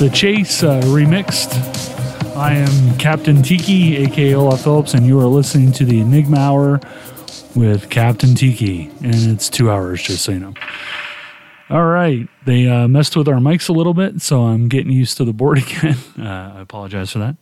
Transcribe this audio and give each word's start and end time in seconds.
the 0.00 0.08
Chase 0.08 0.62
uh, 0.62 0.80
remixed. 0.84 1.54
I 2.34 2.54
am 2.54 2.96
Captain 2.96 3.42
Tiki, 3.42 3.98
aka 3.98 4.34
Olav 4.34 4.62
Phillips, 4.62 4.94
and 4.94 5.04
you 5.04 5.20
are 5.20 5.26
listening 5.26 5.72
to 5.72 5.84
the 5.84 6.00
Enigma 6.00 6.38
Hour 6.38 6.80
with 7.54 7.90
Captain 7.90 8.34
Tiki. 8.34 8.90
And 9.02 9.14
it's 9.14 9.50
two 9.50 9.70
hours, 9.70 10.02
just 10.02 10.24
so 10.24 10.32
you 10.32 10.38
know. 10.38 10.54
All 11.68 11.84
right. 11.84 12.26
They 12.46 12.66
uh, 12.66 12.88
messed 12.88 13.14
with 13.14 13.28
our 13.28 13.40
mics 13.40 13.68
a 13.68 13.74
little 13.74 13.92
bit, 13.92 14.22
so 14.22 14.44
I'm 14.44 14.68
getting 14.70 14.90
used 14.90 15.18
to 15.18 15.24
the 15.26 15.34
board 15.34 15.58
again. 15.62 15.98
Uh, 16.18 16.54
I 16.56 16.60
apologize 16.62 17.12
for 17.12 17.18
that. 17.18 17.36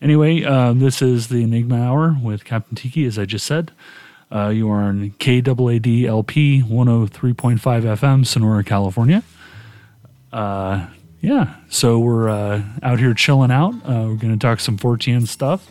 Anyway, 0.00 0.42
uh, 0.42 0.72
this 0.72 1.02
is 1.02 1.28
the 1.28 1.42
Enigma 1.42 1.82
Hour 1.82 2.16
with 2.22 2.46
Captain 2.46 2.76
Tiki, 2.76 3.04
as 3.04 3.18
I 3.18 3.26
just 3.26 3.44
said. 3.44 3.72
Uh, 4.32 4.48
you 4.48 4.70
are 4.70 4.80
on 4.80 5.10
KAAD 5.18 6.06
LP 6.06 6.62
103.5 6.62 7.60
FM, 7.60 8.26
Sonora, 8.26 8.64
California. 8.64 9.22
So 11.70 12.00
we're 12.00 12.28
uh, 12.28 12.64
out 12.82 12.98
here 12.98 13.14
chilling 13.14 13.52
out. 13.52 13.74
Uh, 13.74 14.08
we're 14.08 14.16
going 14.16 14.32
to 14.32 14.36
talk 14.36 14.58
some 14.58 14.76
Fortean 14.76 15.26
stuff. 15.28 15.70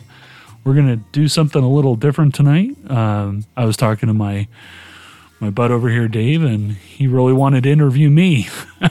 We're 0.64 0.72
going 0.72 0.88
to 0.88 0.96
do 0.96 1.28
something 1.28 1.62
a 1.62 1.68
little 1.68 1.94
different 1.94 2.34
tonight. 2.34 2.74
Um, 2.90 3.44
I 3.54 3.66
was 3.66 3.76
talking 3.76 4.06
to 4.06 4.14
my 4.14 4.48
my 5.40 5.50
bud 5.50 5.70
over 5.70 5.88
here, 5.88 6.08
Dave, 6.08 6.42
and 6.42 6.72
he 6.72 7.06
really 7.06 7.32
wanted 7.32 7.64
to 7.64 7.70
interview 7.70 8.10
me. 8.10 8.48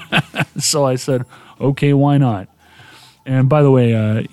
so 0.57 0.85
I 0.85 0.95
said, 0.95 1.25
okay, 1.59 1.93
why 1.93 2.17
not? 2.17 2.47
And 3.25 3.49
by 3.49 3.63
the 3.63 3.71
way, 3.71 3.93
uh, 3.93 4.23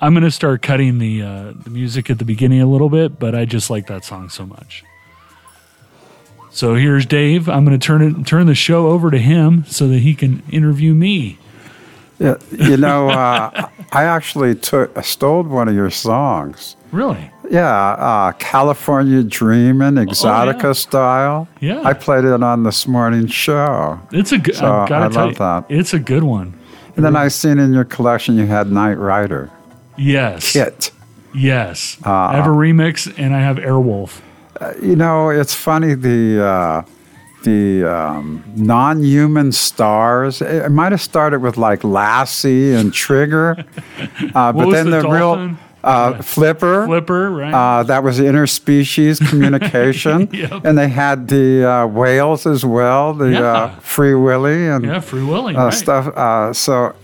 I'm 0.00 0.14
going 0.14 0.24
to 0.24 0.30
start 0.30 0.62
cutting 0.62 0.98
the 0.98 1.22
uh, 1.22 1.52
the 1.56 1.70
music 1.70 2.08
at 2.08 2.18
the 2.18 2.24
beginning 2.24 2.60
a 2.60 2.66
little 2.66 2.88
bit, 2.88 3.18
but 3.18 3.34
I 3.34 3.46
just 3.46 3.68
like 3.68 3.88
that 3.88 4.04
song 4.04 4.28
so 4.28 4.46
much. 4.46 4.84
So 6.50 6.76
here's 6.76 7.04
Dave. 7.04 7.48
I'm 7.48 7.64
going 7.64 7.78
to 7.78 7.84
turn 7.84 8.02
it 8.02 8.26
turn 8.26 8.46
the 8.46 8.54
show 8.54 8.88
over 8.88 9.10
to 9.10 9.18
him 9.18 9.64
so 9.66 9.88
that 9.88 9.98
he 9.98 10.14
can 10.14 10.44
interview 10.50 10.94
me. 10.94 11.38
Yeah, 12.22 12.36
you 12.52 12.76
know, 12.76 13.08
uh, 13.10 13.68
I 13.92 14.04
actually 14.04 14.54
took 14.54 14.96
I 14.96 15.02
stole 15.02 15.42
one 15.42 15.68
of 15.68 15.74
your 15.74 15.90
songs. 15.90 16.76
Really? 16.92 17.30
Yeah, 17.50 17.68
uh, 17.68 18.32
California 18.32 19.22
Dreamin', 19.22 19.96
Exotica 19.96 20.64
Oh, 20.64 20.66
yeah. 20.68 20.72
style. 20.72 21.48
Yeah. 21.60 21.82
I 21.84 21.92
played 21.92 22.24
it 22.24 22.42
on 22.42 22.62
this 22.62 22.86
morning's 22.86 23.32
show. 23.32 23.98
It's 24.12 24.32
a 24.32 24.38
good. 24.38 24.54
So, 24.56 24.82
I 24.82 24.86
tell 24.86 25.10
love 25.10 25.30
you, 25.30 25.34
that. 25.36 25.64
it's 25.68 25.92
a 25.94 25.98
good 25.98 26.22
one. 26.22 26.58
And 26.96 27.04
then 27.04 27.16
I 27.16 27.28
seen 27.28 27.58
in 27.58 27.72
your 27.72 27.84
collection 27.84 28.36
you 28.36 28.46
had 28.46 28.70
Knight 28.70 28.98
Rider. 28.98 29.50
Yes. 29.96 30.52
Kit. 30.52 30.90
Yes. 31.34 31.96
Uh, 32.04 32.10
I 32.12 32.36
have 32.36 32.46
a 32.46 32.50
remix 32.50 33.12
and 33.18 33.34
I 33.34 33.40
have 33.40 33.56
Airwolf. 33.56 34.20
You 34.82 34.96
know, 34.96 35.30
it's 35.30 35.54
funny 35.54 35.94
the 35.94 36.44
uh, 36.44 36.82
the 37.42 37.84
um, 37.84 38.42
non-human 38.56 39.52
stars. 39.52 40.40
It, 40.42 40.70
might 40.70 40.92
have 40.92 41.00
started 41.02 41.40
with 41.40 41.56
like 41.56 41.84
Lassie 41.84 42.72
and 42.74 42.92
Trigger, 42.92 43.64
uh, 44.34 44.52
but 44.52 44.70
then 44.70 44.90
the 44.90 45.02
the, 45.02 45.08
real 45.08 45.56
uh, 45.84 46.22
Flipper. 46.22 46.86
Flipper, 46.86 47.30
right? 47.30 47.52
Uh, 47.52 47.82
that 47.84 48.02
was 48.04 48.20
interspecies 48.20 49.26
communication, 49.30 50.28
Yep. 50.32 50.64
and 50.64 50.78
they 50.78 50.88
had 50.88 51.28
the 51.28 51.68
uh, 51.68 51.86
whales 51.86 52.46
as 52.46 52.64
well, 52.64 53.14
the 53.14 53.30
Yeah. 53.32 53.40
uh, 53.40 53.68
Free 53.80 54.14
Willy 54.14 54.68
and 54.68 54.84
yeah, 54.84 55.00
Free 55.00 55.24
Willy. 55.24 55.56
uh, 55.56 55.64
right. 55.64 55.74
stuff. 55.74 56.06
Uh, 56.16 56.52
so, 56.52 56.94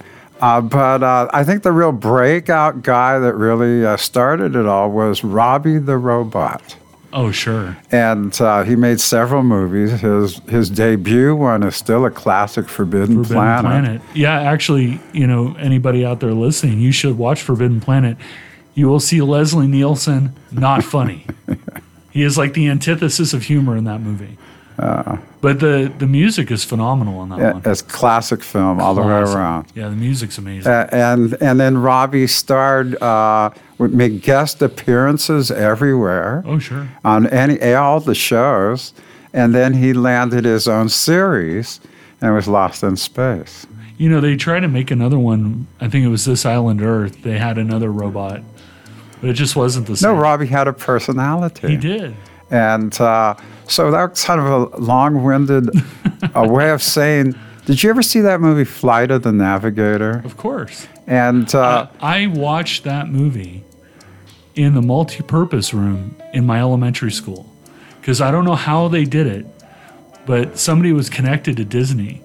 uh, 0.40 0.60
but 0.60 1.02
uh, 1.02 1.28
I 1.32 1.42
think 1.42 1.64
the 1.64 1.72
real 1.72 1.90
breakout 1.92 2.82
guy 2.82 3.18
that 3.18 3.34
really 3.34 3.84
uh, 3.84 3.96
started 3.96 4.54
it 4.54 4.66
all 4.66 4.90
was 4.90 5.24
Robbie 5.24 5.78
the 5.78 5.96
Robot. 5.98 6.76
Oh, 7.12 7.30
sure. 7.30 7.76
And 7.90 8.38
uh, 8.40 8.64
he 8.64 8.76
made 8.76 9.00
several 9.00 9.42
movies. 9.42 10.00
His 10.00 10.38
his 10.48 10.68
debut 10.68 11.34
one 11.34 11.62
is 11.62 11.74
still 11.74 12.04
a 12.04 12.10
classic, 12.10 12.68
Forbidden, 12.68 13.24
Forbidden 13.24 13.34
Planet. 13.34 13.64
Planet. 13.64 14.02
Yeah, 14.14 14.40
actually, 14.40 15.00
you 15.12 15.26
know, 15.26 15.54
anybody 15.58 16.04
out 16.04 16.20
there 16.20 16.32
listening, 16.32 16.80
you 16.80 16.92
should 16.92 17.16
watch 17.16 17.40
Forbidden 17.40 17.80
Planet. 17.80 18.18
You 18.74 18.88
will 18.88 19.00
see 19.00 19.22
Leslie 19.22 19.66
Nielsen 19.66 20.34
not 20.52 20.84
funny. 20.84 21.26
he 22.10 22.22
is 22.22 22.36
like 22.36 22.52
the 22.52 22.68
antithesis 22.68 23.32
of 23.32 23.44
humor 23.44 23.76
in 23.76 23.84
that 23.84 24.00
movie. 24.00 24.36
But 24.78 25.60
the 25.60 25.92
the 25.98 26.06
music 26.06 26.50
is 26.50 26.64
phenomenal 26.64 27.18
on 27.18 27.28
that 27.30 27.40
Uh. 27.40 27.52
One. 27.54 27.62
It's 27.64 27.82
classic 27.82 28.42
film 28.42 28.80
all 28.80 28.94
the 28.94 29.02
way 29.02 29.08
around. 29.12 29.66
Yeah, 29.74 29.88
the 29.88 29.96
music's 29.96 30.38
amazing. 30.38 30.70
Uh, 30.70 30.88
and 30.92 31.36
and 31.42 31.58
then 31.58 31.78
Robbie 31.78 32.26
starred 32.26 33.00
uh, 33.02 33.50
make 33.78 34.22
guest 34.22 34.62
appearances 34.62 35.50
everywhere 35.50 36.42
oh, 36.46 36.58
sure. 36.58 36.88
on 37.04 37.26
any 37.28 37.74
all 37.74 38.00
the 38.00 38.14
shows, 38.14 38.92
and 39.32 39.54
then 39.54 39.74
he 39.74 39.92
landed 39.92 40.44
his 40.44 40.68
own 40.68 40.88
series 40.88 41.80
and 42.20 42.34
was 42.34 42.48
lost 42.48 42.82
in 42.82 42.96
space. 42.96 43.66
You 43.96 44.08
know, 44.08 44.20
they 44.20 44.36
tried 44.36 44.60
to 44.60 44.68
make 44.68 44.92
another 44.92 45.18
one. 45.18 45.66
I 45.80 45.88
think 45.88 46.04
it 46.04 46.08
was 46.08 46.24
This 46.24 46.46
Island 46.46 46.82
Earth. 46.82 47.22
They 47.22 47.36
had 47.38 47.58
another 47.58 47.90
robot, 47.90 48.42
but 49.20 49.30
it 49.30 49.32
just 49.34 49.56
wasn't 49.56 49.88
the 49.88 49.96
same. 49.96 50.14
No. 50.14 50.20
Robbie 50.20 50.46
had 50.46 50.68
a 50.68 50.72
personality. 50.72 51.66
He 51.68 51.76
did. 51.76 52.14
And 52.50 52.98
uh, 53.00 53.34
so 53.66 53.90
that's 53.90 54.24
kind 54.24 54.40
of 54.40 54.72
a 54.72 54.76
long-winded 54.78 55.70
uh, 56.34 56.46
way 56.48 56.70
of 56.70 56.82
saying. 56.82 57.34
Did 57.66 57.82
you 57.82 57.90
ever 57.90 58.02
see 58.02 58.20
that 58.20 58.40
movie 58.40 58.64
Flight 58.64 59.10
of 59.10 59.22
the 59.22 59.32
Navigator? 59.32 60.22
Of 60.24 60.36
course. 60.36 60.86
And 61.06 61.54
uh, 61.54 61.60
Uh, 61.60 61.88
I 62.00 62.26
watched 62.28 62.84
that 62.84 63.08
movie 63.08 63.64
in 64.54 64.74
the 64.74 64.82
multi-purpose 64.82 65.74
room 65.74 66.16
in 66.32 66.46
my 66.46 66.58
elementary 66.60 67.12
school 67.12 67.46
because 68.00 68.20
I 68.20 68.30
don't 68.30 68.44
know 68.44 68.54
how 68.56 68.88
they 68.88 69.04
did 69.04 69.26
it, 69.26 69.46
but 70.26 70.58
somebody 70.58 70.92
was 70.92 71.10
connected 71.10 71.56
to 71.58 71.64
Disney, 71.64 72.22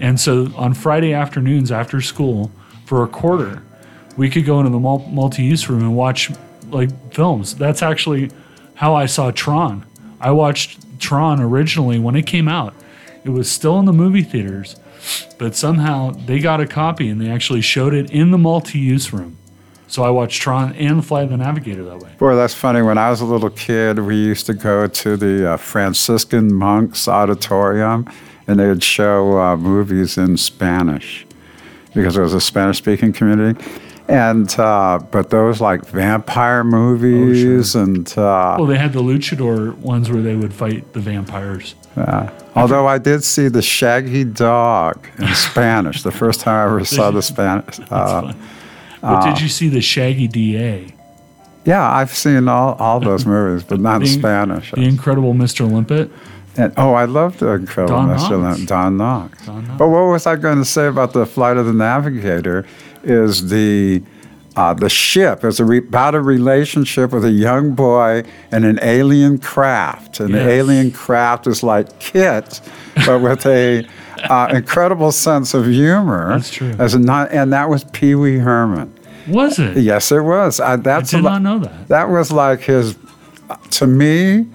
and 0.00 0.18
so 0.18 0.50
on 0.56 0.74
Friday 0.74 1.12
afternoons 1.12 1.70
after 1.72 2.00
school 2.00 2.50
for 2.86 3.02
a 3.02 3.08
quarter, 3.08 3.62
we 4.16 4.30
could 4.30 4.46
go 4.46 4.60
into 4.60 4.70
the 4.70 4.78
multi-use 4.78 5.68
room 5.68 5.80
and 5.80 5.96
watch 5.96 6.30
like 6.70 6.90
films. 7.12 7.54
That's 7.56 7.82
actually 7.82 8.30
how 8.74 8.94
I 8.94 9.06
saw 9.06 9.30
Tron. 9.30 9.86
I 10.20 10.30
watched 10.30 11.00
Tron 11.00 11.40
originally 11.40 11.98
when 11.98 12.16
it 12.16 12.26
came 12.26 12.48
out. 12.48 12.74
It 13.24 13.30
was 13.30 13.50
still 13.50 13.78
in 13.78 13.84
the 13.84 13.92
movie 13.92 14.22
theaters, 14.22 14.76
but 15.38 15.54
somehow 15.54 16.10
they 16.10 16.38
got 16.38 16.60
a 16.60 16.66
copy 16.66 17.08
and 17.08 17.20
they 17.20 17.30
actually 17.30 17.60
showed 17.60 17.94
it 17.94 18.10
in 18.10 18.30
the 18.30 18.38
multi-use 18.38 19.12
room. 19.12 19.38
So 19.86 20.02
I 20.02 20.10
watched 20.10 20.40
Tron 20.40 20.72
and 20.74 21.04
Flight 21.04 21.24
of 21.24 21.30
the 21.30 21.36
Navigator 21.36 21.84
that 21.84 22.00
way. 22.00 22.10
boy, 22.18 22.34
that's 22.34 22.54
funny. 22.54 22.82
When 22.82 22.98
I 22.98 23.10
was 23.10 23.20
a 23.20 23.24
little 23.24 23.50
kid, 23.50 23.98
we 23.98 24.16
used 24.16 24.46
to 24.46 24.54
go 24.54 24.86
to 24.86 25.16
the 25.16 25.52
uh, 25.52 25.56
Franciscan 25.56 26.52
monks 26.54 27.06
auditorium, 27.06 28.10
and 28.48 28.58
they 28.58 28.66
would 28.66 28.82
show 28.82 29.38
uh, 29.38 29.56
movies 29.56 30.18
in 30.18 30.36
Spanish 30.36 31.26
because 31.94 32.16
it 32.16 32.22
was 32.22 32.34
a 32.34 32.40
Spanish-speaking 32.40 33.12
community. 33.12 33.62
And 34.06 34.54
uh, 34.58 34.98
but 35.10 35.30
those 35.30 35.60
like 35.62 35.86
vampire 35.86 36.62
movies 36.62 37.74
and 37.74 38.06
uh, 38.18 38.56
Well, 38.58 38.66
they 38.66 38.76
had 38.76 38.92
the 38.92 39.00
luchador 39.00 39.74
ones 39.78 40.10
where 40.10 40.20
they 40.20 40.36
would 40.36 40.52
fight 40.52 40.92
the 40.92 41.00
vampires. 41.00 41.74
Uh, 41.96 42.28
although 42.54 42.86
I 42.86 42.98
did 42.98 43.24
see 43.24 43.48
the 43.48 43.62
Shaggy 43.62 44.24
Dog 44.24 45.06
in 45.18 45.28
Spanish 45.34 46.02
the 46.02 46.12
first 46.12 46.40
time 46.40 46.54
I 46.54 46.64
ever 46.70 46.84
saw 46.84 47.10
the 47.10 47.22
Spanish. 47.22 47.80
Uh, 47.90 48.34
But 49.00 49.24
did 49.24 49.40
you 49.40 49.48
see 49.48 49.68
the 49.68 49.80
Shaggy 49.80 50.28
DA? 50.28 50.88
yeah, 51.64 51.90
I've 51.90 52.12
seen 52.14 52.46
all, 52.46 52.74
all 52.74 53.00
those 53.00 53.24
movies, 53.24 53.64
but 53.64 53.80
not 53.80 53.96
in 53.96 54.00
The- 54.02 54.06
Spanish. 54.08 54.70
The 54.72 54.82
Incredible 54.82 55.32
Mr. 55.32 55.70
Limpet. 55.70 56.10
And, 56.56 56.72
oh, 56.76 56.92
I 56.92 57.06
love 57.06 57.38
the 57.38 57.48
Incredible 57.52 57.96
Don 57.96 58.08
Mr. 58.10 58.38
Knotts. 58.38 58.66
Don 58.66 58.96
Knox. 58.98 59.46
Don 59.46 59.66
Knotts. 59.66 59.78
But 59.78 59.88
what 59.88 60.02
was 60.04 60.26
I 60.26 60.36
going 60.36 60.58
to 60.58 60.64
say 60.64 60.86
about 60.88 61.12
the 61.14 61.24
Flight 61.26 61.56
of 61.56 61.64
the 61.66 61.72
Navigator? 61.72 62.64
Is 63.04 63.48
the 63.50 64.02
uh, 64.56 64.74
the 64.74 64.88
ship 64.88 65.44
is 65.44 65.60
a 65.60 65.64
re- 65.64 65.78
about 65.78 66.14
a 66.14 66.20
relationship 66.20 67.12
with 67.12 67.24
a 67.24 67.30
young 67.30 67.74
boy 67.74 68.22
and 68.52 68.64
an 68.64 68.78
alien 68.82 69.38
craft, 69.38 70.20
and 70.20 70.32
the 70.32 70.48
alien 70.48 70.90
craft 70.92 71.46
is 71.46 71.62
like 71.62 71.98
Kit, 71.98 72.60
but 73.06 73.20
with 73.20 73.44
a 73.46 73.86
uh, 74.30 74.48
incredible 74.52 75.12
sense 75.12 75.54
of 75.54 75.66
humor. 75.66 76.30
That's 76.30 76.50
true. 76.50 76.74
As 76.78 76.94
a 76.94 76.98
not, 76.98 77.30
and 77.32 77.52
that 77.52 77.68
was 77.68 77.84
Pee 77.92 78.14
Wee 78.14 78.38
Herman. 78.38 78.92
Was 79.28 79.58
it? 79.58 79.76
Yes, 79.78 80.12
it 80.12 80.20
was. 80.20 80.60
I, 80.60 80.74
I 80.74 80.76
that's 80.76 81.12
a 81.12 81.16
did 81.16 81.24
not 81.24 81.42
know 81.42 81.58
that. 81.58 81.88
that 81.88 82.08
was 82.10 82.30
like 82.30 82.60
his, 82.60 82.96
to 83.70 83.86
me, 83.86 84.46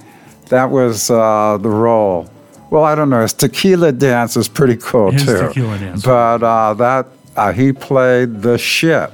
that 0.50 0.70
was 0.70 1.10
uh, 1.10 1.58
the 1.60 1.70
role. 1.70 2.30
Well, 2.70 2.84
I 2.84 2.94
don't 2.94 3.10
know. 3.10 3.22
His 3.22 3.34
tequila 3.34 3.92
dance 3.92 4.38
is 4.38 4.48
pretty 4.48 4.78
cool 4.78 5.10
His 5.12 5.26
too. 5.26 5.48
tequila 5.48 5.78
dance. 5.80 6.04
But 6.04 6.44
uh, 6.44 6.74
that 6.76 7.08
uh, 7.40 7.52
he 7.54 7.72
played 7.74 8.42
the 8.42 8.58
ship 8.58 9.12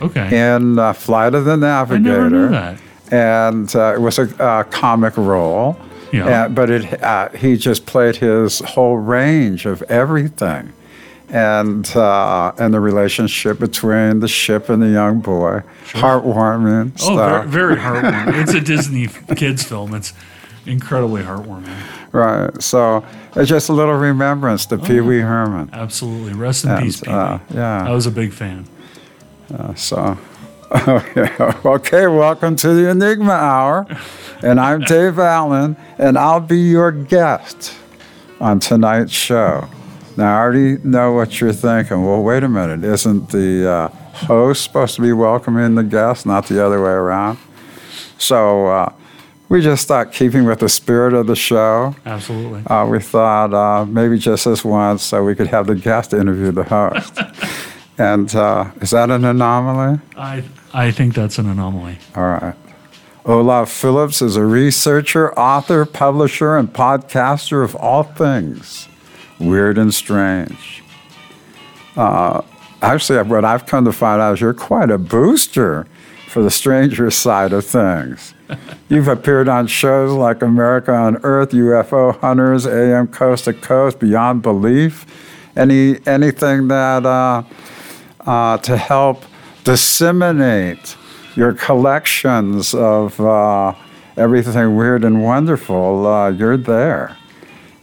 Okay. 0.00 0.54
in 0.56 0.78
uh, 0.78 0.92
Flight 0.94 1.34
of 1.34 1.44
the 1.44 1.52
I 1.52 1.56
Navigator. 1.56 2.30
never 2.30 2.30
knew 2.30 2.48
that. 2.48 2.80
And 3.12 3.76
uh, 3.76 3.94
it 3.96 4.00
was 4.00 4.18
a 4.18 4.64
comic 4.70 5.16
role. 5.16 5.76
Yeah. 6.12 6.48
But 6.48 6.70
it 6.70 7.02
uh, 7.02 7.28
he 7.30 7.56
just 7.56 7.86
played 7.86 8.16
his 8.16 8.60
whole 8.60 8.96
range 8.96 9.66
of 9.66 9.82
everything. 9.82 10.72
And 11.28 11.86
uh, 11.96 12.52
and 12.58 12.74
the 12.74 12.80
relationship 12.80 13.60
between 13.60 14.18
the 14.20 14.26
ship 14.28 14.68
and 14.68 14.82
the 14.82 14.88
young 14.88 15.20
boy, 15.20 15.62
heartwarming 15.92 16.92
Oh, 17.02 17.14
stuff. 17.14 17.46
very, 17.46 17.76
very 17.76 17.76
heartwarming. 18.02 18.42
it's 18.42 18.54
a 18.54 18.60
Disney 18.60 19.06
kids 19.36 19.62
film. 19.62 19.94
It's 19.94 20.12
incredibly 20.66 21.22
heartwarming. 21.22 21.74
Right. 22.12 22.62
So 22.62 23.04
it's 23.36 23.48
just 23.48 23.68
a 23.68 23.72
little 23.72 23.94
remembrance 23.94 24.66
to 24.66 24.78
Pee 24.78 25.00
Wee 25.00 25.20
Herman. 25.20 25.70
Absolutely. 25.72 26.32
Rest 26.34 26.64
in 26.64 26.70
And, 26.70 26.82
peace, 26.82 27.00
Pee 27.00 27.10
uh, 27.10 27.38
Wee. 27.38 27.56
yeah. 27.56 27.86
I 27.88 27.92
was 27.92 28.06
a 28.06 28.10
big 28.10 28.32
fan. 28.32 28.66
So, 29.76 30.16
okay, 31.64 32.06
welcome 32.06 32.54
to 32.56 32.72
the 32.74 32.88
Enigma 32.90 33.32
Hour. 33.32 33.86
And 34.42 34.60
I'm 34.60 34.80
Dave 34.82 35.18
Allen, 35.18 35.76
and 35.98 36.16
I'll 36.16 36.40
be 36.40 36.58
your 36.58 36.92
guest 36.92 37.74
on 38.40 38.60
tonight's 38.60 39.12
show. 39.12 39.68
Now, 40.16 40.36
I 40.36 40.40
already 40.40 40.78
know 40.84 41.12
what 41.12 41.40
you're 41.40 41.52
thinking. 41.52 42.04
Well, 42.04 42.22
wait 42.22 42.42
a 42.44 42.48
minute. 42.48 42.84
Isn't 42.84 43.30
the 43.30 43.68
uh, 43.70 43.88
host 44.26 44.62
supposed 44.64 44.94
to 44.96 45.02
be 45.02 45.12
welcoming 45.12 45.74
the 45.74 45.82
guest, 45.84 46.26
not 46.26 46.46
the 46.46 46.64
other 46.64 46.82
way 46.82 46.90
around? 46.90 47.38
So, 48.18 48.66
uh, 48.68 48.92
we 49.50 49.60
just 49.60 49.88
thought, 49.88 50.12
keeping 50.12 50.44
with 50.44 50.60
the 50.60 50.68
spirit 50.68 51.12
of 51.12 51.26
the 51.26 51.34
show, 51.34 51.94
Absolutely. 52.06 52.64
uh, 52.66 52.86
we 52.86 53.00
thought 53.00 53.52
uh, 53.52 53.84
maybe 53.84 54.16
just 54.16 54.44
this 54.44 54.64
once 54.64 55.02
so 55.02 55.24
we 55.24 55.34
could 55.34 55.48
have 55.48 55.66
the 55.66 55.74
guest 55.74 56.14
interview 56.14 56.52
the 56.52 56.62
host. 56.62 57.18
and 57.98 58.32
uh, 58.34 58.70
is 58.80 58.90
that 58.90 59.10
an 59.10 59.24
anomaly? 59.24 59.98
I 60.16 60.44
I 60.72 60.92
think 60.92 61.14
that's 61.14 61.38
an 61.38 61.48
anomaly. 61.48 61.98
All 62.14 62.22
right. 62.22 62.54
Olav 63.26 63.68
Phillips 63.68 64.22
is 64.22 64.36
a 64.36 64.44
researcher, 64.44 65.36
author, 65.36 65.84
publisher, 65.84 66.56
and 66.56 66.72
podcaster 66.72 67.64
of 67.64 67.74
all 67.74 68.04
things 68.04 68.88
weird 69.40 69.78
and 69.78 69.92
strange. 69.92 70.84
Uh, 71.96 72.42
actually, 72.82 73.20
what 73.24 73.44
I've 73.44 73.66
come 73.66 73.84
to 73.84 73.92
find 73.92 74.22
out 74.22 74.34
is 74.34 74.40
you're 74.40 74.54
quite 74.54 74.90
a 74.90 74.98
booster 74.98 75.88
for 76.28 76.40
the 76.40 76.50
stranger 76.50 77.10
side 77.10 77.52
of 77.52 77.66
things. 77.66 78.32
You've 78.88 79.08
appeared 79.08 79.48
on 79.48 79.66
shows 79.66 80.12
like 80.12 80.42
America 80.42 80.92
Unearthed, 80.92 81.52
UFO 81.52 82.18
Hunters, 82.20 82.66
AM 82.66 83.08
Coast 83.08 83.44
to 83.44 83.52
Coast, 83.52 83.98
Beyond 83.98 84.42
Belief. 84.42 85.06
Any 85.56 85.98
anything 86.06 86.68
that 86.68 87.04
uh, 87.04 87.42
uh, 88.26 88.58
to 88.58 88.76
help 88.76 89.24
disseminate 89.64 90.96
your 91.36 91.52
collections 91.52 92.74
of 92.74 93.20
uh, 93.20 93.74
everything 94.16 94.76
weird 94.76 95.04
and 95.04 95.22
wonderful, 95.22 96.06
uh, 96.06 96.30
you're 96.30 96.56
there. 96.56 97.16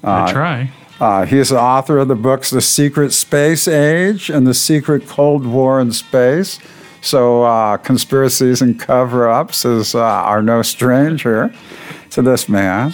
I 0.04 0.32
try. 0.32 0.72
Uh, 1.00 1.26
he's 1.26 1.50
the 1.50 1.60
author 1.60 2.00
of 2.00 2.08
the 2.08 2.16
books 2.16 2.50
The 2.50 2.62
Secret 2.62 3.14
Space 3.14 3.68
Age 3.68 4.30
and 4.30 4.48
The 4.48 4.54
Secret 4.54 5.08
Cold 5.08 5.46
War 5.46 5.80
in 5.80 5.92
Space. 5.92 6.60
So, 7.08 7.44
uh, 7.44 7.78
conspiracies 7.78 8.62
and 8.62 8.78
cover 8.78 9.30
ups 9.30 9.64
is, 9.64 9.96
uh, 9.96 10.02
are 10.04 10.42
no 10.42 10.62
stranger 10.62 11.54
to 12.10 12.22
this 12.22 12.50
man. 12.50 12.94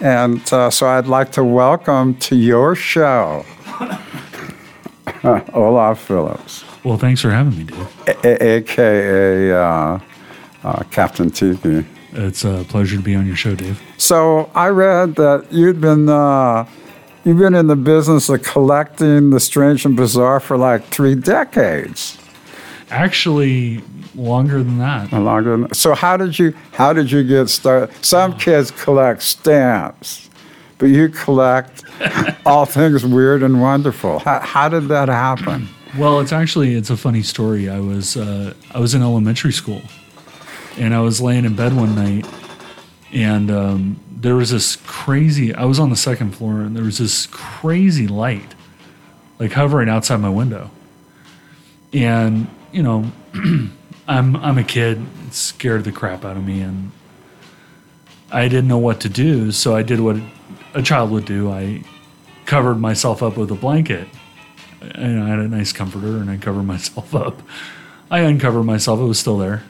And 0.00 0.40
uh, 0.52 0.70
so, 0.70 0.86
I'd 0.86 1.08
like 1.08 1.32
to 1.32 1.42
welcome 1.42 2.14
to 2.18 2.36
your 2.36 2.76
show 2.76 3.44
Olav 5.54 5.98
Phillips, 5.98 6.64
Well, 6.84 6.96
thanks 6.98 7.20
for 7.20 7.30
having 7.30 7.58
me, 7.58 7.64
Dave. 7.64 8.24
a- 8.24 8.44
aka 8.58 9.50
uh, 9.52 9.98
uh, 10.62 10.82
Captain 10.92 11.28
Tiki. 11.28 11.84
It's 12.12 12.44
a 12.44 12.64
pleasure 12.68 12.96
to 12.96 13.02
be 13.02 13.16
on 13.16 13.26
your 13.26 13.34
show, 13.34 13.56
Dave. 13.56 13.82
So 13.98 14.50
I 14.54 14.68
read 14.68 15.16
that 15.16 15.46
you'd 15.50 15.80
been 15.80 16.08
uh, 16.08 16.64
you've 17.24 17.38
been 17.38 17.56
in 17.56 17.66
the 17.66 17.74
business 17.76 18.28
of 18.28 18.44
collecting 18.44 19.30
the 19.30 19.40
strange 19.40 19.84
and 19.84 19.96
bizarre 19.96 20.38
for 20.38 20.56
like 20.56 20.84
three 20.84 21.16
decades. 21.16 22.18
Actually, 22.92 23.80
longer 24.14 24.62
than 24.62 24.76
that. 24.78 25.10
or 25.14 25.20
Longer 25.20 25.56
than, 25.56 25.72
so 25.72 25.94
how 25.94 26.18
did 26.18 26.38
you 26.38 26.52
how 26.72 26.92
did 26.92 27.10
you 27.10 27.24
get 27.24 27.48
started? 27.48 27.90
Some 28.04 28.36
kids 28.36 28.70
collect 28.70 29.22
stamps, 29.22 30.28
but 30.76 30.86
you 30.86 31.08
collect 31.08 31.84
all 32.46 32.66
things 32.66 33.02
weird 33.02 33.42
and 33.42 33.62
wonderful. 33.62 34.18
How, 34.18 34.40
how 34.40 34.68
did 34.68 34.88
that 34.88 35.08
happen? 35.08 35.68
Well, 35.96 36.20
it's 36.20 36.32
actually 36.32 36.74
it's 36.74 36.90
a 36.90 36.96
funny 36.98 37.22
story. 37.22 37.70
I 37.70 37.80
was 37.80 38.18
uh, 38.18 38.52
I 38.72 38.78
was 38.78 38.94
in 38.94 39.00
elementary 39.00 39.52
school, 39.52 39.80
and 40.76 40.94
I 40.94 41.00
was 41.00 41.18
laying 41.18 41.46
in 41.46 41.56
bed 41.56 41.74
one 41.74 41.94
night, 41.94 42.26
and 43.10 43.50
um, 43.50 44.00
there 44.10 44.36
was 44.36 44.50
this 44.50 44.76
crazy. 44.84 45.54
I 45.54 45.64
was 45.64 45.78
on 45.78 45.88
the 45.88 45.96
second 45.96 46.32
floor, 46.32 46.60
and 46.60 46.76
there 46.76 46.84
was 46.84 46.98
this 46.98 47.26
crazy 47.26 48.06
light, 48.06 48.54
like 49.38 49.52
hovering 49.52 49.88
outside 49.88 50.18
my 50.18 50.28
window. 50.28 50.70
And 51.94 52.48
you 52.72 52.82
know, 52.82 53.10
I'm 54.08 54.36
I'm 54.36 54.58
a 54.58 54.64
kid. 54.64 55.04
It 55.26 55.34
scared 55.34 55.84
the 55.84 55.92
crap 55.92 56.24
out 56.24 56.36
of 56.36 56.44
me, 56.44 56.60
and 56.60 56.92
I 58.30 58.48
didn't 58.48 58.68
know 58.68 58.78
what 58.78 59.00
to 59.00 59.08
do. 59.08 59.52
So 59.52 59.76
I 59.76 59.82
did 59.82 60.00
what 60.00 60.16
a 60.74 60.82
child 60.82 61.10
would 61.10 61.24
do. 61.24 61.50
I 61.50 61.84
covered 62.46 62.76
myself 62.76 63.22
up 63.22 63.36
with 63.36 63.50
a 63.50 63.54
blanket 63.54 64.08
and 64.80 65.22
I 65.22 65.28
had 65.28 65.38
a 65.38 65.48
nice 65.48 65.72
comforter 65.72 66.18
and 66.18 66.30
I 66.30 66.36
covered 66.36 66.62
myself 66.64 67.14
up. 67.14 67.42
I 68.10 68.20
uncovered 68.20 68.64
myself, 68.64 69.00
it 69.00 69.04
was 69.04 69.18
still 69.18 69.38
there. 69.38 69.62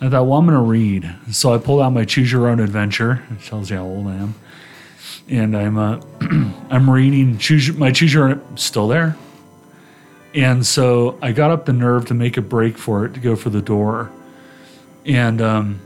I 0.00 0.08
thought, 0.08 0.26
well, 0.26 0.38
I'm 0.38 0.46
going 0.46 0.56
to 0.56 0.64
read. 0.64 1.12
So 1.32 1.52
I 1.52 1.58
pulled 1.58 1.80
out 1.80 1.90
my 1.90 2.04
Choose 2.04 2.30
Your 2.30 2.48
Own 2.48 2.60
Adventure. 2.60 3.24
It 3.32 3.44
tells 3.44 3.68
you 3.68 3.76
how 3.76 3.84
old 3.84 4.06
I 4.06 4.14
am. 4.14 4.34
And 5.28 5.56
I'm 5.56 5.76
uh, 5.76 6.00
I'm 6.70 6.88
reading 6.88 7.36
choose 7.36 7.72
my 7.74 7.90
Choose 7.90 8.14
Your 8.14 8.30
Own, 8.30 8.56
still 8.56 8.88
there. 8.88 9.16
And 10.38 10.64
so 10.64 11.18
I 11.20 11.32
got 11.32 11.50
up 11.50 11.66
the 11.66 11.72
nerve 11.72 12.06
to 12.06 12.14
make 12.14 12.36
a 12.36 12.40
break 12.40 12.78
for 12.78 13.04
it 13.04 13.14
to 13.14 13.20
go 13.20 13.34
for 13.34 13.50
the 13.50 13.60
door. 13.60 14.08
And 15.04 15.42
um, 15.42 15.80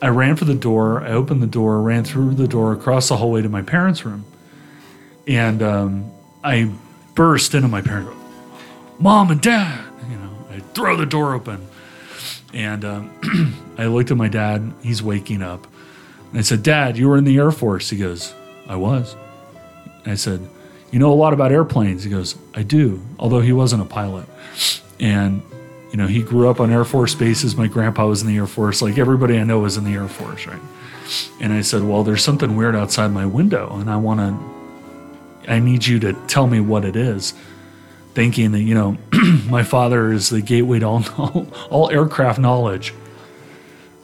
I 0.00 0.08
ran 0.08 0.36
for 0.36 0.46
the 0.46 0.54
door. 0.54 1.02
I 1.02 1.10
opened 1.10 1.42
the 1.42 1.46
door, 1.46 1.82
ran 1.82 2.02
through 2.02 2.36
the 2.36 2.48
door, 2.48 2.72
across 2.72 3.10
the 3.10 3.18
hallway 3.18 3.42
to 3.42 3.50
my 3.50 3.60
parents' 3.60 4.02
room. 4.06 4.24
And 5.26 5.62
um, 5.62 6.10
I 6.42 6.70
burst 7.14 7.54
into 7.54 7.68
my 7.68 7.82
parents' 7.82 8.08
room. 8.08 8.54
Mom 8.98 9.30
and 9.30 9.42
Dad, 9.42 9.84
you 10.08 10.16
know, 10.16 10.30
I 10.50 10.60
throw 10.72 10.96
the 10.96 11.04
door 11.04 11.34
open. 11.34 11.68
And 12.54 12.82
um, 12.82 13.74
I 13.78 13.88
looked 13.88 14.10
at 14.10 14.16
my 14.16 14.28
dad. 14.28 14.72
He's 14.82 15.02
waking 15.02 15.42
up. 15.42 15.66
And 16.30 16.38
I 16.38 16.42
said, 16.42 16.62
Dad, 16.62 16.96
you 16.96 17.10
were 17.10 17.18
in 17.18 17.24
the 17.24 17.36
Air 17.36 17.50
Force. 17.50 17.90
He 17.90 17.98
goes, 17.98 18.32
I 18.66 18.76
was. 18.76 19.14
I 20.06 20.14
said, 20.14 20.48
You 20.90 20.98
know 20.98 21.12
a 21.12 21.14
lot 21.14 21.32
about 21.32 21.52
airplanes? 21.52 22.04
He 22.04 22.10
goes, 22.10 22.36
I 22.54 22.62
do, 22.62 23.00
although 23.18 23.40
he 23.40 23.52
wasn't 23.52 23.82
a 23.82 23.86
pilot. 23.86 24.26
And, 25.00 25.42
you 25.90 25.96
know, 25.96 26.06
he 26.06 26.22
grew 26.22 26.48
up 26.48 26.60
on 26.60 26.70
Air 26.70 26.84
Force 26.84 27.14
bases. 27.14 27.56
My 27.56 27.66
grandpa 27.66 28.06
was 28.06 28.22
in 28.22 28.28
the 28.28 28.36
Air 28.36 28.46
Force. 28.46 28.80
Like 28.82 28.98
everybody 28.98 29.38
I 29.38 29.44
know 29.44 29.60
was 29.60 29.76
in 29.76 29.84
the 29.84 29.92
Air 29.92 30.08
Force, 30.08 30.46
right? 30.46 30.60
And 31.40 31.52
I 31.52 31.60
said, 31.60 31.82
Well, 31.82 32.02
there's 32.04 32.24
something 32.24 32.56
weird 32.56 32.74
outside 32.74 33.08
my 33.08 33.26
window, 33.26 33.76
and 33.78 33.90
I 33.90 33.96
want 33.96 34.20
to, 34.20 35.52
I 35.52 35.58
need 35.58 35.86
you 35.86 35.98
to 36.00 36.12
tell 36.26 36.46
me 36.46 36.60
what 36.60 36.84
it 36.84 36.96
is. 36.96 37.34
Thinking 38.14 38.52
that, 38.52 38.62
you 38.62 38.74
know, 38.74 38.96
my 39.48 39.62
father 39.62 40.10
is 40.12 40.30
the 40.30 40.40
gateway 40.40 40.78
to 40.78 40.86
all, 40.86 41.46
all, 41.70 41.90
aircraft 41.90 42.38
knowledge. 42.38 42.94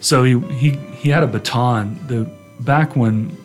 So 0.01 0.25
he, 0.25 0.39
he, 0.39 0.71
he 0.71 1.09
had 1.09 1.23
a 1.23 1.27
baton. 1.27 1.99
The, 2.09 2.31
back 2.61 2.95
when 2.95 3.37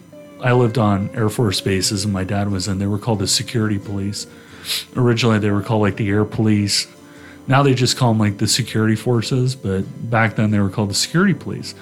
I 0.42 0.54
lived 0.54 0.78
on 0.78 1.10
Air 1.14 1.30
Force 1.30 1.62
bases 1.62 2.04
and 2.04 2.14
my 2.14 2.24
dad 2.24 2.52
was 2.52 2.68
in, 2.68 2.80
they 2.80 2.88
were 2.88 3.00
called 3.00 3.20
the 3.20 3.28
security 3.28 3.80
police. 3.80 4.28
Originally, 4.96 5.40
they 5.40 5.52
were 5.52 5.62
called 5.62 5.82
like 5.82 5.96
the 5.96 6.10
air 6.10 6.26
police. 6.26 6.88
Now 7.48 7.64
they 7.64 7.74
just 7.74 7.98
call 7.98 8.12
them 8.12 8.20
like 8.20 8.38
the 8.38 8.48
security 8.48 8.96
forces, 8.96 9.56
but 9.56 9.82
back 10.10 10.36
then 10.36 10.52
they 10.52 10.60
were 10.60 10.70
called 10.70 10.90
the 10.90 10.96
security 10.96 11.34
police. 11.34 11.74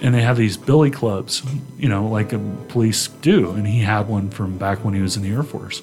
And 0.00 0.14
they 0.14 0.22
have 0.22 0.36
these 0.36 0.56
billy 0.56 0.90
clubs, 0.90 1.42
you 1.78 1.88
know, 1.88 2.06
like 2.06 2.32
a 2.32 2.38
police 2.68 3.08
do. 3.08 3.52
And 3.52 3.66
he 3.66 3.80
had 3.80 4.08
one 4.08 4.30
from 4.30 4.58
back 4.58 4.84
when 4.84 4.94
he 4.94 5.00
was 5.00 5.16
in 5.16 5.22
the 5.22 5.30
Air 5.30 5.42
Force. 5.42 5.82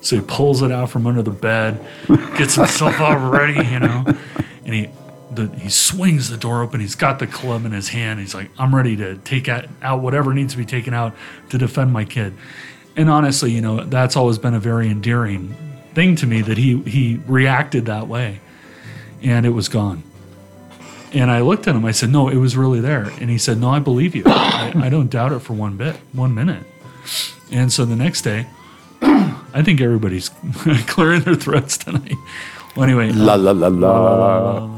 So 0.00 0.16
he 0.16 0.22
pulls 0.22 0.60
it 0.62 0.70
out 0.70 0.90
from 0.90 1.06
under 1.06 1.22
the 1.22 1.30
bed, 1.30 1.84
gets 2.36 2.56
himself 2.56 3.00
all 3.00 3.16
ready, 3.16 3.54
you 3.68 3.78
know, 3.78 4.04
and 4.64 4.74
he 4.74 4.88
the, 5.32 5.48
he 5.56 5.68
swings 5.68 6.28
the 6.28 6.36
door 6.36 6.62
open. 6.62 6.80
He's 6.80 6.94
got 6.94 7.18
the 7.18 7.26
club 7.26 7.64
in 7.64 7.72
his 7.72 7.88
hand. 7.88 8.20
He's 8.20 8.34
like, 8.34 8.50
I'm 8.58 8.74
ready 8.74 8.96
to 8.96 9.16
take 9.18 9.48
out, 9.48 9.66
whatever 10.00 10.32
needs 10.34 10.52
to 10.54 10.58
be 10.58 10.64
taken 10.66 10.94
out 10.94 11.14
to 11.50 11.58
defend 11.58 11.92
my 11.92 12.04
kid. 12.04 12.34
And 12.96 13.10
honestly, 13.10 13.50
you 13.50 13.60
know, 13.60 13.84
that's 13.84 14.16
always 14.16 14.38
been 14.38 14.54
a 14.54 14.60
very 14.60 14.88
endearing 14.88 15.54
thing 15.94 16.16
to 16.16 16.26
me 16.26 16.42
that 16.42 16.58
he 16.58 16.80
he 16.82 17.20
reacted 17.26 17.86
that 17.86 18.06
way, 18.08 18.40
and 19.22 19.46
it 19.46 19.50
was 19.50 19.68
gone. 19.68 20.02
And 21.12 21.30
I 21.30 21.40
looked 21.40 21.66
at 21.68 21.74
him. 21.76 21.84
I 21.84 21.92
said, 21.92 22.10
"No, 22.10 22.28
it 22.28 22.36
was 22.36 22.56
really 22.56 22.80
there." 22.80 23.10
And 23.20 23.30
he 23.30 23.38
said, 23.38 23.58
"No, 23.60 23.70
I 23.70 23.78
believe 23.80 24.14
you. 24.14 24.22
I, 24.26 24.72
I 24.76 24.88
don't 24.90 25.10
doubt 25.10 25.32
it 25.32 25.40
for 25.40 25.54
one 25.54 25.76
bit, 25.76 25.96
one 26.12 26.34
minute." 26.34 26.64
And 27.50 27.72
so 27.72 27.84
the 27.84 27.96
next 27.96 28.22
day, 28.22 28.46
I 29.02 29.62
think 29.64 29.80
everybody's 29.80 30.28
clearing 30.86 31.22
their 31.22 31.34
throats 31.36 31.76
tonight. 31.78 32.14
Well, 32.76 32.84
anyway, 32.84 33.10
La 33.12 33.34
la 33.34 33.52
la 33.52 33.68
la. 33.68 33.88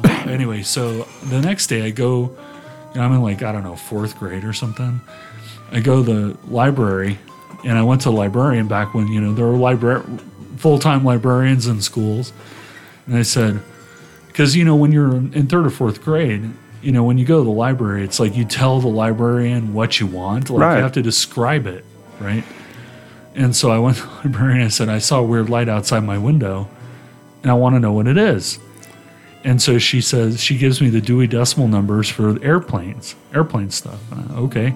uh, 0.04 0.05
anyway, 0.28 0.62
so 0.62 1.02
the 1.24 1.40
next 1.40 1.66
day 1.68 1.82
I 1.82 1.90
go, 1.90 2.36
you 2.94 3.00
know, 3.00 3.02
I'm 3.02 3.12
in 3.12 3.22
like, 3.22 3.42
I 3.42 3.52
don't 3.52 3.62
know, 3.64 3.76
fourth 3.76 4.18
grade 4.18 4.44
or 4.44 4.52
something. 4.52 5.00
I 5.72 5.80
go 5.80 6.02
to 6.04 6.12
the 6.12 6.38
library 6.48 7.18
and 7.64 7.76
I 7.76 7.82
went 7.82 8.02
to 8.02 8.10
the 8.10 8.16
librarian 8.16 8.68
back 8.68 8.94
when, 8.94 9.08
you 9.08 9.20
know, 9.20 9.34
there 9.34 9.46
were 9.46 9.56
libra- 9.56 10.04
full 10.56 10.78
time 10.78 11.04
librarians 11.04 11.66
in 11.66 11.80
schools. 11.80 12.32
And 13.06 13.16
I 13.16 13.22
said, 13.22 13.60
because, 14.28 14.54
you 14.56 14.64
know, 14.64 14.76
when 14.76 14.92
you're 14.92 15.16
in 15.16 15.46
third 15.48 15.66
or 15.66 15.70
fourth 15.70 16.02
grade, 16.02 16.50
you 16.82 16.92
know, 16.92 17.02
when 17.04 17.18
you 17.18 17.24
go 17.24 17.38
to 17.38 17.44
the 17.44 17.50
library, 17.50 18.04
it's 18.04 18.20
like 18.20 18.36
you 18.36 18.44
tell 18.44 18.80
the 18.80 18.88
librarian 18.88 19.72
what 19.74 19.98
you 19.98 20.06
want. 20.06 20.50
Like 20.50 20.60
Right. 20.60 20.76
you 20.76 20.82
have 20.82 20.92
to 20.92 21.02
describe 21.02 21.66
it, 21.66 21.84
right? 22.20 22.44
And 23.34 23.54
so 23.56 23.70
I 23.70 23.78
went 23.78 23.96
to 23.98 24.02
the 24.02 24.08
librarian 24.24 24.58
and 24.60 24.66
I 24.66 24.68
said, 24.68 24.88
I 24.88 24.98
saw 24.98 25.18
a 25.20 25.22
weird 25.24 25.50
light 25.50 25.68
outside 25.68 26.00
my 26.04 26.18
window 26.18 26.68
and 27.42 27.50
I 27.50 27.54
want 27.54 27.74
to 27.76 27.80
know 27.80 27.92
what 27.92 28.06
it 28.06 28.16
is. 28.16 28.58
And 29.46 29.62
so 29.62 29.78
she 29.78 30.00
says, 30.00 30.42
she 30.42 30.58
gives 30.58 30.80
me 30.80 30.88
the 30.88 31.00
Dewey 31.00 31.28
Decimal 31.28 31.68
numbers 31.68 32.08
for 32.08 32.42
airplanes, 32.42 33.14
airplane 33.32 33.70
stuff. 33.70 34.00
I, 34.12 34.34
okay. 34.40 34.74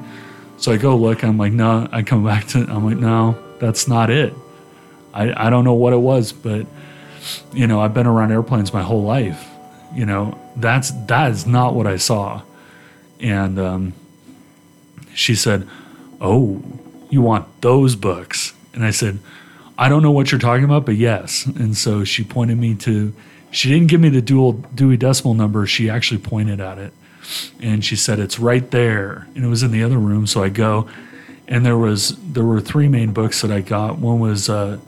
So 0.59 0.71
I 0.71 0.77
go 0.77 0.95
look, 0.95 1.25
I'm 1.25 1.37
like, 1.37 1.53
no, 1.53 1.89
I 1.91 2.03
come 2.03 2.25
back 2.25 2.47
to, 2.49 2.61
I'm 2.61 2.85
like, 2.85 2.97
no, 2.97 3.37
that's 3.59 3.89
not 3.89 4.11
it. 4.11 4.33
I, 5.13 5.49
I 5.49 5.51
don't 5.51 5.65
know 5.65 5.75
what 5.75 5.93
it 5.93 5.99
was, 5.99 6.31
but 6.33 6.69
you 7.53 7.67
know, 7.67 7.81
I've 7.81 7.93
been 7.93 8.07
around 8.07 8.31
airplanes 8.31 8.73
my 8.73 8.83
whole 8.83 9.03
life. 9.03 9.45
You 9.93 10.07
know, 10.07 10.39
that's 10.55 10.93
that 11.07 11.33
is 11.33 11.49
not 11.49 11.75
what 11.75 11.89
I 11.89 11.97
saw. 11.97 12.43
And 13.19 13.59
um, 13.59 13.93
she 15.15 15.35
said, 15.35 15.69
"Oh, 16.21 16.63
you 17.11 17.23
want 17.23 17.61
those 17.61 17.97
books?" 17.97 18.55
And 18.73 18.85
I 18.85 18.93
said, 18.93 19.19
"I 19.77 19.89
don't 19.89 20.03
know 20.03 20.13
what 20.13 20.31
you're 20.31 20.39
talking 20.39 20.65
about, 20.65 20.87
but 20.87 20.95
yes." 20.95 21.45
And 21.45 21.77
so 21.77 22.05
she 22.05 22.23
pointed 22.23 22.57
me 22.57 22.77
to. 22.77 23.13
She 23.51 23.69
didn't 23.69 23.89
give 23.89 24.01
me 24.01 24.09
the 24.09 24.23
dual 24.23 24.53
Dewey 24.75 24.97
Decimal 24.97 25.35
number. 25.35 25.67
She 25.67 25.91
actually 25.91 26.21
pointed 26.21 26.61
at 26.61 26.79
it, 26.79 26.93
and 27.61 27.85
she 27.85 27.97
said, 27.97 28.19
"It's 28.19 28.39
right 28.39 28.71
there." 28.71 29.27
And 29.35 29.45
it 29.45 29.49
was 29.49 29.63
in 29.63 29.73
the 29.73 29.83
other 29.83 29.99
room. 29.99 30.27
So 30.27 30.43
I 30.43 30.49
go, 30.49 30.89
and 31.49 31.67
there 31.67 31.79
was 31.79 32.17
there 32.19 32.45
were 32.45 32.61
three 32.61 32.89
main 32.89 33.13
books 33.13 33.43
that 33.43 33.51
I 33.51 33.61
got. 33.61 33.99
One 33.99 34.21
was. 34.21 34.49
Uh, 34.49 34.79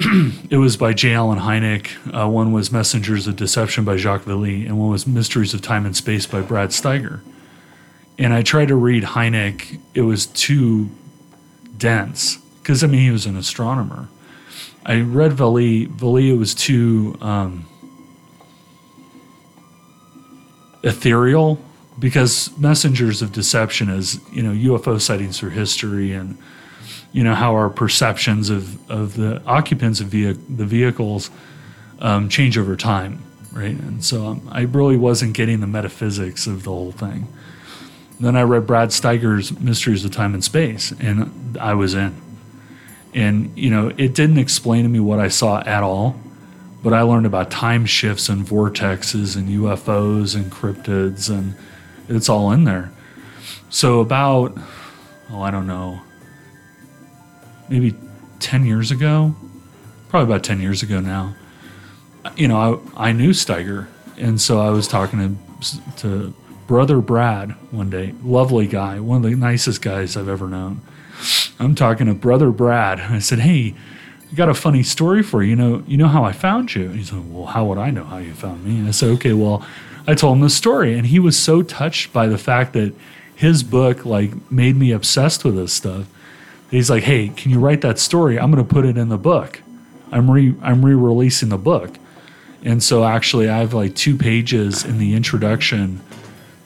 it 0.50 0.56
was 0.56 0.76
by 0.76 0.92
J. 0.92 1.14
Allen 1.14 1.38
Hynek. 1.38 1.88
Uh, 2.12 2.28
one 2.28 2.52
was 2.52 2.72
Messengers 2.72 3.28
of 3.28 3.36
Deception 3.36 3.84
by 3.84 3.96
Jacques 3.96 4.24
Vallée, 4.24 4.66
and 4.66 4.78
one 4.78 4.90
was 4.90 5.06
Mysteries 5.06 5.54
of 5.54 5.62
Time 5.62 5.86
and 5.86 5.94
Space 5.94 6.26
by 6.26 6.40
Brad 6.40 6.70
Steiger. 6.70 7.20
And 8.18 8.32
I 8.32 8.42
tried 8.42 8.68
to 8.68 8.74
read 8.74 9.04
Hynek. 9.04 9.78
It 9.94 10.02
was 10.02 10.26
too 10.26 10.90
dense 11.76 12.38
because 12.62 12.82
I 12.82 12.86
mean 12.86 13.02
he 13.02 13.10
was 13.10 13.26
an 13.26 13.36
astronomer. 13.36 14.08
I 14.84 15.00
read. 15.00 15.32
Vallée 15.32 16.28
it 16.28 16.36
was 16.36 16.54
too 16.54 17.16
um, 17.20 17.66
ethereal 20.82 21.60
because 21.98 22.56
Messengers 22.58 23.22
of 23.22 23.32
Deception 23.32 23.88
is 23.88 24.20
you 24.32 24.42
know 24.42 24.52
UFO 24.76 25.00
sightings 25.00 25.38
through 25.38 25.50
history 25.50 26.12
and 26.12 26.38
you 27.12 27.22
know 27.22 27.34
how 27.34 27.52
our 27.52 27.70
perceptions 27.70 28.50
of, 28.50 28.90
of 28.90 29.14
the 29.14 29.42
occupants 29.46 30.00
of 30.00 30.08
vehi- 30.08 30.40
the 30.56 30.64
vehicles 30.64 31.30
um, 32.00 32.28
change 32.28 32.58
over 32.58 32.76
time, 32.76 33.22
right? 33.52 33.76
And 33.76 34.04
so 34.04 34.26
um, 34.26 34.48
I 34.50 34.62
really 34.62 34.96
wasn't 34.96 35.34
getting 35.34 35.60
the 35.60 35.66
metaphysics 35.66 36.46
of 36.46 36.64
the 36.64 36.70
whole 36.70 36.92
thing. 36.92 37.28
Then 38.18 38.36
I 38.36 38.42
read 38.42 38.66
Brad 38.66 38.92
Steiger's 38.92 39.58
Mysteries 39.58 40.04
of 40.04 40.12
Time 40.12 40.34
and 40.34 40.42
Space, 40.42 40.92
and 40.98 41.56
I 41.58 41.74
was 41.74 41.94
in. 41.94 42.20
And 43.14 43.56
you 43.56 43.70
know, 43.70 43.88
it 43.96 44.14
didn't 44.14 44.38
explain 44.38 44.84
to 44.84 44.88
me 44.88 45.00
what 45.00 45.20
I 45.20 45.28
saw 45.28 45.60
at 45.60 45.82
all, 45.82 46.18
but 46.82 46.92
I 46.92 47.02
learned 47.02 47.26
about 47.26 47.50
time 47.50 47.86
shifts 47.86 48.28
and 48.28 48.44
vortexes 48.44 49.36
and 49.36 49.48
UFOs 49.48 50.34
and 50.34 50.50
cryptids, 50.50 51.30
and 51.30 51.54
it's 52.08 52.28
all 52.28 52.50
in 52.52 52.64
there. 52.64 52.90
So 53.70 54.00
about, 54.00 54.56
oh, 55.30 55.42
I 55.42 55.50
don't 55.50 55.66
know, 55.66 56.00
maybe 57.68 57.94
10 58.40 58.66
years 58.66 58.90
ago, 58.90 59.34
probably 60.08 60.32
about 60.32 60.44
10 60.44 60.60
years 60.60 60.82
ago 60.82 61.00
now, 61.00 61.34
you 62.36 62.48
know, 62.48 62.82
I, 62.96 63.08
I 63.08 63.12
knew 63.12 63.30
Steiger. 63.30 63.86
And 64.18 64.40
so 64.40 64.60
I 64.60 64.70
was 64.70 64.86
talking 64.86 65.38
to, 65.60 65.96
to 65.98 66.34
brother 66.66 67.00
Brad 67.00 67.52
one 67.70 67.90
day, 67.90 68.14
lovely 68.22 68.66
guy, 68.66 69.00
one 69.00 69.24
of 69.24 69.30
the 69.30 69.36
nicest 69.36 69.82
guys 69.82 70.16
I've 70.16 70.28
ever 70.28 70.48
known. 70.48 70.80
I'm 71.58 71.74
talking 71.74 72.06
to 72.06 72.14
brother 72.14 72.50
Brad. 72.50 73.00
I 73.00 73.18
said, 73.18 73.40
Hey, 73.40 73.74
I 74.30 74.34
got 74.34 74.48
a 74.48 74.54
funny 74.54 74.82
story 74.82 75.22
for 75.22 75.42
you. 75.42 75.50
You 75.50 75.56
know, 75.56 75.82
you 75.86 75.96
know 75.96 76.08
how 76.08 76.24
I 76.24 76.32
found 76.32 76.74
you? 76.74 76.88
He's 76.90 77.12
like, 77.12 77.22
Well, 77.28 77.46
how 77.46 77.64
would 77.66 77.78
I 77.78 77.90
know 77.90 78.04
how 78.04 78.18
you 78.18 78.34
found 78.34 78.64
me? 78.64 78.78
And 78.78 78.88
I 78.88 78.92
said, 78.92 79.10
Okay, 79.10 79.32
well, 79.32 79.64
I 80.06 80.14
told 80.14 80.36
him 80.36 80.42
the 80.42 80.50
story. 80.50 80.96
And 80.96 81.06
he 81.06 81.18
was 81.18 81.38
so 81.38 81.62
touched 81.62 82.12
by 82.12 82.26
the 82.26 82.38
fact 82.38 82.72
that 82.72 82.94
his 83.34 83.62
book 83.62 84.04
like 84.04 84.50
made 84.50 84.76
me 84.76 84.92
obsessed 84.92 85.44
with 85.44 85.56
this 85.56 85.72
stuff 85.72 86.06
he's 86.72 86.90
like, 86.90 87.04
"Hey, 87.04 87.28
can 87.28 87.52
you 87.52 87.60
write 87.60 87.82
that 87.82 88.00
story? 88.00 88.40
I'm 88.40 88.50
going 88.50 88.66
to 88.66 88.74
put 88.74 88.84
it 88.84 88.98
in 88.98 89.08
the 89.08 89.18
book. 89.18 89.62
I'm 90.10 90.28
re 90.28 90.54
I'm 90.60 90.84
re-releasing 90.84 91.50
the 91.50 91.58
book." 91.58 91.96
And 92.64 92.82
so 92.82 93.04
actually, 93.04 93.48
I 93.48 93.58
have 93.58 93.74
like 93.74 93.94
two 93.94 94.16
pages 94.16 94.84
in 94.84 94.98
the 94.98 95.14
introduction 95.14 96.00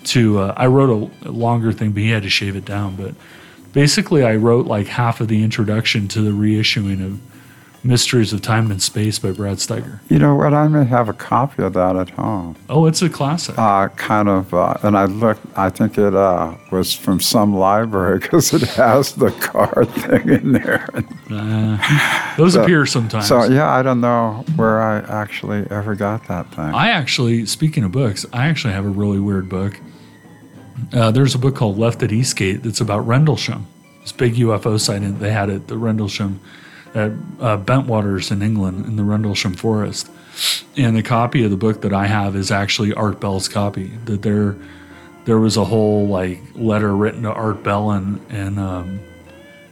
to. 0.05 0.39
Uh, 0.39 0.55
I 0.57 0.67
wrote 0.69 1.11
a 1.23 1.31
longer 1.31 1.73
thing, 1.73 1.93
but 1.93 2.03
he 2.03 2.11
had 2.11 2.23
to 2.23 2.31
shave 2.31 2.57
it 2.57 2.65
down. 2.65 2.97
But 2.97 3.15
basically, 3.77 4.25
I 4.25 4.37
wrote 4.37 4.67
like 4.67 4.87
half 4.87 5.21
of 5.21 5.29
the 5.29 5.45
introduction 5.45 6.09
to 6.09 6.23
the 6.23 6.31
reissuing 6.31 7.05
of 7.05 7.21
Mysteries 7.85 8.33
of 8.33 8.41
Time 8.41 8.71
and 8.71 8.81
Space 8.81 9.19
by 9.19 9.33
Brad 9.33 9.59
Steiger. 9.59 10.01
You 10.09 10.19
know 10.19 10.35
what? 10.35 10.55
I 10.55 10.67
may 10.67 10.87
have 10.87 11.11
a 11.11 11.13
copy 11.13 11.63
of 11.63 11.75
that 11.75 11.95
at 11.95 12.09
home. 12.09 12.57
Oh, 12.71 12.87
it's 12.87 13.03
a 13.03 13.11
classic. 13.11 13.57
Uh, 13.59 13.89
kind 13.89 14.31
of, 14.31 14.55
uh, 14.55 14.79
and 14.83 14.97
I 14.97 15.05
looked. 15.05 15.43
I 15.59 15.69
think 15.69 15.99
it 15.99 16.15
uh, 16.15 16.55
was 16.73 16.95
from 16.95 17.21
some 17.21 17.55
library 17.55 18.19
because 18.23 18.55
it 18.55 18.63
has 18.63 19.13
the 19.13 19.31
card 19.31 19.89
thing 19.91 20.27
in 20.31 20.53
there. 20.53 20.89
Uh, 21.31 22.35
those 22.39 22.55
appear 22.55 22.87
sometimes. 22.87 23.29
So 23.29 23.45
yeah, 23.45 23.71
I 23.71 23.83
don't 23.83 24.01
know 24.01 24.43
where 24.57 24.81
I 24.81 25.01
actually 25.01 25.67
ever 25.71 25.95
got 25.95 26.27
that 26.29 26.51
thing. 26.55 26.75
I 26.75 26.89
actually, 26.89 27.45
speaking 27.45 27.85
of 27.85 27.93
books, 27.93 28.25
I 28.33 28.47
actually 28.49 28.73
have 28.73 28.87
a 28.87 28.89
really 28.89 29.21
weird 29.21 29.51
book. 29.51 29.79
Uh, 30.93 31.11
there's 31.11 31.35
a 31.35 31.39
book 31.39 31.57
called 31.57 31.79
Left 31.79 32.03
at 32.03 32.13
Eastgate 32.13 32.63
that's 32.63 32.81
about 32.81 33.07
Rendlesham. 33.07 33.67
This 34.03 34.13
big 34.13 34.35
UFO 34.35 34.79
sighting 34.79 35.19
they 35.19 35.33
had 35.33 35.51
at 35.51 35.69
the 35.69 35.77
Rendlesham, 35.77 36.41
at 36.95 37.11
uh, 37.41 37.59
Bentwaters 37.59 38.31
in 38.31 38.43
England 38.43 38.87
in 38.87 38.97
the 38.97 39.05
Rendlesham 39.05 39.55
Forest. 39.55 40.11
And 40.77 40.97
the 40.97 41.03
copy 41.03 41.45
of 41.45 41.51
the 41.51 41.57
book 41.57 41.81
that 41.83 41.93
I 41.93 42.07
have 42.07 42.37
is 42.37 42.51
actually 42.51 42.93
Art 42.93 43.21
Bell's 43.21 43.49
copy. 43.49 43.91
That 44.05 44.23
there, 44.23 44.57
there 45.25 45.39
was 45.39 45.57
a 45.57 45.65
whole 45.65 46.07
like 46.07 46.41
letter 46.55 46.95
written 46.95 47.23
to 47.23 47.33
Art 47.33 47.63
Bell 47.63 47.91
and 47.91 48.21
and 48.31 48.59
um, 48.59 49.01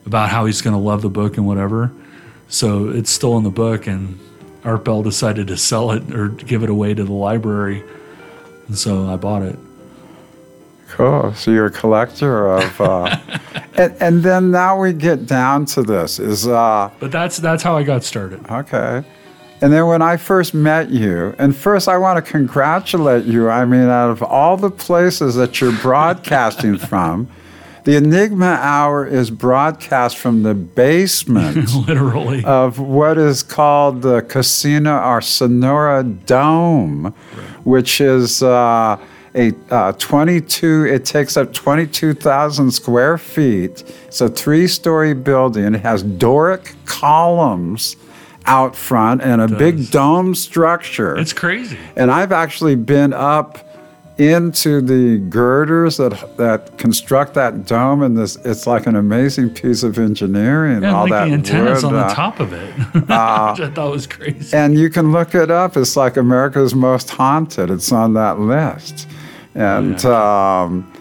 about 0.06 0.30
how 0.30 0.46
he's 0.46 0.62
going 0.62 0.74
to 0.74 0.80
love 0.80 1.02
the 1.02 1.10
book 1.10 1.36
and 1.36 1.46
whatever. 1.46 1.92
So 2.48 2.88
it's 2.88 3.10
still 3.10 3.36
in 3.36 3.44
the 3.44 3.50
book, 3.50 3.86
and 3.86 4.18
Art 4.64 4.84
Bell 4.84 5.02
decided 5.02 5.48
to 5.48 5.56
sell 5.56 5.90
it 5.92 6.14
or 6.14 6.28
give 6.28 6.62
it 6.62 6.70
away 6.70 6.94
to 6.94 7.04
the 7.04 7.12
library, 7.12 7.82
and 8.68 8.76
so 8.76 9.08
I 9.08 9.16
bought 9.16 9.42
it. 9.42 9.58
Cool. 10.96 11.34
So 11.34 11.50
you're 11.50 11.66
a 11.66 11.70
collector 11.70 12.46
of, 12.48 12.80
uh, 12.80 13.16
and 13.74 13.94
and 14.00 14.22
then 14.22 14.50
now 14.52 14.80
we 14.80 14.92
get 14.92 15.26
down 15.26 15.64
to 15.66 15.82
this 15.82 16.18
is 16.20 16.46
uh, 16.46 16.90
But 17.00 17.10
that's 17.10 17.36
that's 17.38 17.62
how 17.62 17.76
I 17.76 17.82
got 17.82 18.04
started. 18.04 18.40
okay. 18.50 19.02
And 19.60 19.72
then 19.72 19.86
when 19.86 20.02
I 20.02 20.16
first 20.18 20.52
met 20.54 20.90
you, 20.90 21.34
and 21.38 21.56
first 21.56 21.88
I 21.88 21.96
want 21.98 22.24
to 22.24 22.30
congratulate 22.30 23.24
you. 23.24 23.48
I 23.48 23.64
mean, 23.64 23.88
out 23.88 24.10
of 24.10 24.22
all 24.22 24.56
the 24.56 24.70
places 24.70 25.34
that 25.36 25.60
you're 25.60 25.72
broadcasting 25.80 26.76
from, 26.90 27.28
the 27.84 27.96
Enigma 27.96 28.58
Hour 28.60 29.06
is 29.06 29.30
broadcast 29.30 30.16
from 30.16 30.42
the 30.42 30.54
basement 30.54 31.74
Literally, 31.88 32.44
of 32.44 32.78
what 32.78 33.18
is 33.18 33.42
called 33.42 34.02
the 34.02 34.22
Casino 34.22 34.98
or 35.02 35.20
Sonora 35.20 36.02
Dome, 36.02 37.14
which 37.64 38.00
is 38.00 38.42
uh, 38.42 38.96
a 39.34 39.52
uh, 39.70 39.92
22, 39.92 40.86
it 40.86 41.04
takes 41.04 41.36
up 41.36 41.52
22,000 41.52 42.70
square 42.70 43.18
feet. 43.18 43.82
It's 44.06 44.20
a 44.20 44.28
three 44.28 44.68
story 44.68 45.12
building. 45.14 45.74
It 45.74 45.80
has 45.80 46.02
Doric 46.02 46.74
columns 46.84 47.96
out 48.46 48.76
front 48.76 49.22
and 49.22 49.40
a 49.40 49.48
big 49.48 49.90
dome 49.90 50.34
structure. 50.34 51.16
it's 51.18 51.32
crazy. 51.32 51.78
And 51.96 52.10
I've 52.10 52.30
actually 52.32 52.74
been 52.76 53.12
up 53.12 53.58
into 54.16 54.80
the 54.80 55.18
girders 55.28 55.96
that 55.96 56.36
that 56.36 56.78
construct 56.78 57.34
that 57.34 57.66
dome, 57.66 58.02
and 58.02 58.16
this 58.16 58.36
it's 58.44 58.66
like 58.66 58.86
an 58.86 58.94
amazing 58.94 59.50
piece 59.50 59.82
of 59.82 59.98
engineering. 59.98 60.82
Yeah, 60.82 60.94
all 60.94 61.02
like 61.02 61.10
that 61.10 61.24
the 61.26 61.32
antennas 61.32 61.82
wood, 61.82 61.94
on 61.94 61.94
the 61.94 62.06
uh, 62.06 62.14
top 62.14 62.38
of 62.38 62.52
it, 62.52 62.72
which 62.94 63.10
I 63.10 63.70
thought 63.74 63.90
was 63.90 64.06
crazy. 64.06 64.56
and 64.56 64.78
you 64.78 64.88
can 64.88 65.10
look 65.10 65.34
it 65.34 65.50
up. 65.50 65.76
It's 65.76 65.96
like 65.96 66.16
America's 66.16 66.74
Most 66.74 67.10
Haunted. 67.10 67.70
It's 67.70 67.90
on 67.90 68.14
that 68.14 68.38
list, 68.38 69.08
and 69.54 70.04
um, 70.04 70.92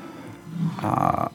uh, 0.82 1.30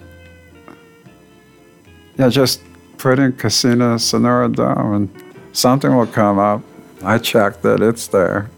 yeah, 2.17 2.29
just 2.29 2.63
put 2.99 3.19
in 3.19 3.33
Casino 3.33 3.97
Sonora 3.97 4.49
Dome, 4.49 4.95
and 4.95 5.25
something 5.53 5.95
will 5.95 6.07
come 6.07 6.39
up. 6.39 6.63
I 7.03 7.19
checked 7.19 7.63
that 7.63 7.81
it's 7.81 8.09
there. 8.09 8.51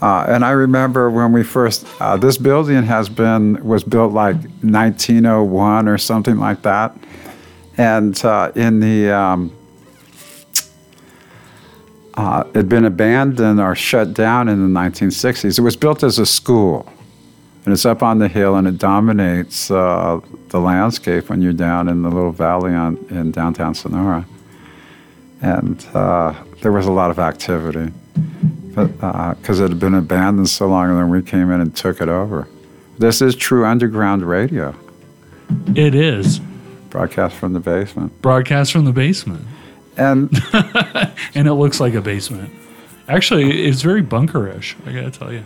Uh, 0.00 0.24
and 0.28 0.44
I 0.44 0.50
remember 0.50 1.10
when 1.10 1.32
we 1.32 1.42
first, 1.42 1.84
uh, 2.00 2.16
this 2.16 2.38
building 2.38 2.84
has 2.84 3.08
been, 3.08 3.62
was 3.64 3.82
built 3.82 4.12
like 4.12 4.36
1901 4.62 5.88
or 5.88 5.98
something 5.98 6.38
like 6.38 6.62
that. 6.62 6.96
And 7.76 8.24
uh, 8.24 8.52
in 8.54 8.78
the, 8.78 9.10
um, 9.10 9.52
uh, 12.14 12.44
it 12.50 12.56
had 12.56 12.68
been 12.68 12.84
abandoned 12.84 13.60
or 13.60 13.74
shut 13.74 14.14
down 14.14 14.48
in 14.48 14.72
the 14.72 14.80
1960s. 14.80 15.58
It 15.58 15.62
was 15.62 15.76
built 15.76 16.04
as 16.04 16.20
a 16.20 16.26
school. 16.26 16.88
And 17.68 17.74
it's 17.74 17.84
up 17.84 18.02
on 18.02 18.16
the 18.18 18.28
hill, 18.28 18.56
and 18.56 18.66
it 18.66 18.78
dominates 18.78 19.70
uh, 19.70 20.18
the 20.48 20.58
landscape 20.58 21.28
when 21.28 21.42
you're 21.42 21.52
down 21.52 21.86
in 21.86 22.00
the 22.00 22.08
little 22.08 22.32
valley 22.32 22.72
on, 22.72 22.96
in 23.10 23.30
downtown 23.30 23.74
Sonora. 23.74 24.24
And 25.42 25.86
uh, 25.92 26.32
there 26.62 26.72
was 26.72 26.86
a 26.86 26.90
lot 26.90 27.10
of 27.10 27.18
activity 27.18 27.92
because 28.70 29.60
it 29.60 29.68
had 29.68 29.78
been 29.78 29.92
abandoned 29.92 30.48
so 30.48 30.66
long, 30.66 30.88
and 30.88 30.98
then 30.98 31.10
we 31.10 31.20
came 31.20 31.50
in 31.50 31.60
and 31.60 31.76
took 31.76 32.00
it 32.00 32.08
over. 32.08 32.48
This 32.96 33.20
is 33.20 33.36
true 33.36 33.66
underground 33.66 34.22
radio, 34.22 34.74
It 35.76 35.94
is 35.94 36.40
broadcast 36.88 37.36
from 37.36 37.52
the 37.52 37.60
basement. 37.60 38.22
broadcast 38.22 38.72
from 38.72 38.86
the 38.86 38.92
basement, 38.92 39.44
And 39.98 40.30
and 41.34 41.46
it 41.46 41.52
looks 41.52 41.80
like 41.80 41.92
a 41.92 42.00
basement. 42.00 42.50
Actually, 43.08 43.66
it's 43.66 43.82
very 43.82 44.02
bunkerish. 44.02 44.74
I 44.86 44.92
gotta 44.92 45.10
tell 45.10 45.30
you. 45.34 45.44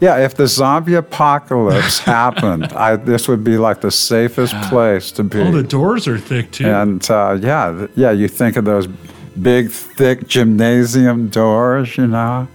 Yeah, 0.00 0.18
if 0.18 0.34
the 0.34 0.46
zombie 0.46 0.94
apocalypse 0.94 1.98
happened, 2.16 2.64
I, 2.72 2.96
this 2.96 3.28
would 3.28 3.44
be 3.44 3.58
like 3.58 3.80
the 3.80 3.90
safest 3.90 4.54
place 4.68 5.10
to 5.12 5.24
be. 5.24 5.40
Oh, 5.40 5.52
the 5.52 5.62
doors 5.62 6.08
are 6.08 6.18
thick 6.18 6.50
too. 6.50 6.66
And 6.66 7.08
uh, 7.10 7.38
yeah, 7.40 7.86
yeah, 7.94 8.10
you 8.10 8.28
think 8.28 8.56
of 8.56 8.64
those 8.64 8.86
big, 8.86 9.70
thick 9.70 10.26
gymnasium 10.26 11.28
doors, 11.28 11.96
you 11.96 12.06
know? 12.06 12.48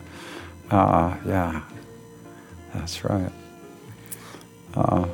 Uh, 0.70 1.16
yeah, 1.26 1.64
that's 2.74 3.04
right. 3.04 3.32
Uh, 4.76 5.08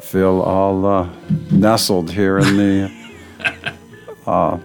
feel 0.00 0.40
all 0.40 0.86
uh, 0.86 1.08
nestled 1.50 2.10
here 2.10 2.38
in 2.38 2.56
the. 2.56 3.06
Uh, 4.26 4.58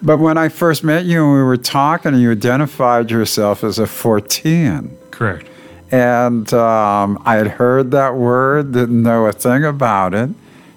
but 0.00 0.18
when 0.18 0.38
I 0.38 0.48
first 0.48 0.84
met 0.84 1.06
you 1.06 1.24
and 1.24 1.34
we 1.34 1.42
were 1.42 1.56
talking, 1.56 2.14
you 2.14 2.30
identified 2.30 3.10
yourself 3.10 3.64
as 3.64 3.80
a 3.80 3.84
Fortean. 3.84 4.96
Correct. 5.10 5.48
And 5.92 6.50
um, 6.54 7.22
I 7.26 7.36
had 7.36 7.48
heard 7.48 7.90
that 7.90 8.16
word, 8.16 8.72
didn't 8.72 9.02
know 9.02 9.26
a 9.26 9.32
thing 9.32 9.62
about 9.62 10.14
it. 10.14 10.30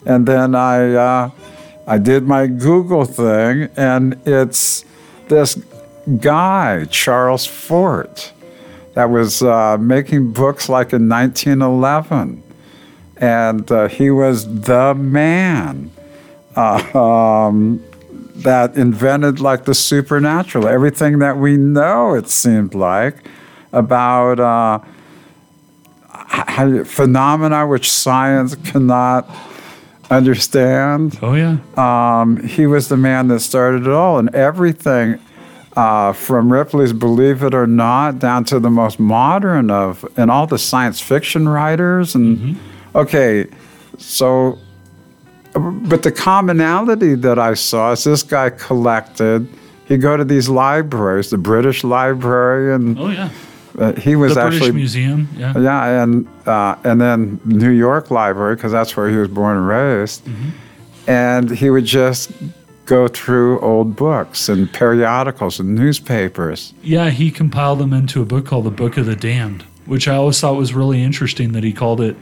And 0.06 0.28
then 0.28 0.54
I, 0.54 0.94
uh, 0.94 1.30
I 1.88 1.98
did 1.98 2.28
my 2.28 2.48
Google 2.48 3.06
thing, 3.06 3.70
and 3.78 4.20
it's 4.26 4.84
this 5.30 5.56
guy, 6.20 6.84
Charles 6.92 7.46
Fort, 7.46 8.34
that 8.94 9.10
was 9.10 9.42
uh, 9.42 9.78
making 9.78 10.34
books 10.34 10.68
like 10.68 10.92
in 10.92 11.08
1911. 11.08 12.44
And 13.16 13.72
uh, 13.72 13.88
he 13.88 14.12
was 14.12 14.64
the 14.64 14.94
man 14.96 15.92
uh, 16.58 16.98
um, 16.98 17.82
that 18.36 18.76
invented 18.76 19.40
like 19.40 19.64
the 19.64 19.74
supernatural, 19.74 20.68
everything 20.68 21.20
that 21.20 21.38
we 21.38 21.56
know, 21.56 22.16
it 22.16 22.28
seemed 22.28 22.76
like, 22.76 23.30
about. 23.72 24.42
Phenomena 26.86 27.68
which 27.68 27.92
science 27.92 28.56
cannot 28.56 29.30
understand. 30.10 31.18
Oh 31.22 31.34
yeah. 31.34 31.58
Um, 31.78 32.38
he 32.46 32.68
was 32.68 32.88
the 32.90 32.98
man 32.98 33.28
that 33.30 33.40
started 33.40 33.88
it 33.88 33.94
all, 33.94 34.20
and 34.20 34.34
everything 34.36 35.20
uh, 35.76 36.14
from 36.14 36.52
Ripley's 36.52 36.94
Believe 36.94 37.44
It 37.44 37.54
or 37.54 37.68
Not 37.68 38.20
down 38.20 38.46
to 38.46 38.60
the 38.60 38.70
most 38.70 39.00
modern 39.00 39.70
of, 39.70 40.06
and 40.18 40.32
all 40.32 40.48
the 40.48 40.58
science 40.58 41.02
fiction 41.02 41.50
writers. 41.50 42.16
And 42.16 42.58
okay, 42.94 43.48
so, 43.98 44.58
but 45.54 46.04
the 46.04 46.12
commonality 46.12 47.16
that 47.16 47.40
I 47.40 47.56
saw 47.56 47.92
is 47.92 48.04
this 48.04 48.24
guy 48.24 48.50
collected. 48.50 49.48
He'd 49.88 50.02
go 50.02 50.18
to 50.18 50.24
these 50.24 50.50
libraries, 50.50 51.30
the 51.30 51.38
British 51.38 51.84
Library, 51.84 52.74
and 52.74 52.98
Oh 52.98 53.10
yeah. 53.10 53.30
Uh, 53.78 53.94
he 53.94 54.16
was 54.16 54.36
The 54.36 54.42
actually 54.42 54.60
British 54.60 54.76
Museum. 54.76 55.28
Yeah. 55.38 55.58
yeah, 55.58 56.04
and 56.04 56.28
uh, 56.46 56.76
and 56.84 57.00
then 57.00 57.40
New 57.46 57.72
York 57.72 58.12
Library 58.12 58.56
because 58.56 58.72
that's 58.72 58.96
where 58.96 59.10
he 59.10 59.18
was 59.18 59.28
born 59.28 59.58
and 59.58 59.68
raised. 59.68 60.28
And 61.08 61.52
he 61.52 61.70
would 61.70 61.86
just 61.86 62.32
go 62.86 63.08
through 63.08 63.60
old 63.62 63.96
books 63.96 64.50
and 64.50 64.72
periodicals 64.72 65.60
and 65.60 65.76
newspapers. 65.76 66.74
Yeah, 66.84 67.10
he 67.10 67.32
compiled 67.32 67.80
them 67.80 67.94
into 67.94 68.22
a 68.22 68.26
book 68.26 68.46
called 68.46 68.66
The 68.66 68.72
Book 68.72 68.98
of 68.98 69.06
the 69.06 69.16
Damned, 69.16 69.64
which 69.86 70.08
I 70.08 70.16
always 70.16 70.40
thought 70.40 70.56
was 70.56 70.74
really 70.74 71.02
interesting 71.02 71.52
that 71.54 71.64
he 71.64 71.74
called 71.74 72.02
it 72.02 72.16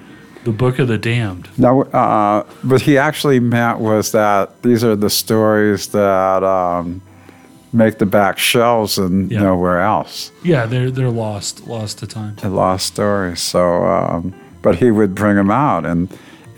The 0.43 0.51
Book 0.51 0.79
of 0.79 0.87
the 0.87 0.97
Damned. 0.97 1.49
Now, 1.57 1.81
uh, 1.81 2.43
what 2.63 2.81
he 2.81 2.97
actually 2.97 3.39
meant 3.39 3.79
was 3.79 4.11
that 4.13 4.61
these 4.63 4.83
are 4.83 4.95
the 4.95 5.09
stories 5.09 5.87
that 5.87 6.43
um, 6.43 7.01
make 7.73 7.97
the 7.97 8.05
back 8.05 8.37
shelves 8.37 8.97
and 8.97 9.31
Yeah. 9.31 9.41
nowhere 9.41 9.81
else. 9.81 10.31
Yeah, 10.43 10.65
they're 10.65 10.91
they're 10.91 11.09
lost, 11.09 11.67
lost 11.67 11.97
to 11.99 12.07
time. 12.07 12.35
lost 12.43 12.85
stories. 12.87 13.39
So, 13.41 13.85
um, 13.85 14.33
but 14.61 14.75
he 14.75 14.91
would 14.91 15.13
bring 15.15 15.35
them 15.35 15.51
out, 15.51 15.85
and 15.85 16.07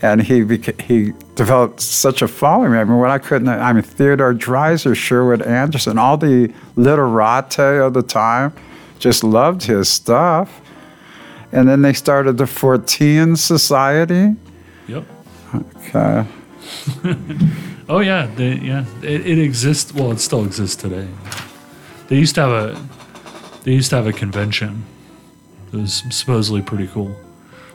and 0.02 0.22
he 0.22 0.42
beca- 0.42 0.80
he 0.80 1.12
developed 1.34 1.80
such 1.80 2.20
a 2.22 2.28
following. 2.28 2.74
I 2.74 2.84
mean, 2.84 2.98
when 2.98 3.10
I 3.10 3.18
couldn't, 3.18 3.48
I 3.48 3.72
mean, 3.72 3.82
Theodore 3.82 4.34
Dreiser, 4.34 4.94
Sherwood 4.94 5.42
Anderson, 5.42 5.98
all 5.98 6.16
the 6.18 6.52
literati 6.76 7.78
of 7.78 7.94
the 7.94 8.02
time, 8.02 8.52
just 8.98 9.24
loved 9.24 9.62
his 9.64 9.88
stuff. 9.88 10.60
And 11.52 11.68
then 11.68 11.80
they 11.82 11.92
started 11.94 12.36
the 12.36 12.44
Fortean 12.44 13.36
Society. 13.38 14.34
Yep. 14.88 15.04
Okay. 15.54 16.26
Oh 17.88 18.00
yeah, 18.00 18.26
they, 18.34 18.54
yeah. 18.54 18.84
It, 19.02 19.24
it 19.26 19.38
exists. 19.38 19.94
Well, 19.94 20.10
it 20.10 20.18
still 20.18 20.44
exists 20.44 20.74
today. 20.74 21.06
They 22.08 22.16
used 22.16 22.34
to 22.34 22.40
have 22.40 22.50
a 22.50 22.88
they 23.62 23.72
used 23.72 23.90
to 23.90 23.96
have 23.96 24.06
a 24.08 24.12
convention. 24.12 24.84
It 25.72 25.76
was 25.76 26.02
supposedly 26.10 26.62
pretty 26.62 26.88
cool. 26.88 27.14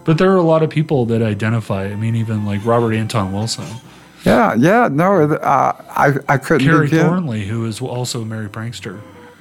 But 0.03 0.17
there 0.17 0.31
are 0.31 0.37
a 0.37 0.41
lot 0.41 0.63
of 0.63 0.69
people 0.69 1.05
that 1.07 1.21
identify. 1.21 1.85
I 1.85 1.95
mean, 1.95 2.15
even 2.15 2.45
like 2.45 2.65
Robert 2.65 2.93
Anton 2.93 3.31
Wilson, 3.31 3.67
Yeah, 4.25 4.53
yeah, 4.55 4.89
no, 4.91 5.21
uh, 5.23 5.73
I 5.89 6.13
I 6.27 6.37
couldn't 6.37 6.67
Kerry. 6.67 6.89
Thornley, 6.89 7.45
who 7.45 7.65
is 7.65 7.81
also 7.81 8.21
a 8.21 8.25
Merry 8.25 8.49
Prankster. 8.49 8.99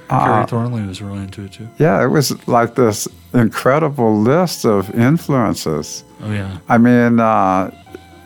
Uh, 0.09 0.25
Kerry 0.25 0.47
Thornley 0.47 0.87
was 0.87 1.01
really 1.03 1.23
into 1.23 1.45
it 1.45 1.53
too. 1.53 1.69
Yeah, 1.79 2.03
it 2.05 2.09
was 2.09 2.47
like 2.47 2.75
this 2.75 3.09
incredible 3.35 4.21
list 4.21 4.65
of 4.65 4.93
influences. 4.95 6.05
Oh 6.23 6.31
yeah, 6.33 6.59
I 6.69 6.79
mean, 6.79 7.21
uh, 7.21 7.71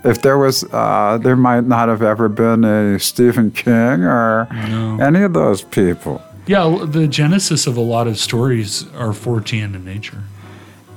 if 0.05 0.21
there 0.23 0.39
was, 0.39 0.65
uh, 0.73 1.19
there 1.23 1.37
might 1.37 1.65
not 1.65 1.89
have 1.89 2.03
ever 2.03 2.29
been 2.29 2.65
a 2.65 2.99
Stephen 2.99 3.51
King 3.51 4.03
or 4.05 4.47
No. 4.69 4.99
any 5.01 5.23
of 5.23 5.33
those 5.33 5.63
people. 5.63 6.23
yeah. 6.47 6.79
The 6.85 7.09
genesis 7.09 7.67
of 7.67 7.77
a 7.77 7.81
lot 7.81 8.07
of 8.07 8.19
stories 8.19 8.85
are 8.95 9.13
Fortean 9.13 9.75
in 9.75 9.85
nature. 9.85 10.23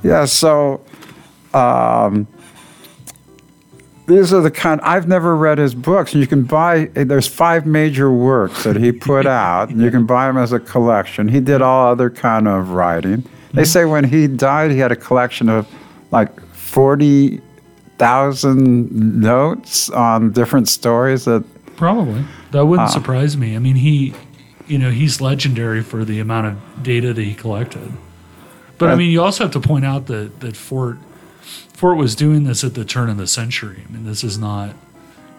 Yeah, 0.04 0.26
so 0.26 0.82
um, 1.54 2.28
these 4.08 4.34
are 4.34 4.42
the 4.42 4.52
kind. 4.52 4.80
I've 4.82 5.08
never 5.08 5.36
read 5.36 5.58
his 5.58 5.74
books. 5.76 6.14
You 6.14 6.28
can 6.28 6.44
buy. 6.44 6.86
There's 6.94 7.28
five 7.28 7.66
major 7.66 8.12
works 8.12 8.64
that 8.64 8.78
he 8.78 8.92
put 8.92 9.26
out, 9.46 9.70
and 9.70 9.82
you 9.82 9.92
can 9.92 10.06
buy 10.06 10.28
them 10.28 10.38
as 10.38 10.54
a 10.54 10.60
collection. 10.60 11.28
He 11.28 11.40
did 11.40 11.62
all 11.62 11.88
other 11.92 12.10
kind 12.10 12.48
of 12.48 12.72
writing. 12.72 13.24
They 13.54 13.66
say 13.66 13.86
when 13.86 14.04
he 14.04 14.28
died, 14.28 14.72
he 14.72 14.78
had 14.80 14.92
a 14.92 14.96
collection 14.96 15.50
of 15.50 15.68
like 16.12 16.40
forty 16.52 17.42
thousand 17.98 18.92
notes 19.22 19.90
on 19.90 20.32
different 20.32 20.68
stories 20.70 21.26
that 21.26 21.44
Probably. 21.76 22.26
That 22.52 22.66
wouldn't 22.66 22.90
Ah. 22.90 22.92
surprise 22.92 23.38
me. 23.38 23.56
I 23.56 23.60
mean, 23.60 23.76
he, 23.76 24.14
you 24.68 24.80
know, 24.80 24.90
he's 24.90 25.22
legendary 25.22 25.84
for 25.84 26.04
the 26.04 26.20
amount 26.20 26.48
of 26.48 26.56
data 26.84 27.14
that 27.14 27.24
he 27.24 27.34
collected. 27.36 27.92
But 28.80 28.90
I 28.90 28.94
Uh, 28.94 28.98
mean, 28.98 29.12
you 29.12 29.22
also 29.22 29.44
have 29.44 29.52
to 29.54 29.60
point 29.60 29.86
out 29.86 30.08
that 30.08 30.40
that 30.40 30.56
Fort 30.56 30.98
Fort 31.74 31.98
was 31.98 32.16
doing 32.16 32.46
this 32.46 32.64
at 32.64 32.74
the 32.74 32.84
turn 32.84 33.10
of 33.10 33.18
the 33.18 33.28
century. 33.28 33.84
I 33.88 33.94
mean, 33.94 34.06
this 34.06 34.24
is 34.24 34.40
not, 34.40 34.72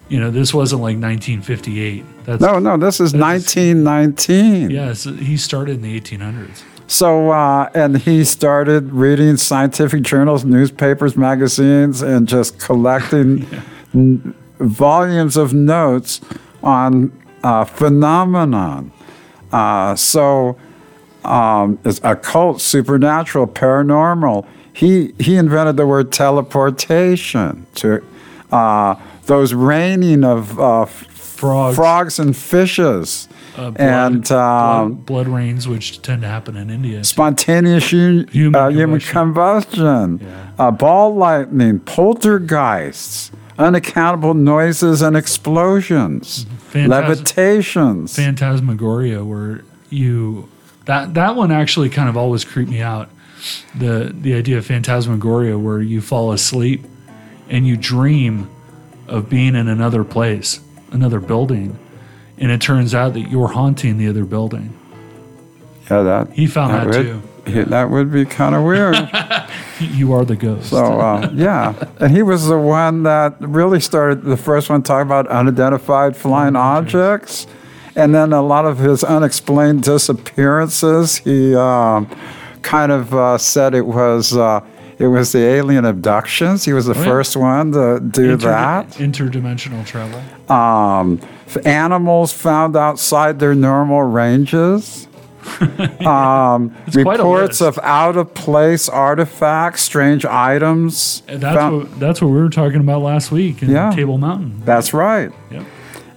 you 0.09 0.21
know, 0.21 0.31
this 0.31 0.55
wasn't 0.55 0.81
like 0.83 0.97
1958. 0.97 2.05
That's 2.25 2.40
No, 2.40 2.61
no, 2.61 2.77
this 2.77 3.01
is 3.01 3.12
1919. 3.12 4.71
Yeah, 4.71 4.92
so 4.92 5.12
he 5.14 5.37
started 5.37 5.77
in 5.77 5.83
the 5.83 5.97
1800s. 6.01 6.62
So, 6.88 7.31
uh, 7.31 7.68
and 7.74 7.98
he 7.98 8.24
started 8.24 8.92
reading 8.92 9.37
scientific 9.37 10.03
journals, 10.03 10.44
newspapers, 10.44 11.16
magazines, 11.18 12.01
and 12.01 12.27
just 12.27 12.59
collecting 12.59 13.46
n- 13.94 14.35
volumes 14.59 15.37
of 15.37 15.53
notes 15.53 16.22
on 16.62 17.12
uh, 17.44 17.66
phenomenon. 17.66 18.90
Uh, 19.53 19.94
so, 19.96 20.57
um, 21.24 21.79
it's 21.85 22.01
occult, 22.03 22.62
supernatural, 22.62 23.46
paranormal. 23.46 24.46
He 24.72 25.12
he 25.18 25.37
invented 25.37 25.77
the 25.77 25.87
word 25.87 26.11
teleportation 26.11 27.66
to 27.77 28.03
uh, 28.51 28.94
those 29.27 29.53
raining 29.53 30.24
of 30.24 30.59
uh, 30.59 30.87
Frogs. 30.87 31.77
frogs 31.77 32.18
and 32.18 32.35
fishes, 32.37 33.29
Uh, 33.59 33.71
blood, 33.73 33.81
and 33.81 34.33
um, 34.33 34.92
blood, 34.94 35.07
blood 35.07 35.29
rains, 35.29 35.66
which 35.66 36.01
tend 36.03 36.23
to 36.23 36.29
happen 36.29 36.57
in 36.57 36.71
India. 36.71 37.03
spontaneous 37.03 37.90
hu- 37.90 38.25
Human 38.31 38.55
uh, 38.61 38.68
human 38.68 39.01
combustion. 39.01 40.18
combustion, 40.21 40.21
Yeah. 40.23 40.66
uh, 40.66 40.71
ball 40.71 41.14
lightning, 41.16 41.81
poltergeists, 41.81 43.31
unaccountable 43.59 44.35
noises 44.35 45.03
and 45.03 45.16
explosions, 45.16 46.47
Phantas- 46.73 46.88
levitations. 46.88 48.14
Phantasmagoria, 48.16 49.25
where 49.25 49.62
you 49.90 50.49
that 50.85 51.14
that 51.14 51.35
one 51.37 51.51
actually 51.51 51.88
kind 51.90 52.09
of 52.09 52.16
always 52.16 52.44
creeped 52.44 52.71
me 52.71 52.81
out. 52.83 53.09
the 53.79 54.12
the 54.21 54.35
idea 54.35 54.59
of 54.59 54.66
phantasmagoria, 54.66 55.57
where 55.59 55.81
you 55.81 56.01
fall 56.01 56.33
asleep 56.33 56.85
and 57.49 57.66
you 57.66 57.77
dream 57.77 58.49
of 59.07 59.29
being 59.31 59.55
in 59.55 59.68
another 59.68 60.03
place, 60.05 60.61
another 60.92 61.21
building, 61.21 61.79
and 62.40 62.51
it 62.51 62.61
turns 62.61 62.94
out 62.94 63.14
that 63.14 63.29
you're 63.31 63.48
haunting 63.48 63.98
the 63.98 64.09
other 64.09 64.24
building. 64.24 64.74
Yeah, 65.90 66.03
that 66.03 66.33
He 66.33 66.46
found 66.46 66.74
that, 66.74 66.87
would, 66.87 66.92
too. 66.92 67.22
he- 67.46 67.62
that 67.62 67.90
would 67.90 68.12
be 68.12 68.24
kind 68.24 68.55
of 68.55 68.64
weird. 68.64 68.96
You 69.81 70.12
are 70.12 70.24
the 70.24 70.35
ghost. 70.35 70.70
So 70.70 71.01
uh, 71.01 71.31
yeah, 71.33 71.72
and 72.01 72.11
he 72.11 72.20
was 72.22 72.48
the 72.48 72.59
one 72.59 73.05
that 73.05 73.37
really 73.40 73.79
started 73.79 74.24
the 74.24 74.37
first 74.37 74.68
one 74.68 74.83
talking 74.83 75.07
about 75.07 75.29
unidentified 75.29 76.16
flying 76.16 76.57
objects, 76.57 77.46
and 77.94 78.12
then 78.12 78.33
a 78.33 78.42
lot 78.42 78.64
of 78.64 78.79
his 78.79 79.05
unexplained 79.05 79.85
disappearances. 79.85 81.18
He 81.18 81.55
um, 81.55 82.11
kind 82.62 82.90
of 82.90 83.14
uh, 83.14 83.38
said 83.38 83.72
it 83.74 83.87
was 83.87 84.37
uh, 84.37 84.61
it 84.99 85.07
was 85.09 85.33
the 85.33 85.41
alien 85.41 85.85
abductions. 85.85 86.65
He 86.65 86.73
was 86.73 86.87
the 86.87 86.95
Oh, 86.95 86.99
yeah. 86.99 87.05
first 87.05 87.37
one 87.37 87.73
to 87.73 88.01
do 88.01 88.33
Inter- 88.33 88.49
that. 88.51 88.89
interdimensional 88.93 89.85
travel. 89.87 90.21
Um, 90.55 91.21
animals 91.65 92.33
found 92.33 92.77
outside 92.77 93.39
their 93.39 93.55
normal 93.55 94.03
ranges. 94.03 95.07
um, 96.05 96.75
reports 96.93 97.63
of 97.63 97.79
out 97.83 98.17
of 98.17 98.35
place 98.35 98.89
artifacts, 98.89 99.83
strange 99.83 100.25
items. 100.27 101.23
And 101.29 101.41
That's 101.41 101.57
found- 101.57 101.77
what 101.79 102.01
that's 102.01 102.21
what 102.21 102.29
we 102.29 102.39
were 102.41 102.51
talking 102.51 102.81
about 102.81 103.01
last 103.03 103.31
week 103.33 103.63
in 103.63 103.71
Yeah. 103.71 103.91
Table 103.91 104.19
Mountain. 104.19 104.63
That's 104.65 104.93
right. 104.93 105.31
Yep. 105.51 105.63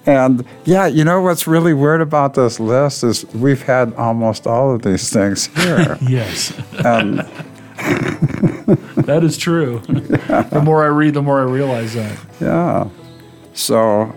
And 0.06 0.44
yeah, 0.66 0.88
you 0.88 1.04
know 1.06 1.22
what's 1.22 1.46
really 1.48 1.74
weird 1.74 2.02
about 2.02 2.34
this 2.34 2.60
list 2.60 3.04
is 3.04 3.24
we've 3.36 3.62
had 3.62 3.94
almost 3.94 4.48
all 4.48 4.74
of 4.74 4.82
these 4.82 5.10
things 5.14 5.46
here. 5.56 5.98
Yes, 6.10 6.52
and 6.84 7.22
that 9.06 9.22
is 9.24 9.38
true. 9.38 9.80
the 9.80 10.62
more 10.64 10.84
I 10.84 10.88
read, 10.88 11.14
the 11.14 11.22
more 11.22 11.40
I 11.40 11.44
realize 11.44 11.94
that. 11.94 12.18
yeah. 12.40 12.90
So 13.54 14.14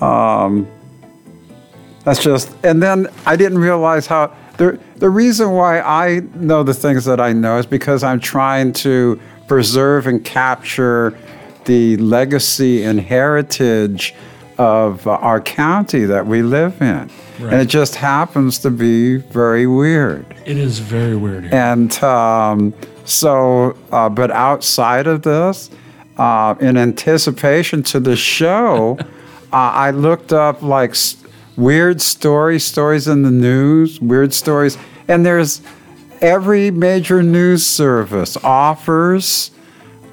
um, 0.00 0.66
that's 2.04 2.22
just, 2.22 2.52
and 2.62 2.82
then 2.82 3.08
I 3.26 3.36
didn't 3.36 3.58
realize 3.58 4.06
how, 4.06 4.34
the, 4.56 4.78
the 4.96 5.10
reason 5.10 5.50
why 5.52 5.80
I 5.80 6.20
know 6.34 6.62
the 6.62 6.72
things 6.74 7.04
that 7.04 7.20
I 7.20 7.32
know 7.32 7.58
is 7.58 7.66
because 7.66 8.02
I'm 8.02 8.20
trying 8.20 8.72
to 8.74 9.20
preserve 9.48 10.06
and 10.06 10.24
capture 10.24 11.16
the 11.66 11.96
legacy 11.98 12.84
and 12.84 13.00
heritage 13.00 14.14
of 14.58 15.06
our 15.06 15.40
county 15.40 16.04
that 16.04 16.26
we 16.26 16.42
live 16.42 16.80
in. 16.80 17.10
And 17.38 17.54
it 17.54 17.66
just 17.68 17.94
happens 17.96 18.58
to 18.60 18.70
be 18.70 19.16
very 19.16 19.66
weird. 19.66 20.24
It 20.46 20.56
is 20.56 20.78
very 20.78 21.16
weird. 21.16 21.44
Here. 21.44 21.54
And 21.54 21.92
um, 22.02 22.74
so, 23.04 23.76
uh, 23.92 24.08
but 24.08 24.30
outside 24.30 25.06
of 25.06 25.22
this, 25.22 25.70
uh, 26.16 26.54
in 26.60 26.76
anticipation 26.76 27.82
to 27.84 28.00
the 28.00 28.16
show, 28.16 28.96
uh, 29.00 29.06
I 29.52 29.90
looked 29.90 30.32
up 30.32 30.62
like 30.62 30.90
s- 30.90 31.16
weird 31.56 32.00
stories, 32.00 32.64
stories 32.64 33.06
in 33.06 33.22
the 33.22 33.30
news, 33.30 34.00
weird 34.00 34.32
stories. 34.32 34.78
And 35.08 35.24
there's 35.26 35.60
every 36.22 36.70
major 36.70 37.22
news 37.22 37.64
service 37.66 38.36
offers 38.38 39.50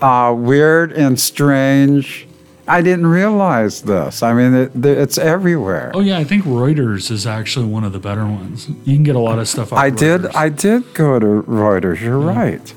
uh, 0.01 0.33
weird 0.37 0.91
and 0.91 1.17
strange. 1.19 2.27
I 2.67 2.81
didn't 2.81 3.07
realize 3.07 3.81
this. 3.81 4.23
I 4.23 4.33
mean, 4.33 4.53
it, 4.53 4.85
it's 4.85 5.17
everywhere. 5.17 5.91
Oh 5.93 5.99
yeah, 5.99 6.17
I 6.17 6.23
think 6.23 6.45
Reuters 6.45 7.11
is 7.11 7.27
actually 7.27 7.65
one 7.65 7.83
of 7.83 7.91
the 7.91 7.99
better 7.99 8.25
ones. 8.25 8.69
You 8.85 8.95
can 8.95 9.03
get 9.03 9.15
a 9.15 9.19
lot 9.19 9.37
of 9.39 9.47
stuff. 9.47 9.73
Off 9.73 9.79
I 9.79 9.89
did. 9.89 10.21
Reuters. 10.21 10.35
I 10.35 10.49
did 10.49 10.93
go 10.93 11.19
to 11.19 11.25
Reuters. 11.25 11.99
You're 11.99 12.19
right. 12.19 12.73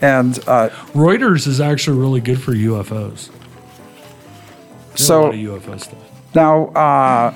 And 0.00 0.38
uh, 0.48 0.70
Reuters 0.94 1.46
is 1.46 1.60
actually 1.60 1.98
really 1.98 2.20
good 2.20 2.40
for 2.42 2.52
UFOs. 2.52 3.30
There's 4.88 5.06
so 5.06 5.22
lot 5.22 5.34
of 5.34 5.40
UFO 5.40 5.80
stuff. 5.80 6.34
now, 6.34 6.66
uh, 6.68 7.34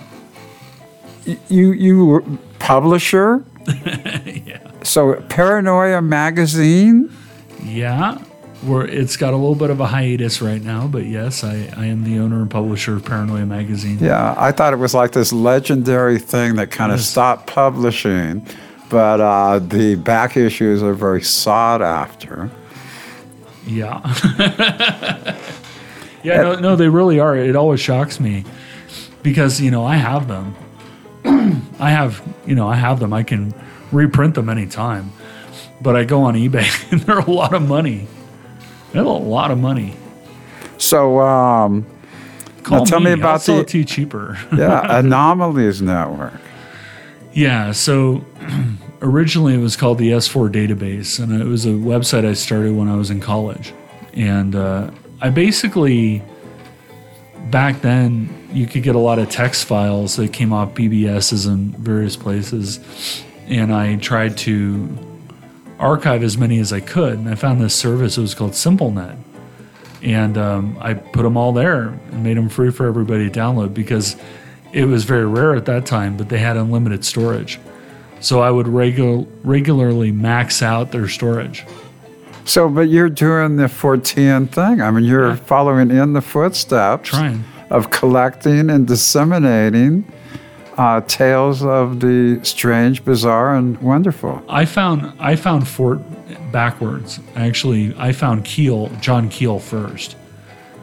you 1.48 1.72
you 1.72 2.04
were 2.06 2.24
publisher. 2.58 3.44
yeah. 3.66 4.58
So 4.82 5.14
Paranoia 5.28 6.02
magazine. 6.02 7.12
Yeah. 7.62 8.18
Where 8.62 8.86
it's 8.86 9.16
got 9.16 9.34
a 9.34 9.36
little 9.36 9.56
bit 9.56 9.70
of 9.70 9.80
a 9.80 9.86
hiatus 9.86 10.40
right 10.40 10.62
now, 10.62 10.86
but 10.86 11.04
yes, 11.04 11.42
I, 11.42 11.68
I 11.76 11.86
am 11.86 12.04
the 12.04 12.18
owner 12.20 12.40
and 12.40 12.48
publisher 12.50 12.94
of 12.94 13.04
Paranoia 13.04 13.44
Magazine. 13.44 13.98
Yeah, 14.00 14.34
I 14.38 14.52
thought 14.52 14.72
it 14.72 14.76
was 14.76 14.94
like 14.94 15.10
this 15.12 15.32
legendary 15.32 16.18
thing 16.20 16.54
that 16.56 16.70
kind 16.70 16.92
of 16.92 16.98
Yes. 16.98 17.08
stopped 17.08 17.48
publishing, 17.48 18.46
but 18.88 19.20
uh, 19.20 19.58
the 19.58 19.96
back 19.96 20.36
issues 20.36 20.80
are 20.80 20.94
very 20.94 21.22
sought 21.22 21.82
after. 21.82 22.50
Yeah. 23.66 24.00
yeah, 26.22 26.42
no, 26.42 26.54
no, 26.56 26.76
they 26.76 26.88
really 26.88 27.18
are. 27.18 27.36
It 27.36 27.56
always 27.56 27.80
shocks 27.80 28.20
me 28.20 28.44
because, 29.24 29.60
you 29.60 29.70
know, 29.72 29.84
I 29.84 29.96
have 29.96 30.28
them. 30.28 30.54
I 31.80 31.90
have, 31.90 32.22
you 32.46 32.54
know, 32.54 32.68
I 32.68 32.76
have 32.76 33.00
them. 33.00 33.12
I 33.12 33.22
can 33.24 33.54
reprint 33.90 34.34
them 34.36 34.48
anytime. 34.48 35.12
But 35.80 35.96
I 35.96 36.04
go 36.04 36.22
on 36.22 36.34
eBay 36.34 36.68
and 36.92 37.00
they're 37.00 37.18
a 37.18 37.30
lot 37.30 37.54
of 37.54 37.66
money. 37.66 38.06
They're 38.92 39.02
a 39.02 39.08
lot 39.08 39.50
of 39.50 39.58
money. 39.58 39.94
So 40.78 41.20
um, 41.20 41.86
Call 42.62 42.84
tell 42.86 43.00
me 43.00 43.10
I'll 43.12 43.18
about 43.18 43.42
the- 43.42 43.60
it 43.60 43.86
cheaper. 43.86 44.38
yeah, 44.56 44.98
Anomalies 44.98 45.80
Network. 45.82 46.34
Yeah, 47.32 47.72
so 47.72 48.24
originally 49.02 49.54
it 49.54 49.58
was 49.58 49.76
called 49.76 49.98
the 49.98 50.10
S4 50.10 50.50
database, 50.52 51.22
and 51.22 51.40
it 51.40 51.46
was 51.46 51.64
a 51.64 51.70
website 51.70 52.26
I 52.26 52.34
started 52.34 52.76
when 52.76 52.88
I 52.88 52.96
was 52.96 53.10
in 53.10 53.20
college. 53.20 53.72
And 54.12 54.54
uh, 54.54 54.90
I 55.22 55.30
basically, 55.30 56.22
back 57.50 57.80
then, 57.80 58.28
you 58.52 58.66
could 58.66 58.82
get 58.82 58.94
a 58.94 58.98
lot 58.98 59.18
of 59.18 59.30
text 59.30 59.64
files 59.64 60.16
that 60.16 60.32
came 60.34 60.52
off 60.52 60.74
BBSs 60.74 61.48
and 61.48 61.74
various 61.78 62.16
places. 62.16 63.24
And 63.46 63.72
I 63.72 63.96
tried 63.96 64.36
to 64.38 64.86
archive 65.82 66.22
as 66.22 66.38
many 66.38 66.58
as 66.60 66.72
I 66.72 66.80
could. 66.80 67.14
And 67.18 67.28
I 67.28 67.34
found 67.34 67.60
this 67.60 67.74
service, 67.74 68.16
it 68.16 68.20
was 68.20 68.34
called 68.34 68.52
SimpleNet. 68.52 69.18
And 70.02 70.38
um, 70.38 70.78
I 70.80 70.94
put 70.94 71.22
them 71.22 71.36
all 71.36 71.52
there 71.52 71.88
and 71.88 72.22
made 72.24 72.36
them 72.36 72.48
free 72.48 72.70
for 72.70 72.86
everybody 72.86 73.28
to 73.28 73.38
download 73.38 73.74
because 73.74 74.16
it 74.72 74.84
was 74.86 75.04
very 75.04 75.26
rare 75.26 75.54
at 75.54 75.66
that 75.66 75.84
time, 75.86 76.16
but 76.16 76.28
they 76.28 76.38
had 76.38 76.56
unlimited 76.56 77.04
storage. 77.04 77.60
So 78.20 78.40
I 78.40 78.50
would 78.50 78.66
regu- 78.66 79.28
regularly 79.44 80.12
max 80.12 80.62
out 80.62 80.92
their 80.92 81.08
storage. 81.08 81.66
So, 82.44 82.68
but 82.68 82.88
you're 82.88 83.08
doing 83.08 83.56
the 83.56 83.64
Fortean 83.64 84.48
thing. 84.48 84.80
I 84.80 84.90
mean, 84.90 85.04
you're 85.04 85.36
following 85.36 85.90
in 85.90 86.12
the 86.12 86.20
footsteps 86.20 87.10
Trying. 87.10 87.44
of 87.70 87.90
collecting 87.90 88.70
and 88.70 88.86
disseminating 88.86 90.10
uh, 90.78 91.00
tales 91.02 91.62
of 91.62 92.00
the 92.00 92.40
strange, 92.42 93.04
bizarre, 93.04 93.54
and 93.54 93.78
wonderful. 93.80 94.42
I 94.48 94.64
found 94.64 95.12
I 95.18 95.36
found 95.36 95.68
Fort 95.68 96.00
backwards. 96.50 97.20
Actually, 97.36 97.94
I 97.96 98.12
found 98.12 98.44
Keel, 98.44 98.88
John 99.00 99.28
Keel 99.28 99.58
first, 99.58 100.16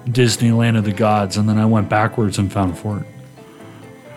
Disneyland 0.06 0.78
of 0.78 0.84
the 0.86 0.94
Gods, 0.94 1.38
and 1.38 1.48
then 1.48 1.58
I 1.58 1.66
went 1.66 1.90
backwards 1.90 2.38
and 2.38 2.52
found 2.52 2.78
Fort. 2.78 3.06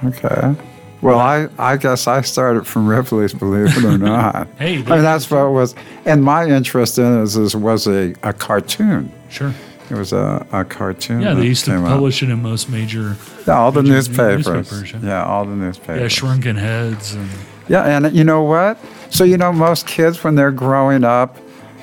Okay. 0.05 0.55
Well, 1.01 1.19
I, 1.19 1.49
I 1.59 1.77
guess 1.77 2.07
I 2.07 2.21
started 2.21 2.65
from 2.65 2.87
Ripley's, 2.87 3.35
believe 3.35 3.77
it 3.77 3.85
or 3.85 3.99
not. 3.99 4.47
Hey, 4.57 4.75
I 4.75 4.77
mean, 4.77 4.85
that's 4.85 5.29
what 5.29 5.47
it 5.47 5.51
was. 5.51 5.75
And 6.05 6.23
my 6.23 6.47
interest 6.47 6.97
in 6.97 7.19
it 7.21 7.23
is, 7.23 7.37
is 7.37 7.57
was 7.57 7.89
a, 7.89 8.15
a 8.23 8.33
cartoon. 8.33 9.13
Sure. 9.29 9.53
It 9.93 9.97
was 9.97 10.13
a, 10.15 10.47
a 10.53 10.65
cartoon. 10.65 11.21
Yeah, 11.21 11.35
they 11.35 11.45
used 11.45 11.67
to 11.67 11.73
came 11.73 11.85
out. 11.85 11.91
publish 11.91 12.23
it 12.23 12.31
in 12.31 12.41
most 12.41 12.71
major. 12.71 13.17
Yeah, 13.47 13.59
all 13.59 13.71
the 13.71 13.83
newspapers. 13.83 14.47
newspapers, 14.47 14.93
yeah. 14.93 15.01
yeah, 15.03 15.25
all 15.25 15.45
the 15.45 15.55
newspapers. 15.55 16.01
Yeah, 16.01 16.09
shrunken 16.09 16.57
heads 16.57 17.15
and 17.15 17.29
Yeah, 17.69 17.85
and 17.85 18.17
you 18.17 18.25
know 18.25 18.43
what? 18.43 18.79
So 19.11 19.25
you 19.25 19.37
know, 19.37 19.53
most 19.53 19.87
kids 19.87 20.25
when 20.25 20.35
they're 20.35 20.51
growing 20.51 21.05
up, 21.05 21.37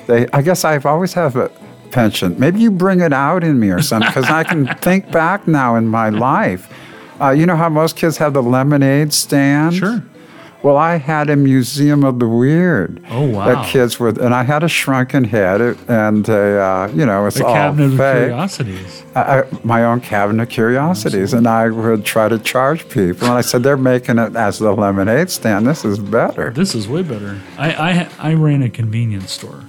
they 0.08 0.26
I 0.32 0.42
guess 0.42 0.64
I've 0.64 0.86
always 0.86 1.12
have 1.12 1.36
a 1.36 1.50
penchant. 1.92 2.38
Maybe 2.38 2.60
you 2.60 2.70
bring 2.72 3.00
it 3.00 3.12
out 3.12 3.44
in 3.44 3.60
me 3.60 3.70
or 3.70 3.80
something 3.80 4.10
because 4.10 4.28
I 4.28 4.42
can 4.42 4.66
think 4.80 5.10
back 5.12 5.46
now 5.46 5.76
in 5.76 5.86
my 5.86 6.08
life. 6.08 6.68
Uh, 7.20 7.30
you 7.30 7.46
know 7.46 7.56
how 7.56 7.68
most 7.68 7.96
kids 7.96 8.16
have 8.16 8.32
the 8.32 8.42
lemonade 8.42 9.12
stand? 9.12 9.76
sure. 9.76 10.02
Well, 10.62 10.76
I 10.76 10.96
had 10.96 11.30
a 11.30 11.36
museum 11.36 12.04
of 12.04 12.18
the 12.18 12.28
weird. 12.28 13.02
Oh, 13.10 13.26
wow. 13.30 13.46
That 13.46 13.66
kids 13.66 13.98
would, 13.98 14.18
and 14.18 14.34
I 14.34 14.42
had 14.42 14.62
a 14.62 14.68
shrunken 14.68 15.24
head, 15.24 15.60
and 15.88 16.28
a, 16.28 16.60
uh, 16.60 16.90
you 16.94 17.06
know, 17.06 17.24
it's 17.26 17.38
The 17.38 17.46
all 17.46 17.54
cabinet 17.54 17.92
of 17.92 17.96
curiosities. 17.98 19.02
I, 19.14 19.40
I- 19.40 19.44
my 19.64 19.84
own 19.84 20.00
cabinet 20.02 20.42
of 20.42 20.48
curiosities, 20.50 21.32
and 21.32 21.46
I 21.46 21.70
would 21.70 22.04
try 22.04 22.28
to 22.28 22.38
charge 22.38 22.86
people. 22.90 23.28
And 23.28 23.38
I 23.38 23.40
said, 23.40 23.62
they're 23.62 23.78
making 23.78 24.18
it 24.18 24.36
as 24.36 24.58
the 24.58 24.72
lemonade 24.72 25.30
stand. 25.30 25.66
This 25.66 25.84
is 25.84 25.98
better. 25.98 26.50
This 26.50 26.74
is 26.74 26.86
way 26.86 27.02
better. 27.02 27.38
I 27.56 27.72
I, 28.20 28.30
I 28.30 28.34
ran 28.34 28.62
a 28.62 28.68
convenience 28.70 29.32
store 29.32 29.60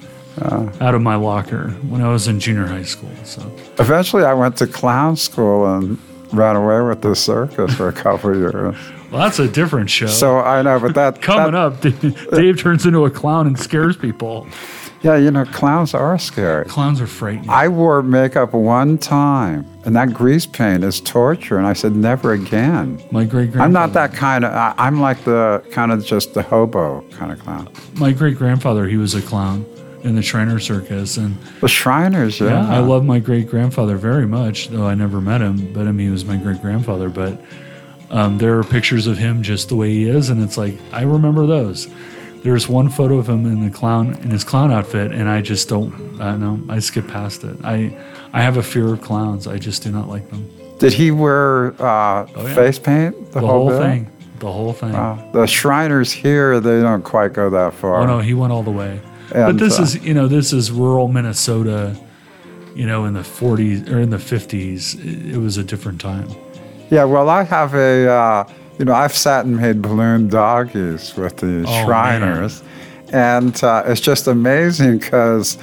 Uh. 0.42 0.70
out 0.82 0.94
of 0.94 1.02
my 1.02 1.16
locker 1.16 1.70
when 1.88 2.02
I 2.02 2.10
was 2.10 2.28
in 2.28 2.40
junior 2.42 2.68
high 2.68 2.84
school. 2.84 3.12
So 3.24 3.42
Eventually, 3.80 4.26
I 4.26 4.34
went 4.34 4.58
to 4.58 4.68
clown 4.68 5.16
school 5.16 5.74
and 5.74 5.98
ran 6.34 6.56
away 6.58 6.82
with 6.82 7.02
the 7.02 7.16
circus 7.16 7.74
for 7.76 7.88
a 7.88 7.94
couple 7.94 8.32
of 8.32 8.38
years. 8.38 8.76
Well, 9.12 9.22
that's 9.22 9.40
a 9.40 9.48
different 9.48 9.90
show. 9.90 10.08
So 10.08 10.40
I 10.40 10.62
know, 10.62 10.80
but 10.80 10.96
that 10.96 11.22
Coming 11.22 11.52
that- 11.52 11.56
up, 11.56 12.32
Dave 12.32 12.60
turns 12.60 12.86
into 12.86 13.06
a 13.06 13.12
clown 13.12 13.46
and 13.48 13.60
scares 13.60 13.98
people. 13.98 14.48
Yeah, 15.02 15.16
you 15.18 15.32
know, 15.32 15.46
clowns 15.46 15.96
are 15.96 16.18
scary. 16.20 16.64
Clowns 16.66 17.02
are 17.02 17.08
frightening. 17.08 17.50
I 17.50 17.68
wore 17.70 18.04
makeup 18.04 18.54
one 18.54 19.00
time, 19.00 19.66
and 19.84 19.96
that 19.96 20.14
grease 20.14 20.46
paint 20.46 20.84
is 20.84 21.02
torture. 21.02 21.58
And 21.58 21.66
I 21.66 21.74
said, 21.74 21.96
never 21.96 22.34
again. 22.34 23.02
my 23.12 23.24
great 23.24 23.52
grandfather. 23.52 23.64
I'm 23.64 23.74
not 23.74 23.94
that 23.94 24.14
kind 24.14 24.46
of. 24.46 24.54
I- 24.54 24.76
I'm 24.78 25.02
like 25.02 25.24
the 25.24 25.64
kind 25.72 25.92
of 25.92 26.06
just 26.06 26.36
the 26.36 26.44
hobo 26.44 27.02
kind 27.12 27.32
of 27.32 27.40
clown. 27.40 27.68
My 27.96 28.12
great 28.12 28.38
grandfather, 28.38 28.88
he 28.88 28.98
was 28.98 29.16
a 29.16 29.22
clown 29.24 29.66
in 30.04 30.16
the 30.16 30.22
Shriner 30.22 30.60
Circus, 30.60 31.18
and 31.18 31.36
The 31.62 31.68
Shriners, 31.68 32.40
yeah. 32.40 32.48
yeah, 32.68 32.70
I 32.76 32.80
love 32.80 33.04
my 33.04 33.18
great 33.20 33.48
grandfather 33.50 33.98
very 33.98 34.28
much. 34.28 34.70
Though 34.70 34.86
I 34.88 34.94
never 34.94 35.20
met 35.20 35.42
him, 35.42 35.74
but 35.74 35.88
I 35.88 35.92
mean, 35.92 36.08
he 36.08 36.12
was 36.12 36.26
my 36.26 36.38
great 36.38 36.62
grandfather. 36.62 37.10
But 37.10 37.42
um, 38.12 38.38
there 38.38 38.60
are 38.60 38.64
pictures 38.64 39.08
of 39.08 39.18
him 39.18 39.42
just 39.42 39.70
the 39.70 39.76
way 39.76 39.90
he 39.90 40.08
is, 40.08 40.30
and 40.30 40.44
it's 40.44 40.58
like 40.58 40.76
I 40.92 41.02
remember 41.04 41.46
those. 41.48 41.88
There's 42.44 42.68
one 42.68 42.90
photo 42.90 43.18
of 43.20 43.30
him 43.30 43.46
in 43.46 43.64
the 43.64 43.70
clown 43.72 44.16
in 44.24 44.30
his 44.32 44.44
clown 44.44 44.72
outfit, 44.72 45.12
and 45.12 45.30
I 45.30 45.42
just 45.42 45.70
don't. 45.70 46.20
I 46.22 46.36
know 46.38 46.62
I 46.70 46.80
skip 46.80 47.08
past 47.08 47.44
it. 47.44 47.58
I 47.64 47.96
I 48.34 48.42
have 48.42 48.58
a 48.58 48.64
fear 48.64 48.94
of 48.94 49.02
clowns. 49.02 49.48
I 49.48 49.58
just 49.58 49.84
do 49.84 49.92
not 49.92 50.08
like 50.08 50.30
them. 50.30 50.48
Did 50.80 50.94
he 50.94 51.12
wear 51.12 51.74
uh, 51.82 52.26
Oh, 52.36 52.48
yeah. 52.48 52.56
face 52.56 52.80
paint? 52.80 53.32
The 53.34 53.40
whole 53.42 53.70
bit? 53.70 53.80
thing. 53.80 54.12
The 54.40 54.52
whole 54.52 54.74
thing. 54.74 54.94
Wow. 54.94 55.30
The 55.34 55.46
Shriners 55.46 56.12
here, 56.12 56.60
they 56.60 56.82
don't 56.82 57.04
quite 57.04 57.34
go 57.34 57.52
that 57.52 57.76
far. 57.76 57.98
Oh 58.02 58.06
no, 58.08 58.20
he 58.20 58.34
went 58.34 58.52
all 58.52 58.64
the 58.64 58.72
way. 58.72 59.00
but 59.32 59.60
this 59.60 59.80
uh, 59.80 59.84
is 59.84 60.04
you 60.04 60.14
know 60.16 60.28
this 60.28 60.52
is 60.52 60.72
rural 60.72 61.08
Minnesota, 61.08 61.96
you 62.76 62.88
know 62.88 63.06
in 63.06 63.14
the 63.14 63.20
40s 63.22 63.88
or 63.90 64.00
in 64.00 64.10
the 64.10 64.18
50s. 64.18 64.96
It, 65.00 65.36
it 65.36 65.38
was 65.38 65.58
a 65.58 65.64
different 65.64 66.02
time. 66.02 66.28
Yeah, 66.92 67.06
well, 67.06 67.30
I 67.30 67.44
have 67.44 67.74
a, 67.74 68.08
uh, 68.10 68.44
you 68.78 68.84
know, 68.86 68.94
I've 68.94 69.16
sat 69.16 69.46
and 69.46 69.56
made 69.58 69.82
balloon 69.82 70.28
doggies 70.28 71.16
with 71.16 71.38
the 71.38 71.64
Oh, 71.66 71.86
Shriners. 71.86 72.62
And 73.14 73.62
uh, 73.64 73.84
it's 73.86 74.02
just 74.02 74.28
amazing 74.28 74.98
because 75.00 75.58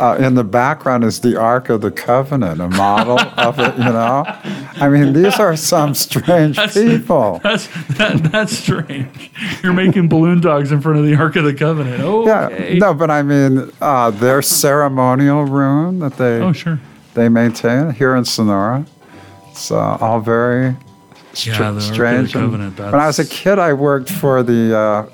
uh, 0.00 0.16
in 0.18 0.34
the 0.34 0.42
background 0.44 1.04
is 1.04 1.20
the 1.20 1.36
Ark 1.38 1.68
of 1.68 1.82
the 1.82 1.90
Covenant, 1.92 2.60
a 2.60 2.68
model 2.68 3.20
of 3.20 3.58
it, 3.60 3.76
you 3.78 3.84
know? 3.84 4.24
I 4.26 4.88
mean, 4.88 5.12
these 5.12 5.38
are 5.38 5.54
some 5.56 5.94
strange 5.94 6.58
people. 6.72 7.40
That's 7.44 7.68
that, 7.98 8.28
that's 8.32 8.58
strange. 8.58 9.30
You're 9.62 9.72
making 9.74 10.08
balloon 10.08 10.40
dogs 10.40 10.72
in 10.72 10.80
front 10.80 10.98
of 10.98 11.04
the 11.04 11.14
Ark 11.14 11.36
of 11.36 11.44
the 11.44 11.54
Covenant. 11.54 12.02
Oh 12.02 12.26
Yeah, 12.26 12.74
no, 12.78 12.92
but 12.94 13.10
I 13.10 13.22
mean, 13.22 13.70
uh, 13.80 14.10
their 14.10 14.42
ceremonial 14.42 15.44
room 15.44 16.00
that 16.00 16.16
they 16.16 16.40
Oh 16.40 16.52
sure. 16.52 16.80
they 17.14 17.28
maintain 17.28 17.90
here 17.90 18.16
in 18.16 18.24
Sonora. 18.24 18.84
It's 19.52 19.70
uh, 19.70 19.98
all 20.00 20.18
very 20.20 20.74
str- 21.34 21.50
Yeah, 21.62 21.78
strange. 21.78 22.32
Covenant, 22.32 22.78
when 22.78 22.94
I 22.94 23.06
was 23.06 23.18
a 23.18 23.26
kid, 23.26 23.58
I 23.58 23.74
worked 23.74 24.10
for 24.10 24.42
the 24.42 24.74
uh, 24.74 25.06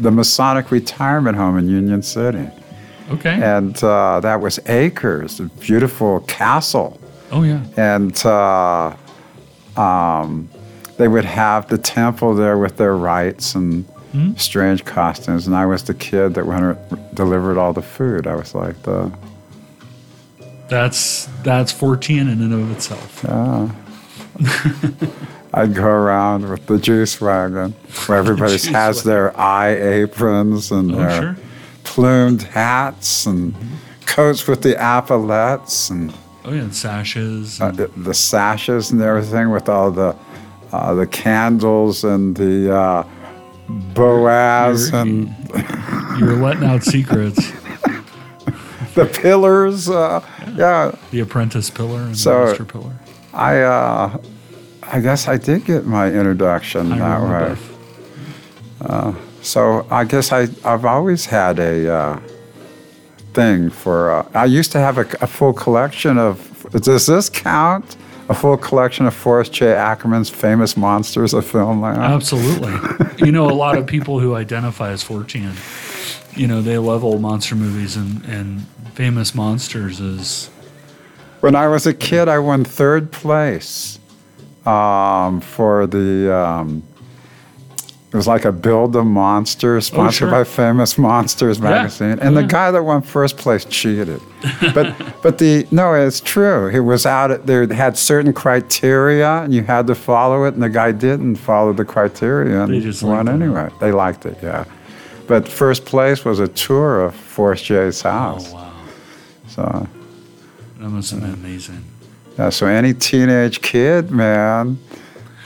the 0.00 0.10
Masonic 0.12 0.70
retirement 0.70 1.36
home 1.36 1.58
in 1.58 1.68
Union 1.68 2.00
City, 2.02 2.48
Okay. 3.10 3.34
and 3.42 3.74
uh, 3.82 4.20
that 4.20 4.40
was 4.40 4.60
acres, 4.66 5.40
a 5.40 5.44
beautiful 5.60 6.20
castle, 6.28 7.00
oh 7.32 7.42
yeah. 7.42 7.60
and 7.76 8.14
uh, 8.24 8.94
um, 9.76 10.48
they 10.96 11.08
would 11.08 11.24
have 11.24 11.68
the 11.68 11.78
temple 11.78 12.34
there 12.34 12.56
with 12.58 12.76
their 12.76 12.96
rites 12.96 13.54
and. 13.56 13.84
Hmm? 14.12 14.34
Strange 14.36 14.84
costumes, 14.84 15.46
and 15.48 15.54
I 15.56 15.66
was 15.66 15.82
the 15.82 15.92
kid 15.92 16.34
that 16.34 16.46
went 16.46 16.62
and 16.64 17.14
delivered 17.14 17.58
all 17.58 17.72
the 17.74 17.82
food. 17.82 18.26
I 18.28 18.36
was 18.36 18.54
like 18.54 18.80
the 18.84 19.12
That's 20.68 21.26
that's 21.42 21.72
Fortean 21.72 22.22
in 22.32 22.40
and 22.42 22.52
of 22.52 22.70
itself. 22.72 23.22
Yeah. 23.24 23.68
I'd 25.54 25.74
go 25.74 25.84
around 25.86 26.48
with 26.50 26.66
the 26.66 26.78
juice 26.78 27.20
wagon 27.20 27.72
where 28.06 28.18
everybody 28.18 28.52
Juice 28.58 28.66
has 28.66 29.02
their 29.04 29.34
eye 29.38 29.70
aprons 29.76 30.70
and 30.70 30.92
Oh, 30.92 30.96
their 30.96 31.20
sure. 31.22 31.36
plumed 31.84 32.42
hats 32.42 33.24
and 33.26 33.54
coats 34.04 34.46
with 34.46 34.62
the 34.62 34.76
epaulettes 34.76 35.88
and 35.90 36.12
Oh 36.44 36.52
yeah, 36.52 36.62
and 36.62 36.74
sashes. 36.74 37.60
uh, 37.60 37.66
and- 37.66 37.76
the, 37.78 37.86
the 37.96 38.14
sashes 38.14 38.90
and 38.90 39.00
everything 39.00 39.50
with 39.50 39.68
all 39.68 39.90
the 39.90 40.14
uh, 40.72 40.94
the 40.94 41.06
candles 41.06 42.02
and 42.04 42.36
the 42.36 42.74
uh, 42.76 43.04
boaz 43.94 44.90
You're- 44.90 45.00
and 45.00 46.20
You're 46.20 46.36
letting 46.36 46.64
out 46.64 46.82
secrets. 46.82 47.52
the 48.96 49.06
pillars. 49.06 49.88
Uh, 49.88 50.20
yeah, 50.56 50.92
The 51.12 51.20
apprentice 51.20 51.70
pillar 51.70 52.00
and 52.00 52.16
So- 52.16 52.30
the 52.40 52.46
master 52.46 52.64
pillar. 52.64 52.92
I 53.32 53.60
uh, 53.60 54.18
I 54.82 55.00
guess 55.00 55.28
I 55.28 55.36
did 55.36 55.64
get 55.66 55.86
my 55.86 56.06
introduction 56.08 56.92
I 56.92 56.98
that 56.98 57.56
way. 58.80 59.14
So 59.46 59.86
I 59.92 60.02
guess 60.04 60.32
I, 60.32 60.48
I've 60.64 60.84
always 60.84 61.26
had 61.26 61.60
a 61.60 61.88
uh, 61.88 62.20
thing 63.32 63.70
for. 63.70 64.10
Uh, 64.10 64.28
I 64.34 64.46
used 64.46 64.72
to 64.72 64.78
have 64.78 64.98
a, 64.98 65.06
a 65.20 65.26
full 65.28 65.52
collection 65.52 66.18
of. 66.18 66.66
Does 66.72 67.06
this 67.06 67.28
count? 67.30 67.96
A 68.28 68.34
full 68.34 68.56
collection 68.56 69.06
of 69.06 69.14
Forrest 69.14 69.52
J. 69.52 69.72
Ackerman's 69.72 70.28
famous 70.28 70.76
monsters 70.76 71.32
of 71.32 71.44
filmland. 71.44 71.98
Absolutely. 71.98 72.74
you 73.24 73.30
know, 73.30 73.48
a 73.48 73.54
lot 73.54 73.78
of 73.78 73.86
people 73.86 74.18
who 74.18 74.34
identify 74.34 74.90
as 74.90 75.04
Fortean, 75.04 75.54
you 76.36 76.48
know, 76.48 76.60
they 76.60 76.76
love 76.76 77.04
old 77.04 77.20
monster 77.20 77.54
movies 77.54 77.96
and, 77.96 78.24
and 78.24 78.66
famous 78.96 79.34
monsters 79.34 80.00
is 80.00 80.48
When 81.40 81.54
I 81.54 81.68
was 81.68 81.86
a 81.86 81.92
kid, 81.92 82.28
I 82.28 82.38
won 82.38 82.64
third 82.64 83.12
place 83.12 83.98
um, 84.64 85.40
for 85.42 85.86
the. 85.86 86.34
Um, 86.34 86.82
it 88.12 88.16
was 88.16 88.26
like 88.26 88.46
a 88.46 88.52
Build 88.52 88.96
a 88.96 89.04
Monster 89.04 89.78
sponsored 89.82 90.30
sure. 90.30 90.30
by 90.30 90.44
Famous 90.44 90.96
Monsters 90.96 91.60
magazine, 91.60 92.18
and 92.20 92.34
the 92.34 92.44
guy 92.44 92.70
that 92.70 92.82
won 92.82 93.02
first 93.02 93.36
place 93.36 93.64
cheated. 93.66 94.20
But 94.74 94.96
but 95.22 95.38
the 95.38 95.66
no, 95.70 95.92
it's 95.94 96.20
true. 96.20 96.68
It 96.68 96.80
was 96.80 97.04
out. 97.04 97.46
There 97.46 97.66
had 97.74 97.98
certain 97.98 98.32
criteria, 98.32 99.42
and 99.42 99.52
you 99.52 99.62
had 99.62 99.86
to 99.88 99.94
follow 99.94 100.44
it. 100.44 100.54
And 100.54 100.62
the 100.62 100.70
guy 100.70 100.92
didn't 100.92 101.36
follow 101.36 101.72
the 101.74 101.84
criteria 101.84 102.62
and 102.62 102.72
They 102.72 102.80
just 102.80 103.02
won 103.02 103.26
liked 103.26 103.28
it. 103.28 103.42
anyway. 103.42 103.68
They 103.80 103.92
liked 103.92 104.24
it, 104.24 104.38
yeah. 104.42 104.64
But 105.26 105.48
first 105.48 105.84
place 105.84 106.24
was 106.24 106.38
a 106.38 106.48
tour 106.48 107.04
of 107.04 107.14
Forrest 107.14 107.64
J's 107.66 108.00
house. 108.02 108.52
oh 108.52 108.54
wow. 108.54 108.65
So 109.56 109.88
That 110.78 110.88
must 110.90 111.10
have 111.12 111.20
been 111.22 111.32
amazing. 111.32 111.82
yeah, 112.38 112.50
so 112.50 112.66
any 112.66 112.92
teenage 112.92 113.62
kid, 113.62 114.10
man. 114.10 114.78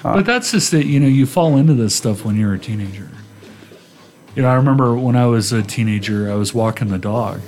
Uh, 0.05 0.15
but 0.15 0.27
that's 0.27 0.51
just 0.51 0.73
that, 0.73 0.87
you 0.87 0.99
know, 0.99 1.07
you 1.07 1.27
fall 1.27 1.57
into 1.57 1.75
this 1.75 1.95
stuff 1.95 2.25
when 2.25 2.37
you're 2.37 2.55
a 2.55 2.59
teenager. 2.59 3.09
You 4.35 4.43
know, 4.43 4.49
I 4.49 4.55
remember 4.55 4.97
when 4.97 5.15
I 5.15 5.27
was 5.27 5.53
a 5.53 5.63
teenager, 5.63 6.31
I 6.31 6.35
was 6.35 6.53
walking 6.53 6.89
the 6.89 6.99
dog 6.99 7.41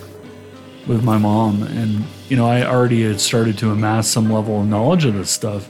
with 0.86 1.02
my 1.02 1.18
mom, 1.18 1.62
and, 1.64 2.04
you 2.28 2.36
know, 2.36 2.46
I 2.46 2.64
already 2.64 3.02
had 3.02 3.20
started 3.20 3.58
to 3.58 3.70
amass 3.70 4.06
some 4.08 4.32
level 4.32 4.60
of 4.60 4.66
knowledge 4.68 5.04
of 5.04 5.14
this 5.14 5.30
stuff. 5.30 5.68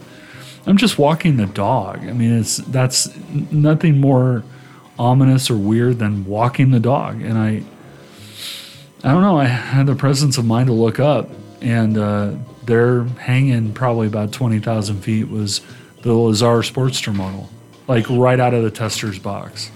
I'm 0.67 0.77
just 0.77 0.99
walking 0.99 1.39
the 1.39 1.47
dog. 1.47 2.01
I 2.01 2.13
mean, 2.13 2.39
it's 2.39 2.59
that's 2.59 3.17
nothing 3.51 3.99
more 4.01 4.43
ominous 4.99 5.51
or 5.51 5.57
weird 5.57 5.99
than 5.99 6.25
walking 6.27 6.71
the 6.71 6.81
dog. 6.81 7.23
And 7.23 7.37
I, 7.39 7.63
I 9.05 9.13
don't 9.13 9.23
know, 9.23 9.37
I 9.37 9.47
had 9.47 9.87
the 9.87 9.97
presence 9.97 10.39
of 10.39 10.45
mind 10.45 10.69
to 10.69 10.73
look 10.73 11.01
up, 11.01 11.29
and 11.61 11.99
uh, 11.99 12.35
there 12.65 13.05
hanging 13.05 13.73
probably 13.73 14.07
about 14.07 14.33
20,000 14.33 15.01
feet 15.01 15.29
was 15.29 15.61
the 16.03 16.13
Lazar 16.13 16.63
Sportster 16.63 17.15
model, 17.15 17.51
like 17.89 18.09
right 18.09 18.39
out 18.39 18.55
of 18.55 18.63
the 18.63 18.71
Testor's 18.71 19.19
box. 19.19 19.71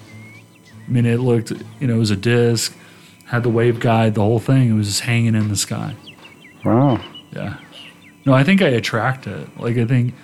I 0.87 0.91
mean, 0.91 1.07
it 1.07 1.18
looked, 1.18 1.51
you 1.81 1.89
know, 1.89 1.97
it 1.97 1.99
was 1.99 2.12
a 2.12 2.16
disc, 2.16 2.77
had 3.24 3.43
the 3.43 3.49
wave 3.51 3.81
guide, 3.81 4.14
the 4.14 4.22
whole 4.22 4.39
thing. 4.39 4.70
It 4.70 4.74
was 4.74 4.87
just 4.87 5.01
hanging 5.01 5.35
in 5.35 5.49
the 5.49 5.57
sky. 5.57 5.97
Wow. 6.64 7.03
Yeah. 7.33 7.59
No, 8.24 8.33
I 8.33 8.45
think 8.45 8.62
I 8.62 8.68
attract 8.68 9.27
it. 9.27 9.49
Like, 9.59 9.77
I 9.77 9.85
think 9.85 10.14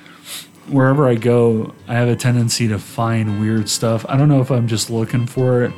wherever 0.69 1.09
I 1.09 1.17
go, 1.17 1.75
I 1.89 1.95
have 1.95 2.09
a 2.09 2.17
tendency 2.17 2.69
to 2.69 2.79
find 2.79 3.41
weird 3.41 3.69
stuff. 3.69 4.07
I 4.09 4.17
don't 4.17 4.29
know 4.29 4.41
if 4.41 4.51
I'm 4.51 4.69
just 4.69 4.91
looking 4.91 5.27
for 5.27 5.65
it, 5.65 5.73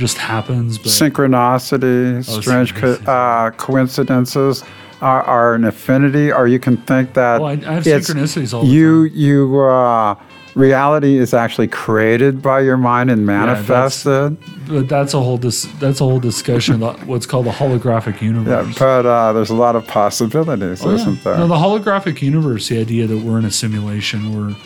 just 0.00 0.18
happens, 0.18 0.78
but 0.78 0.86
Synchronicity, 0.88 2.24
strange 2.42 2.74
co- 2.74 2.94
uh, 3.06 3.50
coincidences 3.52 4.64
are, 5.00 5.22
are 5.22 5.54
an 5.54 5.64
affinity, 5.64 6.32
or 6.32 6.46
you 6.48 6.58
can 6.58 6.76
think 6.78 7.14
that 7.14 7.40
Well, 7.40 7.50
I- 7.50 7.70
I 7.70 7.74
have 7.74 7.84
synchronicities 7.84 8.52
all 8.54 8.62
the 8.62 8.68
you 8.68 9.04
you 9.04 9.60
uh, 9.60 10.14
reality 10.56 11.16
is 11.18 11.32
actually 11.32 11.68
created 11.68 12.42
by 12.42 12.60
your 12.60 12.76
mind 12.76 13.08
and 13.10 13.28
that's- 13.28 13.46
manifested. 13.46 14.36
but 14.68 14.88
that's 14.88 15.14
a 15.14 15.20
whole 15.20 15.38
dis- 15.38 15.68
that's 15.78 16.00
a 16.00 16.04
whole 16.04 16.18
discussion 16.20 16.74
about 16.74 16.96
what's 17.10 17.24
called 17.26 17.46
the 17.46 17.50
holographic 17.62 18.20
universe. 18.20 18.66
Yeah, 18.66 18.74
but 18.78 19.06
uh, 19.06 19.32
there's 19.32 19.50
a 19.50 19.54
lot 19.54 19.76
of 19.76 19.86
possibilities, 19.86 20.84
Oh, 20.84 20.90
isn't 20.90 21.22
there? 21.24 21.36
No, 21.38 21.46
the 21.46 21.54
holographic 21.54 22.20
universe, 22.20 22.68
the 22.68 22.78
idea 22.80 23.06
that 23.06 23.18
we're 23.18 23.38
in 23.38 23.44
a 23.44 23.50
simulation 23.50 24.20
or 24.36 24.56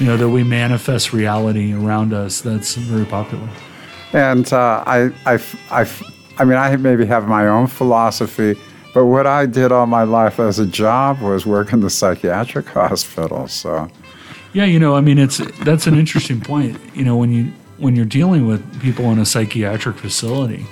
you 0.00 0.06
know 0.06 0.16
that 0.16 0.28
we 0.30 0.42
manifest 0.44 1.12
reality 1.12 1.72
around 1.74 2.12
us, 2.12 2.40
that's 2.40 2.74
very 2.76 3.04
popular. 3.04 3.48
And 4.12 4.50
uh, 4.52 4.82
I, 4.86 5.10
I, 5.26 5.40
I, 5.70 5.88
I 6.38 6.44
mean, 6.44 6.56
I 6.56 6.74
maybe 6.76 7.04
have 7.06 7.28
my 7.28 7.46
own 7.48 7.66
philosophy, 7.66 8.58
but 8.94 9.06
what 9.06 9.26
I 9.26 9.46
did 9.46 9.70
all 9.70 9.86
my 9.86 10.04
life 10.04 10.40
as 10.40 10.58
a 10.58 10.66
job 10.66 11.20
was 11.20 11.44
work 11.44 11.72
in 11.72 11.80
the 11.80 11.90
psychiatric 11.90 12.66
hospital. 12.68 13.48
So 13.48 13.90
Yeah, 14.52 14.64
you 14.64 14.78
know, 14.78 14.96
I 14.96 15.00
mean, 15.00 15.18
it's 15.18 15.38
that's 15.64 15.86
an 15.86 15.98
interesting 15.98 16.40
point. 16.40 16.78
You 16.94 17.04
know, 17.04 17.16
when 17.16 17.32
you 17.32 17.52
when 17.76 17.94
you're 17.94 18.06
dealing 18.06 18.46
with 18.46 18.80
people 18.80 19.10
in 19.12 19.18
a 19.18 19.26
psychiatric 19.26 19.96
facility, 19.96 20.66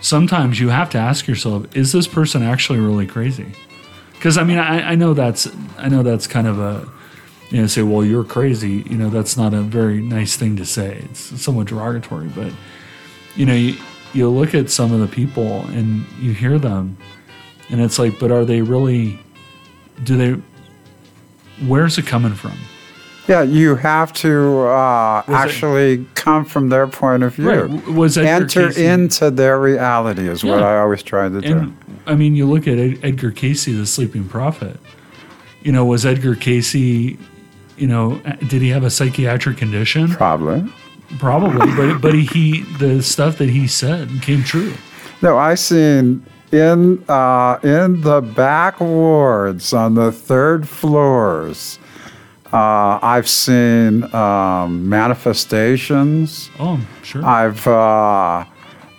sometimes 0.00 0.60
you 0.60 0.68
have 0.68 0.90
to 0.90 0.98
ask 0.98 1.26
yourself, 1.26 1.64
is 1.74 1.92
this 1.92 2.06
person 2.06 2.42
actually 2.42 2.80
really 2.80 3.06
crazy? 3.06 3.52
Because 4.12 4.36
I 4.36 4.44
mean, 4.44 4.58
I, 4.58 4.90
I 4.90 4.94
know 4.96 5.14
that's 5.14 5.48
I 5.78 5.88
know 5.88 6.02
that's 6.02 6.26
kind 6.26 6.46
of 6.46 6.58
a 6.58 6.86
you 7.50 7.60
know 7.60 7.66
say, 7.66 7.82
well, 7.82 8.04
you're 8.04 8.24
crazy. 8.24 8.84
You 8.88 8.96
know, 8.96 9.10
that's 9.10 9.36
not 9.36 9.52
a 9.52 9.60
very 9.60 10.00
nice 10.00 10.36
thing 10.36 10.56
to 10.56 10.64
say. 10.64 11.02
It's 11.10 11.20
somewhat 11.40 11.66
derogatory, 11.66 12.28
but 12.28 12.52
you 13.36 13.44
know, 13.46 13.54
you, 13.54 13.76
you 14.12 14.28
look 14.28 14.54
at 14.54 14.70
some 14.70 14.92
of 14.92 15.00
the 15.00 15.08
people 15.08 15.66
and 15.68 16.04
you 16.20 16.32
hear 16.32 16.58
them, 16.58 16.96
and 17.68 17.80
it's 17.80 17.98
like, 17.98 18.18
but 18.18 18.30
are 18.30 18.44
they 18.44 18.62
really? 18.62 19.18
Do 20.04 20.16
they? 20.16 20.40
Where's 21.66 21.98
it 21.98 22.06
coming 22.06 22.34
from? 22.34 22.56
Yeah, 23.28 23.42
you 23.42 23.76
have 23.76 24.12
to 24.14 24.60
uh, 24.62 25.22
actually 25.28 26.04
come 26.14 26.44
from 26.44 26.68
their 26.68 26.88
point 26.88 27.22
of 27.22 27.34
view. 27.34 27.48
Right. 27.48 27.86
Was 27.88 28.18
Enter 28.18 28.70
into 28.76 29.30
their 29.30 29.60
reality 29.60 30.26
is 30.26 30.42
what 30.42 30.62
I 30.62 30.78
always 30.78 31.02
try 31.02 31.28
to 31.28 31.40
do. 31.40 31.72
I 32.06 32.14
mean, 32.16 32.34
you 32.34 32.46
look 32.46 32.66
at 32.66 32.78
Ed- 32.78 32.98
Edgar 33.04 33.30
Cayce, 33.30 33.66
the 33.66 33.86
sleeping 33.86 34.26
prophet. 34.26 34.80
You 35.62 35.70
know, 35.70 35.84
was 35.84 36.04
Edgar 36.06 36.34
Cayce, 36.34 36.74
you 37.80 37.86
know, 37.86 38.20
did 38.46 38.62
he 38.62 38.68
have 38.68 38.84
a 38.84 38.90
psychiatric 38.90 39.56
condition? 39.56 40.08
Probably. 40.08 40.70
Probably, 41.18 41.66
but 41.74 42.00
but 42.00 42.14
he, 42.14 42.26
he 42.26 42.62
the 42.78 43.02
stuff 43.02 43.38
that 43.38 43.48
he 43.48 43.66
said 43.66 44.08
came 44.22 44.44
true. 44.44 44.74
No, 45.22 45.36
I 45.36 45.56
seen 45.56 46.24
in 46.52 47.04
uh, 47.08 47.58
in 47.64 48.00
the 48.02 48.20
back 48.20 48.80
wards 48.80 49.72
on 49.72 49.94
the 49.94 50.12
third 50.12 50.68
floors. 50.68 51.80
Uh, 52.52 52.98
I've 53.02 53.28
seen 53.28 54.12
um, 54.14 54.88
manifestations. 54.88 56.50
Oh, 56.58 56.80
sure. 57.02 57.24
I've 57.24 57.66
uh, 57.66 58.44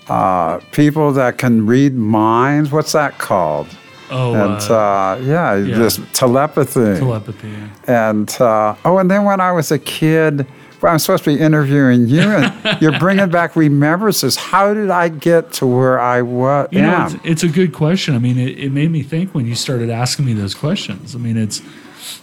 uh, 0.09 0.59
people 0.71 1.13
that 1.13 1.37
can 1.37 1.65
read 1.65 1.93
minds. 1.95 2.71
What's 2.71 2.91
that 2.91 3.17
called? 3.19 3.67
Oh, 4.11 4.33
and 4.33 4.61
uh, 4.69 4.75
uh, 4.75 5.19
yeah, 5.23 5.55
yeah. 5.55 5.75
just 5.75 6.01
telepathy. 6.13 6.99
telepathy. 6.99 7.49
yeah. 7.49 7.69
And 7.87 8.29
uh, 8.39 8.75
oh, 8.85 8.97
and 8.97 9.09
then 9.09 9.23
when 9.23 9.41
I 9.41 9.51
was 9.51 9.71
a 9.71 9.79
kid, 9.79 10.45
well, 10.81 10.91
I'm 10.91 10.99
supposed 10.99 11.23
to 11.25 11.35
be 11.35 11.39
interviewing 11.39 12.07
you, 12.07 12.21
and 12.21 12.77
you're 12.81 12.97
bringing 12.99 13.29
back 13.29 13.55
remembrances. 13.55 14.35
How 14.35 14.73
did 14.73 14.89
I 14.89 15.09
get 15.09 15.53
to 15.53 15.67
where 15.67 15.99
I 15.99 16.21
was? 16.21 16.69
You 16.71 16.81
know, 16.81 17.05
it's, 17.05 17.15
it's 17.23 17.43
a 17.43 17.49
good 17.49 17.73
question. 17.73 18.15
I 18.15 18.19
mean, 18.19 18.37
it, 18.37 18.57
it 18.59 18.71
made 18.71 18.91
me 18.91 19.03
think 19.03 19.33
when 19.33 19.45
you 19.45 19.55
started 19.55 19.89
asking 19.89 20.25
me 20.25 20.33
those 20.33 20.53
questions. 20.53 21.15
I 21.15 21.19
mean, 21.19 21.37
it's 21.37 21.61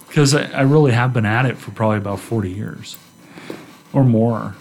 because 0.09 0.35
I, 0.35 0.51
I 0.51 0.63
really 0.63 0.93
have 0.93 1.13
been 1.13 1.27
at 1.27 1.47
it 1.47 1.57
for 1.59 1.71
probably 1.71 1.99
about 1.99 2.21
40 2.21 2.51
years 2.51 2.99
or 3.93 4.05
more. 4.05 4.57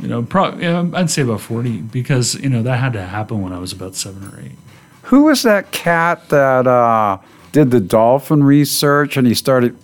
You 0.00 0.08
know, 0.08 0.22
probably 0.22 0.64
yeah, 0.64 0.88
I'd 0.94 1.10
say 1.10 1.22
about 1.22 1.40
40 1.40 1.82
because, 1.82 2.34
you 2.36 2.48
know, 2.48 2.62
that 2.62 2.78
had 2.78 2.92
to 2.92 3.02
happen 3.02 3.42
when 3.42 3.52
I 3.52 3.58
was 3.58 3.72
about 3.72 3.94
seven 3.94 4.24
or 4.24 4.40
eight. 4.40 4.56
Who 5.04 5.24
was 5.24 5.42
that 5.42 5.72
cat 5.72 6.28
that 6.28 6.66
uh, 6.66 7.18
did 7.52 7.70
the 7.70 7.80
dolphin 7.80 8.42
research, 8.44 9.16
and 9.16 9.26
he 9.26 9.34
started 9.34 9.76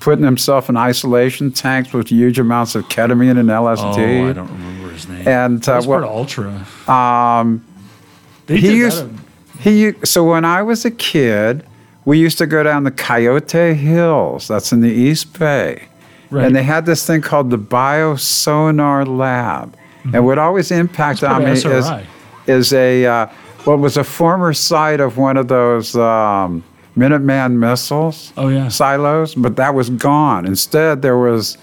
putting 0.00 0.24
himself 0.24 0.68
in 0.68 0.76
isolation 0.76 1.52
tanks 1.52 1.92
with 1.92 2.08
huge 2.08 2.38
amounts 2.38 2.74
of 2.74 2.88
ketamine 2.88 3.38
and 3.38 3.48
LSD? 3.48 4.22
Oh? 4.24 4.30
I 4.30 4.32
don't 4.32 4.50
remember 4.50 4.90
his 4.92 5.08
name. 5.08 5.26
And 5.26 5.68
uh, 5.68 5.72
was 5.76 5.86
part 5.86 6.02
what 6.02 6.10
of 6.10 6.16
Ultra. 6.16 6.66
um, 6.88 7.64
They 8.46 8.58
he 8.58 8.76
used 8.76 9.04
he 9.60 9.92
so 10.04 10.24
when 10.24 10.44
I 10.44 10.62
was 10.62 10.84
a 10.84 10.90
kid, 10.90 11.64
we 12.04 12.18
used 12.18 12.38
to 12.38 12.46
go 12.46 12.62
down 12.62 12.84
the 12.84 12.90
Coyote 12.90 13.74
Hills. 13.74 14.48
That's 14.48 14.72
in 14.72 14.80
the 14.80 14.90
East 14.90 15.38
Bay. 15.38 15.88
Right. 16.30 16.46
And 16.46 16.54
they 16.54 16.62
had 16.62 16.86
this 16.86 17.04
thing 17.06 17.22
called 17.22 17.50
the 17.50 17.58
Biosonar 17.58 19.06
Lab. 19.06 19.76
And 20.14 20.24
what 20.24 20.38
always 20.38 20.70
impacted 20.70 21.28
Mm-hmm. 21.28 21.42
On 21.42 21.44
me 21.44 21.52
is, 21.52 22.66
is 22.68 22.72
a 22.72 23.04
uh, 23.04 23.26
what 23.64 23.78
was 23.78 23.96
a 23.96 24.04
former 24.04 24.52
site 24.52 25.00
of 25.00 25.16
one 25.16 25.36
of 25.36 25.48
those 25.48 25.94
um, 25.96 26.62
Minuteman 26.96 27.52
missiles 27.56 28.32
Oh, 28.36 28.48
yeah. 28.48 28.68
silos, 28.68 29.34
but 29.34 29.56
that 29.56 29.74
was 29.74 29.90
gone. 29.90 30.46
Instead, 30.46 31.02
there 31.02 31.16
was 31.18 31.56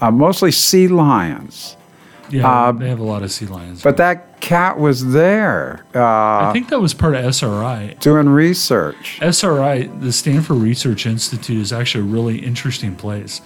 uh, 0.00 0.10
mostly 0.10 0.50
sea 0.52 0.88
lions. 0.88 1.76
Yeah, 2.30 2.48
uh, 2.48 2.72
they 2.72 2.88
have 2.88 3.00
a 3.00 3.04
lot 3.04 3.22
of 3.24 3.32
sea 3.32 3.46
lions. 3.46 3.82
But 3.82 3.96
that 3.96 4.40
cat 4.40 4.78
was 4.78 5.12
there 5.12 5.84
uh, 5.94 6.00
I 6.48 6.50
think 6.52 6.68
that 6.68 6.80
was 6.80 6.94
part 6.94 7.14
of 7.16 7.24
SRI. 7.34 7.96
doing 8.00 8.28
research. 8.28 9.18
SRI, 9.20 9.82
the 9.98 10.12
Stanford 10.12 10.56
Research 10.58 11.04
Institute, 11.06 11.58
is 11.60 11.72
actually 11.72 12.02
a 12.04 12.06
really 12.06 12.38
interesting 12.38 12.94
place. 12.96 13.40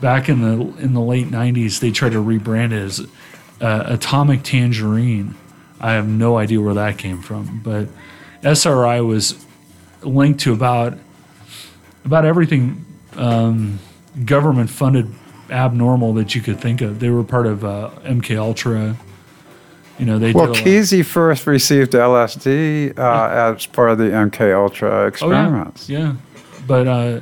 Back 0.00 0.28
in 0.28 0.40
the 0.40 0.66
in 0.82 0.94
the 0.94 1.00
late 1.00 1.28
'90s, 1.28 1.78
they 1.80 1.90
tried 1.92 2.12
to 2.12 2.18
rebrand 2.24 2.72
it 2.72 2.82
as 2.82 3.06
uh, 3.60 3.84
Atomic 3.86 4.42
Tangerine. 4.42 5.34
I 5.82 5.92
have 5.92 6.06
no 6.06 6.38
idea 6.38 6.60
where 6.60 6.74
that 6.74 6.96
came 6.96 7.20
from, 7.20 7.60
but 7.62 7.88
SRI 8.42 9.00
was 9.00 9.44
linked 10.02 10.40
to 10.40 10.52
about 10.52 10.96
about 12.04 12.24
everything 12.24 12.84
um, 13.16 13.78
government 14.24 14.70
funded 14.70 15.12
abnormal 15.50 16.14
that 16.14 16.34
you 16.34 16.40
could 16.40 16.60
think 16.60 16.80
of. 16.80 17.00
They 17.00 17.10
were 17.10 17.24
part 17.24 17.46
of 17.46 17.64
uh, 17.64 17.90
MK 18.02 18.36
Ultra. 18.38 18.96
You 19.98 20.06
know, 20.06 20.18
they 20.18 20.32
Well, 20.32 20.54
Kesey 20.54 21.04
first 21.04 21.46
received 21.46 21.92
LSD 21.92 22.98
uh, 22.98 23.54
as 23.54 23.66
part 23.66 23.90
of 23.90 23.98
the 23.98 24.04
MK 24.04 24.54
Ultra 24.54 25.06
experiments. 25.06 25.88
Oh, 25.88 25.92
yeah, 25.92 25.98
yeah. 25.98 26.14
But 26.66 26.88
uh, 26.88 27.20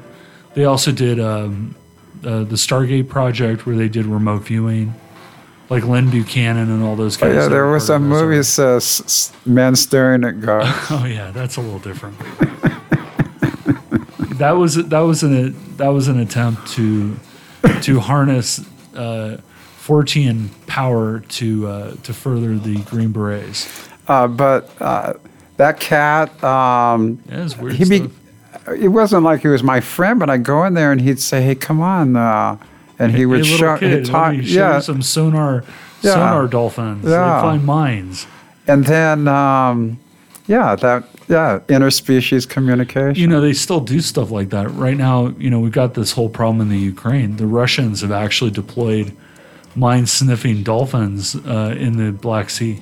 they 0.55 0.65
also 0.65 0.93
did 0.93 1.19
um, 1.19 1.75
uh, 2.25 2.45
the 2.45 2.57
Stargate 2.57 3.09
project 3.09 3.67
where 3.67 3.77
they 3.77 3.89
did 3.89 4.07
remote 4.07 4.45
viewing, 4.45 4.95
like 5.71 5.85
Lyn 5.85 6.11
Buchanan 6.11 6.68
and 6.71 6.83
all 6.83 6.97
those 6.97 7.16
But 7.16 7.29
guys. 7.29 7.37
yeah, 7.37 7.49
there 7.49 7.64
were 7.64 7.73
was 7.75 7.87
part 7.89 8.03
a 8.03 8.05
of 8.05 8.11
SRI. 8.11 8.21
movie 8.23 8.37
that 8.39 8.45
says 8.45 9.01
s- 9.05 9.33
men 9.47 9.77
staring 9.77 10.25
at 10.25 10.41
God. 10.41 10.64
Oh 10.91 11.05
yeah, 11.07 11.31
that's 11.31 11.57
a 11.57 11.61
little 11.61 11.79
different. 11.79 12.18
that 14.39 14.53
was 14.53 14.75
that 14.77 15.01
was 15.01 15.23
an 15.23 15.55
that 15.77 15.89
was 15.89 16.09
an 16.09 16.18
attempt 16.18 16.66
to 16.73 17.16
to 17.83 18.01
harness 18.01 18.61
uh, 18.95 19.37
Fortean 19.79 20.49
power 20.66 21.21
to 21.21 21.66
uh, 21.66 21.95
to 22.03 22.12
further 22.12 22.57
the 22.59 22.77
Green 22.83 23.12
Berets. 23.12 23.89
uh, 24.09 24.27
but 24.27 24.71
uh, 24.81 25.14
that 25.57 25.79
cat, 25.81 26.43
um, 26.43 27.23
Yeah, 27.29 27.49
he 27.71 27.85
be, 27.85 28.11
it 28.77 28.89
wasn't 28.89 29.25
like 29.25 29.43
he 29.43 29.49
was 29.49 29.62
my 29.62 29.81
friend, 29.81 30.18
but 30.18 30.31
I'd 30.31 30.43
go 30.43 30.64
in 30.64 30.75
there 30.75 30.91
and 30.93 31.01
he'd 31.01 31.21
say, 31.21 31.43
"Hey, 31.43 31.55
come 31.55 31.81
on," 31.83 32.16
uh, 32.16 32.57
and 33.01 33.14
he 33.16 33.26
would 33.26 33.44
Hey, 33.44 33.57
show, 33.57 33.76
kid, 33.78 34.05
talk, 34.05 34.34
show 34.34 34.40
yeah, 34.42 34.78
some 34.80 35.03
sonar 35.03 35.64
Yeah. 36.03 36.14
sonar 36.14 36.46
dolphins. 36.46 37.05
Yeah. 37.05 37.34
They 37.36 37.40
find 37.48 37.64
mines. 37.64 38.26
and 38.68 38.84
then 38.84 39.26
um, 39.26 39.98
yeah, 40.46 40.76
that 40.76 41.05
yeah, 41.28 41.61
interspecies 41.68 42.48
communication. 42.48 43.14
You 43.20 43.26
know, 43.28 43.40
they 43.40 43.53
still 43.53 43.80
do 43.80 44.01
stuff 44.01 44.30
like 44.30 44.51
that. 44.51 44.66
Right 44.72 44.96
now, 44.96 45.28
you 45.38 45.48
know, 45.51 45.61
we've 45.61 45.72
got 45.72 45.94
this 45.94 46.12
whole 46.12 46.28
problem 46.28 46.61
in 46.61 46.68
the 46.68 46.78
Ukraine. 46.78 47.36
The 47.36 47.46
Russians 47.46 48.01
have 48.03 48.11
actually 48.12 48.51
deployed 48.51 49.12
mine 49.76 50.07
sniffing 50.07 50.62
dolphins 50.64 51.36
uh, 51.36 51.74
in 51.78 51.96
the 51.96 52.11
Black 52.12 52.51
Sea. 52.51 52.80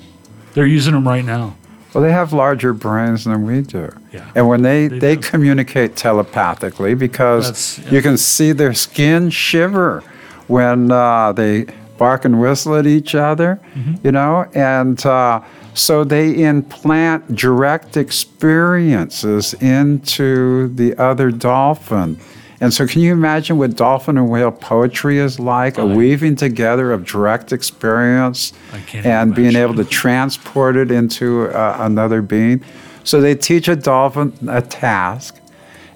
They're 0.53 0.65
using 0.65 0.93
them 0.95 1.07
right 1.07 1.23
now. 1.23 1.55
Well, 1.93 2.03
they 2.03 2.11
have 2.11 2.33
larger 2.33 2.73
brains 2.73 3.23
than 3.25 3.45
we 3.45 3.61
do. 3.61 3.91
Yeah. 4.13 4.29
And 4.35 4.47
when 4.47 4.61
they, 4.61 4.87
They 4.87 4.99
they, 4.99 5.17
communicate 5.17 5.95
telepathically 5.95 6.93
because 6.93 7.79
yeah. 7.79 7.89
you 7.91 8.01
can 8.01 8.17
see 8.17 8.51
their 8.51 8.73
skin 8.73 9.29
shiver 9.31 10.03
when 10.47 10.91
uh, 10.91 11.31
they 11.33 11.65
bark 11.97 12.25
and 12.25 12.39
whistle 12.39 12.75
at 12.75 12.85
each 12.87 13.15
other, 13.15 13.59
Mm-hmm. 13.75 13.95
you 14.05 14.11
know? 14.11 14.45
And 14.53 15.03
uh, 15.05 15.41
so 15.73 16.03
they 16.03 16.43
implant 16.43 17.35
direct 17.35 17.97
experiences 17.97 19.53
into 19.55 20.67
the 20.75 20.95
other 20.97 21.31
dolphin. 21.31 22.19
And 22.61 22.73
so, 22.73 22.85
can 22.85 23.01
you 23.01 23.13
imagine 23.13 23.57
what 23.57 23.75
dolphin 23.75 24.17
and 24.17 24.29
whale 24.29 24.51
poetry 24.51 25.17
is 25.17 25.39
like—a 25.39 25.85
weaving 25.85 26.35
together 26.35 26.91
of 26.91 27.05
direct 27.05 27.53
experience 27.53 28.51
I 28.73 28.79
can't 28.81 29.05
and 29.05 29.35
being 29.35 29.55
able 29.55 29.75
to 29.75 29.85
transport 29.85 30.75
it 30.75 30.91
into 30.91 31.47
uh, 31.47 31.77
another 31.79 32.21
being. 32.21 32.63
So 33.05 33.21
they 33.21 33.33
teach 33.35 33.67
a 33.69 33.75
dolphin 33.75 34.33
a 34.47 34.61
task, 34.61 35.39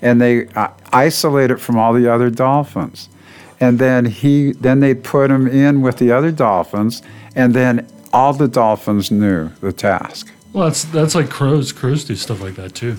and 0.02 0.22
they 0.22 0.48
uh, 0.50 0.70
isolate 0.94 1.52
it 1.52 1.60
from 1.60 1.78
all 1.78 1.94
the 1.94 2.08
other 2.08 2.30
dolphins, 2.30 3.10
and 3.60 3.78
then 3.78 4.06
he 4.06 4.54
then 4.54 4.80
they 4.80 4.94
put 4.94 5.30
him 5.30 5.48
in 5.48 5.82
with 5.82 5.98
the 5.98 6.12
other 6.12 6.32
dolphins, 6.32 7.02
and 7.36 7.54
then 7.54 7.88
all 8.14 8.32
the 8.32 8.48
dolphins 8.48 9.12
knew 9.12 9.50
the 9.60 9.74
task. 9.74 10.32
Well, 10.54 10.68
that's 10.68 10.86
that's 10.86 11.14
like 11.14 11.30
crows. 11.30 11.74
Crows 11.74 12.06
do 12.06 12.16
stuff 12.16 12.40
like 12.40 12.56
that 12.56 12.74
too. 12.74 12.98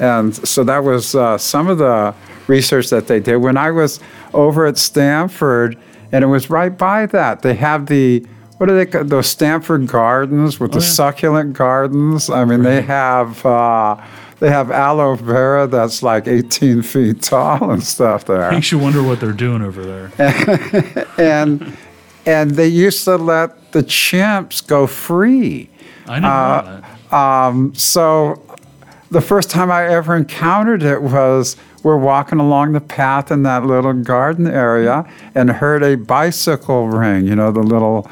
And 0.00 0.34
so 0.34 0.64
that 0.64 0.84
was 0.84 1.14
uh, 1.14 1.38
some 1.38 1.68
of 1.68 1.78
the 1.78 2.14
research 2.46 2.90
that 2.90 3.06
they 3.08 3.20
did. 3.20 3.36
When 3.38 3.56
I 3.56 3.70
was 3.70 4.00
over 4.32 4.66
at 4.66 4.78
Stanford, 4.78 5.76
and 6.12 6.22
it 6.24 6.28
was 6.28 6.48
right 6.50 6.76
by 6.76 7.06
that, 7.06 7.42
they 7.42 7.54
have 7.54 7.86
the 7.86 8.24
what 8.58 8.68
are 8.68 8.76
they 8.76 8.86
called? 8.86 9.08
those 9.08 9.28
Stanford 9.28 9.86
gardens 9.86 10.58
with 10.58 10.72
the 10.72 10.78
Oh, 10.78 10.82
yeah. 10.82 10.88
succulent 10.88 11.52
gardens? 11.54 12.28
I 12.28 12.44
mean, 12.44 12.62
they 12.62 12.82
have 12.82 13.44
uh, 13.46 13.96
they 14.40 14.50
have 14.50 14.70
aloe 14.70 15.14
vera 15.16 15.66
that's 15.66 16.02
like 16.02 16.26
18 16.26 16.82
feet 16.82 17.22
tall 17.22 17.70
and 17.70 17.82
stuff 17.82 18.24
there. 18.24 18.50
Makes 18.50 18.72
you 18.72 18.78
wonder 18.78 19.02
what 19.02 19.20
they're 19.20 19.32
doing 19.32 19.62
over 19.62 19.84
there. 19.84 21.06
and 21.18 21.76
and 22.26 22.50
they 22.52 22.66
used 22.68 23.04
to 23.04 23.16
let 23.16 23.72
the 23.72 23.82
chimps 23.82 24.66
go 24.66 24.86
free. 24.86 25.68
I 26.06 26.14
didn't 26.16 26.22
know 26.22 26.82
that. 27.10 27.14
Um, 27.14 27.74
so 27.74 28.42
the 29.10 29.20
first 29.20 29.50
time 29.50 29.70
I 29.70 29.86
ever 29.88 30.14
encountered 30.16 30.82
it 30.82 31.00
was 31.02 31.56
we're 31.82 31.96
walking 31.96 32.38
along 32.40 32.72
the 32.72 32.80
path 32.80 33.30
in 33.30 33.42
that 33.44 33.64
little 33.64 33.92
garden 33.94 34.46
area 34.46 35.10
and 35.34 35.50
heard 35.50 35.82
a 35.82 35.96
bicycle 35.96 36.88
ring, 36.88 37.26
you 37.26 37.34
know, 37.34 37.50
the 37.50 37.62
little 37.62 38.10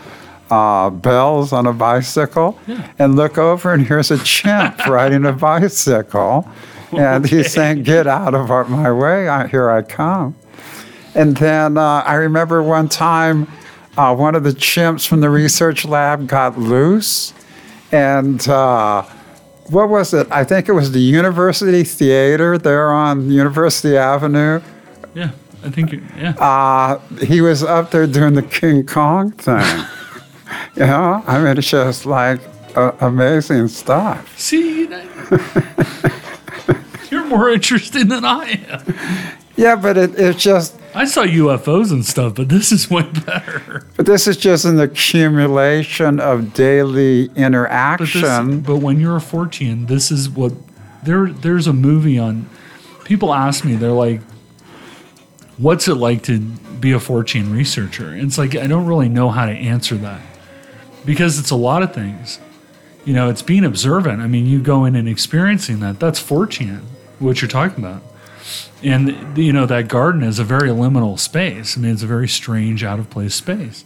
uh, 0.50 0.88
bells 0.90 1.52
on 1.52 1.66
a 1.66 1.72
bicycle, 1.72 2.58
Yeah. 2.66 2.90
and 2.98 3.16
look 3.16 3.36
over 3.36 3.72
and 3.72 3.84
here's 3.86 4.10
a 4.10 4.18
chimp 4.18 4.86
riding 4.86 5.26
a 5.26 5.32
bicycle. 5.32 6.48
And 6.92 7.26
he's 7.28 7.52
saying, 7.52 7.82
Get 7.82 8.06
out 8.06 8.34
of 8.34 8.50
our, 8.50 8.64
my 8.64 8.90
way, 8.92 9.28
I, 9.28 9.48
here 9.48 9.68
I 9.68 9.82
come. 9.82 10.36
And 11.14 11.36
then 11.36 11.76
uh, 11.76 12.02
I 12.06 12.14
remember 12.14 12.62
one 12.62 12.88
time 12.88 13.48
uh, 13.98 14.14
one 14.14 14.34
of 14.34 14.44
the 14.44 14.50
chimps 14.52 15.06
from 15.06 15.20
the 15.20 15.28
research 15.30 15.84
lab 15.84 16.26
got 16.28 16.58
loose. 16.58 17.34
And 17.90 18.46
uh, 18.48 19.02
what 19.70 19.88
was 19.88 20.14
it? 20.14 20.26
I 20.30 20.44
think 20.44 20.68
it 20.68 20.72
was 20.72 20.92
the 20.92 21.00
University 21.00 21.84
Theater 21.84 22.58
there 22.58 22.90
on 22.90 23.30
University 23.30 23.96
Avenue. 23.96 24.60
Yeah, 25.14 25.30
I 25.64 25.70
think 25.70 25.92
yeah. 26.16 26.34
Uh, 26.38 26.98
he 27.24 27.40
was 27.40 27.62
up 27.62 27.90
there 27.90 28.06
doing 28.06 28.34
the 28.34 28.42
King 28.42 28.86
Kong 28.86 29.32
thing. 29.32 29.84
you 30.76 30.86
know, 30.86 31.22
I 31.26 31.38
mean, 31.38 31.58
it's 31.58 31.70
just 31.70 32.06
like 32.06 32.40
uh, 32.76 32.92
amazing 33.00 33.68
stuff. 33.68 34.38
See, 34.38 34.86
you're 37.10 37.26
more 37.26 37.50
interested 37.50 38.08
than 38.08 38.24
I 38.24 38.60
am. 38.68 38.94
Yeah, 39.56 39.76
but 39.76 39.96
it, 39.96 40.18
it's 40.18 40.42
just, 40.42 40.78
I 40.96 41.04
saw 41.04 41.24
UFOs 41.24 41.92
and 41.92 42.04
stuff, 42.04 42.34
but 42.34 42.48
this 42.48 42.72
is 42.72 42.90
way 42.90 43.02
better. 43.26 43.86
but 43.96 44.06
this 44.06 44.26
is 44.26 44.36
just 44.36 44.64
an 44.64 44.80
accumulation 44.80 46.18
of 46.20 46.54
daily 46.54 47.28
But, 47.28 47.34
this, 47.34 47.44
interaction. 47.44 48.60
but 48.62 48.76
when 48.78 48.98
you're 48.98 49.16
a 49.16 49.20
Fortean, 49.20 49.88
this 49.88 50.10
is 50.10 50.28
what 50.30 50.52
there. 51.04 51.26
There's 51.28 51.66
a 51.66 51.72
movie 51.72 52.18
on. 52.18 52.48
People 53.04 53.32
ask 53.34 53.64
me, 53.64 53.76
they're 53.76 53.90
like, 53.92 54.20
"What's 55.58 55.86
it 55.86 55.94
like 55.96 56.22
to 56.24 56.38
be 56.80 56.92
a 56.92 56.98
Fortean 56.98 57.52
researcher?" 57.52 58.08
And 58.10 58.22
it's 58.22 58.38
like 58.38 58.56
I 58.56 58.66
don't 58.66 58.86
really 58.86 59.08
know 59.08 59.28
how 59.30 59.46
to 59.46 59.52
answer 59.52 59.96
that 59.96 60.20
because 61.04 61.38
it's 61.38 61.50
a 61.50 61.56
lot 61.56 61.82
of 61.82 61.92
things. 61.94 62.40
You 63.04 63.12
know, 63.12 63.28
it's 63.28 63.42
being 63.42 63.64
observant. 63.64 64.20
I 64.22 64.26
mean, 64.26 64.46
you 64.46 64.60
go 64.60 64.84
in 64.86 64.96
and 64.96 65.08
experiencing 65.08 65.78
that. 65.80 66.00
That's 66.00 66.20
Fortean, 66.20 66.80
what 67.20 67.40
you're 67.42 67.48
talking 67.50 67.84
about. 67.84 68.02
And 68.82 69.36
you 69.38 69.52
know 69.52 69.66
that 69.66 69.88
garden 69.88 70.22
is 70.22 70.38
a 70.38 70.44
very 70.44 70.68
liminal 70.68 71.18
space. 71.18 71.76
I 71.76 71.80
mean, 71.80 71.92
it's 71.92 72.02
a 72.02 72.06
very 72.06 72.28
strange, 72.28 72.84
out 72.84 72.98
of 72.98 73.08
place 73.08 73.34
space. 73.34 73.84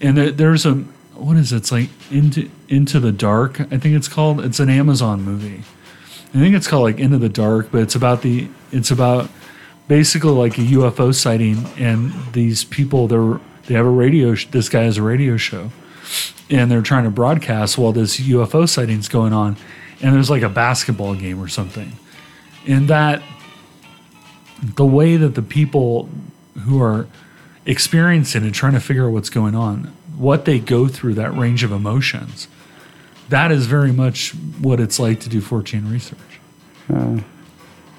And 0.00 0.16
there, 0.16 0.30
there's 0.30 0.66
a 0.66 0.74
what 1.14 1.36
is 1.36 1.52
it? 1.52 1.56
It's 1.58 1.72
like 1.72 1.88
into 2.10 2.50
into 2.68 3.00
the 3.00 3.12
dark. 3.12 3.60
I 3.60 3.78
think 3.78 3.94
it's 3.96 4.08
called. 4.08 4.44
It's 4.44 4.60
an 4.60 4.68
Amazon 4.70 5.22
movie. 5.22 5.62
I 6.34 6.38
think 6.38 6.54
it's 6.54 6.66
called 6.68 6.82
like 6.82 6.98
Into 6.98 7.16
the 7.18 7.30
Dark, 7.30 7.70
but 7.72 7.80
it's 7.80 7.94
about 7.94 8.22
the 8.22 8.48
it's 8.70 8.90
about 8.90 9.30
basically 9.88 10.30
like 10.32 10.58
a 10.58 10.62
UFO 10.62 11.14
sighting 11.14 11.64
and 11.78 12.12
these 12.34 12.64
people 12.64 13.08
they're 13.08 13.40
they 13.66 13.74
have 13.74 13.86
a 13.86 13.90
radio. 13.90 14.34
sh- 14.34 14.46
This 14.50 14.68
guy 14.68 14.82
has 14.82 14.98
a 14.98 15.02
radio 15.02 15.36
show, 15.36 15.70
and 16.50 16.70
they're 16.70 16.82
trying 16.82 17.04
to 17.04 17.10
broadcast 17.10 17.78
while 17.78 17.92
this 17.92 18.20
UFO 18.20 18.68
sighting's 18.68 19.08
going 19.08 19.32
on, 19.32 19.56
and 20.02 20.14
there's 20.14 20.28
like 20.30 20.42
a 20.42 20.48
basketball 20.50 21.14
game 21.14 21.40
or 21.40 21.48
something, 21.48 21.92
and 22.66 22.88
that 22.88 23.22
the 24.62 24.86
way 24.86 25.16
that 25.16 25.34
the 25.34 25.42
people 25.42 26.08
who 26.64 26.82
are 26.82 27.06
experiencing 27.66 28.44
it, 28.44 28.52
trying 28.52 28.72
to 28.72 28.80
figure 28.80 29.06
out 29.06 29.12
what's 29.12 29.30
going 29.30 29.54
on, 29.54 29.92
what 30.16 30.44
they 30.44 30.58
go 30.58 30.88
through, 30.88 31.14
that 31.14 31.34
range 31.36 31.62
of 31.62 31.70
emotions, 31.70 32.48
that 33.28 33.52
is 33.52 33.66
very 33.66 33.92
much 33.92 34.30
what 34.60 34.80
it's 34.80 34.98
like 34.98 35.20
to 35.20 35.28
do 35.28 35.40
Fortean 35.40 35.90
research. 35.90 36.18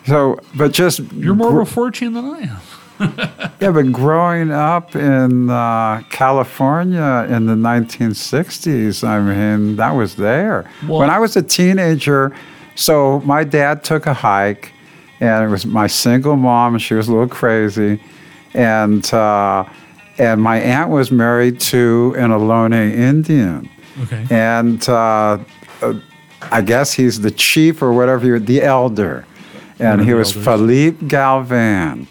So, 0.05 0.39
but 0.55 0.71
just 0.73 0.99
You're 1.13 1.35
more 1.35 1.51
gr- 1.51 1.61
of 1.61 1.77
a 1.77 1.79
Fortean 1.79 2.13
than 2.15 2.25
I 2.25 2.39
am. 2.39 2.61
yeah, 3.61 3.71
but 3.71 3.91
growing 3.91 4.51
up 4.51 4.95
in 4.95 5.49
uh, 5.49 6.01
California 6.09 7.27
in 7.29 7.45
the 7.45 7.53
1960s, 7.53 9.07
I 9.07 9.21
mean, 9.21 9.75
that 9.75 9.91
was 9.91 10.15
there. 10.15 10.69
Well- 10.87 10.99
when 10.99 11.09
I 11.09 11.19
was 11.19 11.37
a 11.37 11.43
teenager, 11.43 12.35
so 12.75 13.19
my 13.21 13.43
dad 13.43 13.83
took 13.83 14.05
a 14.07 14.13
hike, 14.13 14.73
and 15.19 15.45
it 15.45 15.49
was 15.49 15.65
my 15.65 15.87
single 15.87 16.35
mom, 16.35 16.75
and 16.75 16.81
she 16.81 16.93
was 16.93 17.07
a 17.07 17.11
little 17.11 17.27
crazy, 17.27 18.01
and 18.53 19.13
uh, 19.13 19.65
and 20.17 20.41
my 20.41 20.59
aunt 20.59 20.89
was 20.89 21.11
married 21.11 21.59
to 21.61 22.13
an 22.17 22.31
Ohlone 22.31 22.73
Indian. 22.73 23.69
Okay. 24.03 24.25
and 24.29 24.87
uh, 24.87 25.37
uh, 25.81 25.93
I 26.51 26.61
guess 26.61 26.93
he's 26.93 27.21
the 27.21 27.31
chief 27.31 27.81
or 27.81 27.91
whatever, 27.93 28.25
you, 28.25 28.39
the 28.39 28.61
elder. 28.61 29.25
And 29.77 30.01
he 30.01 30.13
was 30.13 30.29
elders. 30.35 30.45
Philippe 30.45 31.07
Galvan. 31.07 32.07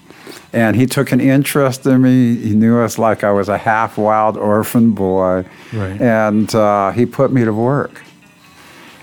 And 0.52 0.76
he 0.76 0.86
took 0.86 1.12
an 1.12 1.20
interest 1.20 1.86
in 1.86 2.00
me. 2.02 2.36
He 2.36 2.54
knew 2.54 2.78
us 2.78 2.98
like 2.98 3.22
I 3.22 3.30
was 3.30 3.48
a 3.48 3.58
half 3.58 3.98
wild 3.98 4.36
orphan 4.36 4.92
boy. 4.92 5.44
Right. 5.72 6.00
And 6.00 6.54
uh, 6.54 6.92
he 6.92 7.04
put 7.04 7.30
me 7.30 7.44
to 7.44 7.52
work. 7.52 8.02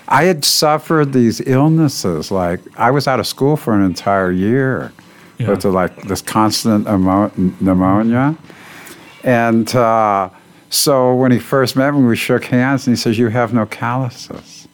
I 0.08 0.26
had 0.26 0.46
suffered 0.46 1.14
these 1.14 1.42
illnesses. 1.46 2.30
Like, 2.32 2.60
I 2.78 2.92
was 2.92 3.08
out 3.08 3.20
of 3.20 3.28
school 3.28 3.58
for 3.58 3.74
an 3.74 3.84
entire 3.84 4.32
year 4.32 4.92
Yeah. 5.38 5.50
with 5.50 5.66
like 5.66 6.04
this 6.04 6.22
constant 6.22 6.86
pneumonia. 7.62 8.36
And 9.24 9.76
uh, 9.76 10.30
so 10.70 11.16
when 11.16 11.32
he 11.32 11.40
first 11.40 11.76
met 11.76 11.94
me, 11.94 12.04
we 12.04 12.16
shook 12.16 12.46
hands, 12.46 12.86
and 12.88 12.96
he 12.96 13.02
says, 13.02 13.18
"You 13.18 13.30
have 13.30 13.54
no 13.54 13.66
calluses." 13.66 14.68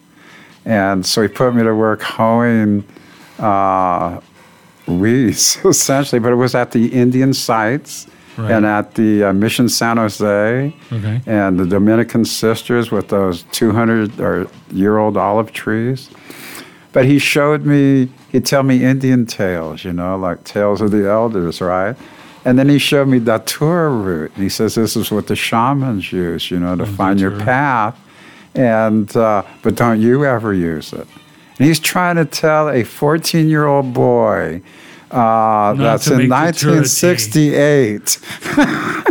And 0.65 1.05
so 1.05 1.21
he 1.21 1.27
put 1.27 1.55
me 1.55 1.63
to 1.63 1.73
work 1.73 2.01
hoeing 2.01 2.83
uh, 3.39 4.19
weeds, 4.87 5.57
essentially. 5.65 6.19
But 6.19 6.33
it 6.33 6.35
was 6.35 6.53
at 6.53 6.71
the 6.71 6.87
Indian 6.87 7.33
sites 7.33 8.07
Right. 8.37 8.51
and 8.51 8.65
at 8.65 8.95
the 8.95 9.25
uh, 9.25 9.33
Mission 9.33 9.67
San 9.67 9.97
Jose 9.97 10.73
Okay. 10.91 11.21
and 11.25 11.59
the 11.59 11.65
Dominican 11.65 12.23
sisters 12.25 12.89
with 12.91 13.09
those 13.09 13.43
200 13.51 14.19
or 14.21 14.47
year 14.71 14.97
old 14.97 15.17
olive 15.17 15.51
trees. 15.51 16.09
But 16.93 17.05
he 17.05 17.19
showed 17.19 17.65
me, 17.65 18.09
he'd 18.31 18.45
tell 18.45 18.63
me 18.63 18.83
Indian 18.83 19.25
tales, 19.25 19.83
you 19.83 19.93
know, 19.93 20.17
like 20.17 20.43
tales 20.43 20.81
of 20.81 20.91
the 20.91 21.09
elders, 21.09 21.61
right? 21.61 21.95
And 22.43 22.57
then 22.57 22.67
he 22.69 22.79
showed 22.79 23.07
me 23.07 23.19
Datura 23.19 23.89
root. 23.89 24.31
And 24.35 24.43
he 24.43 24.49
says 24.49 24.75
this 24.75 24.95
is 24.95 25.11
what 25.11 25.27
the 25.27 25.35
shamans 25.35 26.11
use, 26.11 26.49
you 26.51 26.59
know, 26.59 26.75
to 26.75 26.85
find 26.85 27.19
your 27.19 27.31
path. 27.39 27.97
And, 28.55 29.15
uh, 29.15 29.43
but 29.61 29.75
don't 29.75 30.01
you 30.01 30.25
ever 30.25 30.53
use 30.53 30.91
it. 30.93 31.07
And 31.57 31.67
he's 31.67 31.79
trying 31.79 32.15
to 32.15 32.25
tell 32.25 32.69
a 32.69 32.83
14 32.83 33.47
year 33.47 33.65
old 33.67 33.93
boy 33.93 34.61
uh, 35.11 35.73
that's 35.73 36.07
in 36.07 36.17
make 36.17 36.29
Datura 36.29 36.83
tea. 36.87 37.51
1968. 37.51 38.19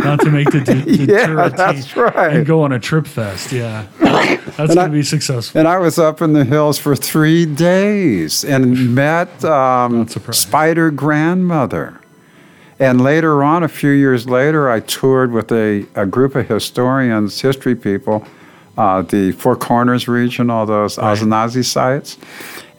Not 0.03 0.19
to 0.21 0.31
make 0.31 0.49
the, 0.49 0.59
the, 0.59 1.05
Yeah, 1.09 1.49
that's 1.49 1.95
right. 1.95 2.35
And 2.35 2.45
go 2.45 2.63
on 2.63 2.71
a 2.71 2.79
trip 2.79 3.05
fest. 3.05 3.51
Yeah. 3.51 3.85
That's 3.99 4.73
going 4.73 4.89
to 4.89 4.89
be 4.89 5.03
successful. 5.03 5.59
And 5.59 5.67
I 5.67 5.77
was 5.77 5.99
up 5.99 6.21
in 6.21 6.33
the 6.33 6.43
hills 6.43 6.79
for 6.79 6.95
three 6.95 7.45
days 7.45 8.43
and 8.43 8.95
met 8.95 9.43
um, 9.45 10.07
Spider 10.07 10.91
Grandmother. 10.91 11.99
And 12.79 12.99
later 13.01 13.43
on, 13.43 13.61
a 13.61 13.67
few 13.67 13.91
years 13.91 14.27
later, 14.27 14.69
I 14.69 14.79
toured 14.79 15.31
with 15.31 15.51
a, 15.51 15.85
a 15.93 16.07
group 16.07 16.33
of 16.33 16.47
historians, 16.47 17.39
history 17.39 17.75
people, 17.75 18.25
uh, 18.75 19.03
the 19.03 19.33
Four 19.33 19.55
Corners 19.55 20.07
region, 20.07 20.49
all 20.49 20.65
those 20.65 20.97
Anasazi 20.97 21.63
sites. 21.63 22.17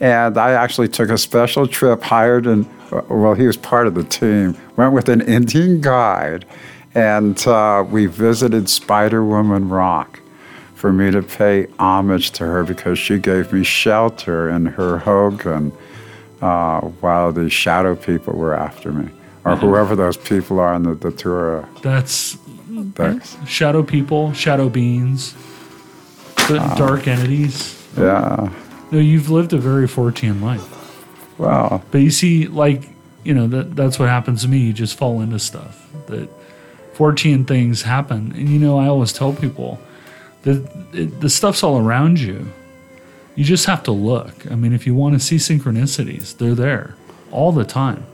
And 0.01 0.37
I 0.37 0.51
actually 0.51 0.89
took 0.89 1.09
a 1.09 1.17
special 1.17 1.67
trip, 1.67 2.01
hired 2.01 2.47
an, 2.47 2.67
well, 3.09 3.33
he 3.33 3.47
was 3.47 3.57
part 3.57 3.87
of 3.87 3.95
the 3.95 4.03
team, 4.03 4.55
went 4.75 4.93
with 4.93 5.09
an 5.09 5.21
Indian 5.21 5.81
guide, 5.81 6.45
and 6.95 7.45
uh, 7.47 7.83
we 7.89 8.05
visited 8.05 8.69
Spider 8.69 9.23
Woman 9.23 9.69
Rock 9.69 10.19
for 10.75 10.91
me 10.93 11.09
to 11.11 11.21
pay 11.23 11.67
homage 11.79 12.31
to 12.31 12.45
her 12.45 12.63
because 12.63 12.99
she 12.99 13.17
gave 13.17 13.53
me 13.53 13.63
shelter 13.63 14.49
in 14.49 14.65
her 14.65 14.97
Hogan 14.99 15.71
uh, 16.41 16.81
while 16.81 17.31
the 17.31 17.49
shadow 17.49 17.95
people 17.95 18.33
were 18.33 18.53
after 18.53 18.91
me, 18.91 19.09
or 19.45 19.55
whoever 19.55 19.95
those 19.95 20.17
people 20.17 20.59
are 20.59 20.73
in 20.75 20.83
the 20.83 20.95
Datura 20.95 21.67
That's 21.81 22.35
things. 22.95 23.37
shadow 23.47 23.81
people, 23.81 24.33
shadow 24.33 24.67
beings, 24.69 25.33
the 26.47 26.59
Ah. 26.59 26.75
dark 26.75 27.07
entities. 27.07 27.79
Yeah. 27.97 28.49
No, 28.91 28.99
you've 28.99 29.29
lived 29.29 29.53
a 29.53 29.57
very 29.57 29.87
Fortean 29.87 30.41
life. 30.41 30.67
Well, 31.37 31.83
But 31.91 31.99
you 31.99 32.11
see, 32.11 32.47
like, 32.47 32.89
you 33.23 33.33
know, 33.33 33.47
that 33.47 33.75
that's 33.75 33.99
what 33.99 34.09
happens 34.09 34.41
to 34.43 34.47
me. 34.47 34.59
You 34.59 34.73
just 34.73 34.97
fall 34.97 35.21
into 35.21 35.39
stuff. 35.39 35.87
That 36.07 36.29
Fortean 36.93 37.47
things 37.47 37.81
happen. 37.81 38.33
And, 38.35 38.49
you 38.49 38.59
know, 38.59 38.77
I 38.77 38.87
always 38.87 39.13
tell 39.13 39.33
people 39.33 39.79
that 40.43 40.69
it, 40.93 41.21
the 41.21 41.29
stuff's 41.29 41.63
all 41.63 41.77
around 41.77 42.19
you. 42.19 42.51
You 43.35 43.43
just 43.43 43.65
have 43.65 43.81
to 43.83 43.91
look. 43.91 44.49
I 44.51 44.55
mean, 44.55 44.73
if 44.73 44.85
you 44.85 44.93
want 44.93 45.15
to 45.15 45.19
see 45.19 45.37
synchronicities, 45.37 46.37
they're 46.37 46.53
there 46.53 46.95
all 47.31 47.51
the 47.51 47.65
time. 47.65 48.05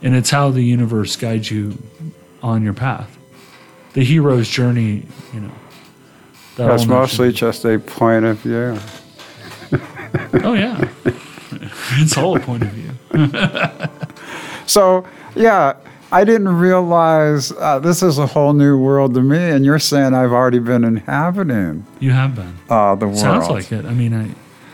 And 0.00 0.16
it's 0.16 0.30
how 0.30 0.50
the 0.50 0.62
universe 0.62 1.16
guides 1.16 1.50
you 1.50 1.80
on 2.42 2.62
your 2.62 2.72
path. 2.72 3.18
The 3.92 4.02
hero's 4.02 4.48
journey, 4.48 5.06
you 5.34 5.40
know. 5.40 5.52
that 6.56 6.66
That's 6.66 6.86
mostly 6.86 7.30
just 7.30 7.64
a 7.66 7.78
point 7.78 8.24
of 8.24 8.38
view. 8.38 8.78
Oh, 10.42 10.54
yeah. 10.54 10.88
it's 11.92 12.16
all 12.16 12.36
a 12.36 12.40
point 12.40 12.62
of 12.62 12.70
view. 12.70 12.90
So, 14.66 15.04
yeah, 15.34 15.74
I 16.12 16.24
didn't 16.24 16.56
realize 16.56 17.52
uh, 17.52 17.78
this 17.80 18.02
is 18.02 18.18
a 18.18 18.26
whole 18.26 18.52
new 18.52 18.78
world 18.78 19.12
to 19.14 19.20
me, 19.22 19.36
and 19.50 19.64
you're 19.64 19.78
saying 19.80 20.14
I've 20.14 20.32
already 20.32 20.60
been 20.60 20.84
inhabiting 20.84 21.84
You 22.00 22.12
have 22.12 22.34
been. 22.36 22.54
uh, 22.70 22.94
the 22.94 23.06
world. 23.06 23.18
Sounds 23.18 23.48
like 23.48 23.72
it. 23.72 23.84
I 23.84 23.92
mean, 23.92 24.14
I, 24.14 24.30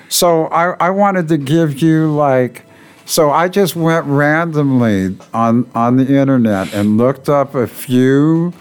So 0.08 0.46
I, 0.46 0.72
I 0.78 0.90
wanted 0.90 1.28
to 1.28 1.38
give 1.38 1.80
you 1.82 2.12
like, 2.14 2.64
so 3.06 3.30
I 3.30 3.48
just 3.48 3.74
went 3.74 4.04
randomly 4.06 5.16
on 5.32 5.68
on 5.74 5.96
the 5.96 6.06
internet 6.06 6.72
and 6.74 6.98
looked 6.98 7.28
up 7.30 7.54
a 7.54 7.66
few, 7.66 8.52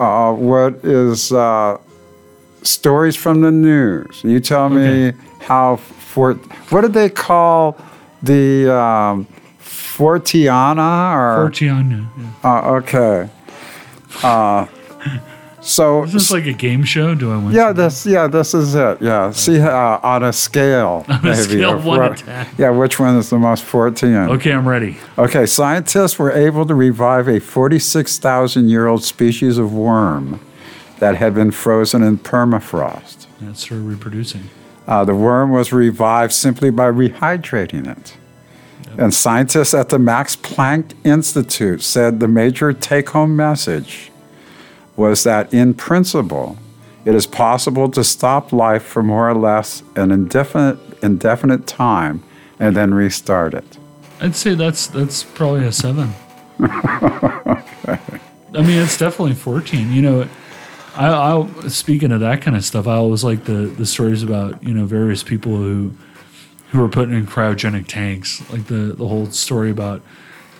uh, 0.00 0.32
what 0.32 0.76
is 0.84 1.30
uh, 1.32 1.76
stories 2.62 3.14
from 3.16 3.42
the 3.42 3.50
news. 3.52 4.22
You 4.24 4.40
tell 4.40 4.70
me 4.70 5.08
Okay. 5.08 5.16
how 5.40 5.76
for 6.12 6.34
what 6.70 6.82
did 6.82 6.92
they 6.92 7.08
call 7.08 7.76
the 8.22 8.70
um, 8.72 9.26
Forteana 9.60 11.14
or 11.16 11.48
Forteana. 11.50 12.06
Yeah. 12.18 12.30
uh, 12.44 12.70
okay. 12.80 13.30
Uh, 14.22 14.66
so 15.62 16.02
Is 16.04 16.12
this 16.12 16.30
like 16.30 16.44
a 16.46 16.52
game 16.52 16.82
show? 16.84 17.14
Do 17.14 17.32
I 17.32 17.36
win? 17.36 17.52
yeah, 17.52 17.68
something? 17.68 17.84
this 17.84 18.06
yeah, 18.06 18.26
this 18.26 18.52
is 18.52 18.74
it. 18.74 19.00
Yeah, 19.00 19.30
see 19.30 19.58
uh, 19.60 19.98
on 20.02 20.22
a 20.24 20.32
scale, 20.32 21.04
On 21.08 21.20
a 21.20 21.22
maybe 21.22 21.36
scale 21.36 21.76
of 21.76 21.84
one 21.84 22.14
to 22.16 22.24
10. 22.24 22.46
Yeah, 22.58 22.70
which 22.70 22.98
one 22.98 23.16
is 23.16 23.30
the 23.30 23.38
most 23.38 23.64
Fortean? 23.64 24.28
Okay, 24.30 24.52
I'm 24.52 24.68
ready. 24.68 24.96
Okay, 25.16 25.46
scientists 25.46 26.18
were 26.18 26.32
able 26.32 26.66
to 26.66 26.74
revive 26.74 27.28
a 27.28 27.38
forty-six 27.38 28.18
thousand 28.18 28.68
year 28.68 28.86
old 28.86 29.02
species 29.04 29.56
of 29.56 29.72
worm 29.72 30.40
that 30.98 31.14
had 31.16 31.32
been 31.34 31.50
frozen 31.52 32.02
in 32.02 32.18
permafrost. 32.18 33.26
That's 33.40 33.64
her 33.66 33.76
reproducing. 33.76 34.42
Uh, 34.86 35.04
the 35.04 35.14
worm 35.14 35.50
was 35.50 35.72
revived 35.72 36.32
simply 36.32 36.70
by 36.70 36.90
rehydrating 36.90 37.86
it. 37.86 38.16
And 38.98 39.14
scientists 39.14 39.72
at 39.72 39.88
the 39.88 39.98
Max 39.98 40.36
Planck 40.36 40.92
Institute 41.04 41.82
said 41.82 42.20
the 42.20 42.28
major 42.28 42.72
take 42.72 43.10
home 43.10 43.34
message 43.36 44.10
was 44.96 45.24
that, 45.24 45.52
in 45.54 45.72
principle, 45.72 46.58
it 47.04 47.14
is 47.14 47.26
possible 47.26 47.90
to 47.90 48.04
stop 48.04 48.52
life 48.52 48.82
for 48.82 49.02
more 49.02 49.28
or 49.28 49.34
less 49.34 49.82
an 49.96 50.10
indefinite, 50.10 50.78
indefinite 51.02 51.66
time 51.66 52.22
and 52.60 52.76
then 52.76 52.92
restart 52.94 53.54
it. 53.54 53.78
I'd 54.20 54.36
say 54.36 54.54
that's 54.54 54.86
that's 54.86 55.24
probably 55.24 55.64
a 55.64 55.72
seven. 55.72 56.12
I 56.60 57.58
mean, 58.54 58.78
it's 58.78 58.96
definitely 58.98 59.34
Fortean. 59.34 59.92
You 59.92 60.02
know, 60.02 60.28
I, 60.96 61.08
I 61.08 61.68
speaking 61.68 62.12
of 62.12 62.20
that 62.20 62.42
kind 62.42 62.56
of 62.56 62.64
stuff, 62.64 62.86
I 62.86 62.94
always 62.94 63.24
like 63.24 63.44
the 63.44 63.52
the 63.78 63.86
stories 63.86 64.22
about 64.22 64.62
you 64.62 64.74
know 64.74 64.84
various 64.86 65.22
people 65.22 65.56
who 65.56 65.92
who 66.70 66.80
were 66.80 66.88
put 66.88 67.10
in 67.10 67.26
cryogenic 67.26 67.86
tanks, 67.86 68.42
like 68.50 68.66
the 68.66 68.94
the 68.96 69.06
whole 69.08 69.26
story 69.26 69.70
about 69.70 70.02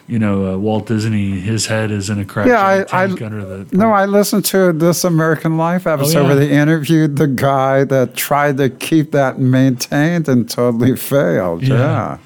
you 0.07 0.19
know 0.19 0.55
uh, 0.55 0.59
Walt 0.59 0.87
Disney, 0.87 1.39
his 1.41 1.67
head 1.67 1.91
is 1.91 2.11
in 2.11 2.19
a 2.21 2.25
cryogenic 2.25 2.47
Yeah, 2.49 2.61
I- 2.61 2.81
I- 3.05 3.07
tank 3.07 3.23
under 3.23 3.45
the 3.65 3.77
No, 3.77 3.93
I 3.93 4.07
listened 4.07 4.45
to 4.47 4.73
this 4.73 5.05
American 5.05 5.57
Life 5.57 5.87
episode 5.87 6.19
Oh, 6.19 6.23
yeah. 6.23 6.27
where 6.29 6.37
they 6.37 6.51
interviewed 6.51 7.17
the 7.17 7.29
guy 7.29 7.85
that 7.85 8.15
tried 8.15 8.57
to 8.59 8.69
keep 8.71 9.13
that 9.13 9.39
maintained 9.39 10.29
and 10.29 10.49
totally 10.51 10.97
failed. 10.97 11.63
Yeah. 11.63 11.77
Yeah. 11.77 12.19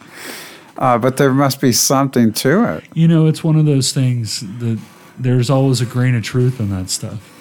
Uh, 0.78 0.98
but 0.98 1.16
there 1.16 1.32
must 1.32 1.60
be 1.60 1.72
something 1.72 2.32
to 2.34 2.62
it. 2.76 2.84
you 2.94 3.08
know 3.08 3.26
it's 3.26 3.42
one 3.42 3.56
of 3.56 3.64
those 3.66 3.92
things 3.92 4.40
that 4.60 4.78
there's 5.18 5.48
always 5.50 5.80
a 5.80 5.86
grain 5.86 6.14
of 6.14 6.22
truth 6.22 6.60
in 6.60 6.70
that 6.70 6.88
stuff. 6.90 7.32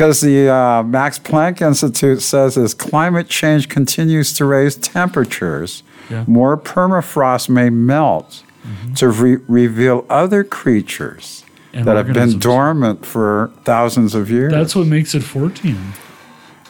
Because 0.00 0.22
the 0.22 0.48
uh, 0.48 0.82
Max 0.82 1.18
Planck 1.18 1.60
Institute 1.60 2.22
says 2.22 2.56
as 2.56 2.72
climate 2.72 3.28
change 3.28 3.68
continues 3.68 4.32
to 4.32 4.46
raise 4.46 4.74
temperatures, 4.76 5.82
Yeah. 6.08 6.24
more 6.26 6.56
permafrost 6.56 7.50
may 7.50 7.68
melt 7.68 8.42
to 8.94 9.10
re- 9.10 9.36
reveal 9.46 10.06
other 10.08 10.42
creatures 10.42 11.44
And 11.74 11.84
that 11.84 11.96
have 11.96 12.14
been 12.14 12.38
dormant 12.38 13.04
for 13.04 13.50
thousands 13.64 14.14
of 14.14 14.30
years. 14.30 14.50
That's 14.54 14.74
what 14.74 14.86
makes 14.86 15.14
it 15.14 15.20
Fortean. 15.22 15.76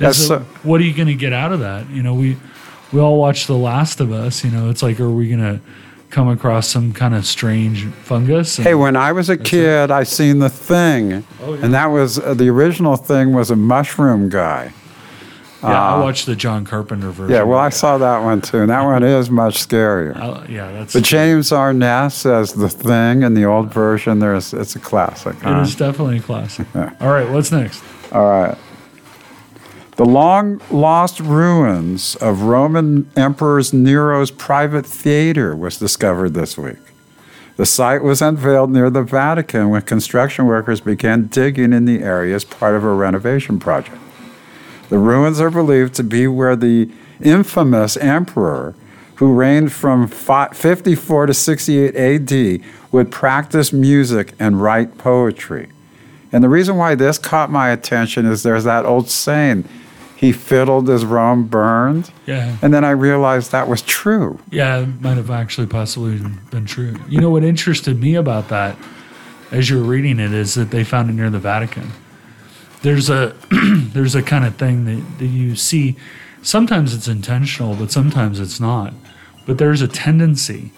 That's 0.01 0.27
so- 0.27 0.35
it- 0.39 0.43
what 0.65 0.81
are 0.81 0.85
you 0.85 0.93
going 0.93 1.07
to 1.07 1.15
get 1.15 1.33
out 1.33 1.53
of 1.53 1.61
that? 1.61 1.89
You 1.89 2.03
know, 2.03 2.15
we 2.15 2.37
we 2.93 2.99
all 2.99 3.17
watch 3.17 3.47
The 3.47 3.57
Last 3.57 4.01
of 4.01 4.11
Us. 4.11 4.43
You 4.43 4.51
know, 4.51 4.71
it's 4.71 4.83
like, 4.83 4.99
are 4.99 5.09
we 5.09 5.29
going 5.29 5.39
to 5.39 5.61
come 6.11 6.29
across 6.29 6.69
some 6.69 6.93
kind 6.93 7.15
of 7.15 7.25
strange 7.25 7.85
fungus? 7.87 8.57
Hey, 8.57 8.75
when 8.75 8.97
I 8.97 9.13
was 9.13 9.29
a 9.29 9.37
kid, 9.37 9.91
I 9.91 10.03
seen 10.03 10.39
the 10.41 10.49
thing, 10.51 11.25
Oh, 11.43 11.55
yeah. 11.55 11.65
and 11.65 11.75
that 11.75 11.87
was 11.87 12.19
uh, 12.19 12.35
the 12.35 12.49
original 12.49 12.97
thing 12.97 13.33
was 13.33 13.51
a 13.51 13.57
mushroom 13.57 14.29
guy. 14.29 14.73
yeah, 15.63 15.69
I 15.97 16.01
watched 16.01 16.27
the 16.27 16.35
John 16.35 16.65
Carpenter 16.65 17.11
version. 17.11 17.35
Yeah, 17.35 17.43
well, 17.43 17.59
I 17.59 17.69
saw 17.69 17.99
that 17.99 18.19
one 18.25 18.41
too, 18.41 18.59
and 18.61 18.71
that 18.71 18.83
one 18.83 19.03
is 19.03 19.31
much 19.31 19.59
scarier. 19.67 20.17
I- 20.17 20.47
yeah, 20.49 20.73
that's 20.73 20.95
But 20.95 21.05
James 21.05 21.53
Arness 21.53 22.15
says 22.15 22.55
the 22.55 22.69
thing 22.71 23.23
in 23.23 23.35
the 23.35 23.45
old 23.45 23.73
version. 23.73 24.19
There's 24.21 24.53
it's 24.55 24.75
a 24.75 24.81
classic. 24.81 25.37
it 25.37 25.43
huh? 25.43 25.61
is 25.61 25.75
definitely 25.77 26.19
a 26.19 26.23
classic. 26.23 26.67
All 26.75 27.11
right, 27.11 27.29
what's 27.31 27.53
next? 27.53 27.83
All 28.13 28.25
right. 28.29 28.59
The 30.01 30.07
long 30.07 30.63
lost 30.71 31.21
ruins 31.21 32.17
of 32.17 32.45
Roman 32.45 33.11
Emperor 33.17 33.61
Nero's 33.71 34.31
private 34.31 34.87
theater 34.87 35.55
was 35.55 35.77
discovered 35.77 36.33
this 36.33 36.57
week. 36.57 36.79
The 37.59 37.67
site 37.67 38.03
was 38.03 38.23
unveiled 38.23 38.71
near 38.71 38.89
the 38.89 39.03
Vatican 39.03 39.69
when 39.69 39.83
construction 39.83 40.47
workers 40.47 40.81
began 40.81 41.27
digging 41.27 41.75
in 41.75 41.85
the 41.85 42.03
area 42.03 42.35
as 42.35 42.47
part 42.47 42.77
of 42.77 42.83
a 42.83 42.95
renovation 42.95 43.59
project. 43.59 43.99
The 44.89 44.97
ruins 44.97 45.39
are 45.39 45.51
believed 45.51 45.93
to 45.97 46.03
be 46.03 46.27
where 46.27 46.57
the 46.57 46.91
infamous 47.21 47.99
emperor, 47.99 48.75
who 49.17 49.35
reigned 49.35 49.71
from 49.71 50.09
54 50.09 51.27
to 51.27 51.35
68 51.35 51.95
AD, 51.95 52.65
would 52.91 53.13
practice 53.13 53.71
music 53.71 54.33
and 54.39 54.63
write 54.63 54.97
poetry. 54.97 55.69
And 56.33 56.43
the 56.43 56.49
reason 56.49 56.77
why 56.77 56.95
this 56.95 57.19
caught 57.19 57.51
my 57.51 57.69
attention 57.69 58.25
is 58.25 58.43
there's 58.43 58.65
that 58.65 58.87
old 58.87 59.11
saying, 59.11 59.69
he 60.21 60.33
fiddled 60.33 60.91
as 60.91 61.03
Rome 61.03 61.45
burned. 61.45 62.11
Yeah, 62.27 62.59
And 62.61 62.75
then 62.75 62.85
I 62.85 62.91
realized 62.91 63.53
that 63.53 63.67
was 63.69 63.81
true. 63.81 64.39
yeah, 64.51 64.81
it 64.81 65.01
might 65.01 65.17
have 65.17 65.31
actually 65.31 65.67
possibly 65.67 66.19
been 66.51 66.67
true. 66.67 66.95
You 67.09 67.21
know 67.23 67.31
what 67.31 67.43
interested 67.43 67.99
me 67.99 68.17
about 68.17 68.51
that, 68.51 68.77
as 69.51 69.71
you're 69.71 69.83
reading 69.83 70.21
it, 70.21 70.35
is 70.35 70.55
that 70.57 70.71
they 70.71 70.85
found 70.85 71.09
it 71.09 71.15
near 71.15 71.31
the 71.31 71.39
Vatican. 71.39 71.91
There's 72.83 73.09
a 73.09 73.35
there's 73.95 74.15
a 74.15 74.23
kind 74.23 74.45
of 74.45 74.57
thing 74.57 74.85
that, 74.85 75.19
that 75.21 75.27
you 75.27 75.57
see. 75.57 75.97
Sometimes 76.43 76.95
it's 76.95 77.09
intentional, 77.09 77.75
but 77.75 77.91
sometimes 77.91 78.41
it's 78.41 78.61
not. 78.61 78.93
But 79.47 79.57
there's 79.57 79.81
a 79.83 79.89
tendency, 79.89 80.73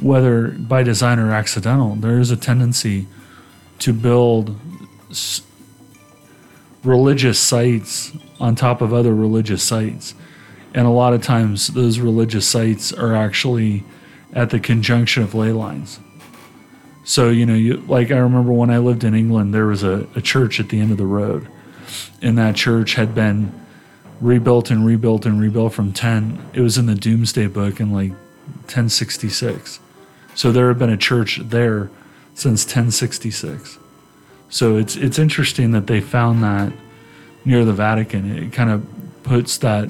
whether 0.00 0.48
by 0.48 0.82
design 0.82 1.18
or 1.18 1.32
accidental, 1.32 1.96
there 1.96 2.18
is 2.18 2.30
a 2.30 2.36
tendency 2.36 3.06
to 3.80 3.92
build 3.92 4.58
religious 6.84 7.38
sites 7.38 8.12
on 8.40 8.54
top 8.54 8.80
of 8.80 8.92
other 8.92 9.14
religious 9.14 9.62
sites. 9.62 10.14
And 10.74 10.86
a 10.86 10.90
lot 10.90 11.14
of 11.14 11.22
times 11.22 11.68
those 11.68 11.98
religious 11.98 12.46
sites 12.46 12.92
are 12.92 13.14
actually 13.14 13.84
at 14.32 14.50
the 14.50 14.58
conjunction 14.58 15.22
of 15.22 15.34
ley 15.34 15.52
lines. 15.52 16.00
So, 17.04 17.30
you 17.30 17.46
know, 17.46 17.54
you 17.54 17.76
like 17.86 18.10
I 18.10 18.16
remember 18.16 18.52
when 18.52 18.70
I 18.70 18.78
lived 18.78 19.04
in 19.04 19.14
England, 19.14 19.54
there 19.54 19.66
was 19.66 19.82
a, 19.82 20.06
a 20.16 20.22
church 20.22 20.58
at 20.58 20.70
the 20.70 20.80
end 20.80 20.90
of 20.90 20.96
the 20.96 21.06
road. 21.06 21.46
And 22.22 22.36
that 22.38 22.56
church 22.56 22.94
had 22.94 23.14
been 23.14 23.52
rebuilt 24.20 24.70
and 24.70 24.86
rebuilt 24.86 25.26
and 25.26 25.40
rebuilt 25.40 25.74
from 25.74 25.92
10. 25.92 26.50
It 26.54 26.60
was 26.60 26.78
in 26.78 26.86
the 26.86 26.94
Domesday 26.94 27.46
Book 27.46 27.78
in 27.78 27.92
like 27.92 28.12
1066. 28.12 29.80
So 30.34 30.50
there 30.50 30.68
had 30.68 30.78
been 30.78 30.90
a 30.90 30.96
church 30.96 31.40
there 31.42 31.90
since 32.34 32.64
1066. 32.64 33.78
So 34.54 34.76
it's 34.76 34.94
it's 34.94 35.18
interesting 35.18 35.72
that 35.72 35.88
they 35.88 36.00
found 36.00 36.40
that 36.44 36.72
near 37.44 37.64
the 37.64 37.72
Vatican. 37.72 38.30
It 38.38 38.52
kind 38.52 38.70
of 38.70 38.86
puts 39.24 39.58
that 39.58 39.88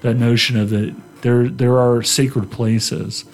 that 0.00 0.14
notion 0.16 0.58
of 0.58 0.70
that 0.70 0.92
there 1.22 1.48
there 1.48 1.78
are 1.78 2.02
sacred 2.02 2.50
places, 2.50 3.24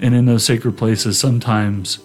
and 0.00 0.12
in 0.12 0.26
those 0.26 0.44
sacred 0.44 0.76
places, 0.76 1.16
sometimes 1.16 2.00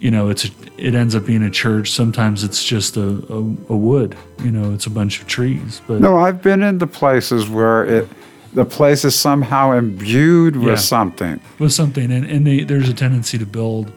you 0.00 0.10
know 0.10 0.28
it's 0.28 0.44
a, 0.46 0.50
it 0.76 0.96
ends 0.96 1.14
up 1.14 1.24
being 1.24 1.44
a 1.44 1.50
church. 1.50 1.92
Sometimes 1.92 2.42
it's 2.42 2.64
just 2.64 2.96
a, 2.96 3.08
a, 3.32 3.38
a 3.74 3.76
wood. 3.76 4.16
You 4.42 4.50
know, 4.50 4.74
it's 4.74 4.86
a 4.86 4.90
bunch 4.90 5.20
of 5.20 5.28
trees. 5.28 5.80
But 5.86 6.00
No, 6.00 6.16
I've 6.18 6.42
been 6.42 6.64
into 6.64 6.88
places 6.88 7.48
where 7.48 7.84
it, 7.84 8.08
the 8.54 8.64
place 8.64 9.04
is 9.04 9.14
somehow 9.14 9.70
imbued 9.70 10.56
with 10.56 10.66
Yeah. 10.66 10.74
something. 10.74 11.40
with 11.60 11.72
something, 11.72 12.10
and, 12.10 12.26
and 12.26 12.44
they, 12.44 12.64
there's 12.64 12.88
a 12.88 12.94
tendency 12.94 13.38
to 13.38 13.46
build, 13.46 13.92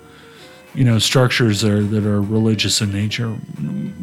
you 0.76 0.84
know, 0.84 1.00
structures 1.00 1.62
that 1.62 1.72
are, 1.72 1.84
that 1.84 2.06
are 2.06 2.22
religious 2.22 2.82
in 2.82 2.92
nature, 2.92 3.30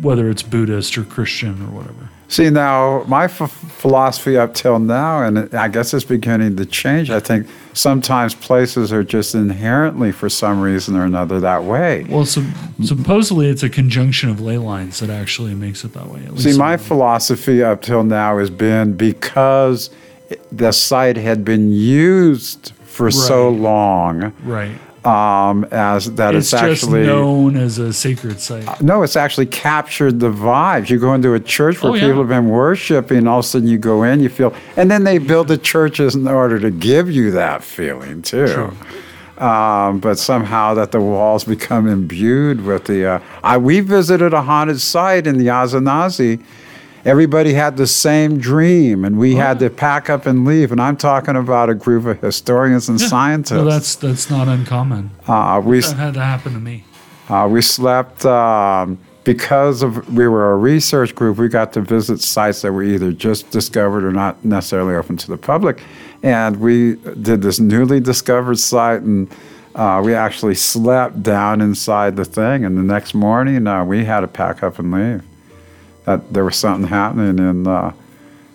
whether 0.00 0.30
it's 0.30 0.42
Buddhist 0.42 0.96
or 0.96 1.04
Christian 1.04 1.62
or 1.62 1.70
whatever. 1.70 2.08
See, 2.28 2.48
now 2.48 3.04
my 3.06 3.24
f- 3.24 3.50
philosophy 3.50 4.38
up 4.38 4.54
till 4.54 4.78
now, 4.78 5.22
and 5.22 5.54
I 5.54 5.68
guess 5.68 5.92
it's 5.92 6.04
beginning 6.04 6.56
to 6.56 6.64
change. 6.64 7.10
I 7.10 7.20
think 7.20 7.46
sometimes 7.74 8.34
places 8.34 8.90
are 8.90 9.04
just 9.04 9.34
inherently, 9.34 10.12
for 10.12 10.30
some 10.30 10.62
reason 10.62 10.96
or 10.96 11.04
another, 11.04 11.40
that 11.40 11.64
way. 11.64 12.06
Well, 12.08 12.24
so, 12.24 12.42
supposedly 12.82 13.50
it's 13.50 13.62
a 13.62 13.68
conjunction 13.68 14.30
of 14.30 14.40
ley 14.40 14.56
lines 14.56 15.00
that 15.00 15.10
actually 15.10 15.54
makes 15.54 15.84
it 15.84 15.92
that 15.92 16.06
way. 16.06 16.24
At 16.24 16.38
See, 16.38 16.56
my 16.56 16.78
philosophy 16.78 17.62
up 17.62 17.82
till 17.82 18.02
now 18.02 18.38
has 18.38 18.48
been 18.48 18.96
because 18.96 19.90
the 20.50 20.72
site 20.72 21.18
had 21.18 21.44
been 21.44 21.70
used 21.70 22.72
for 22.84 23.10
so 23.10 23.50
long, 23.50 24.32
right. 24.42 24.78
Um, 25.04 25.64
as 25.72 26.12
that 26.14 26.36
It's, 26.36 26.52
it's, 26.52 26.62
actually 26.62 27.04
known 27.04 27.56
as 27.56 27.78
a 27.78 27.92
sacred 27.92 28.38
site. 28.38 28.80
No, 28.80 29.02
it's 29.02 29.16
actually 29.16 29.46
captured 29.46 30.20
the 30.20 30.30
vibes. 30.30 30.90
You 30.90 31.00
go 31.00 31.12
into 31.12 31.34
a 31.34 31.40
church 31.40 31.82
where 31.82 31.90
Oh, 31.90 31.94
yeah. 31.96 32.02
people 32.02 32.18
have 32.20 32.28
been 32.28 32.48
worshiping, 32.48 33.26
all 33.26 33.40
of 33.40 33.44
a 33.44 33.48
sudden 33.48 33.66
you 33.66 33.78
go 33.78 34.04
in, 34.04 34.20
you 34.20 34.28
feel, 34.28 34.54
and 34.76 34.88
then 34.88 35.02
they 35.02 35.18
build 35.18 35.48
the 35.48 35.58
churches 35.58 36.14
in 36.14 36.28
order 36.28 36.60
to 36.60 36.70
give 36.70 37.10
you 37.10 37.32
that 37.32 37.64
feeling 37.64 38.22
too. 38.22 38.72
Um, 39.38 39.98
but 39.98 40.18
somehow 40.18 40.74
that 40.74 40.92
the 40.92 41.00
walls 41.00 41.42
become 41.42 41.88
imbued 41.88 42.64
with 42.64 42.84
the. 42.84 43.06
Uh, 43.14 43.20
I, 43.42 43.58
we 43.58 43.80
visited 43.80 44.32
a 44.32 44.42
haunted 44.42 44.80
site 44.80 45.26
in 45.26 45.36
the 45.36 45.46
Anasazi. 45.48 46.40
Everybody 47.04 47.52
had 47.54 47.76
the 47.76 47.86
same 47.88 48.38
dream, 48.38 49.04
and 49.04 49.18
we 49.18 49.34
had 49.34 49.58
to 49.58 49.70
pack 49.70 50.08
up 50.08 50.24
and 50.26 50.44
leave. 50.44 50.70
And 50.70 50.80
I'm 50.80 50.96
talking 50.96 51.34
about 51.34 51.68
a 51.68 51.74
group 51.74 52.06
of 52.06 52.20
historians 52.20 52.88
and 52.88 53.00
Yeah. 53.00 53.08
scientists. 53.08 53.56
Well, 53.56 53.64
that's 53.64 53.94
that's 53.96 54.30
not 54.30 54.46
uncommon. 54.46 55.10
uh, 55.26 55.60
we 55.64 55.80
That 55.80 55.96
had 55.96 56.14
to 56.14 56.20
happen 56.22 56.52
to 56.52 56.60
me. 56.60 56.84
uh, 57.28 57.48
we 57.50 57.60
slept 57.60 58.24
um, 58.24 58.98
because 59.24 59.82
of 59.82 60.12
we 60.14 60.28
were 60.28 60.52
a 60.52 60.56
research 60.56 61.14
group. 61.16 61.38
We 61.38 61.48
got 61.48 61.72
to 61.72 61.80
visit 61.80 62.20
sites 62.20 62.62
that 62.62 62.72
were 62.72 62.84
either 62.84 63.10
just 63.10 63.50
discovered 63.50 64.04
or 64.04 64.12
not 64.12 64.44
necessarily 64.44 64.94
open 64.94 65.16
to 65.18 65.28
the 65.28 65.36
public, 65.36 65.82
and 66.22 66.60
we 66.60 66.96
did 67.20 67.42
this 67.42 67.58
newly 67.58 67.98
discovered 67.98 68.58
site, 68.60 69.02
and 69.02 69.28
uh, 69.74 70.00
we 70.04 70.14
actually 70.14 70.54
slept 70.54 71.20
down 71.24 71.60
inside 71.60 72.14
the 72.14 72.24
thing. 72.24 72.64
And 72.64 72.76
the 72.78 72.82
next 72.82 73.12
morning, 73.12 73.66
uh, 73.66 73.84
we 73.84 74.04
had 74.04 74.20
to 74.20 74.28
pack 74.28 74.62
up 74.62 74.78
and 74.78 74.92
leave. 74.92 75.22
That 76.04 76.32
there 76.32 76.44
was 76.44 76.56
something 76.56 76.88
happening 76.88 77.38
in. 77.38 77.66
Uh, 77.66 77.92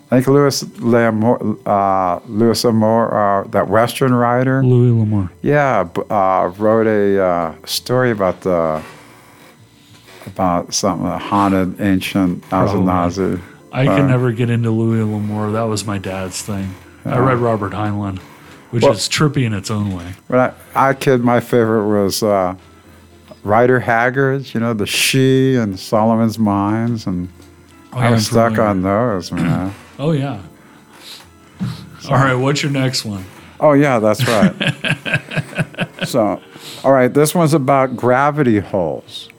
I 0.10 0.16
think 0.22 0.28
Louis 0.28 0.64
L'Amour, 0.80 1.58
uh, 1.66 2.20
Louis 2.28 2.64
Amour, 2.64 3.14
uh, 3.14 3.44
that 3.50 3.68
Western 3.68 4.14
writer. 4.14 4.64
Louis 4.64 4.92
L'Amour. 4.98 5.30
Yeah, 5.42 5.88
uh, 6.10 6.52
wrote 6.58 6.88
a 6.88 7.22
uh, 7.22 7.56
story 7.66 8.12
about 8.12 8.42
the 8.42 8.82
about 10.26 10.74
something 10.74 11.08
a 11.08 11.18
haunted 11.18 11.80
ancient 11.82 12.42
Anasazi. 12.50 13.42
I 13.72 13.86
could 13.86 14.02
Uh, 14.02 14.08
never 14.08 14.32
get 14.32 14.50
into 14.50 14.72
Louis 14.72 15.04
L'Amour. 15.04 15.52
That 15.52 15.64
was 15.64 15.86
my 15.86 15.98
dad's 15.98 16.42
thing. 16.42 16.74
I 17.06 17.18
read 17.20 17.38
Robert 17.38 17.72
Heinlein, 17.74 18.20
which 18.72 18.84
Well- 18.84 18.92
is 18.94 19.08
trippy 19.08 19.44
in 19.46 19.54
its 19.54 19.72
own 19.72 19.94
way. 19.96 20.14
But 20.30 20.56
I, 20.76 20.90
I 20.90 20.94
kid, 20.94 21.24
my 21.24 21.40
favorite 21.40 21.86
was 21.88 22.22
uh, 22.24 22.56
Rider 23.48 23.80
Haggard. 23.80 24.54
You 24.54 24.60
know, 24.60 24.74
the 24.74 24.86
She 24.86 25.56
and 25.56 25.80
Solomon's 25.80 26.38
Mines, 26.38 27.08
and 27.08 27.30
Oh, 27.94 27.98
I 28.00 28.12
was 28.12 28.28
stuck 28.28 28.52
familiar. 28.56 28.70
on 28.70 28.82
those, 28.84 29.32
man. 29.32 29.74
Oh 30.00 30.12
yeah. 30.12 30.40
All 32.08 32.16
right, 32.16 32.36
what's 32.36 32.62
your 32.62 32.72
next 32.72 33.04
one? 33.04 33.26
oh 33.60 33.74
yeah, 33.74 33.98
that's 33.98 34.24
right. 34.28 34.54
so, 36.08 36.40
all 36.84 36.92
right, 36.92 37.12
this 37.12 37.34
one's 37.34 37.56
about 37.56 37.96
gravity 37.98 38.60
holes. 38.60 39.30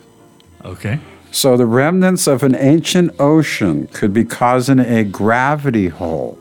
Okay. 0.65 0.99
So 1.31 1.57
the 1.57 1.67
remnants 1.67 2.27
of 2.27 2.43
an 2.43 2.57
ancient 2.57 3.13
ocean 3.21 3.87
could 3.93 4.13
be 4.13 4.25
causing 4.25 4.81
a 4.81 5.05
gravity 5.05 5.87
hole 5.89 6.37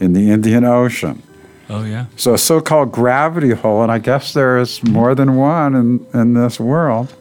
in 0.00 0.12
the 0.12 0.30
Indian 0.30 0.64
Ocean. 0.64 1.22
Oh 1.70 1.84
yeah. 1.84 2.06
So 2.16 2.34
a 2.34 2.38
so-called 2.38 2.92
gravity 2.92 3.50
hole, 3.50 3.82
and 3.82 3.90
I 3.90 3.98
guess 3.98 4.34
there 4.34 4.58
is 4.58 4.82
more 4.82 5.14
than 5.14 5.36
one 5.36 5.74
in, 5.74 6.06
in 6.12 6.34
this 6.34 6.60
world, 6.60 7.14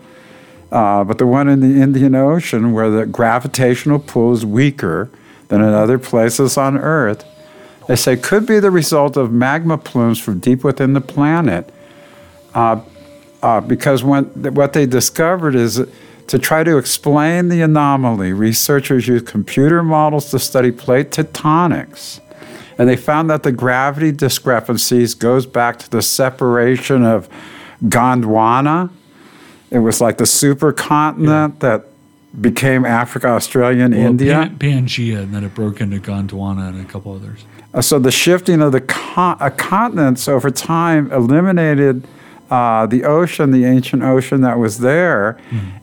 uh, 0.72 1.04
but 1.04 1.18
the 1.18 1.26
one 1.28 1.48
in 1.48 1.62
the 1.62 1.82
Indian 1.82 2.16
Ocean 2.16 2.74
where 2.74 2.90
the 2.90 3.06
gravitational 3.06 4.00
pull 4.00 4.34
is 4.34 4.46
weaker 4.46 5.10
than 5.48 5.62
in 5.62 5.70
other 5.70 6.00
places 6.00 6.58
on 6.58 6.78
Earth, 6.78 7.26
they 7.88 7.96
say 7.96 8.18
could 8.18 8.46
be 8.46 8.60
the 8.60 8.72
result 8.72 9.18
of 9.18 9.32
magma 9.32 9.78
plumes 9.78 10.20
from 10.20 10.40
deep 10.40 10.64
within 10.64 10.94
the 10.94 11.02
planet. 11.02 11.70
Uh, 12.54 12.82
uh, 13.42 13.60
because 13.62 14.04
when, 14.04 14.26
what 14.54 14.74
they 14.74 14.86
discovered 14.86 15.54
is 15.54 15.86
to 16.28 16.40
try 16.40 16.64
to 16.64 16.78
explain 16.78 17.50
the 17.50 17.62
anomaly, 17.62 18.32
researchers 18.32 19.08
used 19.08 19.26
computer 19.26 19.84
models 19.84 20.32
to 20.32 20.40
study 20.40 20.72
plate 20.72 21.12
tectonics. 21.12 22.20
And 22.78 22.90
they 22.90 22.96
found 22.96 23.30
that 23.30 23.44
the 23.44 23.52
gravity 23.52 24.12
discrepancies 24.12 25.14
goes 25.14 25.46
back 25.46 25.80
to 25.80 25.90
the 25.90 26.02
separation 26.02 27.04
of 27.06 27.30
Gondwana. 27.84 28.90
It 29.72 29.80
was 29.80 30.02
like 30.02 30.18
the 30.18 30.24
supercontinent 30.26 31.60
that 31.60 31.86
became 32.40 32.86
Africa, 32.86 33.28
Australia, 33.28 33.86
and 33.86 33.94
Well, 33.96 34.08
India. 34.08 34.34
Pan- 34.34 34.58
Pangea, 34.58 35.20
and 35.24 35.34
then 35.34 35.44
it 35.44 35.54
broke 35.54 35.82
into 35.82 36.00
Gondwana 36.00 36.70
and 36.70 36.82
a 36.82 36.92
couple 36.92 37.14
others. 37.14 37.46
Uh, 37.74 37.82
so 37.82 38.00
the 38.00 38.12
shifting 38.12 38.62
of 38.62 38.72
the 38.72 38.82
con- 38.82 39.38
uh, 39.40 39.50
continents 39.52 40.28
over 40.28 40.50
time 40.52 41.12
eliminated 41.12 42.08
uh, 42.50 42.86
the 42.86 43.04
ocean, 43.04 43.52
the 43.52 43.66
ancient 43.66 44.04
ocean 44.04 44.42
that 44.42 44.60
was 44.60 44.80
there, 44.80 45.40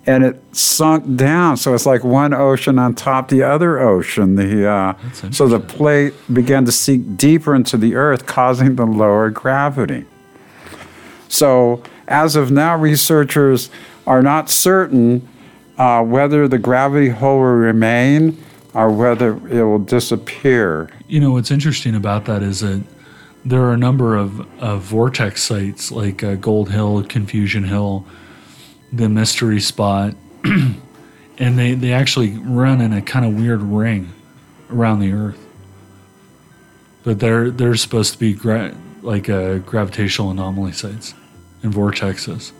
and 0.07 0.25
it 0.25 0.43
sunk 0.57 1.17
down. 1.17 1.57
So 1.57 1.75
it's 1.75 1.87
like 1.87 2.05
one 2.05 2.33
ocean 2.33 2.79
on 2.79 2.95
top 2.95 3.29
the 3.29 3.43
other 3.43 3.79
ocean. 3.79 4.37
The 4.37 4.69
uh, 4.69 4.95
so 5.31 5.49
the 5.49 5.61
plate 5.61 6.15
began 6.33 6.65
to 6.67 6.73
sink 6.73 7.17
deeper 7.17 7.55
into 7.55 7.77
the 7.77 7.97
earth, 7.97 8.27
causing 8.27 8.77
the 8.77 8.87
lower 8.87 9.31
gravity. 9.31 10.05
So 11.29 11.83
as 12.09 12.37
of 12.37 12.51
now, 12.51 12.77
researchers 12.77 13.71
are 14.07 14.23
not 14.23 14.51
certain 14.51 15.29
uh, 15.79 16.03
whether 16.03 16.47
the 16.47 16.59
gravity 16.59 17.09
hole 17.09 17.39
will 17.39 17.47
remain 17.47 18.37
or 18.75 18.91
whether 18.91 19.37
it 19.49 19.65
will 19.65 19.79
disappear. 19.79 20.91
You 21.09 21.21
know 21.21 21.33
what's 21.33 21.51
interesting 21.51 21.95
about 21.95 22.27
that 22.27 22.43
is 22.43 22.61
that 22.61 22.83
there 23.45 23.63
are 23.63 23.73
a 23.73 23.77
number 23.77 24.17
of, 24.17 24.41
of 24.63 24.83
vortex 24.83 25.43
sites 25.43 25.91
like 25.91 26.23
uh, 26.23 26.35
Gold 26.35 26.71
Hill, 26.71 27.03
Confusion 27.05 27.65
Hill, 27.65 28.05
the 28.93 29.09
Mystery 29.09 29.61
Spot, 29.61 30.15
and 30.45 31.59
they, 31.59 31.75
they 31.75 31.93
actually 31.93 32.37
run 32.39 32.81
in 32.81 32.93
a 32.93 33.01
kind 33.01 33.25
of 33.25 33.35
weird 33.35 33.63
ring 33.63 34.13
around 34.71 35.01
the 35.01 35.13
Earth. 35.13 35.39
But 37.03 37.19
they're 37.19 37.51
they're 37.51 37.77
supposed 37.77 38.13
to 38.13 38.19
be 38.19 38.35
gra- 38.35 38.75
like 39.01 39.31
uh, 39.31 39.59
gravitational 39.59 40.31
anomaly 40.31 40.73
sites 40.73 41.15
and 41.63 41.73
vortexes. 41.73 42.53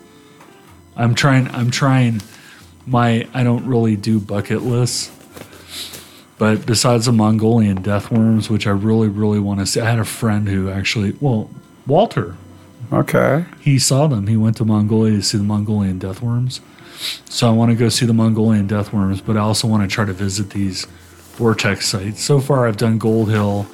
I'm 0.95 1.13
trying. 1.13 1.47
I'm 1.49 1.69
trying. 1.69 2.21
My 2.87 3.27
I 3.35 3.43
don't 3.43 3.67
really 3.67 3.95
do 3.95 4.19
bucket 4.19 4.63
lists. 4.63 5.11
But 6.41 6.65
besides 6.65 7.05
the 7.05 7.11
Mongolian 7.11 7.83
death 7.83 8.09
worms, 8.09 8.49
which 8.49 8.65
I 8.65 8.71
really, 8.71 9.09
really 9.09 9.39
want 9.39 9.59
to 9.59 9.65
see, 9.67 9.79
I 9.79 9.87
had 9.87 9.99
a 9.99 10.03
friend 10.03 10.49
who 10.49 10.71
actually, 10.71 11.13
well, 11.21 11.51
Walter, 11.85 12.35
Okay. 12.91 13.45
he 13.59 13.77
saw 13.77 14.07
them. 14.07 14.25
He 14.25 14.35
went 14.35 14.57
to 14.57 14.65
Mongolia 14.65 15.17
to 15.17 15.21
see 15.21 15.37
the 15.37 15.43
Mongolian 15.43 15.99
death 15.99 16.19
worms. 16.19 16.59
So 17.25 17.47
I 17.47 17.51
want 17.51 17.69
to 17.69 17.75
go 17.75 17.89
see 17.89 18.07
the 18.07 18.13
Mongolian 18.15 18.65
death 18.65 18.91
worms, 18.91 19.21
but 19.21 19.37
I 19.37 19.41
also 19.41 19.67
want 19.67 19.87
to 19.87 19.87
try 19.87 20.03
to 20.03 20.13
visit 20.13 20.49
these 20.49 20.85
vortex 21.35 21.87
sites. 21.87 22.23
So 22.23 22.39
far, 22.39 22.65
I've 22.65 22.77
done 22.77 22.97
Gold 22.97 23.29
Hill 23.29 23.67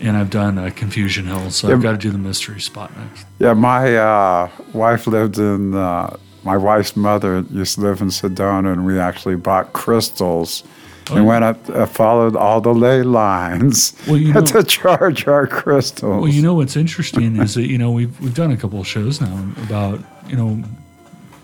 and 0.00 0.16
I've 0.16 0.30
done 0.30 0.56
uh, 0.56 0.70
Confusion 0.74 1.26
Hill. 1.26 1.50
So 1.50 1.70
I've 1.70 1.82
got 1.82 1.92
to 1.92 1.98
do 1.98 2.10
the 2.10 2.16
mystery 2.16 2.62
spot 2.62 2.96
next. 2.96 3.26
Yeah, 3.38 3.52
my 3.52 3.94
uh, 3.94 4.48
wife 4.72 5.06
lived 5.06 5.36
in, 5.36 5.74
uh, 5.74 6.16
my 6.44 6.56
wife's 6.56 6.96
mother 6.96 7.44
used 7.50 7.74
to 7.74 7.82
live 7.82 8.00
in 8.00 8.08
Sedona, 8.08 8.72
and 8.72 8.86
we 8.86 8.98
actually 8.98 9.36
bought 9.36 9.74
crystals 9.74 10.64
Oh, 11.10 11.16
and 11.16 11.24
yeah. 11.24 11.28
went 11.28 11.44
up, 11.44 11.68
uh, 11.70 11.86
followed 11.86 12.36
all 12.36 12.60
the 12.60 12.72
ley 12.74 13.02
lines 13.02 13.94
Well, 14.06 14.16
you 14.16 14.32
know- 14.34 14.40
to 14.42 14.62
charge 14.62 15.26
our 15.26 15.46
crystals. 15.46 16.22
Well, 16.22 16.28
you 16.32 16.42
know 16.42 16.54
what's 16.54 16.76
interesting 16.76 17.36
is 17.36 17.54
that 17.54 17.66
you 17.68 17.78
know 17.78 17.90
we've 17.90 18.18
we've 18.20 18.34
done 18.34 18.50
a 18.52 18.56
couple 18.56 18.80
of 18.80 18.86
shows 18.86 19.20
now 19.20 19.48
about 19.64 20.00
you 20.28 20.36
know 20.36 20.62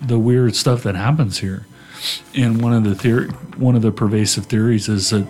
the 0.02 0.18
weird 0.18 0.54
stuff 0.54 0.82
that 0.84 0.94
happens 0.94 1.38
here, 1.38 1.66
and 2.34 2.62
one 2.62 2.72
of 2.72 2.84
the 2.84 2.94
theory, 2.94 3.28
one 3.56 3.74
of 3.74 3.82
the 3.82 3.90
pervasive 3.92 4.46
theories 4.46 4.88
is 4.88 5.10
that 5.10 5.24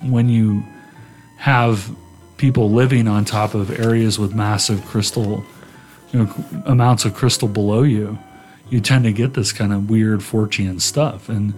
when 0.00 0.28
you 0.28 0.62
have 1.38 1.90
people 2.36 2.70
living 2.70 3.06
on 3.08 3.24
top 3.24 3.54
of 3.54 3.70
areas 3.80 4.18
with 4.18 4.34
massive 4.34 4.84
crystal, 4.86 5.44
you 6.12 6.20
know, 6.20 6.34
amounts 6.66 7.04
of 7.04 7.14
crystal 7.14 7.48
below 7.48 7.82
you, 7.82 8.18
you 8.70 8.80
tend 8.80 9.04
to 9.04 9.12
get 9.12 9.34
this 9.34 9.52
kind 9.52 9.72
of 9.72 9.90
weird 9.90 10.20
Fortean 10.20 10.80
stuff, 10.80 11.28
and 11.28 11.52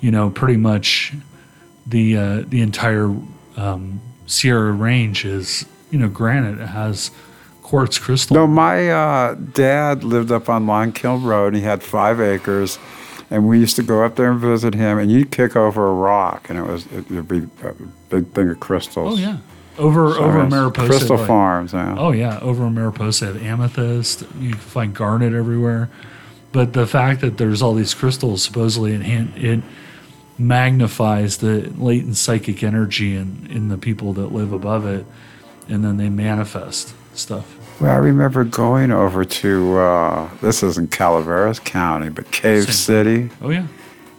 you 0.00 0.10
know 0.10 0.30
pretty 0.30 0.56
much 0.58 1.12
the 1.92 2.16
uh, 2.16 2.42
the 2.48 2.60
entire 2.60 3.14
um, 3.56 4.00
Sierra 4.26 4.72
Range 4.72 5.24
is 5.24 5.64
you 5.92 5.98
know 5.98 6.08
granite. 6.08 6.58
It 6.60 6.66
has 6.66 7.12
quartz 7.62 7.98
crystal. 7.98 8.34
No, 8.36 8.46
my 8.46 8.90
uh, 8.90 9.34
dad 9.34 10.02
lived 10.02 10.32
up 10.32 10.48
on 10.48 10.66
Long 10.66 10.90
Kill 10.92 11.18
Road. 11.18 11.54
He 11.54 11.60
had 11.60 11.82
five 11.82 12.20
acres, 12.20 12.78
And 13.30 13.48
we 13.48 13.58
used 13.60 13.76
to 13.76 13.82
go 13.82 14.04
up 14.04 14.16
there 14.16 14.30
and 14.32 14.40
visit 14.40 14.74
him, 14.74 14.98
and 14.98 15.10
you'd 15.10 15.30
kick 15.30 15.54
over 15.56 15.86
a 15.88 15.94
rock, 15.94 16.50
and 16.50 16.58
it 16.58 16.64
was 16.66 16.86
it 16.92 17.08
would 17.10 17.28
be 17.28 17.46
a 17.62 17.72
big 18.10 18.26
thing 18.32 18.50
of 18.50 18.58
crystals. 18.60 19.14
Oh 19.14 19.22
yeah, 19.22 19.38
over 19.78 20.12
So 20.12 20.18
over 20.18 20.46
Mariposa. 20.46 20.88
Crystal 20.88 21.16
like- 21.16 21.26
Farms, 21.26 21.72
yeah. 21.72 21.94
Oh 21.98 22.12
yeah, 22.12 22.38
over 22.40 22.66
in 22.66 22.74
Mariposa, 22.74 23.26
have 23.26 23.42
amethyst. 23.42 24.24
You 24.40 24.50
can 24.50 24.58
find 24.58 24.94
garnet 24.94 25.32
everywhere. 25.32 25.88
But 26.52 26.74
the 26.74 26.86
fact 26.86 27.22
that 27.22 27.38
there's 27.38 27.62
all 27.62 27.72
these 27.74 27.94
crystals, 27.94 28.42
supposedly, 28.42 28.92
it, 28.92 29.00
han- 29.02 29.32
it 29.36 29.62
magnifies 30.38 31.38
the 31.38 31.72
latent 31.78 32.16
psychic 32.16 32.62
energy 32.62 33.16
in 33.16 33.46
in 33.50 33.68
the 33.68 33.78
people 33.78 34.12
that 34.14 34.32
live 34.32 34.52
above 34.52 34.86
it, 34.86 35.04
and 35.68 35.84
then 35.84 35.96
they 35.96 36.08
manifest 36.08 36.94
stuff. 37.14 37.58
Well, 37.80 37.90
I 37.90 37.96
remember 37.96 38.44
going 38.44 38.90
over 38.92 39.24
to 39.24 39.78
uh, 39.78 40.30
this 40.40 40.62
is 40.62 40.78
in 40.78 40.86
Calaveras 40.88 41.58
County, 41.60 42.08
but 42.10 42.30
Cave 42.30 42.64
Same. 42.64 42.72
City, 42.72 43.30
Oh 43.42 43.50
yeah, 43.50 43.66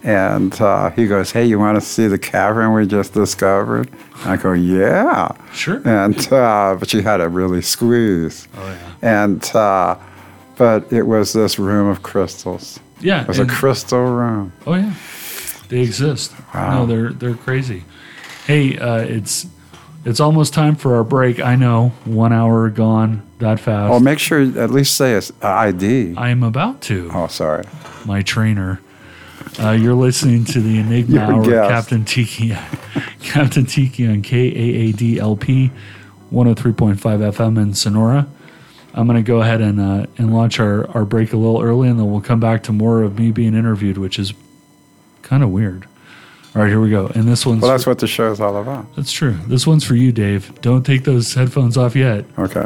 and 0.02 0.58
uh, 0.60 0.90
he 0.90 1.06
goes, 1.06 1.30
"Hey, 1.32 1.44
you 1.46 1.58
want 1.58 1.76
to 1.76 1.80
see 1.80 2.06
the 2.06 2.18
cavern 2.18 2.72
we 2.74 2.86
just 2.86 3.12
discovered?" 3.14 3.88
I 4.24 4.36
go, 4.36 4.52
"Yeah," 4.52 5.28
sure. 5.52 5.80
and 5.86 6.16
uh, 6.32 6.76
but 6.78 6.92
you 6.92 7.02
had 7.02 7.18
to 7.18 7.28
really 7.28 7.62
squeeze, 7.62 8.48
Oh 8.56 8.66
yeah, 8.68 8.78
and 9.26 9.44
uh, 9.56 9.96
but 10.56 10.92
it 10.92 11.02
was 11.06 11.32
this 11.32 11.58
room 11.58 11.88
of 11.88 12.02
crystals. 12.02 12.78
yeah. 13.00 13.22
It 13.22 13.28
was 13.28 13.38
a 13.40 13.46
crystal 13.46 14.04
room. 14.04 14.52
Oh 14.66 14.74
yeah, 14.74 14.94
they 15.74 15.80
exist. 15.80 16.32
Wow. 16.54 16.78
No, 16.78 16.86
they're 16.86 17.12
they're 17.12 17.34
crazy. 17.34 17.82
Hey, 18.46 18.78
uh, 18.78 18.98
it's 18.98 19.46
it's 20.04 20.20
almost 20.20 20.54
time 20.54 20.76
for 20.76 20.94
our 20.94 21.02
break. 21.02 21.40
I 21.40 21.56
know, 21.56 21.88
one 22.04 22.32
hour 22.32 22.70
gone 22.70 23.22
that 23.38 23.58
fast. 23.58 23.92
Oh, 23.92 23.98
make 23.98 24.20
sure 24.20 24.40
at 24.40 24.70
least 24.70 24.96
say 24.96 25.16
uh, 25.16 25.20
ID. 25.42 26.14
I 26.16 26.28
am 26.28 26.44
about 26.44 26.80
to. 26.82 27.10
Oh, 27.12 27.26
sorry. 27.26 27.64
my 28.06 28.22
trainer. 28.22 28.80
Uh, 29.58 29.72
you're 29.72 29.94
listening 29.94 30.44
to 30.44 30.60
the 30.60 30.78
Enigma 30.78 31.20
Hour. 31.20 31.44
Captain 31.68 32.04
Tiki. 32.04 32.50
Captain 33.20 33.66
Tiki 33.66 34.06
on 34.06 34.22
KAADLP 34.22 35.70
103.5 36.32 36.96
FM 36.96 37.60
in 37.60 37.74
Sonora. 37.74 38.28
I'm 38.94 39.06
going 39.08 39.16
to 39.16 39.26
go 39.26 39.40
ahead 39.40 39.60
and 39.60 39.80
uh, 39.80 40.06
and 40.18 40.32
launch 40.32 40.60
our, 40.60 40.88
our 40.92 41.04
break 41.04 41.32
a 41.32 41.36
little 41.36 41.60
early, 41.60 41.88
and 41.88 41.98
then 41.98 42.08
we'll 42.08 42.20
come 42.20 42.38
back 42.38 42.62
to 42.64 42.72
more 42.72 43.02
of 43.02 43.18
me 43.18 43.32
being 43.32 43.54
interviewed, 43.56 43.98
which 43.98 44.20
is 44.20 44.32
kind 45.24 45.42
of 45.42 45.50
weird. 45.50 45.86
All 46.54 46.62
right, 46.62 46.68
here 46.68 46.80
we 46.80 46.88
go. 46.90 47.08
And 47.08 47.24
this 47.26 47.44
one's 47.44 47.62
Well, 47.62 47.72
that's 47.72 47.84
what 47.86 47.98
the 47.98 48.06
show's 48.06 48.40
all 48.40 48.56
about. 48.58 48.94
that's 48.94 49.10
true. 49.10 49.32
This 49.48 49.66
one's 49.66 49.82
for 49.84 49.96
you, 49.96 50.12
Dave. 50.12 50.60
Don't 50.60 50.84
take 50.86 51.02
those 51.02 51.34
headphones 51.34 51.76
off 51.76 51.96
yet. 51.96 52.24
Okay. 52.38 52.64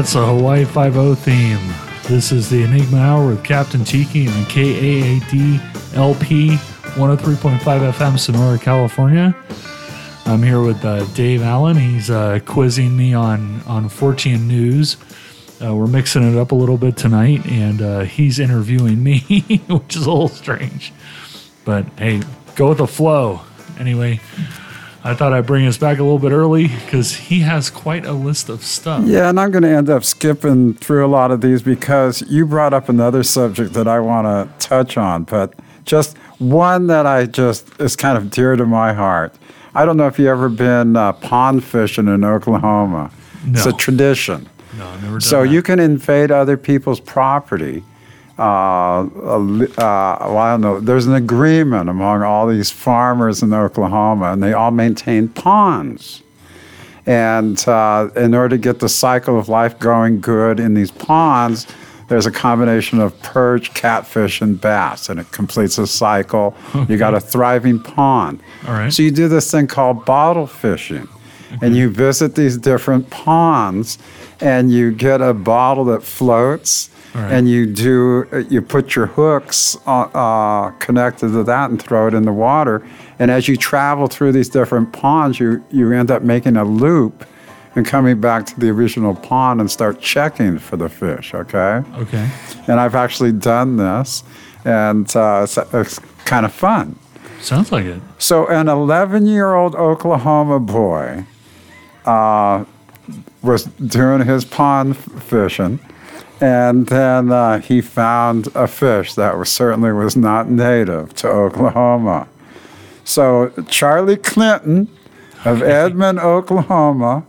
That's 0.00 0.14
a 0.14 0.24
Hawaii 0.24 0.64
5 0.64 1.18
theme. 1.18 1.60
This 2.04 2.32
is 2.32 2.48
the 2.48 2.62
Enigma 2.62 2.96
Hour 2.96 3.26
with 3.26 3.44
Captain 3.44 3.84
Tiki 3.84 4.28
on 4.28 4.44
KAAD 4.46 5.94
LP 5.94 6.56
103.5 6.96 7.58
FM, 7.60 8.18
Sonora, 8.18 8.58
California. 8.58 9.36
I'm 10.24 10.42
here 10.42 10.62
with 10.62 10.82
uh, 10.86 11.04
Dave 11.12 11.42
Allen. 11.42 11.76
He's 11.76 12.08
uh, 12.08 12.40
quizzing 12.46 12.96
me 12.96 13.12
on, 13.12 13.60
on 13.66 13.90
Fortean 13.90 14.46
News. 14.46 14.96
Uh, 15.62 15.74
we're 15.76 15.86
mixing 15.86 16.22
it 16.22 16.38
up 16.38 16.52
a 16.52 16.54
little 16.54 16.78
bit 16.78 16.96
tonight, 16.96 17.44
and 17.44 17.82
uh, 17.82 18.00
he's 18.00 18.38
interviewing 18.38 19.02
me, 19.02 19.18
which 19.68 19.96
is 19.96 20.06
a 20.06 20.10
little 20.10 20.28
strange. 20.28 20.94
But 21.66 21.84
hey, 21.98 22.22
go 22.54 22.70
with 22.70 22.78
the 22.78 22.86
flow. 22.86 23.42
Anyway, 23.78 24.20
I 25.02 25.14
thought 25.14 25.32
I'd 25.32 25.46
bring 25.46 25.66
us 25.66 25.78
back 25.78 25.98
a 25.98 26.02
little 26.02 26.18
bit 26.18 26.30
early 26.32 26.68
because 26.68 27.14
he 27.14 27.40
has 27.40 27.70
quite 27.70 28.04
a 28.04 28.12
list 28.12 28.48
of 28.50 28.62
stuff. 28.62 29.04
Yeah, 29.06 29.30
and 29.30 29.40
I'm 29.40 29.50
going 29.50 29.62
to 29.62 29.68
end 29.70 29.88
up 29.88 30.04
skipping 30.04 30.74
through 30.74 31.06
a 31.06 31.08
lot 31.08 31.30
of 31.30 31.40
these 31.40 31.62
because 31.62 32.22
you 32.28 32.44
brought 32.46 32.74
up 32.74 32.88
another 32.90 33.22
subject 33.22 33.72
that 33.72 33.88
I 33.88 33.98
want 34.00 34.26
to 34.26 34.68
touch 34.68 34.98
on, 34.98 35.24
but 35.24 35.54
just 35.86 36.18
one 36.38 36.86
that 36.88 37.06
I 37.06 37.24
just 37.26 37.68
is 37.80 37.96
kind 37.96 38.18
of 38.18 38.30
dear 38.30 38.56
to 38.56 38.66
my 38.66 38.92
heart. 38.92 39.34
I 39.74 39.84
don't 39.86 39.96
know 39.96 40.06
if 40.06 40.18
you've 40.18 40.28
ever 40.28 40.48
been 40.50 40.96
uh, 40.96 41.12
pond 41.14 41.64
fishing 41.64 42.06
in 42.08 42.22
Oklahoma. 42.24 43.10
It's 43.46 43.64
a 43.66 43.72
tradition. 43.72 44.48
No, 44.76 44.86
I've 44.86 45.00
never 45.02 45.14
done 45.14 45.20
So 45.22 45.42
that. 45.44 45.48
you 45.50 45.62
can 45.62 45.80
invade 45.80 46.30
other 46.30 46.56
people's 46.58 47.00
property. 47.00 47.82
Uh, 48.40 49.02
uh, 49.02 49.08
well, 49.76 50.38
I 50.38 50.52
don't 50.52 50.62
know. 50.62 50.80
There's 50.80 51.06
an 51.06 51.14
agreement 51.14 51.90
among 51.90 52.22
all 52.22 52.46
these 52.46 52.70
farmers 52.70 53.42
in 53.42 53.52
Oklahoma, 53.52 54.32
and 54.32 54.42
they 54.42 54.54
all 54.54 54.70
maintain 54.70 55.28
ponds. 55.28 56.22
And 57.04 57.62
uh, 57.68 58.08
in 58.16 58.34
order 58.34 58.56
to 58.56 58.58
get 58.58 58.80
the 58.80 58.88
cycle 58.88 59.38
of 59.38 59.50
life 59.50 59.78
going 59.78 60.22
good 60.22 60.58
in 60.58 60.72
these 60.72 60.90
ponds, 60.90 61.66
there's 62.08 62.24
a 62.24 62.30
combination 62.30 62.98
of 62.98 63.20
perch, 63.22 63.74
catfish, 63.74 64.40
and 64.40 64.58
bass, 64.58 65.10
and 65.10 65.20
it 65.20 65.30
completes 65.32 65.76
a 65.76 65.86
cycle. 65.86 66.56
You 66.88 66.96
got 66.96 67.14
a 67.14 67.20
thriving 67.32 67.78
pond. 67.78 68.40
All 68.66 68.72
right. 68.72 68.92
So 68.92 69.02
you 69.02 69.10
do 69.10 69.28
this 69.28 69.50
thing 69.50 69.66
called 69.66 70.06
bottle 70.06 70.46
fishing, 70.46 71.08
and 71.60 71.76
you 71.76 71.90
visit 71.90 72.34
these 72.36 72.56
different 72.56 73.10
ponds, 73.10 73.98
and 74.40 74.72
you 74.72 74.92
get 74.92 75.20
a 75.20 75.34
bottle 75.34 75.84
that 75.86 76.02
floats, 76.02 76.90
right. 77.14 77.32
and 77.32 77.48
you 77.48 77.66
do 77.66 78.46
you 78.48 78.62
put 78.62 78.94
your 78.94 79.06
hooks 79.06 79.76
uh, 79.86 80.02
uh, 80.02 80.70
connected 80.72 81.28
to 81.28 81.44
that 81.44 81.70
and 81.70 81.80
throw 81.80 82.06
it 82.06 82.14
in 82.14 82.24
the 82.24 82.32
water. 82.32 82.86
And 83.18 83.30
as 83.30 83.48
you 83.48 83.56
travel 83.56 84.06
through 84.06 84.32
these 84.32 84.48
different 84.48 84.92
ponds, 84.92 85.38
you 85.38 85.64
you 85.70 85.92
end 85.92 86.10
up 86.10 86.22
making 86.22 86.56
a 86.56 86.64
loop. 86.64 87.26
And 87.76 87.86
coming 87.86 88.20
back 88.20 88.46
to 88.46 88.58
the 88.58 88.68
original 88.68 89.14
pond 89.14 89.60
and 89.60 89.70
start 89.70 90.00
checking 90.00 90.58
for 90.58 90.76
the 90.76 90.88
fish, 90.88 91.32
okay? 91.34 91.84
Okay. 91.98 92.28
And 92.66 92.80
I've 92.80 92.96
actually 92.96 93.30
done 93.30 93.76
this, 93.76 94.24
and 94.64 95.06
uh, 95.14 95.42
it's, 95.44 95.56
it's 95.56 96.00
kind 96.24 96.44
of 96.44 96.52
fun. 96.52 96.98
Sounds 97.40 97.72
like 97.72 97.86
it. 97.86 98.02
So, 98.18 98.46
an 98.48 98.68
11 98.68 99.26
year 99.26 99.54
old 99.54 99.74
Oklahoma 99.74 100.60
boy 100.60 101.24
uh, 102.04 102.64
was 103.42 103.64
doing 103.64 104.26
his 104.26 104.44
pond 104.44 104.96
fishing, 104.96 105.78
and 106.40 106.86
then 106.86 107.30
uh, 107.30 107.60
he 107.60 107.80
found 107.80 108.48
a 108.54 108.66
fish 108.66 109.14
that 109.14 109.36
was 109.38 109.48
certainly 109.50 109.92
was 109.92 110.16
not 110.16 110.48
native 110.50 111.14
to 111.16 111.28
Oklahoma. 111.28 112.28
So, 113.04 113.50
Charlie 113.68 114.16
Clinton 114.16 114.88
of 115.44 115.62
Edmond, 115.82 116.18
Oklahoma, 116.20 117.24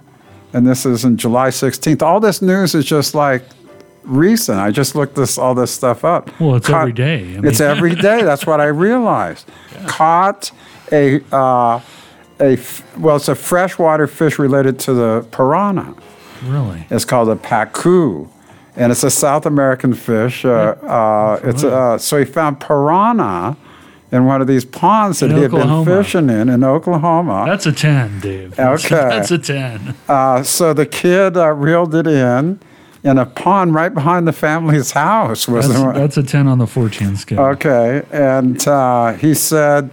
and 0.53 0.67
this 0.67 0.85
is 0.85 1.03
in 1.05 1.17
July 1.17 1.49
16th. 1.49 2.01
All 2.01 2.19
this 2.19 2.41
news 2.41 2.75
is 2.75 2.85
just 2.85 3.15
like 3.15 3.43
recent. 4.03 4.59
I 4.59 4.71
just 4.71 4.95
looked 4.95 5.15
this 5.15 5.37
all 5.37 5.55
this 5.55 5.71
stuff 5.71 6.03
up. 6.05 6.29
Well, 6.39 6.55
it's 6.55 6.67
Caught- 6.67 6.81
every 6.81 6.93
day. 6.93 7.19
I 7.19 7.23
mean- 7.23 7.45
it's 7.45 7.61
every 7.61 7.95
day. 7.95 8.21
That's 8.23 8.45
what 8.45 8.59
I 8.61 8.65
realized. 8.67 9.49
Caught 9.87 10.51
a 10.91 11.21
uh, 11.33 11.79
a 12.39 12.57
well, 12.97 13.15
it's 13.15 13.27
a 13.29 13.35
freshwater 13.35 14.07
fish 14.07 14.37
related 14.39 14.79
to 14.79 14.93
the 14.93 15.25
piranha. 15.31 15.95
Really? 16.45 16.85
It's 16.89 17.05
called 17.05 17.29
a 17.29 17.35
pacu, 17.35 18.27
and 18.75 18.91
it's 18.91 19.03
a 19.03 19.11
South 19.11 19.45
American 19.45 19.93
fish. 19.93 20.45
Uh, 20.45 20.49
uh, 20.49 21.39
it's 21.43 21.63
uh, 21.63 21.97
so 21.97 22.17
he 22.17 22.25
found 22.25 22.59
piranha 22.59 23.57
in 24.11 24.25
one 24.25 24.41
of 24.41 24.47
these 24.47 24.65
ponds 24.65 25.19
that 25.21 25.29
In 25.31 25.37
he 25.37 25.41
had 25.43 25.53
Oklahoma. 25.53 25.85
been 25.85 26.03
fishing 26.03 26.29
in 26.29 26.49
in 26.49 26.63
Oklahoma. 26.63 27.45
That's 27.47 27.65
a 27.65 27.71
10, 27.71 28.19
Dave. 28.19 28.55
That's- 28.55 28.85
Okay. 28.91 28.95
That's 29.09 29.31
a 29.31 29.37
10. 29.37 29.95
Uh, 30.07 30.43
so 30.43 30.73
the 30.73 30.85
kid 30.85 31.37
uh, 31.37 31.49
reeled 31.51 31.95
it 31.95 32.07
in 32.07 32.59
in 33.03 33.17
a 33.17 33.25
pond 33.25 33.73
right 33.73 33.93
behind 33.93 34.27
the 34.27 34.33
family's 34.33 34.91
house. 34.91 35.47
Was 35.47 35.67
That's, 35.67 35.81
the 35.81 35.91
that's 35.93 36.17
a 36.17 36.23
10 36.23 36.47
on 36.47 36.57
the 36.59 36.67
14 36.67 37.15
scale. 37.15 37.39
Okay, 37.39 38.03
and 38.11 38.65
uh, 38.67 39.13
he 39.13 39.33
said 39.33 39.89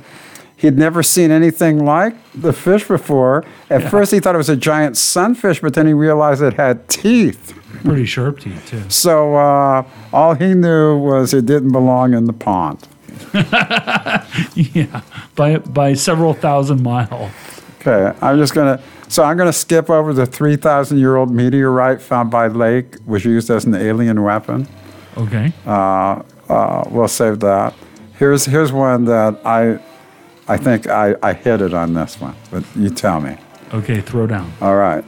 he'd 0.56 0.76
never 0.76 1.02
seen 1.02 1.30
anything 1.30 1.84
like 1.84 2.14
the 2.34 2.52
fish 2.52 2.86
before. 2.86 3.44
At 3.70 3.88
first, 3.90 4.10
he 4.12 4.20
thought 4.20 4.34
it 4.34 4.38
was 4.38 4.48
a 4.50 4.56
giant 4.56 4.96
sunfish, 4.98 5.60
but 5.60 5.72
then 5.74 5.86
he 5.86 5.92
realized 5.94 6.42
it 6.42 6.54
had 6.54 6.86
teeth. 6.88 7.54
Pretty 7.84 8.06
sharp 8.06 8.40
teeth, 8.40 8.66
too. 8.68 8.82
So 8.88 9.34
uh, 9.36 9.84
all 10.12 10.34
he 10.34 10.54
knew 10.54 10.96
was 10.96 11.34
it 11.34 11.46
didn't 11.46 11.72
belong 11.72 12.14
in 12.14 12.24
the 12.24 12.32
pond. 12.32 12.86
Yeah. 14.54 15.02
By, 15.34 15.58
by 15.58 15.94
several 15.94 16.34
thousand 16.34 16.82
mile. 16.82 17.30
Okay, 17.80 18.16
I'm 18.20 18.38
just 18.38 18.54
gonna. 18.54 18.80
So 19.08 19.22
I'm 19.22 19.36
gonna 19.36 19.52
skip 19.52 19.88
over 19.88 20.12
the 20.12 20.26
3,000 20.26 20.98
year 20.98 21.16
old 21.16 21.30
meteorite 21.30 22.02
found 22.02 22.30
by 22.30 22.48
Lake, 22.48 22.96
which 23.06 23.24
used 23.24 23.50
as 23.50 23.64
an 23.64 23.74
alien 23.74 24.22
weapon. 24.22 24.68
Okay. 25.16 25.52
Uh, 25.66 26.22
we'll 26.90 27.08
save 27.08 27.40
that. 27.40 27.74
Here's 28.18 28.44
here's 28.44 28.72
one 28.72 29.04
that 29.06 29.40
I, 29.44 29.78
I 30.48 30.56
think 30.56 30.88
I, 30.88 31.14
I 31.22 31.32
hit 31.32 31.60
it 31.60 31.72
on 31.72 31.94
this 31.94 32.20
one, 32.20 32.34
but 32.50 32.64
you 32.76 32.90
tell 32.90 33.20
me. 33.20 33.36
Okay, 33.72 34.00
throw 34.00 34.26
down. 34.26 34.52
All 34.60 34.76
right. 34.76 35.04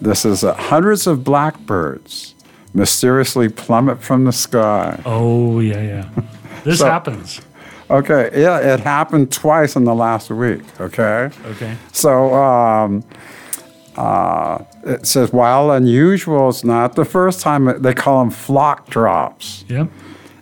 This 0.00 0.24
is 0.24 0.44
uh, 0.44 0.54
hundreds 0.54 1.06
of 1.06 1.24
blackbirds 1.24 2.34
mysteriously 2.74 3.48
plummet 3.48 4.02
from 4.02 4.24
the 4.24 4.32
sky. 4.32 5.00
Oh, 5.06 5.60
yeah, 5.60 5.80
yeah. 5.82 6.08
This 6.64 6.80
So- 6.80 6.86
happens. 6.86 7.40
Okay, 7.88 8.30
yeah, 8.34 8.58
it 8.74 8.80
happened 8.80 9.30
twice 9.30 9.76
in 9.76 9.84
the 9.84 9.94
last 9.94 10.28
week. 10.30 10.62
Okay. 10.80 11.30
Okay. 11.46 11.76
So 11.92 12.34
um, 12.34 13.04
uh, 13.96 14.64
it 14.84 15.06
says, 15.06 15.32
while 15.32 15.70
unusual, 15.70 16.48
it's 16.48 16.64
not 16.64 16.96
the 16.96 17.04
first 17.04 17.40
time 17.40 17.80
they 17.80 17.94
call 17.94 18.18
them 18.24 18.30
flock 18.32 18.90
drops. 18.90 19.64
Yep. 19.68 19.88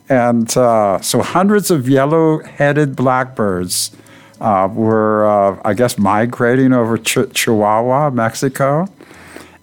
And 0.08 0.56
uh, 0.56 1.00
so 1.02 1.20
hundreds 1.20 1.70
of 1.70 1.86
yellow 1.86 2.42
headed 2.42 2.96
blackbirds 2.96 3.94
uh, 4.40 4.68
were, 4.72 5.26
uh, 5.28 5.60
I 5.66 5.74
guess, 5.74 5.98
migrating 5.98 6.72
over 6.72 6.96
Ch- 6.96 7.30
Chihuahua, 7.34 8.08
Mexico. 8.10 8.86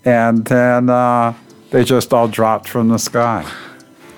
And 0.04 0.46
then 0.46 0.90
uh, 0.90 1.34
they 1.70 1.84
just 1.84 2.14
all 2.14 2.28
dropped 2.28 2.68
from 2.68 2.90
the 2.90 2.98
sky. 2.98 3.50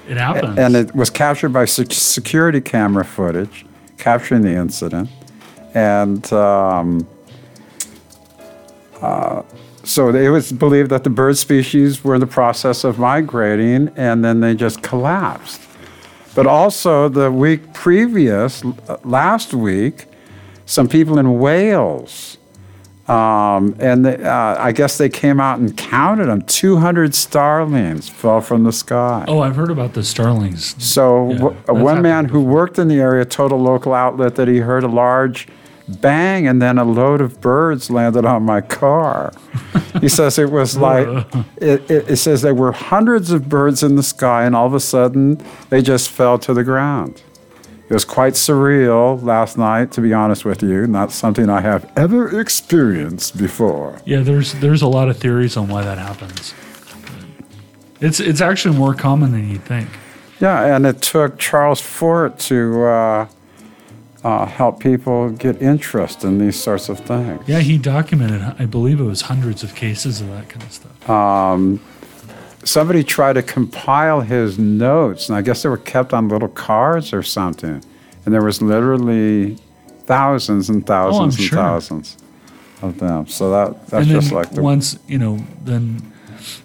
It 0.08 0.18
happens. 0.18 0.58
And 0.58 0.76
it 0.76 0.96
was 0.96 1.10
captured 1.10 1.50
by 1.50 1.66
security 1.66 2.62
camera 2.62 3.06
footage 3.06 3.66
capturing 3.98 4.42
the 4.42 4.54
incident. 4.54 5.10
And 5.74 6.32
um, 6.34 7.08
uh, 9.02 9.44
so 9.84 10.10
it 10.10 10.30
was 10.30 10.52
believed 10.52 10.90
that 10.92 11.04
the 11.04 11.10
bird 11.10 11.38
species 11.38 12.04
were 12.04 12.16
in 12.16 12.20
the 12.22 12.28
process 12.28 12.84
of 12.84 13.00
migrating 13.00 13.90
and 13.96 14.24
then 14.24 14.40
they 14.40 14.56
just 14.56 14.82
collapsed. 14.82 15.62
But 16.36 16.48
also, 16.48 17.10
the 17.10 17.32
week 17.32 17.74
previous, 17.74 18.64
last 19.04 19.54
week, 19.54 20.08
some 20.66 20.88
people 20.88 21.20
in 21.20 21.38
Wales, 21.38 22.38
um, 23.08 23.76
and 23.80 24.06
they, 24.06 24.24
uh, 24.24 24.56
I 24.64 24.72
guess 24.72 24.98
they 24.98 25.10
came 25.10 25.40
out 25.40 25.60
and 25.60 25.76
counted 25.78 26.26
them. 26.28 26.42
200 26.44 27.14
starlings 27.14 28.08
fell 28.08 28.40
from 28.42 28.64
the 28.64 28.72
sky. 28.72 29.26
oh, 29.28 29.42
I've 29.42 29.56
heard 29.58 29.70
about 29.72 29.94
the 29.94 30.04
starlings. 30.04 30.76
So 30.84 31.32
Yeah, 31.32 31.38
w- 31.40 31.84
one 31.84 32.02
man 32.02 32.26
who 32.26 32.42
worked 32.42 32.80
in 32.80 32.88
the 32.88 33.00
area 33.02 33.26
told 33.26 33.52
a 33.52 33.56
local 33.56 33.94
outlet 33.94 34.36
that 34.36 34.48
he 34.48 34.60
heard 34.60 34.84
a 34.84 34.88
large 34.88 35.48
bang 36.00 36.48
and 36.48 36.62
then 36.62 36.78
a 36.78 36.86
load 36.86 37.20
of 37.20 37.42
birds 37.42 37.90
landed 37.90 38.24
on 38.24 38.44
my 38.44 38.62
car. 38.62 39.34
he 40.00 40.08
says 40.08 40.40
it 40.40 40.50
was 40.50 40.78
like 40.78 41.06
it, 41.58 41.92
it, 41.92 42.10
it 42.12 42.16
says 42.16 42.42
there 42.42 42.56
were 42.56 42.72
hundreds 42.72 43.32
of 43.32 43.50
birds 43.50 43.84
in 43.84 43.98
the 43.98 44.04
sky 44.04 44.46
and 44.46 44.56
all 44.56 44.66
of 44.66 44.74
a 44.74 44.80
sudden 44.80 45.42
they 45.70 45.82
just 45.82 46.10
fell 46.10 46.40
to 46.40 46.54
the 46.54 46.64
ground. 46.64 47.22
It 47.94 47.98
was 47.98 48.06
quite 48.06 48.34
surreal 48.34 49.22
last 49.22 49.56
night, 49.56 49.92
to 49.92 50.02
be 50.02 50.14
honest 50.16 50.46
with 50.46 50.64
you. 50.64 50.88
Not 50.88 51.12
something 51.12 51.48
I 51.48 51.62
have 51.62 51.92
ever 51.96 52.40
experienced 52.40 53.38
before. 53.38 54.02
Yeah, 54.04 54.22
there's 54.22 54.54
there's 54.54 54.82
a 54.82 54.88
lot 54.88 55.10
of 55.10 55.18
theories 55.18 55.56
on 55.56 55.68
why 55.68 55.84
that 55.84 56.00
happens. 56.00 56.56
It's 58.02 58.20
it's 58.20 58.42
actually 58.42 58.76
more 58.80 58.96
common 58.96 59.32
than 59.32 59.48
you'd 59.48 59.64
think. 59.66 59.90
Yeah, 60.40 60.76
and 60.76 60.88
it 60.88 61.04
took 61.04 61.38
Charles 61.38 61.82
Fort 61.82 62.40
to 62.50 62.84
uh, 62.84 63.28
uh, 64.24 64.48
help 64.48 64.80
people 64.80 65.30
get 65.30 65.62
interest 65.62 66.24
in 66.24 66.40
these 66.40 66.60
sorts 66.60 66.90
of 66.90 67.00
things. 67.00 67.48
Yeah, 67.48 67.60
he 67.60 67.78
documented. 67.78 68.42
I 68.58 68.66
believe 68.66 69.00
it 69.02 69.04
was 69.04 69.22
hundreds 69.22 69.62
of 69.62 69.76
cases 69.76 70.20
of 70.20 70.30
that 70.30 70.50
kind 70.50 70.64
of 70.64 70.74
stuff. 70.74 71.10
Somebody 72.64 73.04
tried 73.04 73.34
to 73.34 73.44
compile 73.44 74.22
his 74.22 74.58
notes, 74.58 75.30
and 75.30 75.38
I 75.38 75.42
guess 75.42 75.64
they 75.64 75.70
were 75.70 75.78
kept 75.78 76.14
on 76.14 76.28
little 76.28 76.48
cards 76.48 77.14
or 77.14 77.24
something. 77.24 77.84
And 78.26 78.34
there 78.34 78.44
was 78.44 78.62
literally 78.62 79.58
thousands 80.06 80.70
and 80.70 80.84
oh, 80.84 80.86
thousands 80.86 81.38
and 81.38 81.46
sure. 81.46 81.58
thousands 81.58 82.18
of 82.82 83.00
them. 83.00 83.28
So 83.28 83.52
that 83.52 83.88
that's 83.88 84.08
just 84.08 84.32
like 84.32 84.52
the 84.52 84.62
once 84.62 84.98
you 85.08 85.18
know, 85.18 85.46
then 85.64 86.14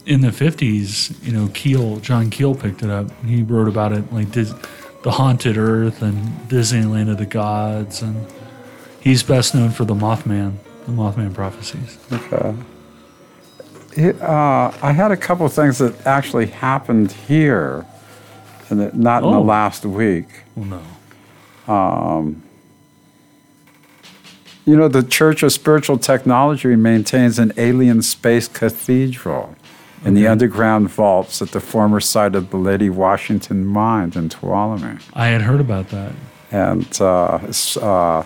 in 0.06 0.20
the 0.20 0.32
fifties, 0.32 1.18
you 1.22 1.32
know, 1.32 1.48
Keel, 1.54 1.98
John 1.98 2.30
Keel 2.30 2.54
picked 2.54 2.82
it 2.82 2.90
up. 2.90 3.06
He 3.24 3.42
wrote 3.42 3.68
about 3.68 3.92
it 3.92 4.12
like 4.12 4.30
Dis- 4.32 4.54
the 5.02 5.12
Haunted 5.12 5.56
Earth 5.56 6.02
and 6.02 6.16
Disneyland 6.48 7.10
of 7.10 7.18
the 7.18 7.26
Gods, 7.26 8.02
and 8.02 8.26
he's 9.00 9.22
best 9.22 9.54
known 9.54 9.70
for 9.70 9.84
the 9.84 9.94
Mothman, 9.94 10.54
the 10.86 10.92
Mothman 10.92 11.34
prophecies. 11.34 11.98
Okay. 12.12 12.54
It, 13.98 14.22
uh, 14.22 14.70
I 14.80 14.92
had 14.92 15.10
a 15.10 15.16
couple 15.16 15.44
of 15.44 15.52
things 15.52 15.78
that 15.78 16.06
actually 16.06 16.46
happened 16.46 17.10
here, 17.10 17.84
and 18.70 18.94
not 18.94 19.24
in 19.24 19.30
the 19.32 19.38
Oh. 19.38 19.42
last 19.42 19.84
week. 19.84 20.28
Well, 20.54 20.80
no, 21.66 22.36
You 24.64 24.76
know, 24.76 24.86
the 24.86 25.02
Church 25.02 25.42
of 25.42 25.50
Spiritual 25.52 25.98
Technology 25.98 26.76
maintains 26.76 27.38
an 27.40 27.52
alien 27.56 28.02
space 28.02 28.46
cathedral 28.46 29.56
in 30.04 30.14
the 30.14 30.28
underground 30.28 30.90
vaults 30.90 31.42
at 31.42 31.50
the 31.50 31.60
former 31.60 31.98
site 31.98 32.36
of 32.36 32.50
the 32.50 32.56
Lady 32.58 32.90
Washington 32.90 33.66
Mine 33.66 34.12
in 34.14 34.28
Tuolumne. 34.28 35.00
I 35.14 35.26
had 35.28 35.42
heard 35.42 35.60
about 35.60 35.88
that. 35.88 36.12
And 36.52 36.86
uh, 37.00 37.38
it's, 37.48 37.76
uh, 37.78 38.22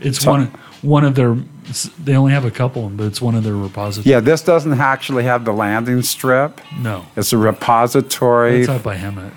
It's 0.00 0.20
So- 0.20 0.30
one 0.30 0.50
one 0.82 1.04
of 1.04 1.16
their. 1.16 1.36
They 2.04 2.14
only 2.16 2.32
have 2.32 2.44
a 2.44 2.50
couple, 2.50 2.88
but 2.88 3.04
it's 3.06 3.20
one 3.20 3.34
of 3.34 3.44
their 3.44 3.54
repositories. 3.56 4.06
yeah, 4.06 4.20
this 4.20 4.42
doesn't 4.42 4.80
actually 4.80 5.24
have 5.24 5.44
the 5.44 5.52
landing 5.52 6.02
strip. 6.02 6.60
No, 6.80 7.04
It's 7.16 7.32
a 7.32 7.38
repository 7.38 8.60
it's 8.60 8.68
up 8.68 8.82
by 8.82 8.96
Hemet. 8.96 9.32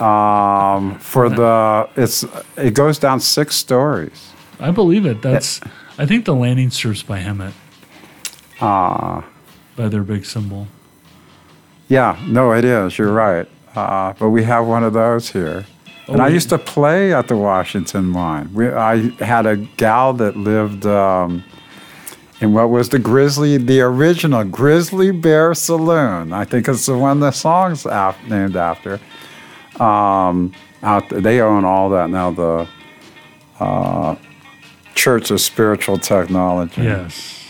um, 0.00 0.98
for 0.98 1.28
the. 1.28 1.88
It's 1.96 2.24
it 2.56 2.74
goes 2.74 2.98
down 2.98 3.20
six 3.20 3.54
stories. 3.56 4.32
I 4.58 4.70
believe 4.70 5.06
it. 5.06 5.22
That's. 5.22 5.60
I 5.98 6.06
think 6.06 6.24
the 6.24 6.34
landing 6.34 6.70
strip's 6.70 7.02
by 7.02 7.20
Hemet. 7.20 7.52
Ah. 8.60 9.24
by 9.76 9.88
their 9.88 10.02
big 10.02 10.24
symbol. 10.24 10.66
Yeah, 11.88 12.18
no, 12.26 12.52
it 12.52 12.64
is. 12.64 12.98
You're 12.98 13.12
right. 13.12 13.46
Uh, 13.74 14.14
but 14.18 14.30
we 14.30 14.42
have 14.44 14.66
one 14.66 14.82
of 14.82 14.92
those 14.94 15.30
here. 15.30 15.66
And 16.08 16.20
Oh, 16.20 16.24
I 16.24 16.28
yeah. 16.28 16.34
used 16.34 16.48
to 16.50 16.58
play 16.58 17.12
at 17.12 17.28
the 17.28 17.36
Washington 17.36 18.06
Mine. 18.06 18.50
We, 18.54 18.68
I 18.68 19.10
had 19.24 19.44
a 19.46 19.56
gal 19.56 20.12
that 20.14 20.36
lived 20.36 20.86
um, 20.86 21.44
in 22.40 22.52
what 22.52 22.70
was 22.70 22.90
the 22.90 22.98
Grizzly, 22.98 23.56
the 23.56 23.80
original 23.80 24.44
Grizzly 24.44 25.10
Bear 25.10 25.54
Saloon. 25.54 26.32
I 26.32 26.44
think 26.44 26.68
it's 26.68 26.86
the 26.86 26.98
one 26.98 27.20
the 27.20 27.30
song's 27.30 27.86
af- 27.86 28.22
named 28.28 28.56
after. 28.56 29.00
Um, 29.80 30.52
out 30.82 31.08
they 31.08 31.40
own 31.40 31.64
all 31.64 31.90
that 31.90 32.10
now. 32.10 32.30
The 32.30 32.68
uh, 33.58 34.16
Church 34.94 35.30
of 35.30 35.40
Spiritual 35.40 35.98
Technology. 35.98 36.82
Yes. 36.82 37.44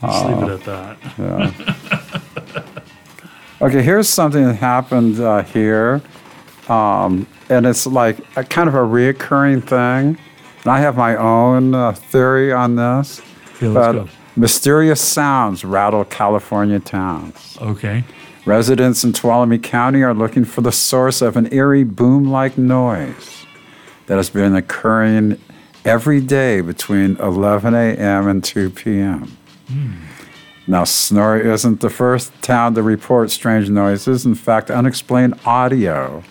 Just 0.00 0.26
leave 0.26 0.42
it 0.42 0.50
at 0.50 0.64
that. 0.64 0.98
Yeah. 1.18 2.64
Okay, 3.60 3.82
here's 3.82 4.08
something 4.08 4.44
that 4.44 4.56
happened 4.56 5.20
uh, 5.20 5.42
here, 5.44 6.02
um, 6.68 7.26
and 7.48 7.64
it's 7.64 7.86
like 7.86 8.18
a 8.36 8.44
kind 8.44 8.68
of 8.68 8.74
a 8.74 8.78
reoccurring 8.78 9.62
thing. 9.66 10.18
And 10.64 10.66
I 10.72 10.80
have 10.80 10.96
my 10.96 11.16
own 11.16 11.74
uh, 11.74 11.92
theory 11.92 12.52
on 12.52 12.76
this. 12.76 13.22
Okay, 13.56 13.68
let's 13.68 13.86
but 13.86 13.92
go. 13.92 14.08
mysterious 14.36 15.00
sounds 15.00 15.64
rattle 15.64 16.04
California 16.04 16.80
towns. 16.80 17.56
Okay. 17.60 18.04
Residents 18.46 19.04
in 19.04 19.12
Tuolumne 19.12 19.62
County 19.62 20.02
are 20.02 20.12
looking 20.12 20.44
for 20.44 20.60
the 20.60 20.72
source 20.72 21.22
of 21.22 21.36
an 21.36 21.52
eerie 21.52 21.84
boom-like 21.84 22.58
noise 22.58 23.46
that 24.06 24.16
has 24.16 24.28
been 24.28 24.54
occurring 24.54 25.40
every 25.84 26.20
day 26.20 26.60
between 26.60 27.16
11 27.16 27.74
a.m. 27.74 28.28
and 28.28 28.44
2 28.44 28.70
p.m. 28.70 29.36
Hmm. 29.68 29.92
Now, 30.66 30.84
Sonora 30.84 31.52
isn't 31.52 31.80
the 31.80 31.90
first 31.90 32.32
town 32.42 32.74
to 32.74 32.82
report 32.82 33.30
strange 33.30 33.68
noises. 33.68 34.24
In 34.24 34.34
fact, 34.34 34.70
unexplained 34.70 35.38
audio 35.44 36.22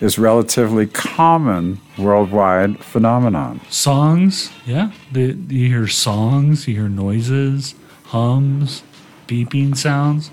is 0.00 0.18
relatively 0.18 0.86
common 0.86 1.80
worldwide 1.98 2.78
phenomenon. 2.84 3.60
Songs, 3.70 4.50
yeah. 4.66 4.92
The, 5.10 5.36
you 5.48 5.68
hear 5.68 5.86
songs, 5.88 6.68
you 6.68 6.74
hear 6.74 6.88
noises, 6.88 7.74
hums, 8.06 8.82
beeping 9.26 9.76
sounds. 9.76 10.30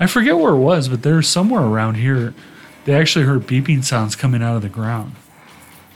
I 0.00 0.06
forget 0.06 0.36
where 0.36 0.52
it 0.52 0.58
was, 0.58 0.88
but 0.88 1.02
there's 1.02 1.28
somewhere 1.28 1.62
around 1.62 1.94
here. 1.94 2.34
They 2.84 2.94
actually 2.94 3.24
heard 3.24 3.42
beeping 3.42 3.84
sounds 3.84 4.16
coming 4.16 4.42
out 4.42 4.56
of 4.56 4.62
the 4.62 4.68
ground. 4.68 5.12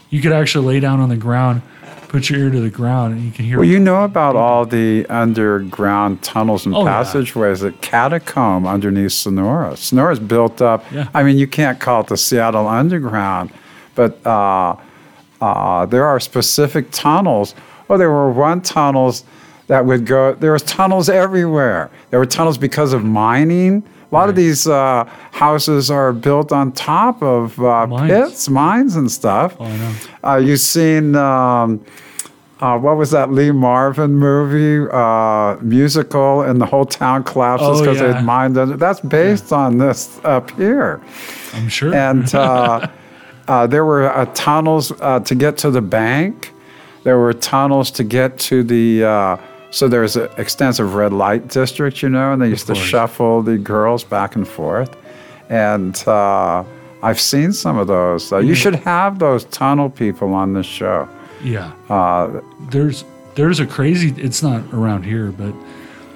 You 0.09 0.21
could 0.21 0.31
actually 0.31 0.65
lay 0.65 0.79
down 0.79 0.99
on 0.99 1.09
the 1.09 1.17
ground, 1.17 1.61
put 2.09 2.29
your 2.29 2.39
ear 2.39 2.49
to 2.49 2.59
the 2.59 2.69
ground, 2.69 3.13
and 3.13 3.23
you 3.23 3.31
can 3.31 3.45
hear. 3.45 3.57
Well, 3.59 3.67
you 3.67 3.79
know 3.79 4.03
about 4.03 4.35
all 4.35 4.65
the 4.65 5.05
underground 5.09 6.21
tunnels 6.21 6.65
and 6.65 6.75
Oh, 6.75 6.83
yeah. 6.83 6.91
passageways 7.03 7.61
that 7.61 7.81
catacomb 7.81 8.67
underneath 8.67 9.13
Sonora. 9.13 9.77
Sonora's 9.77 10.19
built 10.19 10.61
up. 10.61 10.83
Yeah. 10.91 11.07
I 11.13 11.23
mean, 11.23 11.37
you 11.37 11.47
can't 11.47 11.79
call 11.79 12.01
it 12.01 12.07
the 12.07 12.17
Seattle 12.17 12.67
Underground, 12.67 13.51
but 13.95 14.25
uh, 14.25 14.75
uh, 15.41 15.85
there 15.85 16.05
are 16.05 16.19
specific 16.19 16.87
tunnels. 16.91 17.55
Oh, 17.89 17.97
there 17.97 18.09
were 18.11 18.31
one 18.31 18.61
tunnels 18.61 19.23
that 19.67 19.85
would 19.85 20.05
go. 20.05 20.33
There 20.33 20.51
was 20.51 20.63
tunnels 20.63 21.09
everywhere. 21.09 21.89
There 22.09 22.19
were 22.19 22.25
tunnels 22.25 22.57
because 22.57 22.91
of 22.93 23.03
mining. 23.03 23.83
A 24.11 24.15
lot 24.15 24.27
of 24.29 24.35
these 24.35 24.65
uh, 24.67 25.03
houses 25.31 25.91
are 25.91 26.11
built 26.13 26.51
on 26.51 26.71
top 26.71 27.21
of 27.21 27.59
uh, 27.59 27.85
Mines. 27.85 28.11
pits, 28.11 28.49
mines, 28.49 28.95
and 28.95 29.11
stuff. 29.11 29.55
Oh, 29.59 29.65
I 29.65 29.77
know. 29.77 29.95
Uh, 30.23 30.35
you've 30.37 30.61
seen 30.61 31.15
um, 31.15 31.85
uh, 32.59 32.77
what 32.79 32.97
was 32.97 33.11
that 33.11 33.31
Lee 33.31 33.51
Marvin 33.51 34.15
movie 34.15 34.89
uh, 34.91 35.57
musical, 35.61 36.41
and 36.41 36.59
the 36.59 36.65
whole 36.65 36.85
town 36.85 37.23
collapses 37.23 37.67
Oh, 37.67 37.79
because 37.81 38.01
yeah. 38.01 38.13
they 38.13 38.21
mined 38.23 38.57
under. 38.57 38.75
That's 38.77 38.99
based 39.01 39.53
on 39.53 39.77
this 39.77 40.19
up 40.23 40.49
here, 40.51 40.99
I'm 41.53 41.69
sure. 41.69 41.93
and 41.93 42.33
uh, 42.33 42.87
uh, 43.47 43.67
there 43.67 43.85
were 43.85 44.11
uh, 44.11 44.25
tunnels 44.33 44.91
uh, 45.01 45.19
to 45.19 45.35
get 45.35 45.55
to 45.59 45.69
the 45.71 45.81
bank. 45.81 46.51
There 47.03 47.19
were 47.19 47.33
tunnels 47.33 47.91
to 47.91 48.03
get 48.03 48.39
to 48.39 48.63
the. 48.63 49.39
So 49.71 49.87
there's 49.87 50.15
an 50.15 50.29
extensive 50.37 50.95
red 50.95 51.13
light 51.13 51.47
district, 51.47 52.01
you 52.01 52.09
know, 52.09 52.33
and 52.33 52.41
they 52.41 52.49
used 52.49 52.67
to 52.67 52.75
shuffle 52.75 53.41
the 53.43 53.57
girls 53.57 54.03
back 54.03 54.35
and 54.35 54.47
forth. 54.47 54.95
And 55.49 55.95
uh, 56.07 56.63
I've 57.03 57.19
seen 57.19 57.53
some 57.53 57.77
of 57.77 57.87
those. 57.87 58.31
Uh, 58.31 58.39
you 58.39 58.55
should 58.55 58.75
have 58.75 59.19
those 59.19 59.45
tunnel 59.45 59.89
people 59.89 60.33
on 60.33 60.53
this 60.53 60.65
show. 60.65 61.07
yeah. 61.43 61.71
Uh, 61.89 62.41
there's 62.69 63.03
there's 63.35 63.59
a 63.61 63.65
crazy 63.65 64.13
it's 64.21 64.43
not 64.43 64.61
around 64.73 65.03
here 65.03 65.31
but 65.31 65.53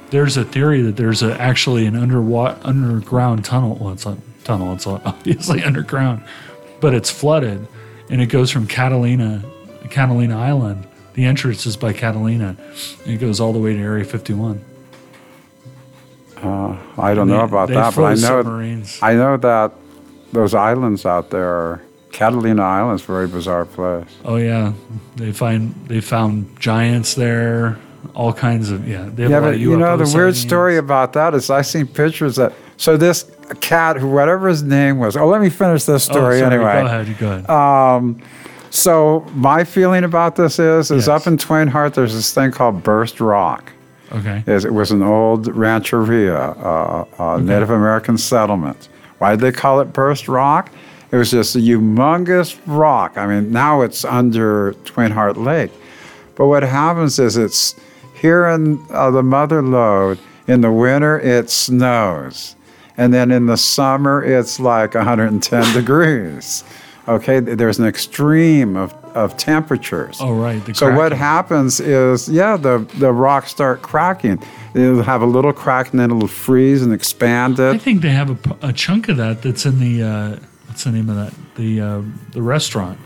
there's 0.09 0.35
a 0.35 0.43
theory 0.43 0.81
that 0.81 0.97
there's 0.97 1.23
a, 1.23 1.39
actually 1.39 1.85
an 1.85 1.95
underwater 1.95 2.59
underground 2.63 3.45
tunnel 3.45 3.77
well 3.79 3.93
it's 3.93 4.05
not 4.05 4.17
tunnel 4.43 4.73
it's 4.73 4.85
obviously 4.87 5.63
underground 5.63 6.21
but 6.81 6.93
it's 6.93 7.09
flooded 7.09 7.65
and 8.09 8.21
it 8.21 8.25
goes 8.25 8.51
from 8.51 8.67
catalina 8.67 9.41
catalina 9.89 10.37
island 10.37 10.85
the 11.13 11.25
entrance 11.25 11.65
is 11.65 11.77
by 11.77 11.93
catalina 11.93 12.55
it 13.05 13.17
goes 13.17 13.39
all 13.39 13.53
the 13.53 13.59
way 13.59 13.73
to 13.73 13.79
area 13.79 14.03
51 14.05 14.63
uh, 16.43 16.77
I 16.97 17.13
don't 17.13 17.29
know 17.29 17.41
about 17.45 17.69
that, 17.69 17.95
but 17.95 18.03
I 18.03 18.09
know 18.15 18.15
submarines. 18.15 18.99
I 19.01 19.13
know 19.13 19.37
that 19.37 19.71
those 20.33 20.53
islands 20.53 21.05
out 21.05 21.29
there 21.29 21.47
are 21.47 21.81
Catalina 22.11 22.61
Island's 22.61 23.01
very 23.03 23.27
bizarre 23.27 23.65
place. 23.65 24.05
oh 24.25 24.35
yeah 24.35 24.73
they 25.15 25.31
find 25.31 25.73
they 25.87 26.01
found 26.01 26.59
giants 26.59 27.13
there 27.15 27.79
all 28.13 28.33
kinds 28.33 28.69
of 28.71 28.87
yeah 28.87 29.09
they 29.13 29.23
have 29.23 29.31
Yeah, 29.31 29.39
a 29.39 29.39
lot 29.39 29.49
but 29.51 29.59
you 29.59 29.77
know 29.77 29.95
the 29.97 30.11
weird 30.15 30.35
story 30.35 30.77
about 30.77 31.13
that 31.13 31.33
is 31.33 31.49
I 31.49 31.61
seen 31.61 31.87
pictures 31.87 32.35
that 32.35 32.51
so 32.77 32.97
this 32.97 33.31
cat, 33.61 33.97
who 33.97 34.09
whatever 34.09 34.47
his 34.49 34.63
name 34.63 34.97
was. 34.99 35.15
Oh, 35.15 35.27
let 35.27 35.39
me 35.41 35.49
finish 35.49 35.83
this 35.85 36.09
oh, 36.09 36.13
story 36.13 36.39
sorry, 36.39 36.55
anyway. 36.55 36.73
go 36.81 36.85
ahead 36.85 37.17
go 37.19 37.31
ahead 37.31 37.49
um, 37.49 38.21
So 38.73 39.23
my 39.35 39.63
feeling 39.63 40.03
about 40.03 40.35
this 40.35 40.57
is, 40.57 40.89
is 40.89 41.05
Yes. 41.05 41.07
up 41.07 41.27
in 41.27 41.37
Twain 41.37 41.67
Harte, 41.67 41.93
there's 41.93 42.15
this 42.15 42.33
thing 42.33 42.49
called 42.51 42.81
Burst 42.81 43.21
Rock. 43.21 43.71
okay 44.11 44.43
is 44.47 44.65
it 44.65 44.73
was 44.73 44.89
an 44.89 45.03
old 45.03 45.47
rancheria, 45.55 46.39
uh, 46.39 47.05
uh, 47.19 47.37
Native 47.37 47.69
American 47.69 48.17
settlement. 48.17 48.89
Why 49.19 49.31
did 49.31 49.41
they 49.41 49.51
call 49.51 49.79
it 49.79 49.93
Burst 49.93 50.27
Rock? 50.27 50.71
It 51.11 51.17
was 51.17 51.29
just 51.29 51.55
a 51.55 51.59
humongous 51.59 52.57
rock. 52.65 53.15
I 53.15 53.27
mean, 53.27 53.51
now 53.51 53.81
it's 53.81 54.03
under 54.03 54.73
Twain 54.85 55.11
Harte 55.11 55.37
Lake. 55.37 55.71
But 56.35 56.47
what 56.47 56.63
happens 56.63 57.19
is 57.19 57.37
it's 57.37 57.75
here 58.19 58.47
in 58.47 58.83
uh, 58.89 59.11
the 59.11 59.21
Mother 59.21 59.61
Lode, 59.61 60.17
in 60.47 60.61
the 60.61 60.71
winter, 60.71 61.19
it 61.19 61.51
snows. 61.51 62.55
And 62.97 63.13
then 63.13 63.29
in 63.29 63.45
the 63.45 63.57
summer, 63.57 64.23
it's 64.23 64.59
like 64.59 64.95
110 64.95 65.73
degrees. 65.79 66.63
Okay, 67.07 67.39
there's 67.41 67.79
an 67.79 67.85
extreme 67.85 68.77
of, 68.77 68.93
of 69.15 69.35
temperatures. 69.35 70.17
Oh, 70.21 70.33
right. 70.33 70.63
The 70.65 70.73
So 70.73 70.95
what 70.95 71.11
happens 71.11 71.79
is, 71.81 72.29
yeah, 72.29 72.55
the, 72.55 72.79
the 72.97 73.11
rocks 73.11 73.51
start 73.51 73.81
cracking. 73.81 74.41
It'll 74.73 75.03
have 75.03 75.21
a 75.21 75.25
little 75.25 75.51
crack 75.53 75.91
and 75.91 75.99
then 75.99 76.11
it'll 76.11 76.27
freeze 76.27 76.81
and 76.81 76.93
expand 76.93 77.59
it. 77.59 77.75
I 77.75 77.77
think 77.77 78.01
they 78.01 78.09
have 78.11 78.29
a, 78.63 78.69
a 78.69 78.73
chunk 78.73 79.09
of 79.09 79.17
that 79.17 79.41
that's 79.41 79.65
in 79.65 79.79
the 79.79 80.01
uh, 80.01 80.39
what's 80.67 80.85
the 80.85 80.91
name 80.91 81.09
of 81.09 81.15
that 81.17 81.33
the 81.55 81.81
uh, 81.81 82.01
the 82.31 82.41
restaurant, 82.41 82.97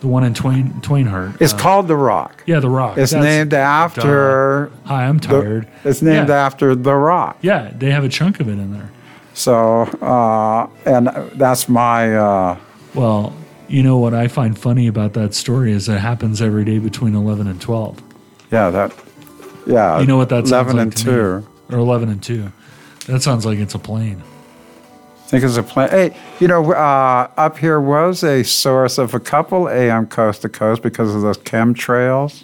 the 0.00 0.06
one 0.06 0.22
in 0.22 0.34
Twain 0.34 0.70
Twainhart. 0.82 1.40
It's 1.40 1.54
Uh, 1.54 1.58
called 1.58 1.88
the 1.88 1.96
Rock. 1.96 2.44
yeah, 2.46 2.60
the 2.60 2.68
Rock. 2.70 2.98
It's 2.98 3.12
That's- 3.12 3.24
named 3.24 3.54
after. 3.54 4.70
Hi, 4.84 5.06
I'm 5.06 5.18
the- 5.18 5.26
tired. 5.26 5.68
it's 5.84 6.02
named 6.02 6.28
yeah. 6.28 6.46
after 6.46 6.74
the 6.76 6.94
Rock. 6.94 7.38
Yeah, 7.40 7.72
they 7.76 7.90
have 7.90 8.04
a 8.04 8.08
chunk 8.10 8.38
of 8.40 8.46
it 8.48 8.52
in 8.52 8.72
there. 8.72 8.90
So, 9.34 9.82
uh, 10.02 10.68
and 10.84 11.06
that's 11.34 11.66
my. 11.68 12.14
Uh, 12.14 12.56
Well, 12.94 13.32
you 13.68 13.82
know 13.82 13.98
what 13.98 14.14
I 14.14 14.28
find 14.28 14.58
funny 14.58 14.86
about 14.86 15.12
that 15.14 15.34
story 15.34 15.72
is 15.72 15.88
it 15.88 15.98
happens 15.98 16.42
every 16.42 16.64
day 16.64 16.78
between 16.78 17.14
11 17.14 17.46
and 17.46 17.60
12. 17.60 18.02
yeah, 18.50 18.70
that. 18.70 18.92
Yeah. 19.66 20.00
You 20.00 20.06
know 20.06 20.16
what 20.16 20.28
that 20.30 20.48
sounds 20.48 20.72
Eleven 20.72 20.76
like 20.78 20.82
and 20.84 20.96
to 20.96 21.04
two. 21.04 21.40
me? 21.40 21.76
Or 21.76 21.78
11 21.78 22.08
and 22.08 22.22
2. 22.22 22.50
That 23.06 23.22
sounds 23.22 23.46
like 23.46 23.58
it's 23.58 23.74
a 23.74 23.78
plane. 23.78 24.22
I 24.22 25.28
think 25.30 25.44
it's 25.44 25.56
a 25.56 25.62
plane. 25.62 25.88
Hey, 25.90 26.16
you 26.40 26.48
know, 26.48 26.72
uh, 26.72 27.30
up 27.36 27.56
here 27.58 27.80
was 27.80 28.24
a 28.24 28.42
source 28.42 28.98
of 28.98 29.14
a 29.14 29.20
couple 29.20 29.68
AM 29.68 30.08
coast 30.08 30.42
to 30.42 30.48
coast 30.48 30.82
because 30.82 31.14
of 31.14 31.22
those 31.22 31.38
chemtrails, 31.38 32.42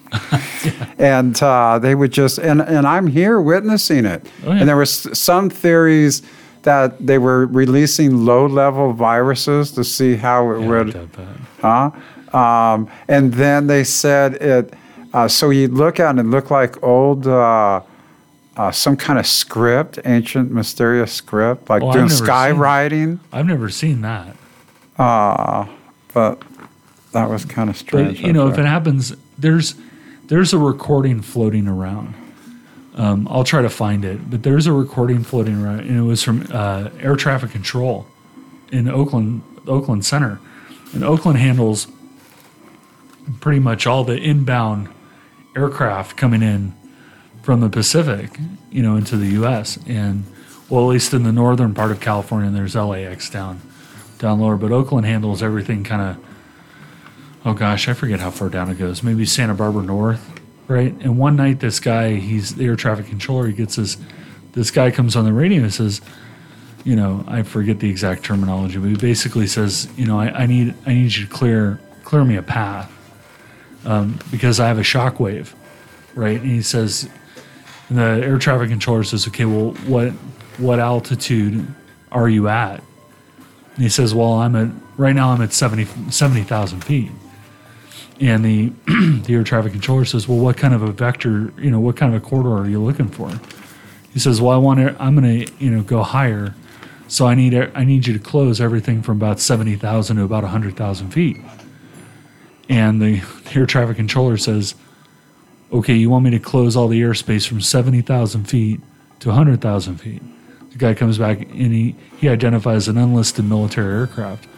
and 0.98 1.42
uh, 1.42 1.80
they 1.80 1.96
would 1.96 2.12
just 2.12 2.38
and 2.38 2.60
and 2.62 2.86
I'm 2.86 3.08
here 3.08 3.40
witnessing 3.40 4.04
it. 4.04 4.24
Oh, 4.44 4.52
yeah. 4.52 4.60
And 4.60 4.68
there 4.68 4.76
was 4.76 5.08
some 5.18 5.50
theories 5.50 6.22
that 6.66 7.06
they 7.06 7.16
were 7.16 7.46
releasing 7.46 8.26
low 8.26 8.44
level 8.46 8.92
viruses 8.92 9.70
to 9.72 9.84
see 9.84 10.16
how 10.16 10.50
it 10.50 10.60
Yeah, 10.60 10.68
would 10.68 11.10
huh? 11.62 11.90
Um, 12.36 12.90
and 13.08 13.32
then 13.32 13.68
they 13.68 13.84
said 13.84 14.34
it. 14.34 14.74
Uh, 15.14 15.28
so 15.28 15.50
you 15.50 15.68
look 15.68 15.98
at 15.98 16.06
it, 16.06 16.10
and 16.10 16.20
it 16.20 16.24
looked 16.24 16.50
like 16.50 16.82
old, 16.82 17.26
uh, 17.26 17.80
uh, 18.56 18.70
some 18.72 18.96
kind 18.96 19.18
of 19.18 19.26
script, 19.26 19.98
ancient, 20.04 20.50
mysterious 20.50 21.12
script, 21.12 21.70
like 21.70 21.82
Oh, 21.82 21.92
doing 21.92 22.08
skywriting. 22.08 23.20
I've 23.32 23.46
never 23.46 23.70
seen 23.70 24.00
that. 24.02 24.36
Uh, 24.98 25.66
but 26.12 26.42
that 27.12 27.30
was 27.30 27.44
kind 27.44 27.70
of 27.70 27.76
strange. 27.76 28.20
But 28.20 28.26
you 28.26 28.32
know, 28.32 28.48
if 28.48 28.58
it 28.58 28.66
happens, 28.66 29.14
there's 29.38 29.76
there's 30.24 30.52
a 30.52 30.58
recording 30.58 31.22
floating 31.22 31.68
around. 31.68 32.14
Um, 32.96 33.28
I'll 33.30 33.44
try 33.44 33.60
to 33.62 33.68
find 33.68 34.04
it, 34.04 34.30
but 34.30 34.42
there's 34.42 34.66
a 34.66 34.72
recording 34.72 35.22
floating 35.22 35.62
around, 35.62 35.80
and 35.80 35.98
it 35.98 36.02
was 36.02 36.22
from 36.22 36.46
uh, 36.50 36.88
air 36.98 37.14
traffic 37.14 37.50
control 37.50 38.06
in 38.72 38.88
Oakland, 38.88 39.42
Oakland 39.66 40.04
Center, 40.04 40.40
and 40.94 41.04
Oakland 41.04 41.38
handles 41.38 41.88
pretty 43.40 43.60
much 43.60 43.86
all 43.86 44.02
the 44.04 44.16
inbound 44.16 44.88
aircraft 45.54 46.16
coming 46.16 46.42
in 46.42 46.74
from 47.42 47.60
the 47.60 47.68
Pacific, 47.68 48.30
you 48.70 48.82
know, 48.82 48.96
into 48.96 49.16
the 49.16 49.28
U.S. 49.28 49.78
and 49.86 50.24
well, 50.68 50.82
at 50.84 50.88
least 50.88 51.14
in 51.14 51.22
the 51.22 51.32
northern 51.32 51.74
part 51.74 51.92
of 51.92 52.00
California, 52.00 52.50
there's 52.50 52.74
LAX 52.74 53.30
down 53.30 53.60
down 54.18 54.40
lower, 54.40 54.56
but 54.56 54.72
Oakland 54.72 55.06
handles 55.06 55.42
everything 55.42 55.84
kind 55.84 56.02
of 56.02 56.24
oh 57.44 57.54
gosh, 57.54 57.88
I 57.88 57.94
forget 57.94 58.20
how 58.20 58.30
far 58.30 58.48
down 58.48 58.68
it 58.70 58.78
goes. 58.78 59.02
Maybe 59.02 59.24
Santa 59.24 59.54
Barbara 59.54 59.84
North, 59.84 60.35
right? 60.68 60.92
And 61.00 61.18
one 61.18 61.36
night, 61.36 61.60
this 61.60 61.80
guy, 61.80 62.14
he's 62.14 62.54
the 62.54 62.64
air 62.64 62.76
traffic 62.76 63.06
controller. 63.06 63.46
He 63.46 63.52
gets 63.52 63.76
this. 63.76 63.96
This 64.52 64.70
guy 64.70 64.90
comes 64.90 65.16
on 65.16 65.26
the 65.26 65.34
radio 65.34 65.62
and 65.62 65.72
says, 65.72 66.00
you 66.84 66.96
know, 66.96 67.24
I 67.26 67.42
forget 67.42 67.80
the 67.80 67.90
exact 67.90 68.22
terminology, 68.24 68.78
but 68.78 68.88
he 68.88 68.96
basically 68.96 69.46
says, 69.46 69.88
you 69.96 70.06
know, 70.06 70.18
I, 70.18 70.42
I 70.42 70.46
need 70.46 70.74
I 70.86 70.94
need 70.94 71.14
you 71.14 71.26
to 71.26 71.30
clear 71.30 71.80
clear 72.04 72.24
me 72.24 72.36
a 72.36 72.42
path 72.42 72.90
um, 73.84 74.18
because 74.30 74.60
I 74.60 74.68
have 74.68 74.78
a 74.78 74.84
shock 74.84 75.18
wave, 75.18 75.54
right? 76.14 76.40
And 76.40 76.48
he 76.48 76.62
says, 76.62 77.10
and 77.88 77.98
the 77.98 78.24
air 78.24 78.38
traffic 78.38 78.70
controller 78.70 79.04
says, 79.04 79.26
okay, 79.28 79.44
well, 79.44 79.72
what 79.86 80.10
what 80.58 80.78
altitude 80.78 81.66
are 82.12 82.28
you 82.28 82.48
at? 82.48 82.80
And 83.74 83.82
he 83.82 83.88
says, 83.88 84.14
well, 84.14 84.34
I'm 84.34 84.56
at 84.56 84.70
right 84.96 85.14
now 85.14 85.30
I'm 85.30 85.42
at 85.42 85.52
70 85.52 86.10
70,000 86.10 86.84
feet. 86.84 87.10
And 88.20 88.44
the 88.44 88.72
the 89.26 89.34
air 89.34 89.44
traffic 89.44 89.72
controller 89.72 90.04
says, 90.04 90.26
"Well, 90.26 90.38
what 90.38 90.56
kind 90.56 90.74
of 90.74 90.82
a 90.82 90.92
vector, 90.92 91.52
you 91.58 91.70
know, 91.70 91.80
what 91.80 91.96
kind 91.96 92.14
of 92.14 92.22
a 92.22 92.24
corridor 92.24 92.56
are 92.56 92.68
you 92.68 92.82
looking 92.82 93.08
for?" 93.08 93.30
He 94.12 94.18
says, 94.18 94.40
"Well, 94.40 94.52
I 94.52 94.56
want 94.56 94.80
to. 94.80 94.96
I'm 95.02 95.16
going 95.16 95.46
to, 95.46 95.52
you 95.58 95.70
know, 95.70 95.82
go 95.82 96.02
higher, 96.02 96.54
so 97.08 97.26
I 97.26 97.34
need 97.34 97.54
I 97.54 97.84
need 97.84 98.06
you 98.06 98.14
to 98.14 98.18
close 98.18 98.60
everything 98.60 99.02
from 99.02 99.18
about 99.18 99.40
seventy 99.40 99.76
thousand 99.76 100.16
to 100.16 100.22
about 100.22 100.44
hundred 100.44 100.76
thousand 100.76 101.10
feet." 101.10 101.38
And 102.68 103.00
the, 103.00 103.20
the 103.20 103.60
air 103.60 103.66
traffic 103.66 103.96
controller 103.96 104.38
says, 104.38 104.74
"Okay, 105.70 105.94
you 105.94 106.08
want 106.08 106.24
me 106.24 106.30
to 106.30 106.38
close 106.38 106.74
all 106.74 106.88
the 106.88 107.00
airspace 107.02 107.46
from 107.46 107.60
seventy 107.60 108.00
thousand 108.00 108.44
feet 108.44 108.80
to 109.20 109.30
hundred 109.30 109.60
thousand 109.60 109.98
feet?" 109.98 110.22
The 110.72 110.78
guy 110.78 110.94
comes 110.94 111.18
back 111.18 111.40
and 111.40 111.72
he 111.72 111.96
he 112.18 112.28
identifies 112.28 112.88
an 112.88 112.96
unlisted 112.96 113.44
military 113.44 113.94
aircraft. 113.94 114.48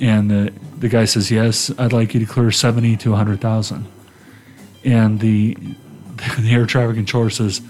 And 0.00 0.30
the, 0.30 0.52
the 0.78 0.88
guy 0.88 1.04
says, 1.04 1.30
Yes, 1.30 1.70
I'd 1.78 1.92
like 1.92 2.14
you 2.14 2.20
to 2.20 2.26
clear 2.26 2.50
70 2.50 2.96
to 2.98 3.10
100,000. 3.10 3.86
And 4.84 5.20
the, 5.20 5.54
the 6.38 6.50
air 6.50 6.66
traffic 6.66 6.96
controller 6.96 7.30
says, 7.30 7.60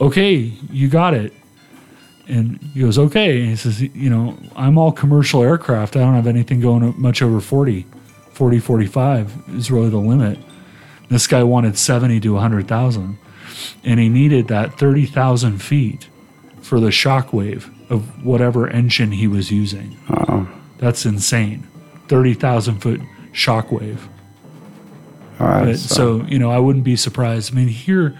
Okay, 0.00 0.34
you 0.34 0.88
got 0.88 1.14
it. 1.14 1.32
And 2.26 2.60
he 2.74 2.80
goes, 2.80 2.98
Okay. 2.98 3.40
And 3.40 3.50
he 3.50 3.56
says, 3.56 3.80
You 3.80 4.10
know, 4.10 4.38
I'm 4.56 4.78
all 4.78 4.92
commercial 4.92 5.42
aircraft. 5.42 5.96
I 5.96 6.00
don't 6.00 6.14
have 6.14 6.26
anything 6.26 6.60
going 6.60 6.94
much 7.00 7.22
over 7.22 7.40
40. 7.40 7.86
40, 8.32 8.58
45 8.58 9.44
is 9.50 9.70
really 9.70 9.90
the 9.90 9.98
limit. 9.98 10.38
This 11.08 11.26
guy 11.28 11.44
wanted 11.44 11.78
70 11.78 12.20
to 12.20 12.32
100,000. 12.32 13.18
And 13.84 14.00
he 14.00 14.08
needed 14.08 14.48
that 14.48 14.78
30,000 14.78 15.58
feet 15.58 16.08
for 16.60 16.80
the 16.80 16.90
shock 16.90 17.32
wave 17.32 17.70
of 17.90 18.24
whatever 18.24 18.68
engine 18.68 19.12
he 19.12 19.28
was 19.28 19.52
using. 19.52 19.96
That's 20.84 21.06
insane. 21.06 21.66
30,000 22.08 22.80
foot 22.80 23.00
shockwave. 23.32 23.98
All 25.40 25.46
right. 25.46 25.64
But, 25.64 25.78
so, 25.78 26.22
you 26.24 26.38
know, 26.38 26.50
I 26.50 26.58
wouldn't 26.58 26.84
be 26.84 26.94
surprised. 26.94 27.54
I 27.54 27.56
mean, 27.56 27.68
here, 27.68 28.14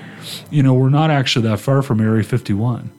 you 0.50 0.62
know, 0.62 0.72
we're 0.72 0.88
not 0.88 1.10
actually 1.10 1.46
that 1.46 1.60
far 1.60 1.82
from 1.82 2.00
Area 2.00 2.24
51. 2.24 2.90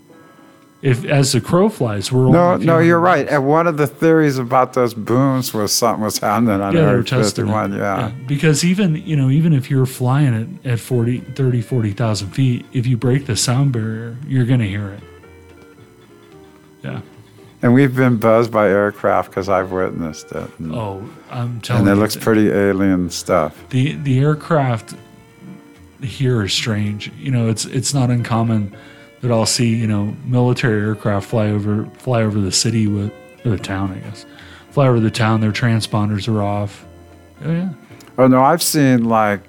If 0.83 1.03
as 1.03 1.31
the 1.31 1.41
crow 1.41 1.69
flies, 1.69 2.11
we're 2.11 2.29
no, 2.29 2.51
only 2.51 2.67
no, 2.67 2.77
you're 2.77 2.99
right. 2.99 3.27
And 3.27 3.47
one 3.47 3.65
of 3.65 3.77
the 3.77 3.87
theories 3.87 4.37
about 4.37 4.73
those 4.73 4.93
booms 4.93 5.51
was 5.51 5.73
something 5.73 6.03
was 6.03 6.19
happening 6.19 6.61
on 6.61 6.75
Yeah, 6.75 6.81
Area 6.81 7.03
51. 7.03 7.73
it. 7.73 7.77
Yeah. 7.77 8.11
Because 8.27 8.63
even, 8.63 8.97
you 8.97 9.15
know, 9.15 9.31
even 9.31 9.51
if 9.51 9.71
you're 9.71 9.87
flying 9.87 10.59
at, 10.63 10.73
at 10.73 10.79
40, 10.79 11.21
30, 11.21 11.61
40,000 11.61 12.29
feet, 12.29 12.67
if 12.71 12.85
you 12.85 12.97
break 12.97 13.25
the 13.25 13.35
sound 13.35 13.71
barrier, 13.71 14.15
you're 14.27 14.45
going 14.45 14.59
to 14.59 14.67
hear 14.67 14.89
it. 14.89 14.99
Yeah. 16.83 17.01
And 17.65 17.73
we've 17.73 17.95
been 17.95 18.17
buzzed 18.17 18.51
by 18.51 18.67
aircraft 18.69 19.31
because 19.31 19.49
I've 19.49 19.71
witnessed 19.71 20.31
it. 20.33 20.49
And, 20.59 20.75
Oh, 20.75 21.03
I'm 21.31 21.59
telling 21.61 21.83
you. 21.85 21.89
and 21.91 21.97
it 21.97 21.99
looks 21.99 22.15
pretty 22.15 22.51
alien 22.51 23.09
stuff. 23.09 23.57
the 23.69 23.93
the 23.93 24.19
aircraft 24.19 24.93
here 26.03 26.43
is 26.43 26.53
strange. 26.53 27.11
You 27.19 27.31
know, 27.31 27.49
it's 27.49 27.65
it's 27.65 27.91
not 27.91 28.11
uncommon 28.11 28.75
that 29.21 29.31
I'll 29.31 29.47
see 29.47 29.73
you 29.75 29.87
know 29.87 30.15
military 30.25 30.79
aircraft 30.79 31.27
fly 31.27 31.47
over 31.49 31.85
fly 31.97 32.21
over 32.21 32.39
the 32.39 32.51
city 32.51 32.85
with 32.85 33.11
or 33.43 33.49
the 33.49 33.57
town, 33.57 33.91
I 33.93 33.97
guess, 34.07 34.27
fly 34.69 34.87
over 34.87 34.99
the 34.99 35.09
town. 35.09 35.41
Their 35.41 35.51
transponders 35.51 36.27
are 36.31 36.43
off. 36.43 36.85
Oh 37.43 37.51
yeah, 37.51 37.69
Oh 38.19 38.27
no, 38.27 38.43
I've 38.43 38.61
seen 38.61 39.05
like 39.05 39.41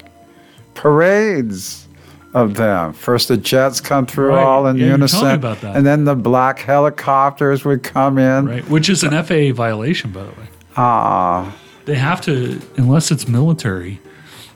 parades 0.72 1.85
of 2.34 2.54
them. 2.54 2.92
First 2.92 3.28
the 3.28 3.36
jets 3.36 3.80
come 3.80 4.06
through 4.06 4.30
Right. 4.34 4.42
all 4.44 4.66
in 4.66 4.76
Yeah, 4.76 4.96
you 4.96 5.06
told 5.06 5.24
me 5.24 5.28
unison, 5.30 5.68
and 5.76 5.86
then 5.86 6.04
the 6.04 6.14
black 6.14 6.58
helicopters 6.60 7.64
would 7.64 7.82
come 7.82 8.18
in. 8.18 8.46
right. 8.46 8.68
Which 8.68 8.88
is 8.88 9.02
an 9.02 9.12
FAA 9.14 9.52
violation, 9.52 10.10
by 10.10 10.22
the 10.22 10.28
way. 10.30 10.48
Ah, 10.76 11.52
They 11.86 11.94
have 11.94 12.20
to, 12.22 12.60
unless 12.76 13.10
it's 13.10 13.28
military, 13.28 14.00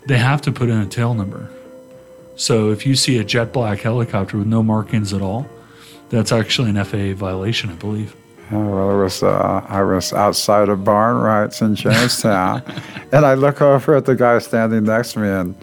they 0.07 0.19
have 0.19 0.43
to 0.43 0.53
put 0.53 0.69
in 0.69 0.79
a 0.79 0.87
tail 0.87 1.15
number. 1.15 1.49
So 2.37 2.71
if 2.71 2.85
you 2.87 2.95
see 2.97 3.19
a 3.19 3.25
jet 3.25 3.53
black 3.53 3.81
helicopter 3.81 4.37
with 4.39 4.47
no 4.47 4.63
markings 4.63 5.13
at 5.13 5.23
all, 5.23 5.47
that's 6.09 6.33
actually 6.33 6.71
an 6.71 6.77
FAA 6.85 7.15
violation, 7.15 7.71
I 7.71 7.75
believe. 7.75 8.15
Well, 8.51 8.99
it 8.99 9.03
was 9.05 9.23
uh, 9.23 9.65
I 9.69 9.83
was 9.85 10.13
outside 10.13 10.69
of 10.69 10.83
Barn 10.83 11.19
Rights 11.19 11.61
in 11.63 11.77
Jamestown, 11.77 12.63
and 13.13 13.25
I 13.25 13.35
look 13.35 13.63
over 13.63 13.95
at 13.95 14.07
the 14.07 14.17
guy 14.17 14.39
standing 14.41 14.83
next 14.85 15.13
to 15.13 15.21
me, 15.21 15.29
and 15.29 15.55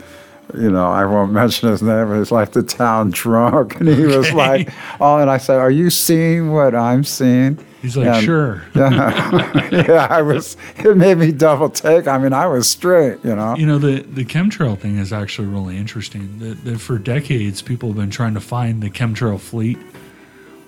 you 0.55 0.69
know 0.71 0.87
I 0.87 1.05
won't 1.05 1.31
mention 1.41 1.69
his 1.69 1.81
name, 1.81 2.07
but 2.09 2.17
he's 2.19 2.31
like 2.31 2.51
the 2.51 2.63
town 2.63 3.11
drunk, 3.11 3.75
and 3.79 3.89
he 3.89 4.05
was 4.05 4.31
like, 4.33 4.71
"Oh," 4.99 5.17
and 5.17 5.29
I 5.29 5.37
said, 5.37 5.59
"Are 5.59 5.71
you 5.71 5.89
seeing 5.89 6.51
what 6.51 6.75
I'm 6.75 7.03
seeing?" 7.03 7.57
He's 7.81 7.95
like, 7.95 8.07
And- 8.07 8.25
sure. 8.25 8.63
Yeah, 8.75 9.69
yeah, 9.71 10.07
I 10.09 10.21
was. 10.23 10.57
It 10.77 10.97
made 10.97 11.19
me 11.19 11.31
double 11.31 11.69
take. 11.69 12.07
I 12.07 12.17
mean, 12.17 12.33
I 12.33 12.47
was 12.47 12.67
straight, 12.67 13.19
you 13.23 13.35
know. 13.35 13.55
You 13.55 13.67
know, 13.67 13.77
the, 13.77 14.01
the 14.01 14.25
chemtrail 14.25 14.77
thing 14.77 14.97
is 14.97 15.13
actually 15.13 15.47
really 15.47 15.77
interesting. 15.77 16.39
That, 16.39 16.63
that 16.65 16.79
for 16.79 16.97
decades, 16.97 17.61
people 17.61 17.89
have 17.89 17.95
been 17.97 18.09
trying 18.09 18.33
to 18.33 18.39
find 18.41 18.81
the 18.81 18.89
chemtrail 18.89 19.39
fleet, 19.39 19.77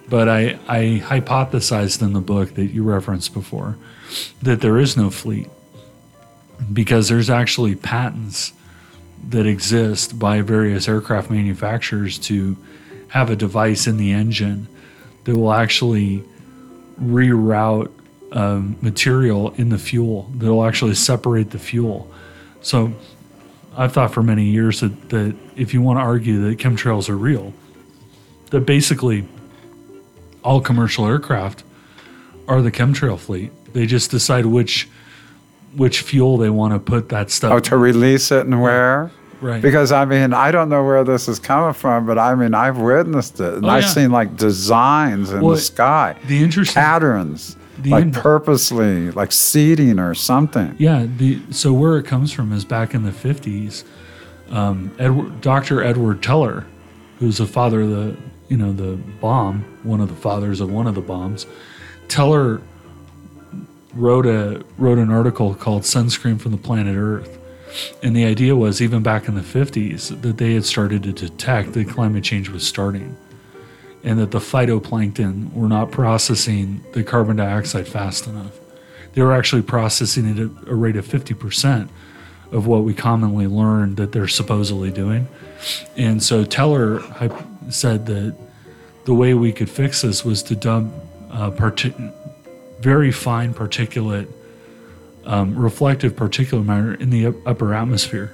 But 0.07 0.29
I, 0.29 0.59
I 0.67 1.01
hypothesized 1.03 2.03
in 2.03 2.13
the 2.13 2.21
book 2.21 2.53
that 2.53 2.67
you 2.67 2.83
referenced 2.83 3.33
before 3.33 3.75
that 4.43 4.61
there 4.61 4.77
is 4.77 4.95
no 4.95 5.09
fleet 5.09 5.49
because 6.71 7.09
there's 7.09 7.29
actually 7.29 7.75
patents 7.75 8.53
that 9.29 9.45
exist 9.45 10.17
by 10.17 10.41
various 10.41 10.87
aircraft 10.87 11.29
manufacturers 11.29 12.17
to 12.17 12.57
have 13.09 13.29
a 13.29 13.35
device 13.35 13.87
in 13.87 13.97
the 13.97 14.11
engine 14.11 14.67
that 15.25 15.35
will 15.35 15.51
actually 15.51 16.23
reroute 17.01 17.91
um, 18.31 18.77
material 18.81 19.53
in 19.55 19.69
the 19.69 19.77
fuel 19.77 20.29
that 20.37 20.47
will 20.47 20.65
actually 20.65 20.95
separate 20.95 21.51
the 21.51 21.59
fuel. 21.59 22.11
So 22.61 22.93
I've 23.75 23.93
thought 23.93 24.13
for 24.13 24.23
many 24.23 24.45
years 24.45 24.81
that, 24.81 25.09
that 25.09 25.35
if 25.55 25.73
you 25.73 25.81
want 25.81 25.97
to 25.97 26.01
argue 26.01 26.49
that 26.49 26.59
chemtrails 26.59 27.09
are 27.09 27.17
real, 27.17 27.53
that 28.51 28.61
basically 28.61 29.27
all 30.43 30.61
commercial 30.61 31.05
aircraft 31.05 31.63
are 32.47 32.61
the 32.61 32.71
chemtrail 32.71 33.17
fleet. 33.17 33.51
They 33.73 33.85
just 33.85 34.11
decide 34.11 34.45
which 34.45 34.89
which 35.75 36.01
fuel 36.01 36.37
they 36.37 36.49
want 36.49 36.73
to 36.73 36.79
put 36.79 37.09
that 37.09 37.29
stuff. 37.31 37.51
Oh, 37.53 37.59
to 37.59 37.77
release 37.77 38.31
it 38.31 38.45
and 38.45 38.61
where? 38.61 39.11
right. 39.41 39.61
Because 39.61 39.91
I 39.91 40.03
mean, 40.05 40.33
I 40.33 40.51
don't 40.51 40.67
know 40.69 40.83
where 40.83 41.03
this 41.03 41.27
is 41.27 41.39
coming 41.39 41.73
from, 41.73 42.05
but 42.05 42.17
I 42.17 42.35
mean, 42.35 42.53
I've 42.53 42.77
witnessed 42.77 43.39
it, 43.39 43.53
and 43.55 43.65
Oh, 43.65 43.69
I've 43.69 43.83
yeah. 43.83 43.89
seen 43.89 44.11
like 44.11 44.35
designs 44.35 45.31
in 45.31 45.41
Well, 45.41 45.55
the 45.55 45.61
sky, 45.61 46.15
the 46.27 46.43
interesting 46.43 46.81
patterns, 46.81 47.55
The 47.77 47.91
like 47.91 48.03
in- 48.03 48.11
purposely, 48.11 49.11
like 49.11 49.31
seeding 49.31 49.99
or 49.99 50.13
something. 50.13 50.75
Yeah, 50.77 51.05
the 51.17 51.39
so 51.51 51.71
where 51.71 51.97
it 51.97 52.05
comes 52.05 52.31
from 52.33 52.51
is 52.51 52.65
back 52.65 52.93
in 52.93 53.03
the 53.03 53.11
fifties. 53.11 53.85
Um, 54.51 54.91
Edward, 54.97 55.41
Dr. 55.41 55.83
Edward 55.83 56.23
Teller, 56.23 56.65
who's 57.19 57.37
the 57.37 57.45
father 57.45 57.81
of 57.81 57.89
the 57.91 58.17
you 58.49 58.57
know 58.57 58.73
the 58.73 58.97
bomb, 59.21 59.63
one 59.83 60.01
of 60.01 60.09
the 60.09 60.15
fathers 60.15 60.59
of 60.59 60.71
one 60.71 60.87
of 60.87 60.95
the 60.95 61.01
bombs. 61.01 61.45
Teller 62.07 62.59
wrote 63.93 64.25
a 64.25 64.63
wrote 64.77 64.97
an 64.97 65.11
article 65.11 65.53
called 65.55 65.83
"Sunscreen 65.83 66.39
from 66.39 66.51
the 66.51 66.57
Planet 66.57 66.95
Earth," 66.97 67.39
and 68.03 68.15
the 68.15 68.25
idea 68.25 68.55
was 68.55 68.81
even 68.81 69.03
back 69.03 69.27
in 69.27 69.35
the 69.35 69.43
fifties 69.43 70.09
that 70.09 70.37
they 70.37 70.53
had 70.53 70.65
started 70.65 71.03
to 71.03 71.11
detect 71.11 71.73
that 71.73 71.89
climate 71.89 72.23
change 72.23 72.49
was 72.49 72.65
starting, 72.65 73.17
and 74.03 74.19
that 74.19 74.31
the 74.31 74.39
phytoplankton 74.39 75.53
were 75.53 75.67
not 75.67 75.91
processing 75.91 76.83
the 76.93 77.03
carbon 77.03 77.37
dioxide 77.37 77.87
fast 77.87 78.27
enough 78.27 78.59
they 79.13 79.21
were 79.21 79.33
actually 79.33 79.61
processing 79.61 80.25
it 80.25 80.39
at 80.39 80.67
a 80.67 80.75
rate 80.75 80.95
of 80.95 81.05
50% 81.05 81.89
of 82.51 82.67
what 82.67 82.83
we 82.83 82.93
commonly 82.93 83.47
learn 83.47 83.95
that 83.95 84.11
they're 84.11 84.27
supposedly 84.27 84.91
doing. 84.91 85.27
And 85.97 86.21
so 86.21 86.43
Teller 86.43 87.01
said 87.69 88.05
that 88.07 88.35
the 89.05 89.13
way 89.13 89.33
we 89.33 89.51
could 89.51 89.69
fix 89.69 90.01
this 90.01 90.23
was 90.23 90.41
to 90.43 90.55
dump 90.55 90.93
uh, 91.31 91.51
parti- 91.51 91.93
very 92.79 93.11
fine 93.11 93.53
particulate, 93.53 94.27
um, 95.25 95.55
reflective 95.55 96.13
particulate 96.13 96.65
matter 96.65 96.93
in 96.93 97.09
the 97.09 97.27
upper 97.45 97.73
atmosphere. 97.73 98.33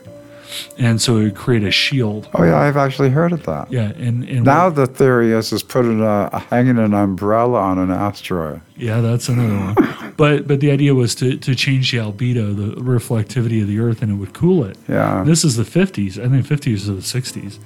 And 0.78 1.02
so 1.02 1.18
it 1.18 1.24
would 1.24 1.36
create 1.36 1.64
a 1.64 1.72
shield. 1.72 2.30
Oh 2.34 2.44
yeah, 2.44 2.58
I've 2.58 2.78
actually 2.78 3.10
heard 3.10 3.32
of 3.32 3.44
that. 3.44 3.72
Yeah. 3.72 3.92
And, 3.98 4.24
and 4.24 4.44
Now 4.44 4.70
the 4.70 4.88
theory 4.88 5.32
is 5.32 5.52
is 5.52 5.64
putting 5.64 6.02
a 6.02 6.40
hanging 6.50 6.78
an 6.78 6.94
umbrella 6.94 7.60
on 7.60 7.78
an 7.80 7.92
asteroid. 7.92 8.62
Yeah, 8.78 9.02
that's 9.02 9.28
another 9.30 9.74
one. 9.74 9.96
But 10.18 10.48
but 10.48 10.62
the 10.62 10.72
idea 10.72 10.96
was 10.96 11.14
to, 11.16 11.36
to 11.36 11.56
change 11.56 11.92
the 11.92 11.98
albedo, 11.98 12.56
the 12.56 12.82
reflectivity 12.82 13.62
of 13.62 13.68
the 13.68 13.80
Earth, 13.80 14.02
and 14.02 14.10
it 14.10 14.16
would 14.16 14.34
cool 14.34 14.64
it. 14.64 14.78
Yeah. 14.88 15.26
This 15.26 15.44
is 15.44 15.58
the 15.58 15.64
50s. 15.64 16.18
I 16.18 16.30
think 16.30 16.46
50s 16.46 16.88
or 16.88 16.94
the 16.94 17.02
60s. 17.02 17.60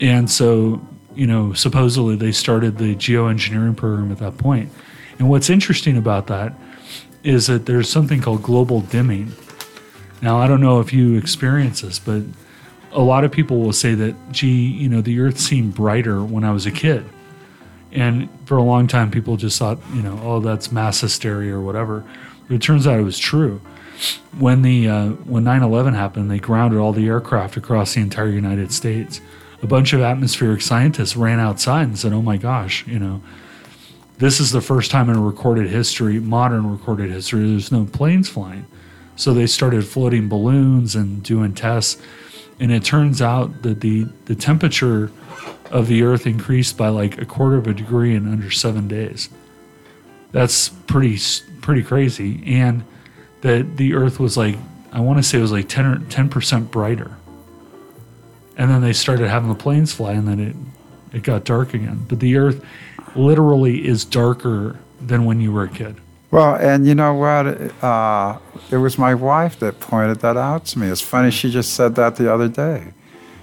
And 0.00 0.30
so, 0.30 0.80
you 1.14 1.26
know, 1.26 1.52
supposedly 1.52 2.16
they 2.16 2.32
started 2.32 2.78
the 2.78 2.94
geoengineering 2.94 3.76
program 3.76 4.10
at 4.10 4.18
that 4.18 4.38
point. 4.38 4.70
And 5.18 5.28
what's 5.28 5.50
interesting 5.50 5.96
about 5.96 6.26
that 6.28 6.54
is 7.22 7.46
that 7.46 7.66
there's 7.66 7.88
something 7.88 8.20
called 8.20 8.42
global 8.42 8.80
dimming. 8.80 9.32
Now, 10.20 10.38
I 10.38 10.46
don't 10.46 10.60
know 10.60 10.80
if 10.80 10.92
you 10.92 11.16
experience 11.16 11.80
this, 11.80 11.98
but 11.98 12.22
a 12.92 13.02
lot 13.02 13.24
of 13.24 13.32
people 13.32 13.60
will 13.60 13.72
say 13.72 13.94
that, 13.94 14.14
gee, 14.30 14.66
you 14.66 14.88
know, 14.88 15.00
the 15.00 15.20
Earth 15.20 15.38
seemed 15.38 15.74
brighter 15.74 16.22
when 16.22 16.44
I 16.44 16.52
was 16.52 16.66
a 16.66 16.70
kid. 16.70 17.04
And 17.92 18.28
for 18.44 18.56
a 18.56 18.62
long 18.62 18.86
time, 18.86 19.10
people 19.10 19.36
just 19.36 19.58
thought, 19.58 19.78
you 19.92 20.02
know, 20.02 20.18
oh, 20.22 20.40
that's 20.40 20.72
mass 20.72 21.00
hysteria 21.00 21.54
or 21.54 21.60
whatever. 21.60 22.04
But 22.48 22.54
it 22.54 22.62
turns 22.62 22.86
out 22.86 22.98
it 22.98 23.04
was 23.04 23.18
true. 23.18 23.60
When 24.38 24.62
the 24.62 24.88
uh, 24.88 25.08
when 25.10 25.44
9/11 25.44 25.94
happened, 25.94 26.28
they 26.28 26.40
grounded 26.40 26.80
all 26.80 26.92
the 26.92 27.06
aircraft 27.06 27.56
across 27.56 27.94
the 27.94 28.00
entire 28.00 28.28
United 28.28 28.72
States. 28.72 29.20
A 29.62 29.68
bunch 29.68 29.92
of 29.92 30.00
atmospheric 30.00 30.60
scientists 30.60 31.16
ran 31.16 31.38
outside 31.38 31.86
and 31.86 31.98
said, 31.98 32.12
"Oh 32.12 32.20
my 32.20 32.36
gosh, 32.36 32.84
you 32.88 32.98
know, 32.98 33.22
this 34.18 34.40
is 34.40 34.52
the 34.52 34.60
first 34.60 34.90
time 34.90 35.10
in 35.10 35.22
recorded 35.22 35.68
history, 35.68 36.20
modern 36.20 36.70
recorded 36.70 37.10
history, 37.10 37.48
there's 37.48 37.72
no 37.72 37.84
planes 37.84 38.28
flying." 38.28 38.66
So 39.16 39.32
they 39.32 39.46
started 39.46 39.86
floating 39.86 40.28
balloons 40.28 40.94
and 40.94 41.22
doing 41.22 41.54
tests, 41.54 42.00
and 42.58 42.72
it 42.72 42.84
turns 42.84 43.22
out 43.22 43.62
that 43.62 43.80
the 43.80 44.06
the 44.26 44.34
temperature 44.34 45.10
of 45.70 45.88
the 45.88 46.02
Earth 46.02 46.26
increased 46.26 46.76
by 46.76 46.88
like 46.88 47.20
a 47.20 47.24
quarter 47.24 47.56
of 47.56 47.66
a 47.66 47.74
degree 47.74 48.14
in 48.14 48.30
under 48.30 48.50
seven 48.50 48.88
days. 48.88 49.28
That's 50.32 50.68
pretty 50.68 51.18
pretty 51.60 51.82
crazy, 51.82 52.42
and 52.46 52.84
that 53.42 53.76
the 53.76 53.94
Earth 53.94 54.18
was 54.18 54.36
like 54.36 54.56
I 54.92 55.00
want 55.00 55.18
to 55.18 55.22
say 55.22 55.38
it 55.38 55.42
was 55.42 55.52
like 55.52 55.68
10 55.68 55.86
or 55.86 55.98
10 55.98 56.28
percent 56.28 56.70
brighter. 56.70 57.16
And 58.56 58.70
then 58.70 58.80
they 58.80 58.92
started 58.92 59.28
having 59.28 59.48
the 59.48 59.56
planes 59.56 59.92
fly, 59.92 60.12
and 60.12 60.28
then 60.28 60.40
it 60.40 60.56
it 61.12 61.22
got 61.22 61.44
dark 61.44 61.74
again. 61.74 62.06
But 62.08 62.20
the 62.20 62.36
Earth 62.36 62.64
literally 63.16 63.86
is 63.86 64.04
darker 64.04 64.78
than 65.00 65.24
when 65.24 65.40
you 65.40 65.52
were 65.52 65.64
a 65.64 65.68
kid. 65.68 65.96
Well, 66.30 66.56
and 66.56 66.86
you 66.86 66.94
know 66.94 67.14
what? 67.14 67.46
Uh, 67.82 68.38
it 68.70 68.78
was 68.78 68.98
my 68.98 69.14
wife 69.14 69.58
that 69.60 69.78
pointed 69.78 70.20
that 70.20 70.36
out 70.36 70.64
to 70.66 70.78
me. 70.78 70.88
It's 70.88 71.00
funny, 71.00 71.30
she 71.30 71.50
just 71.50 71.74
said 71.74 71.94
that 71.94 72.16
the 72.16 72.32
other 72.32 72.48
day. 72.48 72.92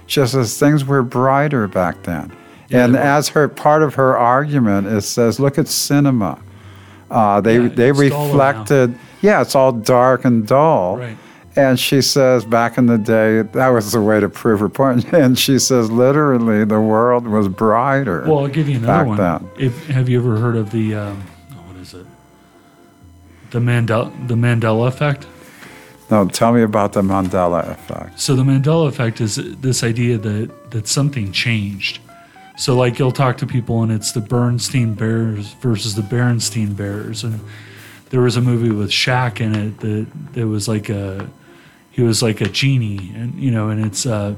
She 0.07 0.25
says 0.25 0.57
things 0.59 0.83
were 0.83 1.01
brighter 1.03 1.67
back 1.69 2.03
then. 2.03 2.35
Yeah, 2.67 2.83
and 2.85 2.95
as 2.97 3.29
her 3.29 3.47
part 3.47 3.81
of 3.83 3.93
her 3.95 4.17
argument, 4.17 4.87
it 4.87 5.01
says, 5.01 5.39
look 5.39 5.57
at 5.57 5.67
cinema. 5.69 6.39
Uh, 7.09 7.39
they 7.41 7.59
Yeah, 7.59 7.67
they 7.69 7.89
it's 7.91 7.99
duller 7.99 8.09
now. 8.09 8.25
reflected, 8.27 8.95
yeah, 9.21 9.41
it's 9.41 9.55
all 9.55 9.71
dark 9.71 10.25
and 10.25 10.45
dull. 10.47 10.97
Right. 10.97 11.17
And 11.55 11.79
she 11.79 12.01
says, 12.01 12.45
back 12.45 12.77
in 12.77 12.85
the 12.85 12.97
day, 12.97 13.41
that 13.41 13.67
was 13.69 13.91
the 13.91 14.01
way 14.01 14.19
to 14.19 14.29
prove 14.29 14.59
her 14.61 14.69
point. 14.69 15.11
And 15.13 15.37
she 15.37 15.59
says, 15.59 15.91
literally, 15.91 16.63
the 16.63 16.79
world 16.79 17.27
was 17.27 17.47
brighter. 17.47 18.23
Well, 18.25 18.39
I'll 18.39 18.47
give 18.47 18.69
you 18.69 18.77
another 18.77 18.93
back 18.93 19.07
one. 19.07 19.17
then. 19.17 19.49
If, 19.59 19.87
have 19.87 20.07
you 20.09 20.19
ever 20.19 20.37
heard 20.37 20.55
of 20.55 20.71
the 20.71 20.95
um, 20.95 21.23
oh, 21.51 21.55
what 21.55 21.75
is 21.77 21.93
it? 21.93 22.05
The 23.51 23.59
Mandela 23.59 24.27
the 24.27 24.35
Mandela 24.35 24.87
effect. 24.87 25.27
No, 26.09 26.27
tell 26.27 26.51
me 26.53 26.61
about 26.61 26.93
the 26.93 27.01
Mandela 27.01 27.69
effect. 27.69 28.19
So 28.19 28.35
the 28.35 28.43
Mandela 28.43 28.87
effect 28.87 29.21
is 29.21 29.35
this 29.35 29.83
idea 29.83 30.17
that 30.17 30.71
that 30.71 30.87
something 30.87 31.31
changed. 31.31 31.99
So 32.57 32.75
like 32.75 32.97
you'll 32.99 33.11
talk 33.11 33.37
to 33.37 33.47
people 33.47 33.83
and 33.83 33.91
it's 33.91 34.11
the 34.13 34.21
Bernstein 34.21 34.93
Bears 34.93 35.53
versus 35.55 35.95
the 35.95 36.01
Berenstein 36.01 36.75
Bears, 36.75 37.23
and 37.23 37.39
there 38.09 38.21
was 38.21 38.37
a 38.37 38.41
movie 38.41 38.71
with 38.71 38.89
Shaq 38.89 39.41
in 39.41 39.55
it 39.55 39.79
that 39.79 40.07
that 40.33 40.47
was 40.47 40.67
like 40.67 40.89
a 40.89 41.29
he 41.91 42.01
was 42.01 42.23
like 42.23 42.41
a 42.41 42.49
genie, 42.49 43.11
and 43.15 43.35
you 43.35 43.51
know, 43.51 43.69
and 43.69 43.85
it's 43.85 44.05
uh, 44.05 44.35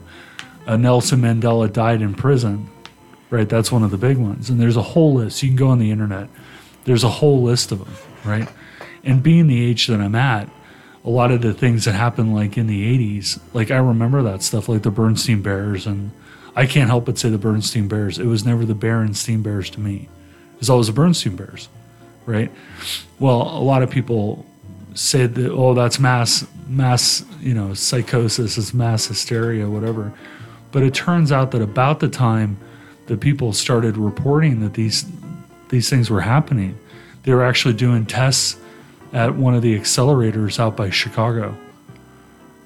uh, 0.68 0.78
Nelson 0.78 1.22
Mandela 1.22 1.72
died 1.72 2.02
in 2.02 2.14
prison, 2.14 2.70
right? 3.30 3.48
That's 3.48 3.72
one 3.72 3.84
of 3.84 3.92
the 3.92 3.98
big 3.98 4.18
ones, 4.18 4.50
and 4.50 4.60
there's 4.60 4.78
a 4.78 4.82
whole 4.82 5.14
list. 5.14 5.42
You 5.44 5.50
can 5.50 5.56
go 5.56 5.68
on 5.70 5.80
the 5.80 5.92
internet. 5.92 6.30
There's 6.86 7.04
a 7.04 7.10
whole 7.10 7.42
list 7.42 7.72
of 7.72 7.80
them, 7.80 7.94
right? 8.26 8.50
And 9.04 9.24
being 9.24 9.48
the 9.48 9.64
age 9.64 9.88
that 9.88 10.02
I'm 10.02 10.16
at, 10.16 10.50
a 11.06 11.10
lot 11.10 11.32
of 11.32 11.42
the 11.42 11.54
things 11.54 11.86
that 11.86 11.94
happened 11.94 12.34
like 12.34 12.58
in 12.58 12.68
the 12.68 13.16
80s 13.18 13.40
like 13.54 13.72
i 13.72 13.78
remember 13.78 14.22
that 14.24 14.42
stuff 14.42 14.70
like 14.70 14.84
the 14.84 14.92
bernstein 14.92 15.42
bears 15.42 15.86
and 15.86 16.12
i 16.56 16.66
can't 16.66 16.90
help 16.90 17.06
but 17.06 17.18
say 17.18 17.30
the 17.30 17.38
bernstein 17.38 17.88
bears 17.88 18.18
it 18.20 18.26
was 18.26 18.46
never 18.46 18.66
the 18.66 18.74
berenstein 18.74 19.44
bears 19.44 19.70
to 19.72 19.80
me 19.80 20.08
it 20.54 20.60
was 20.60 20.70
always 20.70 20.88
the 20.88 20.94
bernstein 20.94 21.36
bears 21.36 21.68
right 22.26 22.52
well 23.20 23.42
a 23.42 23.64
lot 23.64 23.84
of 23.84 23.90
people 23.90 24.46
said 24.94 25.36
that 25.36 25.52
oh 25.52 25.74
that's 25.74 26.00
mass 26.00 26.46
mass 26.68 27.26
you 27.40 27.54
know 27.54 27.74
psychosis 27.74 28.58
is 28.58 28.74
mass 28.74 29.08
hysteria 29.08 29.70
whatever 29.70 30.14
but 30.72 30.84
it 30.84 30.94
turns 30.94 31.32
out 31.32 31.52
that 31.52 31.62
about 31.62 32.00
the 32.00 32.10
time 32.10 32.58
that 33.08 33.20
people 33.20 33.54
started 33.54 33.98
reporting 33.98 34.62
that 34.62 34.74
these 34.74 35.06
these 35.70 35.90
things 35.90 36.10
were 36.10 36.22
happening 36.22 36.78
they 37.24 37.34
were 37.34 37.44
actually 37.44 37.74
doing 37.74 38.06
tests 38.06 38.58
at 39.14 39.36
one 39.36 39.54
of 39.54 39.62
the 39.62 39.80
accelerators 39.80 40.60
out 40.60 40.76
by 40.76 40.90
Chicago. 40.90 41.56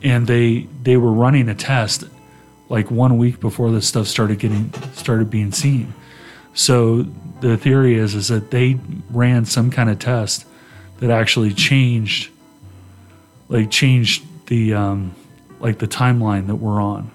And 0.02 0.26
they 0.28 0.68
they 0.82 0.98
were 0.98 1.12
running 1.12 1.50
a 1.50 1.56
test 1.56 2.06
like 2.70 2.90
one 2.90 3.18
week 3.18 3.40
before 3.40 3.72
this 3.72 3.88
stuff 3.88 4.08
started 4.08 4.40
getting 4.40 4.74
started 4.94 5.30
being 5.30 5.52
seen. 5.52 5.94
So 6.54 7.04
the 7.42 7.58
theory 7.58 7.96
is 7.96 8.16
is 8.16 8.30
that 8.30 8.52
they 8.52 8.80
ran 9.10 9.46
some 9.46 9.70
kind 9.70 9.90
of 9.90 10.00
test 10.00 10.46
that 11.00 11.10
actually 11.12 11.54
changed 11.54 12.30
like 13.50 13.70
changed 13.72 14.24
the 14.48 14.74
um, 14.74 15.14
like 15.60 15.80
the 15.80 15.88
timeline 15.88 16.48
that 16.48 16.56
we're 16.56 16.82
on. 16.82 17.10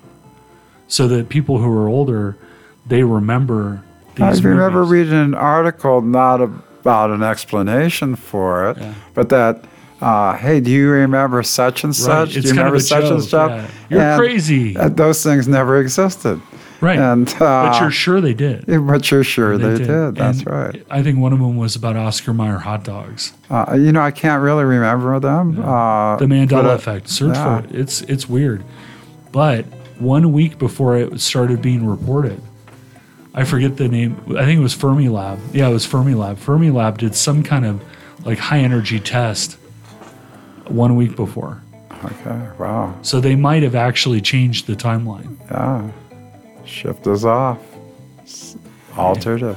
So 0.88 1.08
that 1.08 1.28
people 1.28 1.58
who 1.58 1.70
are 1.70 1.88
older, 1.88 2.36
they 2.86 3.02
remember 3.02 3.82
I 4.20 4.30
these 4.30 4.44
remember 4.44 4.80
movies. 4.84 4.90
reading 5.10 5.18
an 5.20 5.34
article 5.34 6.00
not 6.02 6.40
about 6.42 7.10
an 7.10 7.22
explanation 7.22 8.14
for 8.16 8.70
it, 8.70 8.76
Yeah. 8.78 8.94
but 9.14 9.28
that, 9.30 9.64
uh, 10.02 10.34
hey, 10.36 10.60
do 10.60 10.70
you 10.70 10.90
remember 10.90 11.42
such 11.42 11.84
and 11.84 11.92
Right, 11.92 11.96
such? 11.96 12.36
it's 12.36 12.46
do 12.46 12.52
you 12.54 12.58
remember 12.58 12.78
such 12.80 13.04
and 13.04 13.22
such? 13.22 13.50
yeah. 13.50 13.66
You're 13.88 14.00
And, 14.02 14.18
crazy. 14.20 14.74
those 14.74 15.22
things 15.22 15.48
never 15.48 15.80
existed. 15.80 16.40
Right? 16.82 16.98
And, 16.98 17.26
but 17.38 17.42
uh, 17.42 17.78
you're 17.80 17.90
sure 17.90 18.20
they 18.20 18.34
did. 18.34 18.66
But 18.66 19.10
you're 19.10 19.24
sure 19.24 19.56
they, 19.56 19.78
did. 19.78 20.16
That's 20.16 20.38
And 20.40 20.46
right. 20.46 20.86
I 20.90 21.02
think 21.02 21.18
one 21.18 21.32
of 21.32 21.38
them 21.38 21.56
was 21.56 21.76
about 21.76 21.96
Oscar 21.96 22.34
Mayer 22.34 22.58
hot 22.58 22.84
dogs. 22.84 23.32
Uh, 23.48 23.74
you 23.78 23.92
know, 23.92 24.00
I 24.00 24.10
can't 24.10 24.42
really 24.42 24.64
remember 24.64 25.18
them. 25.20 25.58
Uh, 25.58 26.16
The 26.16 26.26
Mandela 26.26 26.50
but, 26.50 26.66
uh, 26.66 26.74
effect. 26.74 27.08
Search 27.08 27.36
yeah. 27.36 27.60
for 27.60 27.66
it. 27.66 27.74
It's 27.74 28.02
it's 28.02 28.28
weird. 28.28 28.62
But 29.30 29.64
one 29.98 30.32
week 30.32 30.58
before 30.58 30.96
it 30.98 31.20
started 31.20 31.62
being 31.62 31.86
reported, 31.86 32.42
I 33.34 33.44
forget 33.44 33.76
the 33.78 33.88
name. 33.88 34.20
I 34.36 34.44
think 34.44 34.58
it 34.58 34.62
was 34.62 34.76
Fermilab. 34.76 35.38
Yeah, 35.54 35.68
it 35.68 35.72
was 35.72 35.86
Fermilab. 35.86 36.36
Fermilab 36.36 36.98
did 36.98 37.14
some 37.14 37.42
kind 37.42 37.64
of 37.64 37.82
like 38.26 38.38
high 38.38 38.58
energy 38.58 39.00
test 39.00 39.54
one 40.66 40.96
week 40.96 41.16
before. 41.16 41.62
Okay, 42.04 42.48
wow. 42.58 42.98
So 43.02 43.20
they 43.20 43.36
might 43.36 43.62
have 43.62 43.74
actually 43.76 44.20
changed 44.20 44.66
the 44.66 44.74
timeline. 44.74 45.38
Yeah. 45.50 45.90
Shift 46.64 47.06
is 47.06 47.24
off. 47.24 47.58
S- 48.22 48.56
Altered 48.96 49.42
it. 49.42 49.56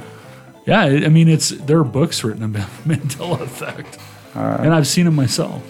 Yeah, 0.66 0.82
I 0.82 1.08
mean 1.08 1.28
it's 1.28 1.50
there 1.50 1.78
are 1.78 1.84
books 1.84 2.24
written 2.24 2.42
about 2.42 2.68
Mandela 2.84 3.40
effect, 3.40 3.98
and 4.34 4.74
I've 4.74 4.86
seen 4.88 5.04
them 5.04 5.14
myself. 5.14 5.62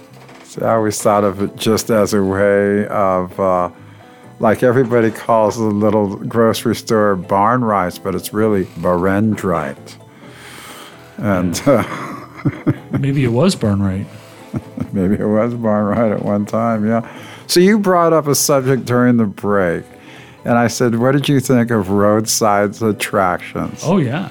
See, 0.45 0.63
I 0.63 0.75
always 0.75 1.01
thought 1.03 1.25
of 1.25 1.43
it 1.43 1.57
just 1.57 1.91
as 1.91 2.15
a 2.15 2.23
way 2.23 2.87
of, 2.87 3.39
uh, 3.39 3.71
like 4.41 4.63
everybody 4.63 5.11
calls 5.11 5.57
the 5.57 5.65
little 5.65 6.17
grocery 6.17 6.75
store 6.77 7.15
barn 7.17 7.63
rice, 7.65 7.99
but 7.99 8.15
it's 8.15 8.33
really 8.33 8.65
barendrite. 8.65 9.97
And 11.19 11.61
uh, 11.67 11.83
Maybe 12.99 13.25
it 13.25 13.33
was 13.33 13.55
Barn 13.55 13.83
Right. 13.83 14.07
maybe 14.93 15.17
it 15.17 15.27
was 15.27 15.53
barn 15.55 15.85
right 15.99 16.13
at 16.13 16.23
one 16.23 16.47
time, 16.47 16.87
yeah. 16.87 17.07
So 17.49 17.61
you 17.61 17.79
brought 17.79 18.13
up 18.15 18.27
a 18.27 18.35
subject 18.35 18.87
during 18.87 19.17
the 19.19 19.27
break, 19.27 19.85
and 20.47 20.57
I 20.57 20.69
said, 20.69 20.95
"What 20.95 21.13
did 21.13 21.29
you 21.29 21.41
think 21.41 21.73
of 21.73 21.91
roadside 21.91 22.81
attractions?" 22.81 23.81
Oh 23.83 23.99
yeah, 23.99 24.31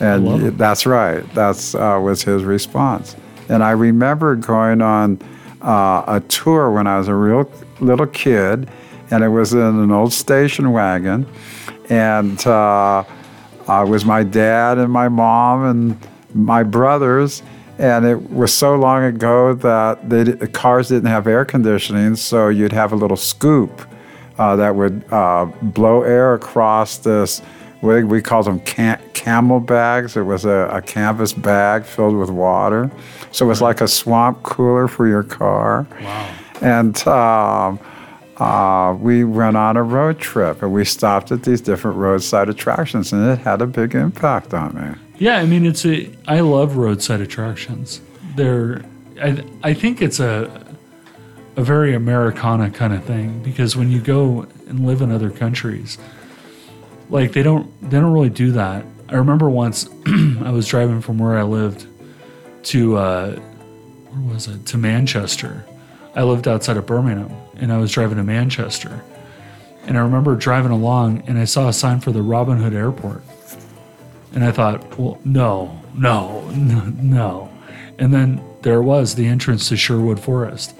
And 0.00 0.56
that's 0.56 0.86
right. 0.86 1.22
That's 1.34 1.74
uh, 1.74 2.00
was 2.02 2.22
his 2.22 2.44
response. 2.44 3.14
And 3.50 3.62
I 3.62 3.72
remember 3.72 4.36
going 4.36 4.80
on 4.80 5.20
uh, 5.60 6.04
a 6.06 6.22
tour 6.28 6.70
when 6.70 6.86
I 6.86 6.96
was 6.96 7.08
a 7.08 7.14
real 7.14 7.50
little 7.80 8.06
kid, 8.06 8.70
and 9.10 9.22
it 9.22 9.28
was 9.28 9.52
in 9.52 9.60
an 9.60 9.90
old 9.90 10.14
station 10.14 10.72
wagon, 10.72 11.26
and 11.90 12.44
uh, 12.46 13.04
uh, 13.68 13.84
it 13.84 13.88
was 13.88 14.06
my 14.06 14.22
dad 14.22 14.78
and 14.78 14.90
my 14.90 15.08
mom 15.08 15.66
and 15.66 16.08
my 16.34 16.62
brothers. 16.62 17.42
And 17.78 18.04
it 18.04 18.30
was 18.30 18.52
so 18.52 18.76
long 18.76 19.04
ago 19.04 19.54
that 19.54 20.08
they, 20.08 20.22
the 20.24 20.46
cars 20.48 20.88
didn't 20.88 21.08
have 21.08 21.26
air 21.26 21.46
conditioning, 21.46 22.16
so 22.16 22.48
you'd 22.48 22.72
have 22.72 22.92
a 22.92 22.96
little 22.96 23.16
scoop 23.16 23.86
uh, 24.40 24.56
that 24.56 24.74
would 24.74 25.04
uh, 25.12 25.44
blow 25.60 26.02
air 26.02 26.32
across 26.32 26.96
this. 26.98 27.42
We, 27.82 28.04
we 28.04 28.22
called 28.22 28.46
them 28.46 28.60
cam- 28.60 29.00
camel 29.12 29.60
bags. 29.60 30.16
It 30.16 30.22
was 30.22 30.46
a, 30.46 30.68
a 30.72 30.80
canvas 30.80 31.34
bag 31.34 31.84
filled 31.84 32.16
with 32.16 32.30
water. 32.30 32.90
So 33.32 33.44
it 33.44 33.48
was 33.48 33.60
like 33.60 33.82
a 33.82 33.88
swamp 33.88 34.42
cooler 34.42 34.88
for 34.88 35.06
your 35.06 35.22
car. 35.22 35.86
wow. 36.00 36.34
And 36.62 37.06
um, 37.06 37.78
uh, 38.38 38.94
we 38.98 39.24
went 39.24 39.58
on 39.58 39.76
a 39.76 39.82
road 39.82 40.18
trip 40.18 40.62
and 40.62 40.72
we 40.72 40.86
stopped 40.86 41.30
at 41.32 41.42
these 41.42 41.60
different 41.60 41.98
roadside 41.98 42.48
attractions, 42.48 43.12
and 43.12 43.26
it 43.30 43.38
had 43.40 43.60
a 43.60 43.66
big 43.66 43.94
impact 43.94 44.54
on 44.54 44.74
me. 44.74 44.98
Yeah, 45.18 45.36
I 45.36 45.44
mean 45.44 45.66
it's 45.66 45.84
a. 45.84 46.10
I 46.26 46.40
love 46.40 46.76
roadside 46.76 47.20
attractions. 47.20 48.00
They're. 48.36 48.82
I 49.22 49.44
I 49.62 49.74
think 49.74 50.00
it's 50.00 50.20
a 50.20 50.69
a 51.56 51.62
very 51.62 51.94
Americana 51.94 52.70
kind 52.70 52.92
of 52.92 53.04
thing 53.04 53.42
because 53.42 53.76
when 53.76 53.90
you 53.90 54.00
go 54.00 54.46
and 54.68 54.86
live 54.86 55.02
in 55.02 55.10
other 55.10 55.30
countries, 55.30 55.98
like 57.08 57.32
they 57.32 57.42
don't 57.42 57.70
they 57.82 57.98
don't 57.98 58.12
really 58.12 58.30
do 58.30 58.52
that. 58.52 58.84
I 59.08 59.16
remember 59.16 59.50
once 59.50 59.88
I 60.06 60.50
was 60.50 60.66
driving 60.66 61.00
from 61.00 61.18
where 61.18 61.38
I 61.38 61.42
lived 61.42 61.86
to 62.64 62.96
uh, 62.96 63.36
where 63.36 64.34
was 64.34 64.46
it 64.46 64.66
to 64.66 64.78
Manchester. 64.78 65.64
I 66.14 66.22
lived 66.22 66.48
outside 66.48 66.76
of 66.76 66.86
Birmingham 66.86 67.30
and 67.56 67.72
I 67.72 67.78
was 67.78 67.92
driving 67.92 68.16
to 68.16 68.24
Manchester. 68.24 69.02
And 69.84 69.96
I 69.96 70.02
remember 70.02 70.34
driving 70.36 70.72
along 70.72 71.22
and 71.26 71.38
I 71.38 71.44
saw 71.44 71.68
a 71.68 71.72
sign 71.72 72.00
for 72.00 72.12
the 72.12 72.22
Robin 72.22 72.58
Hood 72.58 72.74
Airport. 72.74 73.22
And 74.32 74.44
I 74.44 74.52
thought, 74.52 74.98
well, 74.98 75.18
no, 75.24 75.80
no, 75.94 76.48
no, 76.50 76.84
no. 76.96 77.50
And 77.98 78.12
then 78.14 78.42
there 78.62 78.82
was 78.82 79.14
the 79.14 79.26
entrance 79.26 79.68
to 79.68 79.76
Sherwood 79.76 80.20
Forest. 80.20 80.74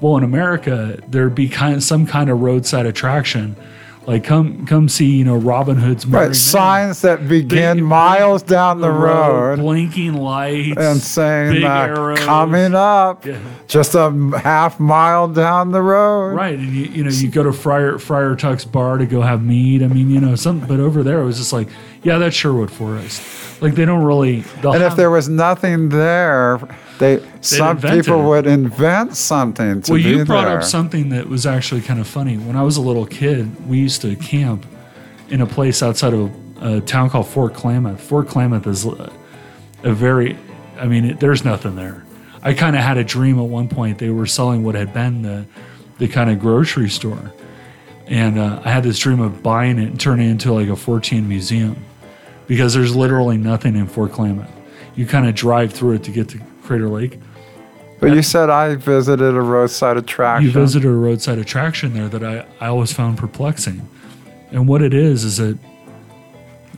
Well, 0.00 0.16
in 0.16 0.24
America, 0.24 0.98
there'd 1.08 1.34
be 1.34 1.48
kind 1.48 1.74
of 1.74 1.82
some 1.82 2.06
kind 2.06 2.30
of 2.30 2.40
roadside 2.40 2.86
attraction, 2.86 3.54
like 4.06 4.24
come 4.24 4.64
come 4.64 4.88
see, 4.88 5.04
you 5.18 5.24
know, 5.26 5.36
Robin 5.36 5.76
Hood's 5.76 6.06
Right, 6.06 6.34
signs 6.34 7.02
that 7.02 7.28
begin 7.28 7.76
Big- 7.78 7.84
miles 7.84 8.42
down 8.42 8.80
the 8.80 8.90
road. 8.90 9.58
blinking 9.58 10.14
lights, 10.14 10.78
and 10.78 11.00
saying 11.00 11.64
uh, 11.64 11.68
arrows. 11.68 12.18
coming 12.20 12.74
up 12.74 13.26
Yeah. 13.26 13.36
just 13.68 13.94
a 13.94 14.10
half 14.42 14.80
mile 14.80 15.28
down 15.28 15.70
the 15.70 15.82
road 15.82 16.34
Right, 16.34 16.58
and 16.58 16.68
you, 16.72 16.84
you 16.86 17.04
know 17.04 17.10
you 17.10 17.28
go 17.28 17.42
to 17.42 17.52
Friar 17.52 17.98
Friar 17.98 18.34
Tuck's 18.36 18.64
bar 18.64 18.96
to 18.96 19.04
go 19.06 19.20
have 19.20 19.42
mead. 19.44 19.82
I 19.82 19.86
mean, 19.88 20.08
you 20.08 20.20
know, 20.20 20.34
some. 20.34 20.60
But 20.60 20.80
over 20.80 21.02
there, 21.02 21.20
it 21.20 21.24
was 21.26 21.36
just 21.36 21.52
like, 21.52 21.68
yeah, 22.02 22.18
that's 22.18 22.34
Sherwood 22.34 22.70
Forest. 22.70 23.62
Like 23.62 23.74
they 23.74 23.84
don't 23.84 24.04
really. 24.04 24.44
and 24.62 24.82
if 24.82 24.96
there 24.96 25.10
was 25.10 25.28
nothing 25.28 25.90
there 25.90 26.60
they 26.98 27.22
some 27.40 27.78
people 27.78 28.20
it. 28.20 28.28
would 28.28 28.46
invent 28.46 29.16
something 29.16 29.82
to 29.82 29.92
well, 29.92 30.00
you 30.00 30.24
brought 30.24 30.44
there 30.44 30.58
up 30.58 30.64
something 30.64 31.10
that 31.10 31.28
was 31.28 31.46
actually 31.46 31.82
kind 31.82 32.00
of 32.00 32.06
funny. 32.06 32.36
When 32.36 32.56
I 32.56 32.62
was 32.62 32.76
a 32.76 32.80
little 32.80 33.06
kid, 33.06 33.68
we 33.68 33.78
used 33.78 34.00
to 34.02 34.16
camp 34.16 34.64
in 35.28 35.40
a 35.40 35.46
place 35.46 35.82
outside 35.82 36.14
of 36.14 36.30
a 36.62 36.80
town 36.80 37.10
called 37.10 37.26
Fort 37.28 37.54
Klamath. 37.54 38.00
Fort 38.00 38.28
Klamath 38.28 38.66
is 38.66 38.84
a 38.86 39.12
a 39.82 39.92
very, 39.92 40.36
I 40.78 40.86
mean, 40.86 41.04
it, 41.04 41.20
there's 41.20 41.44
nothing 41.44 41.76
there. 41.76 42.04
I 42.42 42.54
kind 42.54 42.76
of 42.76 42.82
had 42.82 42.96
a 42.96 43.04
dream 43.04 43.38
at 43.38 43.46
one 43.46 43.68
point. 43.68 43.98
They 43.98 44.10
were 44.10 44.26
selling 44.26 44.62
what 44.62 44.74
had 44.74 44.92
been 44.92 45.22
the, 45.22 45.46
the 45.98 46.08
kind 46.08 46.30
of 46.30 46.40
grocery 46.40 46.88
store. 46.88 47.32
And 48.06 48.38
uh, 48.38 48.62
I 48.64 48.70
had 48.70 48.82
this 48.82 48.98
dream 48.98 49.20
of 49.20 49.42
buying 49.42 49.78
it 49.78 49.90
and 49.90 50.00
turning 50.00 50.28
it 50.28 50.30
into 50.30 50.52
like 50.52 50.68
a 50.68 50.76
14 50.76 51.28
museum 51.28 51.84
because 52.50 52.74
there's 52.74 52.96
literally 52.96 53.38
nothing 53.38 53.76
in 53.76 53.86
Fort 53.86 54.10
Klamath. 54.10 54.50
You 54.96 55.06
kind 55.06 55.28
of 55.28 55.36
drive 55.36 55.72
through 55.72 55.92
it 55.92 56.02
to 56.02 56.10
get 56.10 56.30
to 56.30 56.40
Crater 56.64 56.88
Lake. 56.88 57.20
but 58.00 58.12
you 58.12 58.22
said 58.22 58.50
i 58.50 58.74
visited 58.74 59.36
a 59.36 59.40
roadside 59.40 59.96
attraction 59.96 60.46
You 60.46 60.50
visited 60.52 60.88
a 60.88 60.92
roadside 60.92 61.38
attraction 61.38 61.94
there 61.94 62.08
that 62.08 62.24
I, 62.24 62.44
I 62.58 62.66
always 62.66 62.92
found 62.92 63.18
perplexing. 63.18 63.88
And 64.50 64.66
what 64.66 64.82
it 64.82 64.92
is, 64.92 65.22
is 65.22 65.36
that 65.36 65.56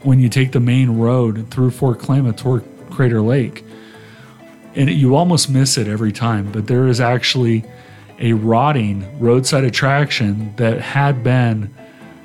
when 0.03 0.19
you 0.19 0.29
take 0.29 0.53
the 0.53 0.61
main 0.61 0.99
road 0.99 1.51
through 1.51 1.71
Fort 1.71 1.99
Klamath 1.99 2.37
toward 2.37 2.65
Crater 2.91 3.23
Lake, 3.23 3.65
and 4.75 4.91
you 4.91 5.17
almost 5.17 5.49
miss 5.49 5.79
it 5.79 5.89
every 5.89 6.13
time, 6.13 6.53
but 6.53 6.67
there 6.67 6.87
is 6.87 7.01
actually 7.01 7.65
a 8.19 8.35
rotting 8.35 9.19
roadside 9.19 9.65
attraction 9.65 10.55
that 10.57 10.83
had 10.83 11.25
been 11.25 11.73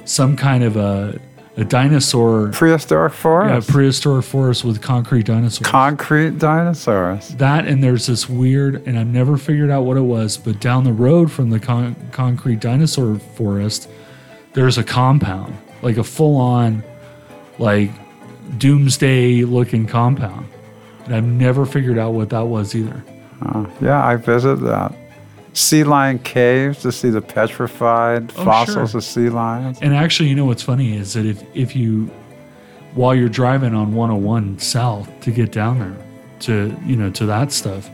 some 0.03 0.35
kind 0.35 0.65
of 0.65 0.75
a, 0.75 1.17
a 1.57 1.65
dinosaur, 1.65 2.49
prehistoric 2.51 3.13
forest. 3.13 3.67
yeah, 3.67 3.73
prehistoric 3.73 4.23
forest 4.23 4.63
with 4.63 4.81
concrete 4.81 5.25
dinosaurs. 5.25 5.67
concrete 5.67 6.38
dinosaurs 6.38 7.29
That 7.29 7.67
and 7.67 7.84
there's 7.84 8.05
this 8.05 8.29
weird, 8.29 8.85
and 8.88 8.97
I've 8.97 9.07
never 9.07 9.38
figured 9.38 9.71
out 9.71 9.81
what 9.84 9.97
it 9.97 10.01
was, 10.01 10.38
but 10.38 10.59
down 10.59 10.84
the 10.84 10.93
road 10.93 11.31
from 11.31 11.49
the 11.49 11.59
con- 11.59 11.95
concrete 12.11 12.59
dinosaur 12.59 13.17
forest, 13.35 13.89
there's 14.53 14.77
a 14.77 14.84
compound, 14.84 15.57
like 15.81 15.97
a 15.97 16.03
full 16.03 16.38
on, 16.38 16.84
like 17.57 17.89
doomsday 18.59 19.43
looking 19.43 19.88
compound. 19.88 20.47
And 21.05 21.15
I've 21.15 21.25
never 21.25 21.65
figured 21.65 21.97
out 21.97 22.13
what 22.13 22.29
that 22.29 22.47
was 22.47 22.75
either. 22.75 23.03
Oh, 23.45 23.71
yeah 23.81 24.03
i 24.03 24.15
visited 24.15 24.61
that 24.65 24.93
sea 25.57 25.84
lion 25.84 26.19
caves 26.19 26.81
to 26.84 26.91
see 26.91 27.09
the 27.09 27.21
petrified 27.21 28.31
Oh, 28.38 28.43
fossils 28.45 28.91
sure. 28.91 28.97
of 28.99 29.03
sea 29.03 29.29
lions 29.29 29.79
And 29.81 29.93
actually, 29.93 30.29
you 30.29 30.35
know 30.35 30.45
what's 30.45 30.63
funny 30.63 30.95
is 30.95 31.13
that 31.13 31.25
if, 31.25 31.43
if 31.55 31.75
you, 31.75 32.11
while 32.93 33.15
you're 33.15 33.29
driving 33.29 33.73
on 33.73 33.93
101 33.95 34.59
south 34.59 35.09
to 35.21 35.31
get 35.31 35.51
down 35.51 35.79
there 35.79 35.97
to, 36.41 36.75
you 36.85 36.95
know, 36.95 37.09
to 37.11 37.25
that 37.25 37.51
stuff, 37.51 37.89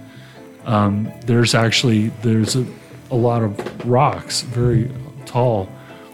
um, 0.65 1.11
there's 1.26 1.56
actually, 1.56 2.10
there's 2.22 2.56
a, 2.56 2.65
a 3.11 3.15
lot 3.15 3.41
of 3.44 3.85
rocks, 3.90 4.41
very 4.41 4.91
tall, 5.26 5.69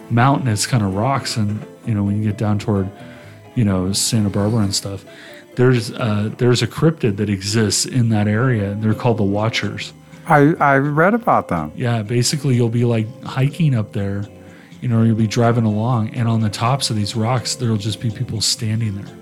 mountainous 0.10 0.68
kind 0.68 0.84
of 0.84 0.94
rocks. 0.96 1.36
And, 1.38 1.66
you 1.86 1.94
know, 1.96 2.04
when 2.04 2.18
you 2.18 2.24
get 2.24 2.38
down 2.38 2.60
toward, 2.60 2.90
you 3.56 3.64
know, 3.66 3.92
Santa 3.94 4.30
Barbara 4.30 4.60
and 4.62 4.74
stuff, 4.76 5.04
there's, 5.56 5.92
uh, 5.94 6.32
there's 6.38 6.62
a 6.62 6.68
cryptid 6.68 7.18
that 7.18 7.30
exists 7.30 7.86
in 7.86 8.10
that 8.10 8.28
area. 8.28 8.76
They're 8.76 8.94
called 8.94 9.18
the 9.18 9.24
Watchers. 9.24 9.94
I, 10.30 10.54
I 10.60 10.78
read 10.78 11.14
about 11.14 11.48
them 11.48 11.72
Yeah, 11.76 12.04
basically 12.04 12.56
you'll 12.56 12.70
be 12.70 12.86
like 12.86 13.08
hiking 13.24 13.76
up 13.76 13.94
there, 13.94 14.26
you 14.82 14.88
know, 14.88 15.04
you'll 15.04 15.16
be 15.16 15.28
driving 15.28 15.66
along, 15.66 16.10
and 16.10 16.28
on 16.28 16.42
the 16.42 16.50
tops 16.50 16.90
of 16.90 16.96
these 16.96 17.16
rocks, 17.16 17.56
there'll 17.56 17.78
just 17.78 18.00
be 18.00 18.10
people 18.12 18.40
standing 18.40 18.96
there. 18.96 19.16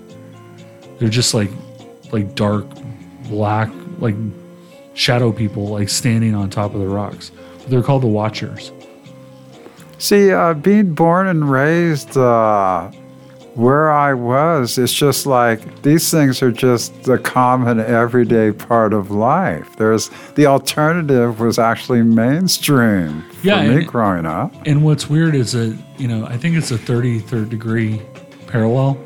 They're 0.98 1.08
just 1.08 1.34
like 1.34 1.50
like 2.12 2.34
dark 2.34 2.66
black 3.24 3.70
like 3.98 4.14
shadow 4.94 5.32
people 5.32 5.68
like 5.68 5.88
standing 5.88 6.34
on 6.34 6.50
top 6.50 6.74
of 6.74 6.80
the 6.80 6.88
rocks. 6.88 7.30
They're 7.68 7.82
called 7.82 8.02
the 8.02 8.08
Watchers. 8.08 8.72
See, 9.98 10.30
uh, 10.30 10.54
being 10.54 10.94
born 10.94 11.26
and 11.26 11.50
raised 11.50 12.16
uh, 12.16 12.90
where 13.58 13.90
I 13.90 14.14
was, 14.14 14.78
it's 14.78 14.94
just 14.94 15.26
like 15.26 15.82
these 15.82 16.10
things 16.12 16.42
are 16.44 16.52
just 16.52 17.02
the 17.02 17.18
common 17.18 17.80
everyday 17.80 18.52
part 18.52 18.92
of 18.94 19.10
life. 19.10 19.74
There's 19.76 20.10
the 20.36 20.46
alternative 20.46 21.40
was 21.40 21.58
actually 21.58 22.02
mainstream 22.02 23.22
for 23.32 23.46
Yeah, 23.46 23.62
me 23.68 23.74
and- 23.78 23.86
growing 23.88 24.26
up. 24.26 24.54
And 24.64 24.84
what's 24.84 25.10
weird 25.10 25.34
is 25.34 25.52
that, 25.52 25.76
you 25.98 26.06
know, 26.06 26.24
I 26.24 26.36
think 26.36 26.56
it's 26.56 26.70
a 26.70 26.78
33rd 26.78 27.48
degree 27.50 28.00
parallel. 28.46 28.96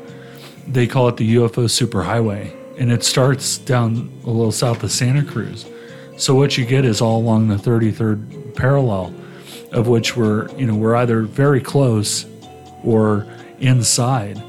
They 0.67 0.85
call 0.85 1.07
it 1.09 1.17
the 1.17 1.35
UFO 1.37 1.65
superhighway. 1.65 2.53
And 2.79 2.91
it 2.91 3.03
starts 3.03 3.57
down 3.57 4.11
a 4.23 4.29
little 4.29 4.51
south 4.51 4.83
of 4.83 4.91
Santa 4.91 5.23
Cruz. 5.23 5.65
So 6.17 6.35
what 6.35 6.59
you 6.59 6.65
get 6.65 6.85
is 6.85 7.01
all 7.01 7.19
along 7.19 7.47
the 7.47 7.55
33rd 7.55 8.55
parallel, 8.55 9.13
of 9.71 9.87
which 9.87 10.15
we're, 10.15 10.47
you 10.57 10.67
know, 10.67 10.75
we're 10.75 10.95
either 10.95 11.21
very 11.23 11.59
close 11.59 12.25
or 12.83 13.25
inside. 13.63 14.41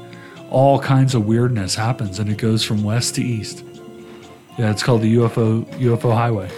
All 0.49 0.79
kinds 0.79 1.15
of 1.15 1.25
weirdness 1.25 1.75
happens 1.75 2.19
and 2.19 2.29
it 2.29 2.37
goes 2.37 2.63
from 2.63 2.83
west 2.83 3.15
to 3.15 3.23
east. 3.23 3.63
Yeah, 4.57 4.71
it's 4.71 4.83
called 4.83 5.01
the 5.01 5.15
UFO 5.15 5.65
UFO 5.79 6.13
highway. 6.13 6.49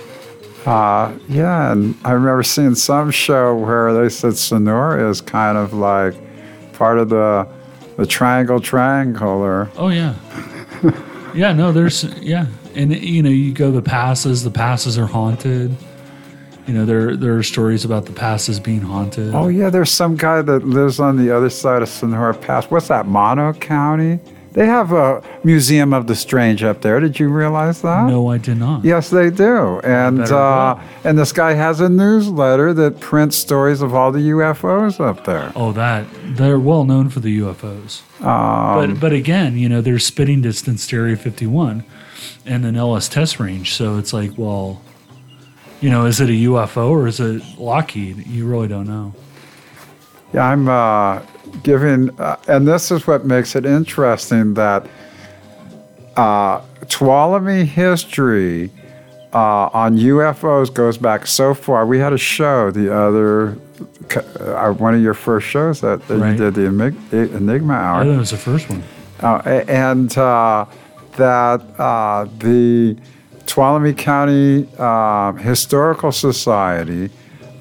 Uh, 0.66 1.18
yeah, 1.30 1.72
and 1.72 1.96
I 2.04 2.12
remember 2.12 2.44
seeing 2.44 2.76
some 2.76 3.10
show 3.10 3.56
where 3.56 3.94
they 3.94 4.10
said 4.10 4.36
Sonora 4.36 5.10
is 5.10 5.22
kind 5.22 5.58
of 5.58 5.74
like 5.74 6.14
part 6.74 7.00
of 7.00 7.10
the 7.10 7.48
the 7.96 8.06
triangle 8.06 8.60
triangular. 8.60 9.70
Oh 9.78 9.88
yeah, 9.88 10.16
yeah. 11.34 11.54
No, 11.54 11.72
there's 11.72 12.04
yeah, 12.20 12.48
and 12.76 12.94
you 12.94 13.24
know 13.24 13.30
you 13.30 13.54
go 13.54 13.72
the 13.72 13.82
passes. 13.82 14.44
The 14.44 14.52
passes 14.52 14.98
are 14.98 15.08
haunted. 15.08 15.76
You 16.68 16.74
know 16.74 16.86
there 16.86 17.16
there 17.16 17.38
are 17.38 17.44
stories 17.44 17.86
about 17.86 18.06
the 18.06 18.12
passes 18.12 18.60
being 18.60 18.82
haunted. 18.82 19.34
Oh 19.34 19.48
yeah, 19.48 19.70
there's 19.70 19.90
some 19.92 20.18
guy 20.18 20.42
that 20.42 20.66
lives 20.66 21.00
on 21.00 21.16
the 21.18 21.34
other 21.36 21.50
side 21.50 21.82
of 21.82 21.88
Sonora 21.88 22.34
Pass. 22.34 22.66
What's 22.66 22.90
that, 22.90 23.08
Mono 23.08 23.54
County? 23.54 24.20
They 24.52 24.66
have 24.66 24.92
a 24.92 25.22
museum 25.44 25.94
of 25.94 26.08
the 26.08 26.16
strange 26.16 26.64
up 26.64 26.82
there. 26.82 27.00
Did 27.00 27.20
you 27.20 27.30
realize 27.30 27.84
that? 27.84 28.08
no, 28.08 28.28
I 28.30 28.40
did 28.40 28.58
not. 28.58 28.84
Yes, 28.84 29.12
they 29.12 29.30
do. 29.30 29.80
And 29.82 30.22
uh, 30.22 30.78
and 31.04 31.18
this 31.18 31.32
guy 31.32 31.54
has 31.54 31.80
a 31.80 31.88
newsletter 31.88 32.74
that 32.74 33.00
prints 33.00 33.38
stories 33.38 33.82
of 33.82 33.94
all 33.94 34.12
the 34.12 34.32
UFOs 34.32 35.00
up 35.00 35.26
there. 35.26 35.54
Oh, 35.56 35.72
that 35.74 36.08
they're 36.36 36.60
well 36.60 36.86
known 36.86 37.10
for 37.10 37.20
the 37.20 37.40
UFOs. 37.40 38.02
Um, 38.22 38.96
but 38.96 39.00
but 39.00 39.14
again, 39.14 39.58
you 39.58 39.70
know, 39.70 39.80
there's 39.80 40.06
spitting 40.06 40.42
distance 40.42 40.88
to 40.88 40.98
Area 40.98 41.16
51, 41.16 41.84
and 42.46 42.66
then 42.66 42.76
Ellis 42.76 43.08
Test 43.08 43.40
Range. 43.40 43.72
So 43.72 43.98
it's 44.00 44.12
like, 44.12 44.32
well, 44.38 44.82
you 45.82 45.90
know, 45.90 46.06
is 46.06 46.20
it 46.22 46.30
a 46.30 46.34
UFO 46.34 46.90
or 46.90 47.08
is 47.08 47.20
it 47.20 47.42
Lockheed? 47.58 48.26
You 48.28 48.46
really 48.48 48.68
don't 48.68 48.88
know. 48.88 49.14
Yeah, 50.34 50.46
I'm 50.46 50.68
uh, 50.68 51.22
giving, 51.64 52.10
uh, 52.20 52.38
and 52.48 52.68
this 52.68 52.92
is 52.92 53.08
what 53.08 53.26
makes 53.26 53.56
it 53.56 53.66
interesting 53.66 54.54
that 54.56 54.86
uh, 56.16 56.62
Tuolumne 56.86 57.66
history 57.66 58.72
uh, 59.34 59.70
on 59.74 59.98
UFOs 59.98 60.74
goes 60.74 60.98
back 60.98 61.28
so 61.28 61.54
far. 61.54 61.86
We 61.86 62.00
had 62.00 62.12
a 62.14 62.18
show 62.18 62.72
the 62.72 62.94
other, 62.94 63.58
uh, 64.40 64.72
one 64.74 64.96
of 64.96 65.02
your 65.02 65.14
first 65.14 65.48
shows 65.48 65.82
that, 65.82 66.06
that 66.08 66.18
Right. 66.18 66.32
you 66.32 66.38
did, 66.38 66.54
the 66.56 66.62
Enig- 66.62 67.36
Enigma 67.36 67.74
I 67.74 67.78
Hour. 67.78 68.04
think 68.04 68.16
it 68.16 68.20
was 68.20 68.32
the 68.32 68.38
first 68.38 68.70
one. 68.70 68.84
Uh, 69.22 69.64
and 69.68 70.18
uh, 70.18 70.66
that 71.18 71.62
uh, 71.80 72.26
the 72.40 72.98
Tuolumne 73.48 73.98
County 73.98 74.68
uh, 74.78 75.32
Historical 75.34 76.12
Society 76.12 77.10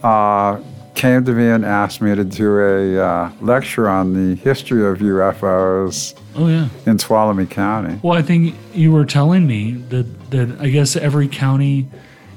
uh, 0.03 0.61
came 0.95 1.25
to 1.25 1.33
me 1.33 1.49
and 1.49 1.65
asked 1.65 2.01
me 2.03 2.15
to 2.15 2.25
do 2.25 2.59
a 2.59 2.99
uh, 3.03 3.31
lecture 3.41 3.89
on 3.89 4.13
the 4.13 4.35
history 4.43 4.85
of 4.87 4.99
UFOs 4.99 6.15
Oh 6.35 6.49
yeah. 6.49 6.69
in 6.87 6.97
Tuolumne 6.99 7.49
County. 7.49 7.99
Well, 8.03 8.19
I 8.19 8.23
think 8.23 8.55
you 8.75 8.93
were 8.93 9.05
telling 9.07 9.47
me 9.47 9.73
that 9.91 10.31
that 10.31 10.61
I 10.61 10.69
guess 10.69 10.97
every 10.97 11.29
county 11.29 11.89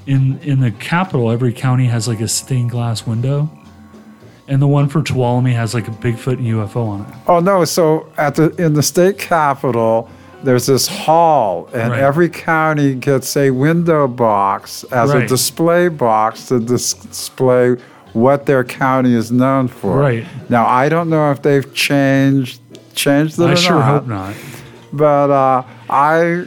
in 0.06 0.38
in 0.42 0.60
the 0.60 0.70
capital, 0.70 1.30
every 1.30 1.52
county 1.52 1.86
has 1.86 2.06
like 2.08 2.20
a 2.20 2.28
stained 2.28 2.70
glass 2.70 3.06
window, 3.06 3.50
and 4.48 4.62
the 4.62 4.66
one 4.68 4.88
for 4.88 5.02
Tuolumne 5.02 5.52
has 5.52 5.74
like 5.74 5.88
a 5.88 5.90
Bigfoot 5.92 6.38
and 6.38 6.46
UFO 6.46 6.86
on 6.88 7.00
it. 7.02 7.14
Oh 7.26 7.40
no! 7.40 7.64
So 7.64 8.10
at 8.16 8.36
the 8.36 8.50
in 8.64 8.74
the 8.74 8.82
state 8.82 9.18
capitol, 9.18 10.08
there's 10.42 10.66
this 10.66 10.86
hall, 10.88 11.68
and 11.74 11.92
Right. 11.92 12.00
every 12.00 12.28
county 12.28 12.94
gets 12.94 13.36
a 13.36 13.50
window 13.50 14.06
box 14.08 14.84
as 14.90 15.10
a 15.10 15.26
display 15.26 15.88
box 15.88 16.46
to 16.46 16.58
dis- 16.60 16.94
display 16.94 17.76
what 18.12 18.46
their 18.46 18.64
county 18.64 19.14
is 19.14 19.30
known 19.30 19.68
for. 19.68 19.98
Right. 19.98 20.24
Now 20.48 20.66
I 20.66 20.88
don't 20.88 21.08
know 21.10 21.30
if 21.30 21.42
they've 21.42 21.72
changed 21.74 22.60
changed 22.94 23.38
it 23.38 23.44
I 23.46 23.52
or 23.52 23.56
sure 23.56 23.76
not, 23.78 23.84
hope 23.84 24.06
not. 24.08 24.34
but 24.92 25.30
uh, 25.30 25.62
I 25.88 26.46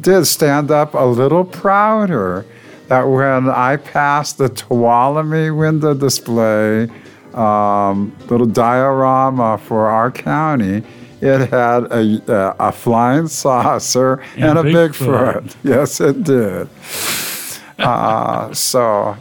did 0.00 0.26
stand 0.26 0.70
up 0.70 0.94
a 0.94 1.04
little 1.04 1.44
prouder 1.44 2.44
that 2.88 3.02
when 3.08 3.48
I 3.48 3.76
passed 3.76 4.38
the 4.38 4.48
Tuolumne 4.48 5.56
window 5.56 5.94
display 5.94 6.88
um, 7.32 8.12
little 8.28 8.46
diorama 8.46 9.58
for 9.58 9.86
our 9.88 10.10
county, 10.10 10.82
it 11.24 11.50
had 11.50 11.84
a, 11.84 12.22
a, 12.32 12.56
a 12.68 12.72
flying 12.72 13.28
saucer 13.28 14.22
And 14.36 14.58
and, 14.58 14.58
a 14.58 14.62
Bigfoot. 14.62 15.42
Bigfoot. 15.42 15.56
Yes, 15.64 16.00
it 16.00 16.22
did. 16.22 16.68
uh, 17.78 18.52
so, 18.52 19.16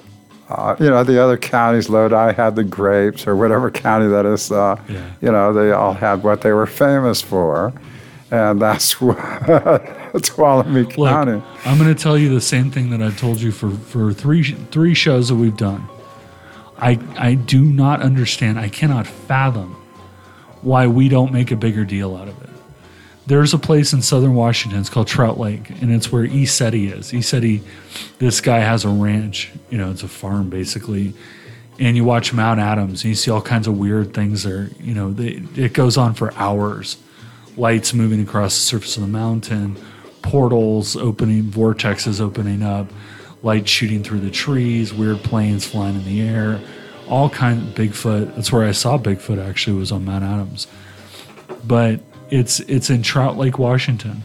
uh, 0.49 0.75
you 0.80 0.89
know, 0.89 1.03
the 1.03 1.21
other 1.23 1.38
counties, 1.38 1.89
Lodi 1.89 2.34
had 2.34 2.55
the 2.55 2.63
grapes 2.63 3.25
or 3.27 3.35
whatever 3.35 3.71
county 3.71 4.07
that 4.09 4.25
is, 4.25 4.51
uh, 4.51 4.75
Yeah. 4.89 5.01
you 5.21 5.31
know, 5.31 5.53
they 5.53 5.71
all 5.71 5.93
had 5.93 6.23
what 6.23 6.41
they 6.41 6.51
were 6.51 6.67
famous 6.67 7.21
for. 7.21 7.73
And 8.31 8.59
that's 8.61 8.99
what 9.01 9.17
Tuolumne 9.17 10.97
Look, 10.97 11.09
County. 11.09 11.41
I'm 11.65 11.77
going 11.77 11.93
to 11.93 12.01
tell 12.03 12.17
you 12.17 12.30
the 12.34 12.41
same 12.41 12.71
thing 12.71 12.89
that 12.89 13.01
I've 13.01 13.19
told 13.19 13.39
you 13.39 13.51
for 13.51 13.69
for 13.69 14.11
three 14.11 14.41
three 14.71 14.95
shows 14.95 15.30
that 15.30 15.35
we've 15.35 15.55
done. 15.57 15.88
I 16.80 16.97
I 17.15 17.35
do 17.35 17.61
not 17.63 18.01
understand. 18.01 18.57
I 18.59 18.69
cannot 18.69 19.05
fathom 19.05 19.75
why 20.64 20.88
we 20.88 21.10
don't 21.10 21.31
make 21.31 21.52
a 21.52 21.56
bigger 21.56 21.85
deal 21.85 22.15
out 22.15 22.27
of 22.27 22.41
it. 22.41 22.49
There's 23.26 23.53
a 23.53 23.57
place 23.57 23.94
in 23.94 24.02
southern 24.02 24.35
Washington. 24.35 24.80
It's 24.81 24.90
called 24.90 25.07
Trout 25.07 25.40
Lake, 25.40 25.69
and 25.69 25.94
it's 25.94 26.11
where 26.11 26.27
ECETI 26.27 26.91
is. 26.91 27.11
ECETI, 27.11 27.61
this 28.19 28.41
guy 28.41 28.60
has 28.60 28.84
a 28.84 28.90
ranch. 28.90 29.52
You 29.69 29.77
know, 29.77 29.91
it's 29.91 30.03
a 30.03 30.10
farm 30.10 30.49
basically. 30.49 31.14
And 31.80 31.95
you 31.95 32.03
watch 32.03 32.34
Mount 32.34 32.60
Adams, 32.60 33.03
and 33.03 33.10
you 33.10 33.15
see 33.15 33.31
all 33.31 33.41
kinds 33.41 33.68
of 33.68 33.77
weird 33.77 34.14
things 34.14 34.44
there. 34.44 34.69
You 34.80 34.94
know, 34.94 35.11
they, 35.11 35.41
it 35.56 35.73
goes 35.73 35.98
on 35.98 36.14
for 36.14 36.34
hours. 36.34 36.98
Lights 37.56 37.94
moving 37.94 38.22
across 38.22 38.56
the 38.56 38.61
surface 38.61 38.98
of 38.98 39.02
the 39.02 39.07
mountain, 39.07 39.77
portals 40.22 40.95
opening, 40.95 41.44
vortexes 41.44 42.19
opening 42.19 42.61
up, 42.61 42.91
light 43.41 43.68
shooting 43.68 44.03
through 44.03 44.19
the 44.19 44.31
trees, 44.31 44.94
weird 44.94 45.19
planes 45.19 45.65
flying 45.65 45.95
in 45.95 46.06
the 46.06 46.22
air, 46.22 46.60
all 47.07 47.30
kind 47.30 47.61
of 47.61 47.75
Bigfoot. 47.75 48.35
That's 48.35 48.51
where 48.51 48.63
I 48.63 48.71
saw 48.71 48.97
Bigfoot 48.97 49.43
actually 49.43 49.77
was 49.77 49.91
on 49.91 50.05
Mount 50.05 50.23
Adams. 50.23 50.67
But 51.65 52.01
it's 52.30 52.59
it's 52.61 52.89
in 52.89 53.03
Trout 53.03 53.38
Lake, 53.38 53.57
Washington. 53.59 54.23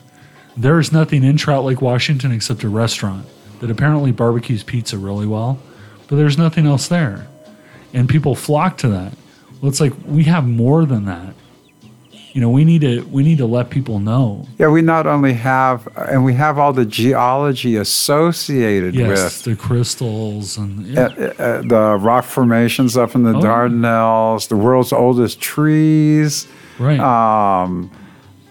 There 0.57 0.79
is 0.79 0.93
nothing 0.93 1.23
in 1.23 1.37
Trout 1.37 1.65
Lake, 1.65 1.81
Washington 1.81 2.33
except 2.33 2.65
a 2.65 2.69
restaurant 2.69 3.27
that 3.61 3.71
apparently 3.71 4.13
barbecues 4.13 4.63
pizza 4.63 4.99
really 4.99 5.27
well, 5.27 5.59
but 6.09 6.17
there's 6.17 6.39
nothing 6.39 6.67
else 6.67 6.89
there. 6.89 7.29
And 7.93 8.09
people 8.09 8.35
flock 8.35 8.77
to 8.79 8.89
that. 8.89 9.13
Well, 9.61 9.71
it's 9.71 9.81
like 9.81 9.93
we 10.07 10.25
have 10.25 10.47
more 10.47 10.85
than 10.85 11.05
that. 11.07 11.35
You 12.39 12.43
know, 12.43 12.51
we 12.51 12.63
need 12.65 12.83
to 12.83 13.01
we 13.11 13.25
need 13.25 13.39
to 13.39 13.47
let 13.47 13.69
people 13.69 13.99
know. 13.99 14.47
Yeah, 14.61 14.69
we 14.69 14.81
not 14.81 15.09
only 15.09 15.33
have, 15.33 15.89
and 15.97 16.25
we 16.25 16.35
have 16.35 16.57
all 16.57 16.73
the 16.73 16.85
geology 16.85 17.75
associated 17.75 18.95
Yes, 18.95 19.09
with 19.09 19.43
the 19.43 19.57
crystals 19.61 20.57
and 20.57 20.87
yeah. 20.87 21.01
uh, 21.01 21.43
uh, 21.43 21.63
the 21.63 21.99
rock 22.01 22.25
formations 22.25 22.97
up 22.97 23.17
in 23.17 23.25
the 23.25 23.35
Oh. 23.37 23.43
Dardanelles, 23.43 24.47
the 24.47 24.57
world's 24.57 24.93
oldest 24.93 25.41
trees. 25.41 26.47
right. 26.79 27.01
Um, 27.01 27.91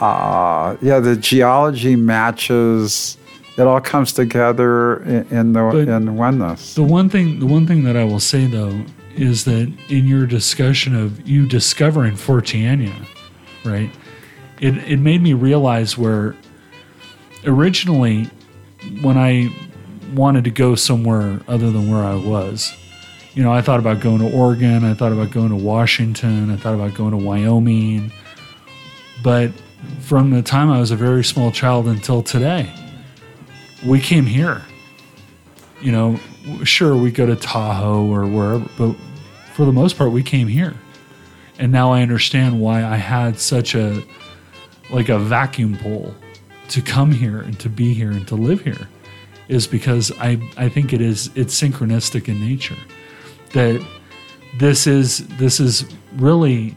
uh, 0.02 0.76
yeah, 0.82 1.00
the 1.00 1.16
geology 1.16 1.96
matches. 1.96 3.18
It 3.58 3.62
all 3.62 3.80
comes 3.80 4.12
together 4.12 4.98
in, 5.04 5.28
in 5.32 5.54
the 5.54 5.62
But- 5.72 5.88
in 5.88 6.18
oneness. 6.18 6.74
The 6.74 6.84
one 6.84 7.08
thing, 7.08 7.40
the 7.40 7.46
one 7.48 7.66
thing 7.66 7.86
that 7.86 7.96
I 7.96 8.04
will 8.04 8.20
say 8.20 8.48
though 8.48 8.82
is 9.16 9.46
that 9.46 9.72
in 9.88 10.08
your 10.10 10.26
discussion 10.26 10.94
of 10.94 11.26
you 11.26 11.48
discovering 11.48 12.16
Forteana, 12.16 12.92
right? 13.68 13.92
It 14.60 14.78
it 14.78 15.00
made 15.00 15.22
me 15.22 15.34
realize 15.34 15.98
where 15.98 16.36
originally 17.46 18.30
when 19.02 19.18
I 19.18 19.54
wanted 20.14 20.46
to 20.46 20.52
go 20.52 20.76
somewhere 20.76 21.40
other 21.48 21.70
than 21.72 21.92
where 21.92 22.04
I 22.04 22.16
was, 22.16 22.74
you 23.34 23.44
know, 23.44 23.52
I 23.52 23.62
thought 23.62 23.80
about 23.80 24.00
going 24.00 24.20
to 24.20 24.36
Oregon, 24.36 24.84
I 24.84 24.94
thought 24.94 25.12
about 25.12 25.32
going 25.32 25.50
to 25.50 25.56
Washington, 25.56 26.50
I 26.50 26.58
thought 26.58 26.74
about 26.74 26.94
going 26.96 27.12
to 27.12 27.18
Wyoming, 27.18 28.12
but 29.22 29.52
from 30.02 30.32
the 30.32 30.42
time 30.42 30.72
I 30.72 30.80
was 30.80 30.92
a 30.92 30.96
very 30.96 31.24
small 31.24 31.52
child 31.52 31.88
until 31.88 32.24
today, 32.24 32.72
we 33.86 34.00
came 34.00 34.26
here. 34.26 34.64
You 35.82 35.92
know, 35.92 36.20
sure, 36.64 36.96
we 36.96 37.12
go 37.12 37.26
to 37.26 37.36
Tahoe 37.36 38.08
or 38.12 38.26
wherever, 38.26 38.66
but 38.78 38.96
for 39.54 39.66
the 39.66 39.72
most 39.72 39.98
part, 39.98 40.12
we 40.12 40.24
came 40.24 40.48
here. 40.48 40.74
And 41.60 41.72
now 41.72 41.92
I 41.92 42.02
understand 42.02 42.60
why 42.60 42.84
I 42.84 42.98
had 42.98 43.40
such 43.40 43.74
a, 43.76 44.04
like 44.90 45.10
a 45.10 45.18
vacuum 45.18 45.78
pull 45.78 46.16
to 46.70 46.82
come 46.82 47.12
here 47.12 47.40
and 47.40 47.60
to 47.60 47.70
be 47.70 47.94
here 47.94 48.12
and 48.12 48.28
to 48.28 48.36
live 48.36 48.62
here 48.62 48.88
is 49.48 49.66
because 49.66 50.12
I, 50.20 50.40
I 50.58 50.70
think 50.70 50.94
it 50.94 51.02
is, 51.02 51.32
it's 51.36 51.60
synchronistic 51.60 52.28
in 52.28 52.40
nature 52.40 52.78
that 53.54 53.86
this 54.60 54.88
is, 54.88 55.26
this 55.38 55.60
is 55.60 55.86
really 56.16 56.76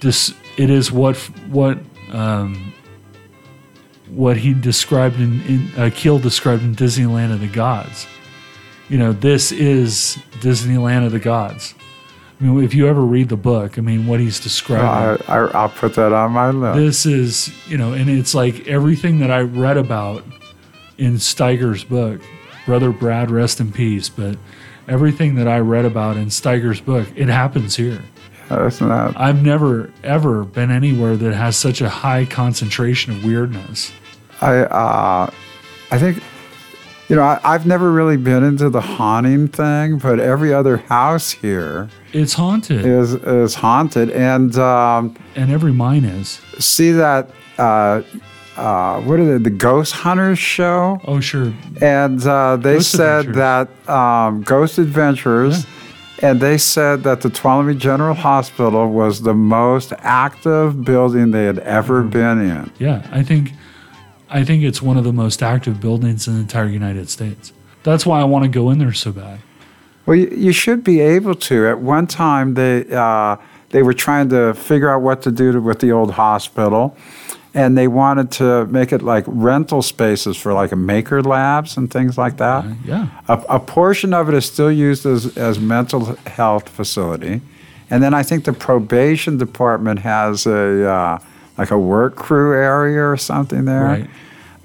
this, 0.00 0.34
it 0.56 0.70
is 0.70 0.90
what, 0.90 1.16
what, 1.48 1.78
um, 2.10 2.74
what 4.10 4.36
he 4.36 4.52
described 4.54 5.16
in, 5.16 5.40
in 5.42 5.70
uh, 5.76 5.90
Keel 5.94 6.18
described 6.18 6.62
in 6.62 6.74
Disneyland 6.74 7.32
of 7.32 7.40
the 7.40 7.48
Gods. 7.48 8.06
You 8.88 8.98
know, 8.98 9.12
this 9.12 9.50
is 9.50 10.18
Disneyland 10.40 11.06
of 11.06 11.12
the 11.12 11.18
Gods. 11.18 11.74
I 12.40 12.44
mean, 12.44 12.64
if 12.64 12.74
you 12.74 12.88
ever 12.88 13.02
read 13.02 13.28
the 13.28 13.36
book, 13.36 13.78
I 13.78 13.80
mean, 13.80 14.06
what 14.06 14.20
he's 14.20 14.40
describing. 14.40 15.24
I, 15.28 15.32
I, 15.32 15.46
I'll 15.52 15.68
put 15.68 15.94
that 15.94 16.12
on 16.12 16.32
my 16.32 16.50
list. 16.50 16.78
this 16.78 17.06
is, 17.06 17.68
you 17.68 17.78
know, 17.78 17.92
and 17.92 18.10
it's 18.10 18.34
like 18.34 18.66
everything 18.66 19.20
that 19.20 19.30
I 19.30 19.40
read 19.40 19.76
about 19.76 20.24
in 20.98 21.18
Steiger's 21.18 21.84
book, 21.84 22.20
Brother 22.66 22.90
Brad, 22.90 23.30
rest 23.30 23.60
in 23.60 23.72
peace, 23.72 24.08
but 24.08 24.36
everything 24.88 25.36
that 25.36 25.46
I 25.48 25.58
read 25.58 25.84
about 25.84 26.16
in 26.16 26.30
Steiger's 26.30 26.80
book, 26.80 27.06
it 27.14 27.28
happens 27.28 27.76
here. 27.76 28.02
I've 29.16 29.42
never, 29.42 29.90
ever 30.02 30.44
been 30.44 30.70
anywhere 30.70 31.16
that 31.16 31.34
has 31.34 31.56
such 31.56 31.80
a 31.80 31.88
high 31.88 32.24
concentration 32.26 33.12
of 33.12 33.24
weirdness. 33.24 33.92
I 34.40 34.58
uh, 34.58 35.30
I 35.90 35.98
think 35.98 36.22
you 37.08 37.16
know 37.16 37.22
I, 37.22 37.40
I've 37.44 37.66
never 37.66 37.90
really 37.92 38.16
been 38.16 38.42
into 38.44 38.70
the 38.70 38.80
haunting 38.80 39.48
thing, 39.48 39.98
but 39.98 40.20
every 40.20 40.52
other 40.54 40.78
house 40.78 41.30
here 41.30 41.88
It's 42.12 42.32
haunted, 42.34 42.84
is 42.84 43.14
is 43.14 43.54
haunted, 43.54 44.10
and 44.10 44.56
um, 44.58 45.14
and 45.36 45.50
every 45.52 45.72
mine 45.72 46.04
is. 46.04 46.40
see 46.58 46.92
that 46.92 47.30
uh, 47.58 48.02
uh, 48.56 49.00
what 49.02 49.18
is 49.20 49.28
it? 49.28 49.44
The 49.44 49.50
Ghost 49.50 49.92
Hunters 49.92 50.38
show, 50.38 51.00
Oh, 51.04 51.20
sure. 51.20 51.52
and 51.82 52.24
uh, 52.26 52.56
they 52.56 52.74
Ghost 52.74 52.92
said 52.92 53.26
Adventures. 53.28 53.36
that 53.86 53.90
um, 53.92 54.42
Ghost 54.42 54.78
Adventures. 54.78 55.66
And 56.22 56.40
they 56.40 56.56
said 56.58 57.02
that 57.02 57.20
the 57.20 57.28
Tuolumne 57.28 57.76
General 57.76 58.14
Hospital 58.14 58.88
was 58.88 59.22
the 59.22 59.34
most 59.34 59.92
active 59.98 60.82
building 60.84 61.32
they 61.32 61.44
had 61.44 61.58
ever 61.58 62.00
Mm-hmm. 62.02 62.10
been 62.10 62.38
in. 62.40 62.70
Yeah, 62.78 63.06
I 63.12 63.22
think, 63.24 63.52
I 64.30 64.44
think 64.44 64.62
it's 64.62 64.80
one 64.82 64.96
of 64.96 65.04
the 65.04 65.12
most 65.12 65.42
active 65.42 65.80
buildings 65.80 66.26
in 66.26 66.34
the 66.34 66.40
entire 66.40 66.66
United 66.66 67.08
States. 67.10 67.52
That's 67.82 68.06
why 68.06 68.20
I 68.20 68.24
want 68.24 68.44
to 68.44 68.48
go 68.48 68.70
in 68.70 68.78
there 68.78 68.92
so 68.92 69.12
bad. 69.12 69.40
Well, 70.06 70.16
you, 70.16 70.52
should 70.52 70.84
be 70.84 71.00
able 71.00 71.34
to. 71.34 71.66
At 71.68 71.78
one 71.78 72.06
time, 72.06 72.54
they 72.54 72.84
uh, 72.90 73.36
they 73.70 73.82
were 73.82 73.94
trying 73.94 74.28
to 74.30 74.54
figure 74.54 74.90
out 74.90 75.02
what 75.02 75.22
to 75.22 75.30
do 75.30 75.52
to, 75.52 75.60
with 75.60 75.80
the 75.80 75.92
old 75.92 76.12
hospital, 76.12 76.96
and 77.54 77.76
they 77.76 77.88
wanted 77.88 78.30
to 78.32 78.66
make 78.66 78.92
it 78.92 79.00
like 79.00 79.24
rental 79.26 79.80
spaces 79.80 80.36
for 80.36 80.52
like 80.52 80.72
a 80.72 80.76
maker 80.76 81.22
labs 81.22 81.76
and 81.76 81.90
things 81.90 82.18
like 82.18 82.36
that. 82.36 82.64
Uh, 82.64 82.74
yeah. 82.84 83.08
A, 83.28 83.44
a 83.48 83.60
portion 83.60 84.12
of 84.12 84.28
it 84.28 84.34
is 84.34 84.44
still 84.44 84.70
used 84.70 85.06
as 85.06 85.36
as 85.38 85.58
mental 85.58 86.16
health 86.26 86.68
facility, 86.68 87.40
and 87.88 88.02
then 88.02 88.12
I 88.12 88.22
think 88.22 88.44
the 88.44 88.52
probation 88.52 89.38
department 89.38 90.00
has 90.00 90.44
a 90.44 90.86
uh, 90.86 91.18
like 91.58 91.70
a 91.70 91.78
work 91.78 92.16
crew 92.16 92.52
area 92.54 93.02
or 93.04 93.16
something 93.16 93.64
there. 93.64 94.08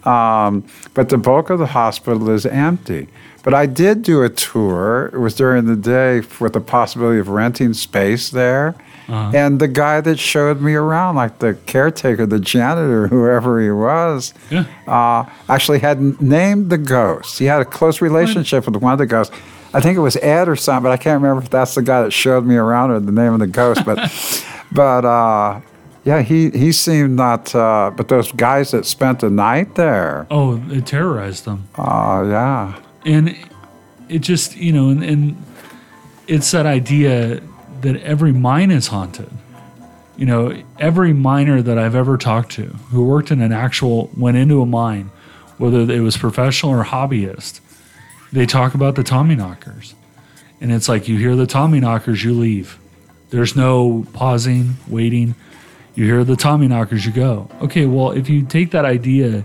Right. 0.06 0.46
Um, 0.46 0.64
but 0.94 1.10
the 1.10 1.18
bulk 1.18 1.50
of 1.50 1.60
the 1.60 1.68
hospital 1.68 2.30
is 2.30 2.46
empty. 2.46 3.08
But 3.44 3.54
I 3.54 3.66
did 3.68 4.02
do 4.02 4.24
a 4.24 4.30
tour. 4.30 5.10
It 5.14 5.18
was 5.18 5.34
during 5.36 5.66
the 5.66 5.76
day 5.76 6.22
with 6.40 6.54
the 6.54 6.62
possibility 6.62 7.20
of 7.20 7.30
renting 7.30 7.74
space 7.74 8.30
there. 8.30 8.76
Uh-huh. 9.08 9.32
And 9.36 9.60
the 9.60 9.68
guy 9.68 10.02
that 10.02 10.20
showed 10.20 10.62
me 10.62 10.74
around, 10.76 11.16
like 11.16 11.40
the 11.40 11.56
caretaker, 11.66 12.26
the 12.26 12.40
janitor, 12.40 13.08
whoever 13.14 13.60
he 13.62 13.72
was, 13.72 14.34
Yeah. 14.52 14.66
uh, 14.88 15.26
actually 15.48 15.80
had 15.80 16.22
named 16.22 16.70
the 16.70 16.78
ghost. 16.78 17.40
He 17.40 17.46
had 17.46 17.62
a 17.62 17.66
close 17.66 18.02
relationship 18.02 18.66
with 18.66 18.76
one 18.78 18.94
of 18.94 19.00
the 19.00 19.08
ghosts. 19.08 19.36
I 19.74 19.80
think 19.82 19.98
it 19.98 20.02
was 20.02 20.16
Ed 20.18 20.48
or 20.50 20.56
something, 20.56 20.84
but 20.84 20.92
I 20.92 20.98
can't 20.98 21.22
remember 21.22 21.42
if 21.44 21.50
that's 21.50 21.76
the 21.76 21.82
guy 21.82 22.02
that 22.04 22.12
showed 22.12 22.46
me 22.46 22.56
around 22.56 22.92
or 22.92 23.00
the 23.00 23.12
name 23.12 23.34
of 23.34 23.40
the 23.40 23.48
ghost. 23.48 23.84
But, 23.86 23.98
but 24.72 25.06
uh, 25.06 25.62
yeah, 26.10 26.22
he 26.24 26.50
he 26.64 26.72
seemed 26.72 27.16
not. 27.16 27.54
Uh, 27.54 27.92
but 27.96 28.08
those 28.08 28.32
guys 28.32 28.72
that 28.72 28.86
spent 28.86 29.20
the 29.20 29.30
night 29.30 29.76
there, 29.76 30.26
Oh, 30.32 30.62
it 30.70 30.86
terrorized 30.88 31.46
them. 31.46 31.68
uh, 31.76 32.26
yeah, 32.28 32.80
and 33.06 33.36
it 34.10 34.20
just 34.20 34.58
you 34.58 34.74
know 34.74 34.90
and, 34.90 35.04
and 35.04 35.22
it's 36.28 36.50
that 36.52 36.66
idea 36.66 37.42
that 37.82 37.96
every 38.14 38.34
mine 38.34 38.72
is 38.72 38.88
haunted. 38.88 39.30
You 40.18 40.26
know 40.26 40.42
every 40.80 41.14
miner 41.14 41.62
that 41.62 41.78
i've 41.78 41.96
ever 41.96 42.18
talked 42.18 42.52
to 42.60 42.66
who 42.92 43.06
worked 43.06 43.32
in 43.32 43.40
an 43.42 43.54
actual 43.54 44.10
went 44.18 44.36
into 44.36 44.62
a 44.62 44.66
mine 44.66 45.12
whether 45.58 45.80
it 45.98 46.02
was 46.02 46.18
professional 46.18 46.74
or 46.74 46.84
hobbyist 46.84 47.62
they 48.34 48.46
talk 48.46 48.74
about 48.74 48.96
the 48.96 49.04
tommy 49.04 49.36
knockers. 49.36 49.96
And 50.62 50.74
it's 50.74 50.90
like 50.90 51.08
you 51.08 51.18
hear 51.18 51.36
the 51.38 51.48
tommy 51.48 51.80
knockers 51.80 52.22
you 52.26 52.34
leave. 52.34 52.78
There's 53.30 53.56
no 53.56 54.06
pausing 54.12 54.76
waiting 54.90 55.36
you 56.00 56.06
hear 56.06 56.24
the 56.24 56.36
tommy 56.36 56.68
knockers 56.68 57.06
you 57.06 57.12
go 57.12 57.50
okay 57.62 57.86
well 57.86 58.12
if 58.12 58.30
you 58.30 58.44
take 58.44 58.72
that 58.72 58.86
idea 58.86 59.44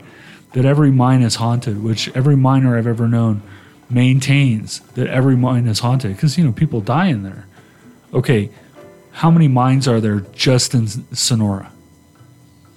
that 0.53 0.65
every 0.65 0.91
mine 0.91 1.21
is 1.21 1.35
haunted 1.35 1.83
which 1.83 2.09
every 2.17 2.37
miner 2.37 2.79
i've 2.79 2.87
ever 2.87 3.09
known 3.09 3.43
maintains 3.91 4.81
that 4.95 5.09
every 5.09 5.37
mine 5.37 5.67
is 5.67 5.81
haunted 5.81 6.15
because 6.15 6.39
you 6.39 6.45
know 6.45 6.53
people 6.53 6.81
die 6.81 7.07
in 7.07 7.25
there 7.25 7.47
okay 8.15 8.49
how 9.13 9.31
many 9.31 9.49
mines 9.49 9.89
are 9.89 10.01
there 10.01 10.21
just 10.33 10.75
in 10.75 10.87
sonora 11.15 11.71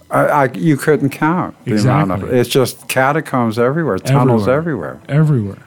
I, 0.10 0.26
I, 0.26 0.46
you 0.54 0.78
couldn't 0.78 1.10
count 1.10 1.54
the 1.66 1.74
amount 1.74 2.12
of 2.12 2.18
Exactly. 2.20 2.40
It's 2.40 2.50
just 2.50 2.88
catacombs 2.88 3.60
everywhere, 3.60 3.98
tunnels 3.98 4.48
everywhere. 4.48 5.02
everywhere 5.10 5.62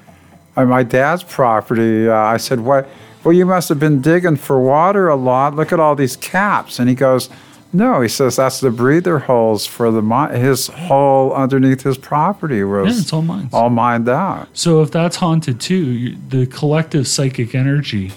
On 0.57 0.67
my 0.67 0.83
dad's 0.83 1.23
property, 1.23 2.09
uh, 2.09 2.15
I 2.15 2.39
said, 2.39 2.61
"What? 2.61 2.89
Well, 3.23 3.35
you 3.35 3.45
must 3.45 3.69
have 3.69 3.79
been 3.79 4.01
digging 4.01 4.37
for 4.37 4.59
water 4.59 5.09
a 5.09 5.15
lot. 5.15 5.57
Look 5.57 5.73
at 5.75 5.79
all 5.79 5.95
these 5.95 6.17
caps." 6.17 6.79
And 6.79 6.89
he 6.89 6.95
goes, 6.95 7.29
"No," 7.73 8.01
he 8.01 8.09
says, 8.09 8.37
"That's 8.37 8.61
the 8.61 8.71
breather 8.71 9.19
holes 9.21 9.67
for 9.67 9.91
the 9.91 10.03
mi- 10.03 10.39
his 10.39 10.67
hole 10.69 11.33
underneath 11.33 11.83
his 11.83 11.99
property 11.99 12.65
was 12.65 12.95
yeah 12.95 13.01
it's 13.01 13.13
all 13.13 13.23
mines 13.23 13.53
all 13.53 13.71
mined 13.71 14.09
out." 14.09 14.49
So 14.53 14.83
if 14.83 14.91
that's 14.91 15.17
haunted 15.17 15.61
too, 15.61 15.75
you, 15.75 16.17
the 16.29 16.47
collective 16.47 17.07
psychic 17.07 17.55
energy 17.55 18.13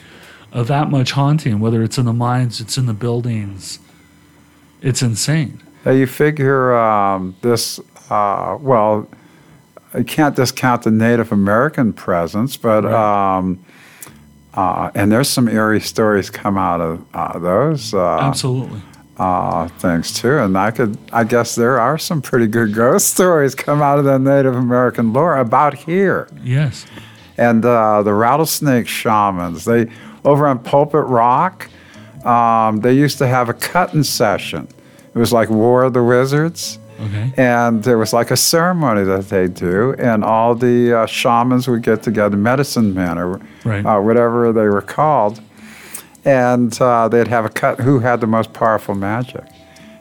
of 0.51 0.67
that 0.67 0.89
much 0.91 1.11
haunting, 1.11 1.59
whether 1.59 1.81
it's 1.83 1.97
in 1.97 2.05
the 2.05 2.13
mines, 2.13 2.59
it's 2.61 2.77
in 2.77 2.85
the 2.85 2.93
buildings, 2.93 3.79
it's 4.81 5.01
insane. 5.01 5.59
Now 5.85 5.91
you 5.91 6.05
figure 6.07 6.75
um, 6.77 7.35
this, 7.41 7.79
uh, 8.09 8.57
well, 8.61 9.07
you 9.97 10.03
can't 10.03 10.35
discount 10.35 10.83
the 10.83 10.91
Native 10.91 11.31
American 11.31 11.91
presence, 11.93 12.55
but, 12.55 12.83
Right. 12.83 13.37
um, 13.37 13.59
uh, 14.53 14.91
and 14.95 15.11
there's 15.11 15.27
some 15.29 15.47
eerie 15.49 15.81
stories 15.81 16.29
come 16.29 16.57
out 16.57 16.79
of 16.81 17.03
uh, 17.13 17.37
those 17.39 17.93
uh, 17.93 18.19
Absolutely. 18.19 18.81
Uh, 19.17 19.67
things 19.79 20.11
too. 20.13 20.37
And 20.39 20.57
I 20.57 20.71
could, 20.71 20.97
I 21.11 21.23
guess 21.23 21.55
there 21.55 21.79
are 21.79 21.97
some 21.97 22.21
pretty 22.21 22.47
good 22.47 22.73
ghost 22.73 23.09
stories 23.13 23.55
come 23.55 23.81
out 23.81 23.99
of 23.99 24.05
the 24.05 24.17
Native 24.17 24.55
American 24.55 25.13
lore 25.13 25.37
about 25.37 25.73
here. 25.73 26.27
Yes. 26.43 26.85
And 27.37 27.65
uh, 27.65 28.03
the 28.03 28.13
rattlesnake 28.13 28.87
shamans, 28.87 29.65
they, 29.65 29.89
over 30.23 30.47
on 30.47 30.59
Pulpit 30.59 31.05
Rock, 31.05 31.69
um, 32.25 32.79
they 32.81 32.93
used 32.93 33.17
to 33.17 33.27
have 33.27 33.49
a 33.49 33.53
cutting 33.53 34.03
session. 34.03 34.67
It 35.13 35.17
was 35.17 35.33
like 35.33 35.49
War 35.49 35.83
of 35.83 35.93
the 35.93 36.03
Wizards. 36.03 36.79
Okay. 36.99 37.33
And 37.37 37.83
there 37.83 37.97
was 37.97 38.13
like 38.13 38.31
a 38.31 38.37
ceremony 38.37 39.03
that 39.03 39.27
they 39.29 39.47
do, 39.47 39.93
and 39.97 40.23
all 40.23 40.53
the 40.55 40.99
uh, 40.99 41.05
shamans 41.07 41.67
would 41.67 41.81
get 41.81 42.01
together, 42.03 42.37
medicine 42.37 42.93
men 42.93 43.17
or 43.17 43.41
Right. 43.65 43.83
uh, 43.85 43.99
whatever 43.99 44.53
they 44.53 44.67
were 44.67 44.81
called, 44.81 45.41
and 46.25 46.79
uh, 46.81 47.07
they'd 47.07 47.27
have 47.27 47.45
a 47.45 47.49
cut 47.49 47.79
who 47.79 47.99
had 47.99 48.21
the 48.21 48.27
most 48.27 48.53
powerful 48.53 48.95
magic. 48.95 49.43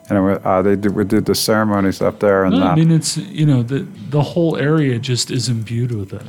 And 0.09 0.31
it, 0.31 0.45
uh, 0.45 0.61
they 0.61 0.75
did, 0.75 0.95
would 0.95 1.07
do 1.07 1.21
the 1.21 1.35
ceremonies 1.35 2.01
up 2.01 2.19
there. 2.19 2.43
And 2.43 2.55
No, 2.55 2.63
uh, 2.63 2.71
I 2.71 2.75
mean, 2.75 2.91
it's 2.91 3.17
you 3.17 3.45
know 3.45 3.63
the 3.63 3.87
the 4.09 4.21
whole 4.21 4.57
area 4.57 4.99
just 4.99 5.31
is 5.31 5.47
imbued 5.47 5.91
with 5.91 6.13
it, 6.13 6.25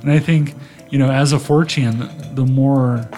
and 0.00 0.10
I 0.10 0.18
think 0.18 0.54
you 0.88 0.98
know 0.98 1.10
as 1.10 1.32
a 1.32 1.36
Fortean, 1.36 1.98
the, 1.98 2.42
the 2.42 2.46
more 2.46 3.08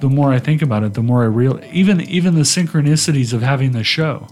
the 0.00 0.08
more 0.08 0.32
I 0.32 0.38
think 0.38 0.62
about 0.62 0.82
it, 0.82 0.94
the 0.94 1.02
more 1.02 1.22
I 1.22 1.26
real 1.26 1.60
even 1.72 2.00
even 2.00 2.34
the 2.34 2.42
synchronicities 2.42 3.32
of 3.32 3.42
having 3.42 3.72
the 3.72 3.84
show. 3.84 4.28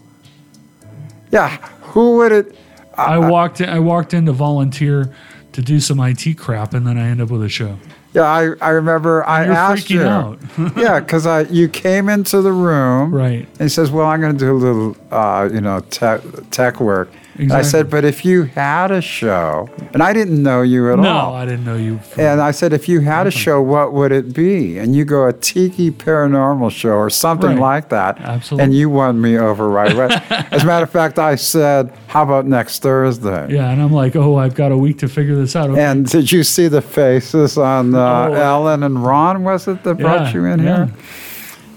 yeah, 1.30 1.56
who 1.82 2.16
would 2.16 2.32
it? 2.32 2.56
I 2.96 3.18
walked 3.18 3.60
in, 3.60 3.68
I 3.68 3.78
walked 3.78 4.14
in 4.14 4.26
to 4.26 4.32
volunteer 4.32 5.14
to 5.52 5.62
do 5.62 5.80
some 5.80 6.00
IT 6.00 6.38
crap, 6.38 6.74
and 6.74 6.86
then 6.86 6.98
I 6.98 7.08
end 7.08 7.20
up 7.20 7.30
with 7.30 7.42
a 7.42 7.48
show. 7.48 7.78
Yeah, 8.14 8.22
I, 8.22 8.54
I 8.60 8.70
remember 8.70 9.24
I 9.26 9.44
You're 9.44 9.54
asked 9.54 9.90
you. 9.90 10.02
out. 10.02 10.38
yeah, 10.76 11.00
because 11.00 11.26
I 11.26 11.40
you 11.42 11.68
came 11.68 12.08
into 12.08 12.40
the 12.42 12.52
room. 12.52 13.12
Right. 13.12 13.46
And 13.58 13.60
he 13.60 13.68
says, 13.68 13.90
"Well, 13.90 14.06
I'm 14.06 14.20
going 14.20 14.32
to 14.32 14.38
do 14.38 14.52
a 14.52 14.54
little, 14.56 14.96
uh, 15.10 15.48
you 15.52 15.60
know, 15.60 15.80
tech, 15.90 16.20
tech 16.50 16.80
work." 16.80 17.10
And 17.36 17.52
I 17.52 17.62
said, 17.62 17.90
"But 17.90 18.04
if 18.04 18.24
you 18.24 18.44
had 18.44 18.90
a 18.92 19.00
show, 19.00 19.68
and 19.92 20.02
I 20.02 20.12
didn't 20.12 20.42
know 20.42 20.62
you 20.62 20.92
at 20.92 20.98
No, 21.00 21.08
all." 21.10 21.30
No, 21.32 21.36
I 21.36 21.44
didn't 21.44 21.64
know 21.64 21.76
you. 21.76 21.98
And 22.16 22.40
I 22.40 22.52
said, 22.52 22.72
if 22.72 22.88
you 22.88 23.00
had 23.00 23.26
a 23.26 23.30
show, 23.30 23.60
what 23.60 23.92
would 23.92 24.12
it 24.12 24.32
be? 24.32 24.78
And 24.78 24.94
you 24.94 25.04
go, 25.04 25.26
a 25.26 25.32
tiki 25.32 25.90
paranormal 25.90 26.70
show 26.70 26.90
or 26.94 27.10
something 27.10 27.50
Right. 27.50 27.58
like 27.58 27.88
that. 27.88 28.20
Absolutely. 28.20 28.64
And 28.64 28.74
you 28.74 28.88
won 28.88 29.20
me 29.20 29.36
over 29.36 29.68
right 29.68 29.92
away. 29.92 30.08
As 30.52 30.62
a 30.62 30.66
matter 30.66 30.84
of 30.84 30.90
fact, 30.90 31.18
I 31.18 31.34
said, 31.34 31.92
how 32.06 32.22
about 32.22 32.46
next 32.46 32.82
Thursday? 32.82 33.48
yeah, 33.50 33.70
and 33.70 33.82
I'm 33.82 33.92
like, 33.92 34.14
oh, 34.14 34.36
I've 34.36 34.54
got 34.54 34.70
a 34.70 34.76
week 34.76 34.98
to 34.98 35.08
figure 35.08 35.34
this 35.34 35.56
out. 35.56 35.70
Okay. 35.70 35.80
And 35.82 36.06
did 36.06 36.30
you 36.30 36.44
see 36.44 36.68
the 36.68 36.82
faces 36.82 37.58
on 37.58 37.94
uh, 37.94 38.28
Oh. 38.30 38.34
Ellen 38.34 38.82
and 38.84 39.04
Ron? 39.04 39.42
Was 39.42 39.66
it 39.66 39.82
that 39.82 39.94
brought 39.98 40.32
you 40.32 40.44
in 40.44 40.62
yeah. 40.62 40.86
here? 40.86 40.94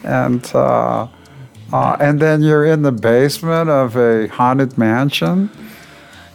And 0.04 0.46
uh, 0.56 1.08
uh, 1.74 1.98
and 2.00 2.20
then 2.20 2.42
you're 2.42 2.66
in 2.66 2.82
the 2.82 2.92
basement 2.92 3.70
of 3.70 3.96
a 3.98 4.28
haunted 4.28 4.78
mansion. 4.78 5.50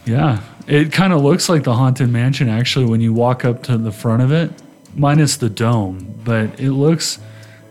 Yeah, 0.05 0.41
it 0.67 0.91
kind 0.91 1.13
of 1.13 1.21
looks 1.21 1.49
like 1.49 1.63
the 1.63 1.73
haunted 1.73 2.09
mansion 2.09 2.49
actually 2.49 2.85
when 2.85 3.01
you 3.01 3.13
walk 3.13 3.45
up 3.45 3.63
to 3.63 3.77
the 3.77 3.91
front 3.91 4.21
of 4.21 4.31
it, 4.31 4.51
minus 4.95 5.37
the 5.37 5.49
dome. 5.49 6.19
But 6.23 6.59
it 6.59 6.71
looks 6.71 7.19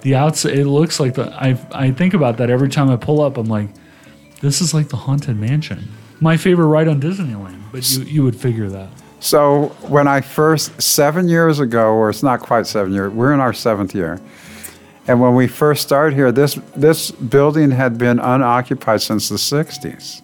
the 0.02 0.14
outside. 0.14 0.58
It 0.58 0.66
looks 0.66 1.00
like 1.00 1.14
the. 1.14 1.32
I 1.34 1.58
I 1.72 1.90
think 1.92 2.14
about 2.14 2.36
that 2.38 2.50
every 2.50 2.68
time 2.68 2.90
I 2.90 2.96
pull 2.96 3.20
up. 3.20 3.36
I'm 3.36 3.46
like, 3.46 3.68
this 4.40 4.60
is 4.60 4.74
like 4.74 4.88
the 4.88 4.96
haunted 4.96 5.36
mansion. 5.36 5.88
My 6.20 6.36
favorite 6.36 6.66
ride 6.66 6.88
on 6.88 7.00
Disneyland. 7.00 7.60
But 7.72 7.90
you 7.90 8.04
you 8.04 8.22
would 8.24 8.36
figure 8.36 8.68
that. 8.68 8.88
So 9.20 9.68
when 9.82 10.08
I 10.08 10.20
first 10.20 10.82
seven 10.82 11.28
years 11.28 11.60
ago, 11.60 11.94
or 11.94 12.10
it's 12.10 12.24
not 12.24 12.40
quite 12.40 12.66
seven 12.66 12.92
years, 12.92 13.12
we're 13.12 13.32
in 13.32 13.38
our 13.38 13.52
seventh 13.52 13.94
year. 13.94 14.20
And 15.06 15.20
when 15.20 15.34
we 15.34 15.48
first 15.48 15.82
started 15.82 16.14
here, 16.14 16.30
this 16.30 16.54
this 16.76 17.10
building 17.10 17.72
had 17.72 17.98
been 17.98 18.18
unoccupied 18.18 19.02
since 19.02 19.28
the 19.28 19.36
'60s, 19.36 20.22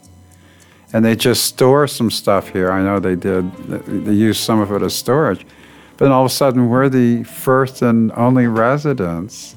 and 0.92 1.04
they 1.04 1.16
just 1.16 1.44
store 1.44 1.88
some 1.88 2.10
stuff 2.10 2.50
here. 2.50 2.70
I 2.70 2.82
know 2.82 3.00
they 3.00 3.16
did; 3.16 3.52
they 3.56 4.12
used 4.12 4.40
some 4.40 4.60
of 4.60 4.70
it 4.70 4.82
as 4.82 4.94
storage. 4.94 5.44
But 5.96 6.04
then 6.04 6.12
all 6.12 6.24
of 6.24 6.30
a 6.30 6.34
sudden, 6.34 6.68
we're 6.68 6.88
the 6.88 7.24
first 7.24 7.82
and 7.82 8.12
only 8.12 8.46
residents 8.46 9.56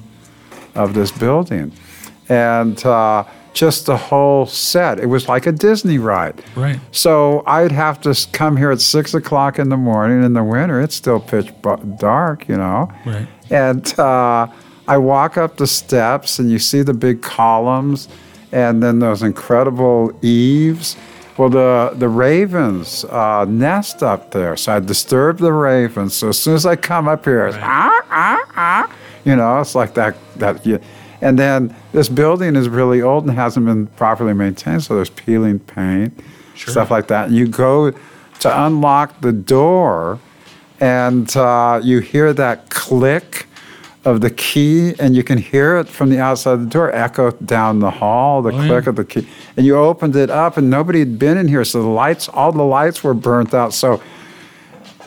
of 0.74 0.94
this 0.94 1.12
building, 1.12 1.72
and 2.28 2.84
uh, 2.84 3.22
just 3.52 3.86
the 3.86 3.96
whole 3.96 4.46
set. 4.46 4.98
It 4.98 5.06
was 5.06 5.28
like 5.28 5.46
a 5.46 5.52
Disney 5.52 5.98
ride. 5.98 6.42
Right. 6.56 6.80
So 6.90 7.44
I'd 7.46 7.70
have 7.70 8.00
to 8.02 8.26
come 8.32 8.56
here 8.56 8.72
at 8.72 8.80
six 8.80 9.14
o'clock 9.14 9.60
in 9.60 9.68
the 9.68 9.76
morning 9.76 10.24
in 10.24 10.32
the 10.32 10.42
winter. 10.42 10.80
It's 10.80 10.96
still 10.96 11.20
pitch 11.20 11.52
dark, 11.98 12.48
you 12.48 12.56
know. 12.56 12.92
Right. 13.06 13.28
And 13.50 13.98
uh, 13.98 14.48
I 14.92 14.98
walk 14.98 15.38
up 15.38 15.56
the 15.56 15.66
steps, 15.66 16.38
and 16.38 16.50
you 16.50 16.58
see 16.58 16.82
the 16.82 16.92
big 16.92 17.22
columns, 17.22 18.08
and 18.52 18.82
then 18.82 18.98
those 18.98 19.22
incredible 19.22 20.12
eaves. 20.20 20.98
Well, 21.38 21.48
the 21.48 21.94
the 21.96 22.10
ravens 22.10 23.06
uh, 23.06 23.46
nest 23.48 24.02
up 24.02 24.32
there, 24.32 24.54
so 24.54 24.76
I 24.76 24.80
disturb 24.80 25.38
the 25.38 25.54
ravens. 25.54 26.12
So 26.14 26.28
as 26.28 26.38
soon 26.38 26.56
as 26.56 26.66
I 26.66 26.76
come 26.76 27.08
up 27.08 27.24
here, 27.24 27.46
it's 27.46 27.56
ah 27.58 28.00
ah 28.10 28.44
ah. 28.54 28.94
You 29.24 29.34
know, 29.34 29.60
it's 29.60 29.74
like 29.74 29.94
that 29.94 30.14
that. 30.36 30.82
And 31.22 31.38
then 31.38 31.74
this 31.92 32.10
building 32.10 32.54
is 32.54 32.68
really 32.68 33.00
old 33.00 33.24
and 33.26 33.34
hasn't 33.34 33.64
been 33.64 33.86
properly 33.86 34.34
maintained, 34.34 34.82
so 34.84 34.94
there's 34.94 35.14
peeling 35.24 35.58
paint, 35.58 36.12
stuff 36.54 36.90
like 36.90 37.06
that. 37.06 37.28
And 37.28 37.36
you 37.36 37.46
go 37.48 37.92
to 38.40 38.64
unlock 38.66 39.22
the 39.22 39.32
door, 39.32 40.18
and 40.80 41.34
uh, 41.34 41.80
you 41.82 42.00
hear 42.00 42.34
that 42.34 42.68
click 42.68 43.46
of 44.04 44.20
the 44.20 44.30
key, 44.30 44.94
and 44.98 45.14
you 45.14 45.22
can 45.22 45.38
hear 45.38 45.76
it 45.76 45.86
from 45.88 46.10
the 46.10 46.18
outside 46.18 46.54
of 46.54 46.60
the 46.60 46.66
door 46.70 46.92
echo 46.94 47.30
down 47.30 47.78
the 47.78 47.90
hall, 47.90 48.42
the 48.42 48.50
Oh, 48.50 48.66
click 48.66 48.84
yeah. 48.84 48.90
of 48.90 48.96
the 48.96 49.04
key. 49.04 49.26
And 49.56 49.64
you 49.64 49.76
opened 49.76 50.16
it 50.16 50.28
up, 50.30 50.56
and 50.56 50.68
nobody 50.68 50.98
had 50.98 51.18
been 51.18 51.36
in 51.38 51.46
here, 51.48 51.64
so 51.64 51.80
the 51.82 51.88
lights, 51.88 52.28
all 52.28 52.50
the 52.52 52.64
lights 52.64 53.04
were 53.04 53.14
burnt 53.14 53.54
out. 53.54 53.72
So 53.72 54.00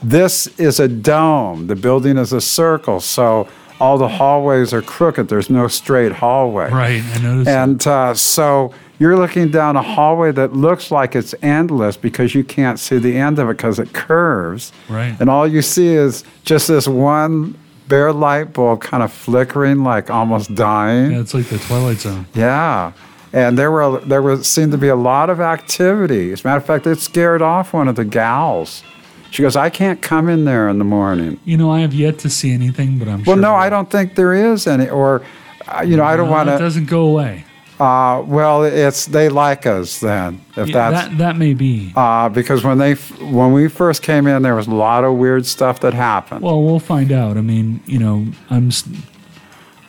this 0.04 0.48
is 0.60 0.80
a 0.80 0.88
dome. 0.88 1.68
The 1.68 1.76
building 1.76 2.18
is 2.18 2.32
a 2.34 2.42
circle, 2.42 3.00
so 3.00 3.48
all 3.80 3.98
the 3.98 4.08
hallways 4.08 4.74
are 4.74 4.82
crooked. 4.82 5.28
There's 5.28 5.50
no 5.50 5.68
straight 5.68 6.14
hallway. 6.14 6.70
Right. 6.72 7.04
I 7.04 7.18
noticed. 7.22 7.50
And 7.50 7.86
uh, 7.88 8.14
so 8.14 8.74
you're 9.00 9.18
looking 9.18 9.50
down 9.52 9.76
a 9.76 9.82
hallway 9.82 10.32
that 10.32 10.54
looks 10.54 10.90
like 10.92 11.16
it's 11.16 11.36
endless 11.42 11.98
because 11.98 12.34
you 12.34 12.46
can't 12.46 12.80
see 12.80 12.98
the 12.98 13.18
end 13.18 13.40
of 13.40 13.50
it 13.50 13.58
because 13.58 13.78
it 13.80 13.92
curves. 13.94 14.72
Right. 14.88 15.16
And 15.20 15.30
all 15.30 15.46
you 15.46 15.62
see 15.62 15.88
is 15.90 16.24
just 16.46 16.70
this 16.70 16.88
one 16.88 17.56
bare 17.88 18.12
light 18.14 18.54
bulb 18.54 18.82
kind 18.82 19.04
of 19.04 19.12
flickering, 19.12 19.84
like 19.84 20.10
almost 20.10 20.54
dying. 20.56 21.12
yeah, 21.12 21.20
it's 21.20 21.34
like 21.34 21.48
the 21.48 21.58
Twilight 21.60 21.98
Zone. 21.98 22.26
Yeah. 22.34 22.92
And 23.34 23.58
there 23.58 23.70
were 23.72 24.00
there 24.00 24.22
was 24.22 24.48
seemed 24.48 24.72
to 24.72 24.78
be 24.78 24.88
a 24.88 24.96
lot 24.96 25.30
of 25.30 25.40
activity. 25.42 26.32
As 26.32 26.44
a 26.44 26.48
matter 26.48 26.58
of 26.60 26.66
fact, 26.66 26.88
it 26.88 27.00
scared 27.00 27.42
off 27.42 27.74
one 27.74 27.88
of 27.88 27.96
the 27.96 28.06
gals. 28.06 28.84
She 29.32 29.42
goes, 29.42 29.56
"I 29.58 29.70
can't 29.70 30.02
come 30.02 30.30
in 30.30 30.46
there 30.46 30.70
in 30.70 30.78
the 30.80 30.86
morning." 30.86 31.40
You 31.44 31.58
know, 31.58 31.70
I 31.70 31.82
have 31.82 31.94
yet 31.94 32.18
to 32.20 32.30
see 32.30 32.54
anything, 32.54 32.98
but 32.98 33.08
I'm 33.10 33.18
Well, 33.18 33.24
sure. 33.26 33.34
Well, 33.36 33.42
no, 33.42 33.56
I 33.56 33.70
don't 33.70 33.90
think 33.90 34.16
there 34.16 34.34
is 34.34 34.68
any. 34.68 34.88
Or, 34.90 35.22
uh, 35.68 35.82
you 35.82 35.98
know, 35.98 36.06
I 36.06 36.16
don't 36.16 36.30
want 36.30 36.48
to. 36.50 36.56
It 36.56 36.60
doesn't 36.60 36.86
go 36.86 37.02
away. 37.02 37.45
Uh, 37.80 38.24
well, 38.26 38.64
it's 38.64 39.06
they 39.06 39.28
like 39.28 39.66
us 39.66 40.00
then. 40.00 40.40
If 40.56 40.70
Yeah, 40.70 40.92
that's 40.92 41.10
that 41.10 41.18
that 41.18 41.38
may 41.38 41.54
be. 41.54 41.92
uh, 41.96 42.30
because 42.30 42.64
when 42.64 42.78
they 42.78 42.94
when 42.94 43.52
we 43.52 43.68
first 43.68 44.02
came 44.02 44.28
in, 44.28 44.44
there 44.44 44.56
was 44.56 44.68
a 44.68 44.74
lot 44.74 45.04
of 45.04 45.16
weird 45.18 45.46
stuff 45.46 45.82
that 45.82 45.94
happened. 45.94 46.42
Well, 46.42 46.64
we'll 46.64 46.80
find 46.80 47.12
out. 47.12 47.38
I 47.38 47.42
mean, 47.42 47.82
you 47.86 48.00
know, 48.00 48.28
I'm. 48.50 48.72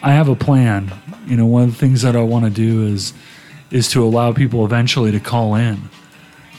I 0.03 0.13
have 0.13 0.29
a 0.29 0.37
plan. 0.37 0.93
You 1.27 1.37
know, 1.37 1.47
one 1.47 1.63
of 1.65 1.71
the 1.71 1.77
things 1.77 2.03
that 2.03 2.17
I 2.17 2.23
want 2.23 2.45
to 2.45 2.51
do 2.51 2.87
is 2.87 3.13
is 3.71 3.89
to 3.91 4.05
allow 4.05 4.33
people 4.33 4.65
eventually 4.65 5.11
to 5.13 5.21
call 5.21 5.55
in 5.55 5.89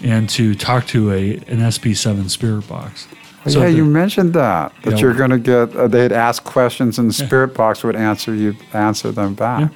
and 0.04 0.30
to 0.30 0.56
talk 0.56 0.86
to 0.88 1.12
a 1.12 1.34
an 1.48 1.60
SB7 1.60 2.30
spirit 2.30 2.68
box. 2.68 3.08
yeah, 3.46 3.66
the- 3.66 3.72
you 3.72 3.84
mentioned 3.86 4.34
that 4.34 4.72
that 4.84 4.94
Yeah. 4.94 5.00
you're 5.00 5.14
going 5.14 5.32
to 5.32 5.40
get. 5.40 5.76
Uh, 5.76 5.88
they'd 5.88 6.12
ask 6.14 6.44
questions, 6.46 6.98
and 7.00 7.10
the 7.10 7.14
spirit 7.14 7.54
box 7.54 7.84
would 7.84 7.96
answer 7.98 8.34
you 8.34 8.56
answer 8.74 9.12
them 9.12 9.34
back. 9.34 9.72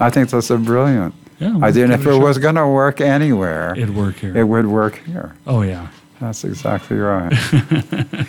I 0.00 0.10
think 0.10 0.30
that's 0.30 0.50
a 0.50 0.58
brilliant 0.58 1.14
Yeah, 1.38 1.56
idea. 1.62 1.84
And 1.84 1.92
if 1.92 2.00
it 2.00 2.06
a 2.06 2.10
it 2.10 2.14
shot. 2.14 2.22
was 2.22 2.38
going 2.38 2.54
to 2.56 2.66
work 2.66 3.00
anywhere, 3.00 3.74
it'd 3.76 3.94
work 3.94 4.16
here. 4.16 4.36
it 4.36 4.44
would 4.44 4.66
work 4.66 5.00
here. 5.06 5.34
oh 5.46 5.62
yeah. 5.62 5.88
That's 6.20 6.44
exactly 6.44 6.96
right. 6.96 7.32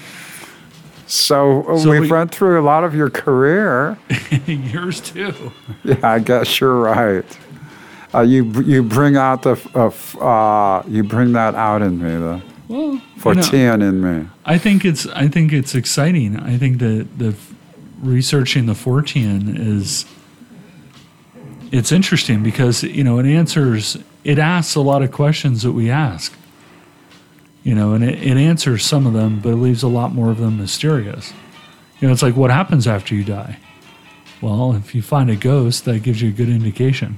so, 1.07 1.63
uh, 1.63 1.77
So 1.77 1.89
we've 1.91 2.01
we- 2.01 2.09
run 2.09 2.27
through 2.29 2.59
a 2.59 2.63
lot 2.65 2.83
of 2.83 2.95
your 2.95 3.09
career. 3.09 3.97
Yours 4.47 5.01
too. 5.01 5.33
Yeah, 5.83 5.97
I 6.03 6.19
guess 6.19 6.59
you're 6.59 6.79
right. 6.79 7.25
Uh, 8.13 8.21
you 8.21 8.45
you 8.63 8.81
bring 8.81 9.17
out 9.17 9.43
the 9.43 9.55
uh, 9.75 9.91
uh, 10.23 10.83
you 10.87 11.03
bring 11.03 11.33
that 11.33 11.53
out 11.55 11.81
in 11.81 11.99
me 11.99 12.09
the 12.11 12.41
Well, 12.67 12.79
you 12.93 12.93
know, 12.95 13.01
Fortean 13.19 13.81
in 13.87 14.01
me. 14.01 14.27
I 14.45 14.57
think 14.57 14.83
it's 14.85 15.05
I 15.07 15.27
think 15.27 15.51
it's 15.53 15.75
exciting. 15.75 16.39
I 16.39 16.57
think 16.57 16.79
that 16.79 17.07
the 17.19 17.35
researching 18.01 18.65
the 18.67 18.73
Fortean 18.73 19.55
is 19.59 20.05
it's 21.71 21.91
interesting 21.91 22.43
because 22.43 22.83
you 22.83 23.03
know 23.03 23.19
it 23.19 23.25
answers 23.25 23.97
it 24.23 24.39
asks 24.39 24.75
a 24.75 24.81
lot 24.81 25.01
of 25.01 25.11
questions 25.11 25.63
that 25.63 25.71
we 25.71 25.89
ask. 25.89 26.33
You 27.63 27.73
know, 27.73 27.93
and 27.93 28.03
it, 28.03 28.21
it 28.21 28.37
answers 28.37 28.85
some 28.85 29.07
of 29.07 29.13
them, 29.13 29.39
but 29.39 29.49
it 29.49 29.55
leaves 29.55 29.81
a 29.81 29.87
lot 29.87 30.13
more 30.13 30.29
of 30.29 30.37
them 30.37 30.57
mysterious. 30.57 31.33
You 31.99 32.07
know, 32.07 32.13
it's 32.13 32.21
like 32.21 32.35
what 32.35 32.51
happens 32.51 32.87
after 32.87 33.15
you 33.15 33.23
die. 33.23 33.57
Well, 34.41 34.73
if 34.75 34.93
you 34.93 35.01
find 35.01 35.29
a 35.29 35.35
ghost, 35.35 35.85
that 35.85 36.03
gives 36.03 36.21
you 36.21 36.29
a 36.29 36.31
good 36.31 36.49
indication. 36.49 37.17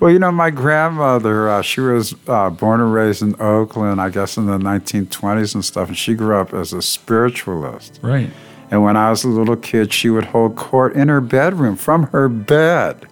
Well, 0.00 0.10
you 0.10 0.18
know, 0.18 0.32
my 0.32 0.50
grandmother, 0.50 1.48
uh, 1.48 1.62
she 1.62 1.80
was 1.80 2.14
uh, 2.26 2.50
born 2.50 2.80
and 2.80 2.92
raised 2.92 3.22
in 3.22 3.40
Oakland, 3.40 4.00
I 4.00 4.10
guess 4.10 4.36
in 4.36 4.46
the 4.46 4.58
1920s 4.58 5.54
and 5.54 5.64
stuff, 5.64 5.88
and 5.88 5.96
she 5.96 6.14
grew 6.14 6.36
up 6.36 6.52
as 6.52 6.72
a 6.72 6.82
spiritualist. 6.82 8.00
Right. 8.02 8.28
And 8.70 8.82
when 8.82 8.96
I 8.96 9.10
was 9.10 9.22
a 9.22 9.28
little 9.28 9.56
kid, 9.56 9.92
she 9.92 10.10
would 10.10 10.24
hold 10.24 10.56
court 10.56 10.94
in 10.94 11.08
her 11.08 11.20
bedroom 11.20 11.76
from 11.76 12.04
her 12.08 12.28
bed. 12.28 13.06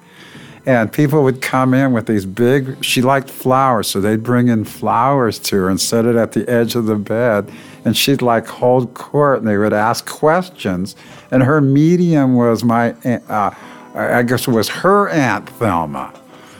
And 0.66 0.92
people 0.92 1.22
would 1.24 1.40
come 1.40 1.72
in 1.72 1.92
with 1.92 2.06
these 2.06 2.26
big, 2.26 2.84
she 2.84 3.00
liked 3.00 3.30
flowers, 3.30 3.88
so 3.88 4.00
they'd 4.00 4.22
bring 4.22 4.48
in 4.48 4.64
flowers 4.64 5.38
to 5.40 5.56
her 5.56 5.68
and 5.70 5.80
set 5.80 6.04
it 6.04 6.16
at 6.16 6.32
the 6.32 6.48
edge 6.48 6.74
of 6.74 6.86
the 6.86 6.96
bed. 6.96 7.50
And 7.84 7.96
she'd 7.96 8.20
like 8.20 8.46
hold 8.46 8.92
court 8.92 9.38
and 9.38 9.48
they 9.48 9.56
would 9.56 9.72
ask 9.72 10.06
questions. 10.06 10.96
And 11.30 11.42
her 11.42 11.60
medium 11.60 12.36
was 12.36 12.62
my, 12.62 12.94
aunt- 13.04 13.28
uh, 13.30 13.52
I 13.94 14.22
guess 14.22 14.46
it 14.46 14.50
was 14.50 14.68
her 14.68 15.08
Aunt 15.08 15.48
Thelma. 15.48 16.12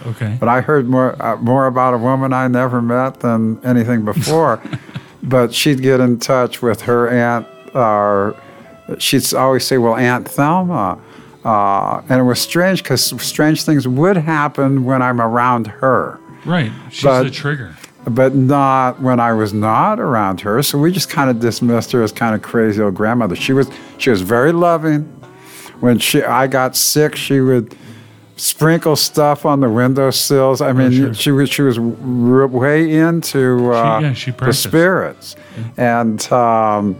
Okay. 0.06 0.36
But 0.40 0.48
I 0.48 0.60
heard 0.60 0.88
more 0.88 1.20
uh, 1.22 1.36
more 1.36 1.66
about 1.66 1.94
a 1.94 1.98
woman 1.98 2.32
I 2.32 2.48
never 2.48 2.80
met 2.80 3.20
than 3.20 3.60
anything 3.64 4.04
before. 4.04 4.62
but 5.22 5.52
she'd 5.52 5.82
get 5.82 6.00
in 6.00 6.18
touch 6.18 6.62
with 6.62 6.82
her 6.82 7.08
aunt, 7.08 7.46
or 7.74 8.34
she'd 8.98 9.34
always 9.34 9.66
say, 9.66 9.78
"Well, 9.78 9.96
Aunt 9.96 10.26
Thelma," 10.26 10.98
uh, 11.44 12.02
and 12.08 12.20
it 12.20 12.24
was 12.24 12.40
strange 12.40 12.82
because 12.82 13.02
strange 13.22 13.62
things 13.64 13.86
would 13.88 14.16
happen 14.16 14.84
when 14.84 15.02
I'm 15.02 15.20
around 15.20 15.66
her. 15.66 16.18
Right. 16.44 16.70
She's 16.90 17.04
But- 17.04 17.24
the 17.24 17.30
trigger. 17.30 17.74
but 18.08 18.34
not 18.34 19.00
when 19.02 19.20
I 19.20 19.32
was 19.32 19.52
not 19.52 20.00
around 20.00 20.40
her. 20.40 20.62
So 20.62 20.78
we 20.78 20.90
just 20.90 21.10
kind 21.10 21.28
of 21.30 21.38
dismissed 21.40 21.92
her 21.92 22.02
as 22.02 22.12
kind 22.12 22.34
of 22.34 22.42
crazy 22.42 22.82
old 22.82 22.94
grandmother. 22.94 23.36
She 23.36 23.52
was 23.52 23.70
she 23.98 24.10
was 24.10 24.22
very 24.22 24.52
loving. 24.52 25.02
When 25.80 25.98
she 25.98 26.22
I 26.22 26.46
got 26.46 26.76
sick, 26.76 27.14
she 27.16 27.40
would 27.40 27.74
sprinkle 28.36 28.96
stuff 28.96 29.44
on 29.44 29.60
the 29.60 29.68
windowsills. 29.68 30.62
I 30.62 30.72
mean, 30.72 30.92
sure. 30.92 31.14
she 31.14 31.30
was 31.30 31.50
she 31.50 31.62
was 31.62 31.78
way 31.78 32.90
into 32.90 33.72
uh, 33.72 34.00
yeah, 34.00 34.12
she 34.14 34.30
the 34.30 34.52
spirits, 34.52 35.36
and. 35.76 36.30
Um, 36.32 36.96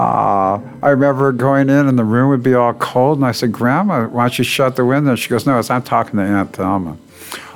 uh, 0.00 0.60
I 0.82 0.88
remember 0.90 1.30
going 1.32 1.68
in 1.68 1.86
and 1.86 1.98
the 1.98 2.04
room 2.04 2.30
would 2.30 2.42
be 2.42 2.54
all 2.54 2.72
cold, 2.74 3.18
and 3.18 3.26
I 3.26 3.32
said, 3.32 3.52
"Grandma, 3.52 4.06
why 4.06 4.24
don't 4.24 4.38
you 4.38 4.44
shut 4.44 4.76
the 4.76 4.84
window?" 4.84 5.14
She 5.14 5.28
goes, 5.28 5.46
"No, 5.46 5.58
it's, 5.58 5.70
I'm 5.70 5.82
talking 5.82 6.16
to 6.18 6.22
Aunt 6.24 6.52
Thelma." 6.54 6.96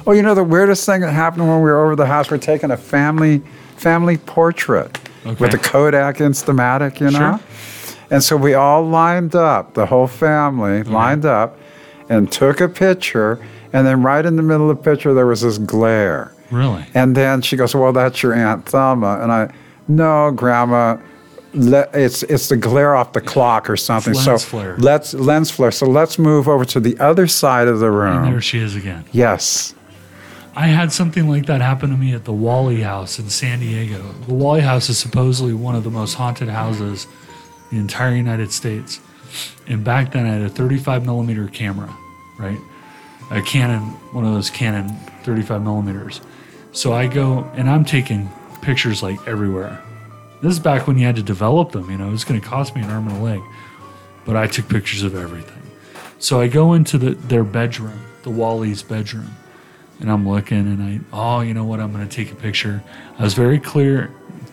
Oh, 0.06 0.12
you 0.12 0.22
know 0.22 0.34
the 0.34 0.44
weirdest 0.44 0.84
thing 0.84 1.00
that 1.00 1.12
happened 1.12 1.48
when 1.48 1.56
we 1.58 1.70
were 1.70 1.82
over 1.84 1.96
the 1.96 2.06
house. 2.06 2.30
We're 2.30 2.38
taking 2.38 2.70
a 2.70 2.76
family 2.76 3.42
family 3.76 4.18
portrait 4.18 4.98
Okay. 5.26 5.36
with 5.40 5.52
the 5.52 5.58
Kodak 5.58 6.16
Instamatic, 6.18 7.00
you 7.00 7.10
know, 7.10 7.38
Sure. 7.38 7.40
and 8.10 8.22
so 8.22 8.36
we 8.36 8.52
all 8.52 8.82
lined 8.86 9.34
up, 9.34 9.72
the 9.72 9.86
whole 9.86 10.06
family 10.06 10.82
lined 10.82 11.24
up, 11.24 11.56
and 12.10 12.30
took 12.30 12.60
a 12.60 12.68
picture. 12.68 13.38
And 13.72 13.86
then 13.86 14.02
right 14.02 14.24
in 14.24 14.36
the 14.36 14.42
middle 14.42 14.70
of 14.70 14.76
the 14.76 14.82
picture, 14.90 15.14
there 15.14 15.26
was 15.26 15.40
this 15.40 15.56
glare. 15.58 16.32
Really? 16.50 16.84
And 16.94 17.16
then 17.16 17.40
she 17.40 17.56
goes, 17.56 17.74
"Well, 17.74 17.92
that's 17.94 18.22
your 18.22 18.34
Aunt 18.34 18.66
Thelma." 18.66 19.18
And 19.22 19.32
I, 19.32 19.48
"No, 19.88 20.30
Grandma, 20.30 20.98
le- 21.54 21.88
it's 21.94 22.22
it's 22.24 22.48
the 22.48 22.56
glare 22.56 22.94
off 22.94 23.12
the 23.12 23.20
clock 23.20 23.68
or 23.70 23.76
something." 23.76 24.14
lens 24.14 24.24
so 24.24 24.38
flare. 24.38 24.76
let's 24.78 25.14
lens 25.14 25.50
flare. 25.50 25.70
So 25.70 25.86
let's 25.86 26.18
move 26.18 26.48
over 26.48 26.64
to 26.66 26.80
the 26.80 26.98
other 26.98 27.26
side 27.26 27.68
of 27.68 27.78
the 27.80 27.86
And 27.86 27.94
room. 27.96 28.30
there 28.32 28.40
she 28.40 28.58
is 28.58 28.74
again. 28.76 29.04
yes. 29.12 29.74
I 30.56 30.68
had 30.68 30.92
something 30.92 31.28
like 31.28 31.46
that 31.46 31.60
happen 31.60 31.90
to 31.90 31.96
me 31.96 32.12
at 32.14 32.24
the 32.26 32.32
Whaley 32.32 32.80
House 32.82 33.18
in 33.18 33.28
San 33.28 33.58
Diego. 33.58 34.00
The 34.28 34.34
Whaley 34.34 34.60
House 34.60 34.88
is 34.88 34.98
supposedly 34.98 35.52
one 35.52 35.74
of 35.74 35.82
the 35.82 35.90
most 35.90 36.14
haunted 36.14 36.48
houses 36.48 37.08
in 37.72 37.78
the 37.78 37.82
entire 37.82 38.14
United 38.14 38.52
States. 38.52 39.00
And 39.66 39.82
back 39.82 40.12
then, 40.12 40.26
I 40.26 40.34
had 40.34 40.42
a 40.42 40.48
35 40.48 41.04
millimeter 41.04 41.48
camera, 41.48 41.92
right? 42.38 42.58
A 43.32 43.42
Canon, 43.42 43.80
one 44.12 44.24
of 44.24 44.32
those 44.32 44.48
Canon 44.48 44.90
35 45.24 45.60
millimeters. 45.60 46.20
So 46.70 46.92
I 46.92 47.08
go 47.08 47.50
and 47.56 47.68
I'm 47.68 47.84
taking 47.84 48.30
pictures 48.62 49.02
like 49.02 49.18
everywhere. 49.26 49.82
This 50.44 50.52
is 50.52 50.58
back 50.58 50.86
when 50.86 50.98
you 50.98 51.06
had 51.06 51.16
to 51.16 51.22
develop 51.22 51.72
them. 51.72 51.90
You 51.90 51.96
know, 51.96 52.08
it 52.08 52.10
was 52.10 52.22
going 52.22 52.38
to 52.38 52.46
cost 52.46 52.76
me 52.76 52.82
an 52.82 52.90
arm 52.90 53.08
and 53.08 53.16
a 53.16 53.20
leg, 53.20 53.40
but 54.26 54.36
I 54.36 54.46
took 54.46 54.68
pictures 54.68 55.02
of 55.02 55.14
everything. 55.14 55.62
So 56.18 56.38
I 56.38 56.48
go 56.48 56.74
into 56.74 56.98
the, 56.98 57.14
their 57.14 57.44
bedroom, 57.44 57.98
the 58.24 58.30
Whaley's 58.30 58.82
bedroom, 58.82 59.34
and 60.00 60.10
I'm 60.10 60.28
looking 60.28 60.58
and 60.58 60.82
I, 60.82 61.00
oh, 61.14 61.40
you 61.40 61.54
know 61.54 61.64
what? 61.64 61.80
I'm 61.80 61.94
going 61.94 62.06
to 62.06 62.14
take 62.14 62.30
a 62.30 62.34
picture. 62.34 62.84
I 63.18 63.22
was 63.22 63.32
very 63.32 63.58
clear 63.58 64.12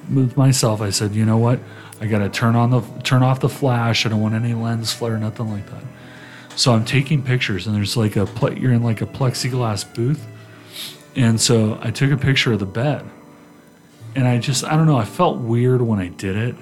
with 0.09 0.37
myself. 0.37 0.79
I 0.79 0.91
said, 0.91 1.13
you 1.13 1.25
know 1.25 1.37
what? 1.37 1.59
I 1.99 2.07
got 2.07 2.19
to 2.19 2.29
turn 2.29 2.55
on 2.55 2.71
the 2.71 2.79
turn 3.03 3.21
off 3.21 3.41
the 3.41 3.49
flash. 3.49 4.05
I 4.05 4.09
don't 4.09 4.21
want 4.21 4.33
any 4.33 4.53
lens 4.53 4.93
flare, 4.93 5.17
nothing 5.17 5.51
like 5.51 5.69
that. 5.71 5.83
So 6.55 6.71
I'm 6.71 6.85
taking 6.85 7.21
pictures, 7.21 7.67
and 7.67 7.75
there's 7.75 7.97
like 7.97 8.15
a 8.15 8.29
you're 8.57 8.71
in 8.71 8.81
like 8.81 9.01
a 9.01 9.05
plexiglass 9.05 9.93
booth, 9.93 10.25
and 11.17 11.39
so 11.39 11.77
I 11.81 11.91
took 11.91 12.11
a 12.11 12.17
picture 12.17 12.53
of 12.53 12.59
the 12.59 12.65
bed, 12.65 13.03
and 14.15 14.27
I 14.27 14.37
just 14.39 14.63
I 14.63 14.75
don't 14.75 14.85
know. 14.85 14.97
I 14.97 15.05
felt 15.05 15.37
weird 15.37 15.81
when 15.81 15.99
I 15.99 16.07
did 16.07 16.35
it. 16.35 16.55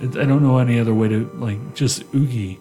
I 0.00 0.24
don't 0.24 0.42
know 0.42 0.58
any 0.58 0.78
other 0.78 0.94
way 0.94 1.08
to 1.08 1.30
like 1.34 1.74
just 1.74 2.02
oogie, 2.14 2.58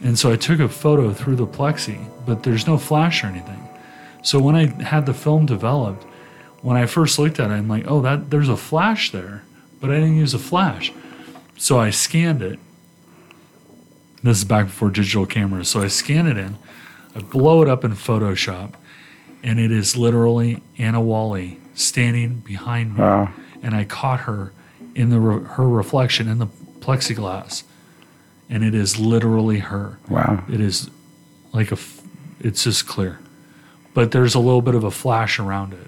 and 0.00 0.18
so 0.18 0.32
I 0.32 0.36
took 0.36 0.60
a 0.60 0.68
photo 0.68 1.12
through 1.12 1.36
the 1.36 1.46
plexi, 1.46 2.08
but 2.26 2.42
there's 2.42 2.66
no 2.66 2.78
flash 2.78 3.22
or 3.22 3.28
anything. 3.28 3.68
So 4.22 4.40
when 4.40 4.56
I 4.56 4.66
had 4.82 5.06
the 5.06 5.14
film 5.14 5.46
developed, 5.46 6.04
when 6.62 6.76
I 6.76 6.86
first 6.86 7.18
looked 7.18 7.38
at 7.38 7.50
it, 7.50 7.54
I'm 7.54 7.68
like, 7.68 7.84
oh, 7.86 8.00
that 8.00 8.30
there's 8.30 8.48
a 8.48 8.56
flash 8.56 9.10
there, 9.10 9.42
but 9.80 9.90
I 9.90 9.94
didn't 9.94 10.16
use 10.16 10.34
a 10.34 10.38
flash. 10.38 10.92
So 11.56 11.78
I 11.78 11.90
scanned 11.90 12.42
it. 12.42 12.58
This 14.22 14.38
is 14.38 14.44
back 14.44 14.66
before 14.66 14.88
digital 14.88 15.26
cameras. 15.26 15.68
So 15.68 15.82
I 15.82 15.88
scan 15.88 16.26
it 16.26 16.38
in, 16.38 16.56
I 17.14 17.20
blow 17.20 17.60
it 17.60 17.68
up 17.68 17.84
in 17.84 17.92
Photoshop, 17.92 18.72
and 19.42 19.60
it 19.60 19.70
is 19.70 19.96
literally 19.96 20.62
Anna 20.78 21.02
Whaley 21.02 21.60
standing 21.74 22.36
behind 22.36 22.94
me, 22.94 23.00
Wow. 23.00 23.30
and 23.62 23.74
I 23.74 23.84
caught 23.84 24.20
her 24.20 24.52
in 24.94 25.10
the 25.10 25.18
re- 25.20 25.44
her 25.56 25.68
reflection 25.68 26.28
in 26.28 26.38
the 26.38 26.46
plexiglass, 26.80 27.64
and 28.48 28.62
it 28.64 28.74
is 28.74 28.98
literally 28.98 29.58
her. 29.58 29.98
Wow. 30.08 30.44
It 30.50 30.60
is 30.60 30.88
like 31.52 31.70
a, 31.70 31.74
f- 31.74 32.00
it's 32.40 32.64
just 32.64 32.86
clear, 32.86 33.18
but 33.92 34.12
there's 34.12 34.34
a 34.34 34.38
little 34.40 34.62
bit 34.62 34.74
of 34.74 34.84
a 34.84 34.90
flash 34.90 35.38
around 35.38 35.72
it. 35.72 35.86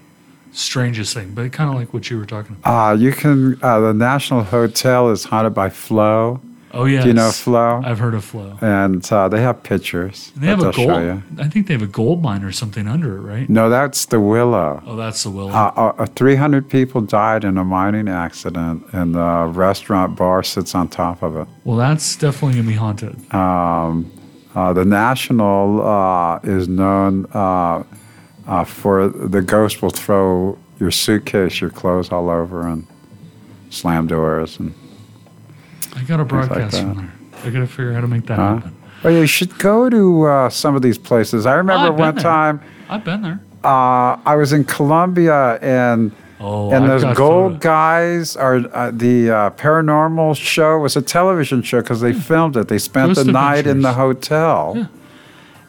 Strangest 0.53 1.13
thing, 1.13 1.33
but 1.35 1.51
kind 1.51 1.69
of 1.69 1.75
like 1.75 1.93
what 1.93 2.09
you 2.09 2.17
were 2.17 2.25
talking 2.25 2.55
about. 2.59 2.91
Uh, 2.91 2.93
you 2.95 3.11
can. 3.11 3.59
Uh, 3.61 3.79
the 3.79 3.93
National 3.93 4.43
Hotel 4.43 5.09
is 5.11 5.25
haunted 5.25 5.53
by 5.53 5.69
Flo, 5.69 6.41
Oh 6.73 6.85
yeah, 6.85 7.05
you 7.05 7.13
know 7.13 7.31
Flo? 7.31 7.81
I've 7.83 7.99
heard 7.99 8.13
of 8.13 8.25
Flo. 8.25 8.57
and 8.61 9.09
uh, 9.11 9.27
they 9.29 9.41
have 9.41 9.63
pictures. 9.63 10.31
They 10.35 10.47
have 10.47 10.61
a 10.61 10.71
gold. 10.71 11.23
I 11.39 11.47
think 11.47 11.67
they 11.67 11.73
have 11.73 11.81
a 11.81 11.87
gold 11.87 12.21
mine 12.21 12.43
or 12.43 12.51
something 12.51 12.87
under 12.87 13.17
it, 13.17 13.21
right? 13.21 13.49
No, 13.49 13.69
that's 13.69 14.05
the 14.05 14.19
Willow. 14.19 14.83
Oh, 14.85 14.95
that's 14.95 15.23
the 15.23 15.29
Willow. 15.31 15.51
Uh, 15.51 15.93
uh, 15.97 16.05
300 16.07 16.69
people 16.69 17.01
died 17.01 17.43
in 17.43 17.57
a 17.57 17.63
mining 17.63 18.09
accident, 18.09 18.83
and 18.91 19.15
the 19.15 19.49
restaurant 19.53 20.15
bar 20.17 20.43
sits 20.43 20.75
on 20.75 20.87
top 20.89 21.23
of 21.23 21.35
it. 21.37 21.47
well, 21.63 21.77
that's 21.77 22.15
definitely 22.17 22.57
gonna 22.57 22.67
be 22.67 22.75
haunted. 22.75 23.33
Um, 23.33 24.11
uh, 24.55 24.73
the 24.73 24.85
National 24.85 25.81
uh, 25.85 26.39
is 26.43 26.67
known 26.67 27.27
uh, 27.33 27.83
uh, 28.47 28.63
for 28.63 29.07
the 29.07 29.41
ghost 29.41 29.81
will 29.81 29.89
throw 29.89 30.57
your 30.79 30.91
suitcase, 30.91 31.61
your 31.61 31.69
clothes 31.69 32.11
all 32.11 32.29
over, 32.29 32.67
and 32.67 32.87
slam 33.69 34.07
doors. 34.07 34.57
And 34.59 34.73
I 35.97 36.03
got 36.03 36.19
a 36.19 36.25
broadcast 36.25 36.71
that. 36.73 36.81
from 36.83 36.95
there. 36.97 37.11
I 37.45 37.49
gotta 37.49 37.67
figure 37.67 37.89
out 37.91 37.95
how 37.95 38.01
to 38.01 38.07
make 38.07 38.25
that 38.27 38.35
Huh? 38.37 38.55
happen. 38.55 38.75
oh, 39.03 39.09
you 39.09 39.27
should 39.27 39.57
go 39.59 39.89
to 39.89 40.23
uh, 40.25 40.49
some 40.49 40.75
of 40.75 40.81
these 40.81 40.97
places. 40.97 41.45
I 41.45 41.53
remember 41.55 41.91
one 41.91 42.15
there. 42.15 42.23
time 42.23 42.61
I've 42.89 43.03
been 43.03 43.21
there. 43.21 43.39
uh, 43.63 44.17
I 44.25 44.35
was 44.35 44.53
in 44.53 44.63
Columbia 44.63 45.57
and. 45.61 46.11
Oh, 46.39 46.71
and 46.71 46.85
I've 46.85 47.01
those 47.01 47.17
gold 47.17 47.59
guys 47.61 48.35
are 48.35 48.57
uh, 48.71 48.91
the 48.93 49.31
uh, 49.31 49.49
paranormal 49.51 50.35
show 50.35 50.77
was 50.77 50.95
a 50.95 51.01
television 51.01 51.63
show 51.63 51.81
because 51.81 51.99
they 51.99 52.13
filmed 52.13 52.55
it. 52.57 52.67
They 52.67 52.77
spent 52.77 53.15
Ghost 53.15 53.25
the 53.25 53.31
night 53.31 53.65
in 53.65 53.81
the 53.81 53.93
hotel, 53.93 54.73
Yeah. 54.77 54.85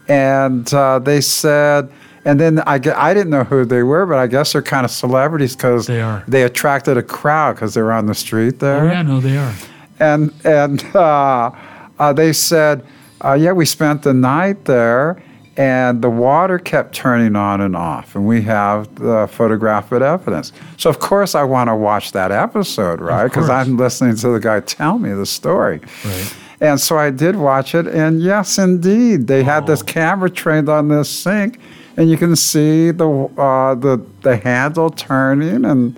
and 0.08 0.74
uh, 0.74 0.98
they 0.98 1.22
said, 1.22 1.90
and 2.26 2.38
then 2.38 2.60
I 2.66 2.74
I 2.94 3.14
didn't 3.14 3.30
know 3.30 3.44
who 3.44 3.64
they 3.64 3.82
were, 3.82 4.04
but 4.04 4.18
I 4.18 4.26
guess 4.26 4.52
they're 4.52 4.60
kind 4.60 4.84
of 4.84 4.90
celebrities 4.90 5.56
because 5.56 5.86
They 5.86 6.02
are. 6.02 6.22
They 6.28 6.42
attracted 6.42 6.98
a 6.98 7.02
crowd 7.02 7.54
because 7.54 7.72
they 7.72 7.80
were 7.80 7.92
on 7.92 8.04
the 8.04 8.14
street 8.14 8.58
there, 8.58 8.82
Oh 8.82 8.86
yeah, 8.92 9.00
no, 9.00 9.20
they 9.20 9.38
are. 9.38 9.54
And 10.00 10.32
and 10.44 10.82
uh, 10.94 11.50
uh, 11.98 12.12
they 12.12 12.32
said, 12.32 12.84
uh, 13.24 13.32
yeah, 13.34 13.52
we 13.52 13.64
spent 13.66 14.02
the 14.02 14.14
night 14.14 14.64
there. 14.64 15.22
And 15.56 16.02
the 16.02 16.08
water 16.08 16.60
kept 16.60 16.94
turning 16.94 17.34
on 17.34 17.60
and 17.60 17.74
off, 17.74 18.14
and 18.14 18.24
we 18.24 18.42
have 18.42 18.94
the 18.94 19.26
photographic 19.26 20.00
evidence. 20.02 20.52
So 20.76 20.88
of 20.88 21.00
course 21.00 21.34
I 21.34 21.42
want 21.42 21.66
to 21.66 21.74
watch 21.74 22.12
that 22.12 22.30
episode, 22.30 23.00
right? 23.00 23.24
Because. 23.24 23.50
I'm 23.50 23.76
listening 23.76 24.14
to 24.18 24.28
the 24.28 24.38
guy 24.38 24.60
tell 24.60 25.00
me 25.00 25.12
the 25.12 25.26
story. 25.26 25.80
Right. 26.04 26.34
And 26.60 26.80
so 26.80 26.96
I 26.96 27.10
did 27.10 27.34
watch 27.34 27.74
it, 27.74 27.88
and 27.88 28.22
yes, 28.22 28.56
indeed, 28.56 29.26
they 29.26 29.42
had 29.42 29.66
this 29.66 29.82
Oh. 29.82 29.86
camera 29.86 30.30
trained 30.30 30.68
on 30.68 30.86
this 30.86 31.08
sink, 31.10 31.58
and 31.96 32.08
you 32.08 32.16
can 32.16 32.36
see 32.36 32.92
the 32.92 33.08
uh, 33.36 33.74
the 33.74 34.00
the 34.22 34.36
handle 34.36 34.90
turning, 34.90 35.64
and 35.64 35.96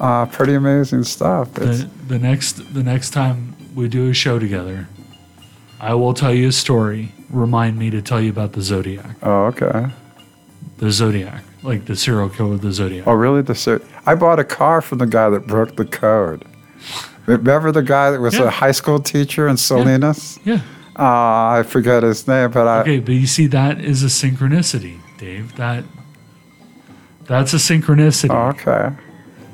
uh, 0.00 0.26
pretty 0.26 0.54
amazing 0.54 1.04
stuff. 1.04 1.56
It's, 1.58 1.80
The, 1.84 1.90
the 2.08 2.18
next 2.18 2.74
the 2.74 2.82
next 2.82 3.10
time 3.10 3.54
we 3.74 3.88
do 3.88 4.08
a 4.10 4.14
show 4.14 4.38
together, 4.38 4.88
I 5.80 5.94
will 5.94 6.14
tell 6.14 6.32
you 6.34 6.48
a 6.48 6.52
story. 6.52 7.12
Remind 7.30 7.78
me 7.78 7.90
to 7.90 8.00
tell 8.02 8.20
you 8.20 8.30
about 8.30 8.52
the 8.52 8.62
Zodiac. 8.62 9.16
oh, 9.22 9.46
okay. 9.46 9.86
The 10.78 10.90
Zodiac, 10.90 11.42
like 11.62 11.86
the 11.86 11.96
serial 11.96 12.28
killer 12.28 12.54
of 12.54 12.60
the 12.60 12.72
Zodiac. 12.72 13.06
Oh, 13.06 13.12
really? 13.14 13.42
The 13.42 13.54
ser- 13.54 13.82
I 14.06 14.14
bought 14.14 14.38
a 14.38 14.44
car 14.44 14.80
from 14.82 14.98
the 14.98 15.06
guy 15.06 15.28
that 15.30 15.46
broke 15.46 15.76
the 15.76 15.84
code. 15.84 16.44
Remember 17.26 17.72
the 17.72 17.82
guy 17.82 18.10
that 18.10 18.20
was 18.20 18.34
Yeah. 18.34 18.44
a 18.44 18.50
high 18.50 18.72
school 18.72 18.98
teacher 19.00 19.48
in 19.48 19.56
Salinas? 19.56 20.38
Yeah. 20.44 20.60
Uh, 20.98 21.58
I 21.58 21.64
forget 21.66 22.02
his 22.02 22.28
name, 22.28 22.50
but 22.50 22.68
I. 22.68 22.80
Okay, 22.82 22.98
but 23.00 23.12
you 23.14 23.26
see, 23.26 23.46
that 23.48 23.80
is 23.80 24.02
a 24.02 24.06
synchronicity, 24.06 24.98
Dave. 25.18 25.56
That 25.56 25.84
that's 27.26 27.52
a 27.54 27.56
synchronicity. 27.56 28.30
Oh, 28.30 28.48
okay. 28.50 28.94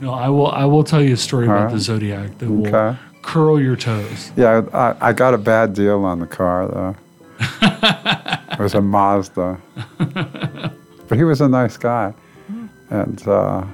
No, 0.01 0.13
I 0.13 0.29
will. 0.29 0.49
I 0.51 0.65
will 0.65 0.85
tell 0.85 1.03
you 1.03 1.15
a 1.15 1.17
story 1.17 1.47
about 1.47 1.71
the 1.73 1.79
Zodiac 1.79 2.39
that 2.39 2.49
will 2.51 2.67
Okay. 2.75 2.99
curl 3.23 3.61
your 3.61 3.77
toes. 3.77 4.33
Yeah, 4.37 4.63
I, 4.73 5.09
I 5.09 5.13
got 5.13 5.35
a 5.35 5.39
bad 5.39 5.75
deal 5.75 6.05
on 6.05 6.21
the 6.21 6.27
car 6.27 6.67
though. 6.69 6.97
it 8.53 8.59
was 8.59 8.75
a 8.75 8.81
Mazda, 8.81 9.59
but 11.09 11.19
he 11.19 11.25
was 11.25 11.41
a 11.41 11.49
nice 11.49 11.77
guy 11.77 12.13
and 12.91 13.27
uh, 13.29 13.65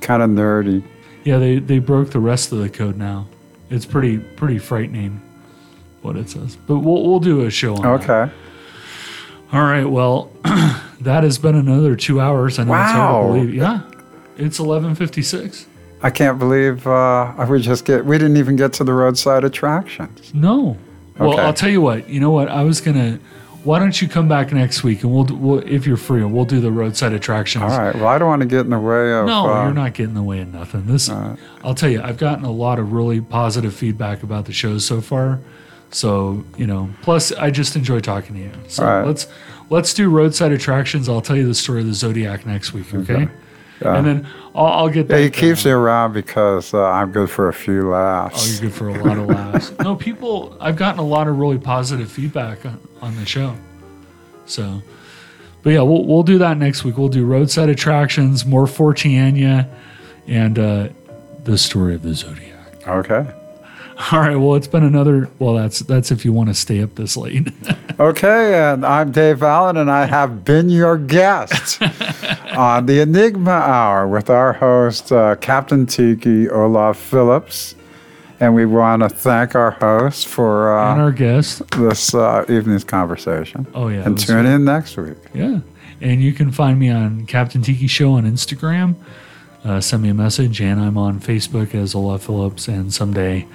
kind 0.00 0.22
of 0.22 0.30
nerdy. 0.30 0.82
Yeah, 1.24 1.38
they 1.38 1.58
they 1.58 1.78
broke 1.78 2.10
the 2.10 2.20
rest 2.20 2.52
of 2.52 2.58
the 2.58 2.68
code 2.68 2.96
now. 2.96 3.26
It's 3.70 3.86
pretty 3.86 4.18
pretty 4.18 4.58
frightening 4.58 5.20
what 6.02 6.16
it 6.16 6.30
says. 6.30 6.56
But 6.66 6.78
we'll 6.80 7.04
we'll 7.04 7.20
do 7.20 7.44
a 7.46 7.50
show 7.50 7.74
on 7.76 7.82
that. 7.82 8.10
Okay. 8.10 8.32
All 9.52 9.62
right. 9.62 9.84
Well, 9.84 10.30
that 11.00 11.22
has 11.24 11.38
been 11.38 11.54
another 11.56 11.94
two 11.96 12.20
hours. 12.20 12.58
I 12.58 12.64
know 12.64 12.74
it's 12.74 12.90
hard 12.92 13.12
Wow. 13.26 13.32
to 13.34 13.38
believe. 13.40 13.54
Yeah. 13.54 13.80
It's 14.36 14.58
eleven 14.58 14.94
fifty 14.94 15.22
six. 15.22 15.66
I 16.06 16.10
can't 16.10 16.38
believe 16.38 16.86
uh, 16.86 17.46
we 17.50 17.60
just 17.60 17.84
get. 17.84 18.04
We 18.06 18.16
didn't 18.16 18.36
even 18.36 18.54
get 18.54 18.72
to 18.74 18.84
the 18.84 18.92
roadside 18.92 19.42
attractions. 19.42 20.32
No. 20.32 20.78
Well, 21.18 21.40
I'll 21.40 21.52
tell 21.52 21.68
you 21.68 21.80
what. 21.80 22.08
You 22.08 22.20
know 22.20 22.30
what? 22.30 22.48
I 22.48 22.62
was 22.62 22.80
gonna. 22.80 23.18
Why 23.64 23.80
don't 23.80 24.00
you 24.00 24.06
come 24.06 24.28
back 24.28 24.52
next 24.52 24.84
week 24.84 25.02
and 25.02 25.12
we'll, 25.12 25.24
we'll 25.24 25.58
if 25.66 25.84
you're 25.84 25.96
free, 25.96 26.22
we'll 26.22 26.44
do 26.44 26.60
the 26.60 26.70
roadside 26.70 27.12
attractions. 27.12 27.64
All 27.64 27.76
right. 27.76 27.92
Well, 27.92 28.06
I 28.06 28.18
don't 28.18 28.28
want 28.28 28.42
to 28.42 28.46
get 28.46 28.60
in 28.60 28.70
the 28.70 28.78
way 28.78 29.12
of. 29.14 29.26
No, 29.26 29.52
uh, 29.52 29.64
you're 29.64 29.74
not 29.74 29.94
getting 29.94 30.10
in 30.10 30.14
the 30.14 30.22
way 30.22 30.42
of 30.42 30.54
nothing. 30.54 30.86
This, 30.86 31.08
I'll 31.08 31.74
tell 31.74 31.90
you, 31.90 32.00
I've 32.00 32.18
gotten 32.18 32.44
a 32.44 32.52
lot 32.52 32.78
of 32.78 32.92
really 32.92 33.20
positive 33.20 33.74
feedback 33.74 34.22
about 34.22 34.44
the 34.44 34.52
shows 34.52 34.86
so 34.86 35.00
far. 35.00 35.40
So 35.90 36.44
you 36.56 36.68
know, 36.68 36.88
plus 37.02 37.32
I 37.32 37.50
just 37.50 37.74
enjoy 37.74 37.98
talking 37.98 38.36
to 38.36 38.42
you. 38.42 38.52
So 38.68 38.86
All 38.86 38.98
right. 38.98 39.06
let's 39.08 39.26
let's 39.70 39.92
do 39.92 40.08
roadside 40.08 40.52
attractions. 40.52 41.08
I'll 41.08 41.20
tell 41.20 41.36
you 41.36 41.48
the 41.48 41.54
story 41.54 41.80
of 41.80 41.88
the 41.88 41.94
Zodiac 41.94 42.46
next 42.46 42.72
week, 42.72 42.94
okay? 42.94 43.22
Yeah. 43.22 43.28
And 43.80 44.06
then 44.06 44.26
I'll, 44.54 44.66
I'll 44.66 44.88
get. 44.88 45.08
Yeah, 45.08 45.18
he 45.18 45.30
keeps 45.30 45.64
down. 45.64 45.72
me 45.72 45.74
around 45.74 46.12
because 46.12 46.72
uh, 46.72 46.82
I'm 46.84 47.12
good 47.12 47.30
for 47.30 47.48
a 47.48 47.52
few 47.52 47.90
laughs. 47.90 48.42
Oh, 48.42 48.52
you're 48.52 48.70
good 48.70 48.74
for 48.74 48.88
a 48.88 49.04
lot 49.04 49.18
of 49.18 49.26
laughs. 49.26 49.72
no, 49.80 49.96
people. 49.96 50.56
I've 50.60 50.76
gotten 50.76 50.98
a 50.98 51.06
lot 51.06 51.28
of 51.28 51.38
really 51.38 51.58
positive 51.58 52.10
feedback 52.10 52.64
on, 52.64 52.80
on 53.02 53.16
the 53.16 53.26
show. 53.26 53.54
So, 54.46 54.82
but 55.62 55.70
yeah, 55.70 55.82
we'll 55.82 56.04
we'll 56.04 56.22
do 56.22 56.38
that 56.38 56.56
next 56.56 56.84
week. 56.84 56.96
We'll 56.96 57.08
do 57.08 57.26
roadside 57.26 57.68
attractions, 57.68 58.46
more 58.46 58.64
Forteana, 58.64 59.68
and 60.26 60.58
uh, 60.58 60.88
the 61.44 61.58
story 61.58 61.94
of 61.94 62.02
the 62.02 62.14
Zodiac. 62.14 62.86
okay. 62.88 63.26
All 64.12 64.20
right. 64.20 64.36
Well, 64.36 64.56
it's 64.56 64.66
been 64.66 64.84
another. 64.84 65.30
Well, 65.38 65.54
that's 65.54 65.78
that's 65.80 66.10
if 66.10 66.24
you 66.24 66.32
want 66.32 66.48
to 66.50 66.54
stay 66.54 66.82
up 66.82 66.94
this 66.94 67.16
late. 67.16 67.48
Okay, 67.98 68.52
and 68.52 68.84
I'm 68.84 69.10
Dave 69.10 69.42
Allen, 69.42 69.78
and 69.78 69.90
I 69.90 70.04
have 70.04 70.44
been 70.44 70.68
your 70.68 70.98
guest 70.98 71.80
on 72.54 72.84
the 72.84 73.00
Enigma 73.00 73.52
Hour 73.52 74.06
with 74.06 74.28
our 74.28 74.52
host, 74.52 75.10
uh, 75.10 75.34
Captain 75.36 75.86
Tiki 75.86 76.46
Olav 76.50 76.98
Phillips. 76.98 77.74
And 78.38 78.54
we 78.54 78.66
want 78.66 79.02
to 79.02 79.08
thank 79.08 79.54
our 79.54 79.70
host 79.70 80.26
for 80.26 80.76
and 80.78 81.00
uh, 81.00 81.04
our 81.04 81.10
guest. 81.10 81.62
this 81.70 82.14
uh, 82.14 82.44
evening's 82.50 82.84
conversation. 82.84 83.66
Oh 83.72 83.88
yeah. 83.88 84.04
And 84.04 84.18
tune 84.18 84.44
in 84.44 84.66
next 84.66 84.98
week. 84.98 85.16
Yeah. 85.32 85.60
And 86.02 86.22
you 86.22 86.34
can 86.34 86.52
find 86.52 86.78
me 86.78 86.90
on 86.90 87.24
Captain 87.24 87.62
Tiki 87.62 87.86
Show 87.86 88.12
on 88.12 88.24
Instagram. 88.30 88.96
Uh, 89.64 89.80
send 89.80 90.02
me 90.02 90.10
a 90.10 90.14
message, 90.14 90.60
and 90.60 90.78
I'm 90.82 90.98
on 90.98 91.18
Facebook 91.18 91.74
as 91.74 91.94
Olav 91.94 92.22
Phillips. 92.22 92.68
And 92.68 92.92
someday 92.92 93.46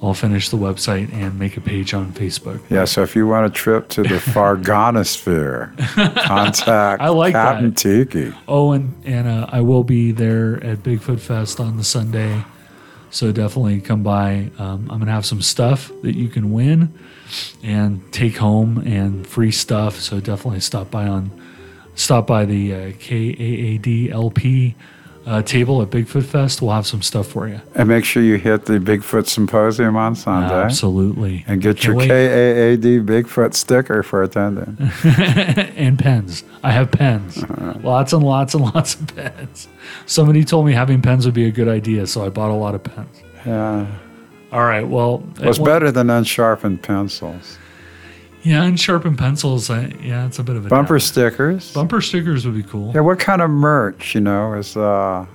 I'll 0.00 0.14
finish 0.14 0.48
the 0.48 0.56
website 0.56 1.12
and 1.12 1.38
make 1.38 1.56
a 1.56 1.60
page 1.60 1.92
on 1.92 2.12
Facebook. 2.12 2.60
Yeah, 2.70 2.84
so 2.84 3.02
if 3.02 3.16
you 3.16 3.26
want 3.26 3.46
a 3.46 3.50
trip 3.50 3.88
to 3.90 4.02
the 4.02 4.20
Fargonosphere, 4.20 5.76
contact 6.24 7.02
I 7.02 7.08
like 7.08 7.32
Captain 7.32 7.70
that. 7.70 7.76
Tiki. 7.76 8.32
Oh, 8.46 8.72
and 8.72 8.94
and 9.04 9.26
uh, 9.26 9.46
I 9.50 9.60
will 9.60 9.82
be 9.82 10.12
there 10.12 10.62
at 10.62 10.78
Bigfoot 10.78 11.18
Fest 11.18 11.58
on 11.58 11.76
the 11.76 11.84
Sunday, 11.84 12.44
so 13.10 13.32
definitely 13.32 13.80
come 13.80 14.04
by. 14.04 14.50
Um, 14.58 14.88
I'm 14.88 15.00
gonna 15.00 15.10
have 15.10 15.26
some 15.26 15.42
stuff 15.42 15.90
that 16.02 16.14
you 16.14 16.28
can 16.28 16.52
win 16.52 16.96
and 17.64 18.00
take 18.12 18.36
home 18.36 18.78
and 18.78 19.26
free 19.26 19.50
stuff. 19.50 19.96
So 19.96 20.20
definitely 20.20 20.60
stop 20.60 20.92
by 20.92 21.08
on 21.08 21.30
stop 21.96 22.28
by 22.28 22.44
the 22.44 22.72
uh, 22.72 22.78
KAAD 22.92 24.12
LP 24.12 24.76
uh, 25.28 25.42
table 25.42 25.82
at 25.82 25.90
Bigfoot 25.90 26.24
Fest. 26.24 26.62
We'll 26.62 26.72
have 26.72 26.86
some 26.86 27.02
stuff 27.02 27.26
for 27.28 27.46
you. 27.46 27.60
And 27.74 27.88
make 27.88 28.06
sure 28.06 28.22
you 28.22 28.36
hit 28.36 28.64
the 28.64 28.78
Bigfoot 28.78 29.26
Symposium 29.26 29.94
on 29.94 30.16
Sunday. 30.16 30.54
Absolutely. 30.54 31.44
And 31.46 31.60
get 31.60 31.84
your 31.84 31.96
wait. 31.96 32.10
KAAD 32.10 33.04
Bigfoot 33.04 33.54
sticker 33.54 34.02
for 34.02 34.22
attending. 34.22 34.78
and 35.76 35.98
pens. 35.98 36.44
I 36.64 36.70
have 36.70 36.90
pens. 36.90 37.44
Lots 37.82 38.14
and 38.14 38.24
lots 38.24 38.54
and 38.54 38.64
lots 38.74 38.94
of 38.94 39.14
pens. 39.14 39.68
Somebody 40.06 40.44
told 40.44 40.64
me 40.64 40.72
having 40.72 41.02
pens 41.02 41.26
would 41.26 41.34
be 41.34 41.44
a 41.44 41.52
good 41.52 41.68
idea, 41.68 42.06
so 42.06 42.24
I 42.24 42.30
bought 42.30 42.50
a 42.50 42.54
lot 42.54 42.74
of 42.74 42.82
pens. 42.82 43.22
Yeah. 43.44 43.86
All 44.50 44.64
right. 44.64 44.88
Well, 44.88 45.22
well, 45.40 45.64
better 45.64 45.90
than 45.90 46.08
unsharpened 46.08 46.82
pencils? 46.82 47.58
Yeah, 48.48 48.64
and 48.64 48.80
sharpened 48.80 49.18
pencils. 49.18 49.68
I, 49.68 49.88
yeah, 50.02 50.26
it's 50.26 50.38
a 50.38 50.42
bit 50.42 50.56
of 50.56 50.64
a 50.64 50.70
Bumper 50.70 50.98
stickers. 50.98 51.70
Bumper 51.74 52.00
stickers 52.00 52.46
would 52.46 52.54
be 52.54 52.62
cool. 52.62 52.92
Yeah, 52.94 53.02
what 53.02 53.18
kind 53.18 53.42
of 53.42 53.50
merch, 53.50 54.14
you 54.14 54.22
know, 54.22 54.54
is 54.54 54.74
uh 54.74 55.26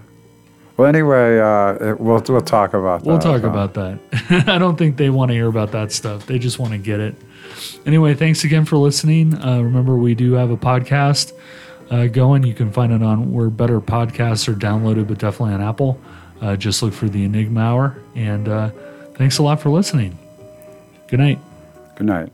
well 0.78 0.88
anyway, 0.88 1.38
uh 1.38 1.92
it, 1.92 2.00
we'll 2.00 2.24
we'll 2.28 2.42
talk 2.42 2.74
about 2.74 3.04
that. 3.04 3.10
We'll 3.10 3.20
talk 3.20 3.44
uh, 3.44 3.50
about 3.50 3.76
that. 3.76 4.00
I 4.48 4.58
don't 4.58 4.78
think 4.78 4.98
they 4.98 5.12
want 5.12 5.30
to 5.30 5.36
hear 5.36 5.48
about 5.48 5.72
that 5.74 5.92
stuff. 5.92 6.26
They 6.26 6.40
just 6.40 6.58
want 6.58 6.72
to 6.72 6.80
get 6.80 7.00
it. 7.00 7.16
Anyway, 7.86 8.16
thanks 8.16 8.44
again 8.46 8.66
for 8.66 8.78
listening. 8.78 9.36
Uh, 9.36 9.62
remember, 9.62 9.96
we 9.96 10.16
do 10.16 10.34
have 10.34 10.50
a 10.50 10.58
podcast 10.58 11.34
uh, 11.92 12.08
going. 12.08 12.44
You 12.44 12.56
can 12.56 12.72
find 12.72 12.92
it 12.92 13.04
on 13.04 13.32
where 13.32 13.52
better 13.52 13.80
podcasts 13.80 14.48
are 14.48 14.56
downloaded, 14.56 15.08
but 15.08 15.20
definitely 15.20 15.54
on 15.54 15.62
Apple. 15.62 16.02
Uh, 16.42 16.56
just 16.56 16.82
look 16.82 16.94
for 16.94 17.08
the 17.08 17.24
Enigma 17.24 17.60
Hour. 17.60 17.98
And 18.16 18.48
uh, 18.50 18.72
thanks 19.14 19.38
a 19.38 19.44
lot 19.44 19.62
for 19.62 19.70
listening. 19.70 20.18
Good 21.08 21.20
night. 21.20 21.38
Good 21.96 22.08
night. 22.08 22.32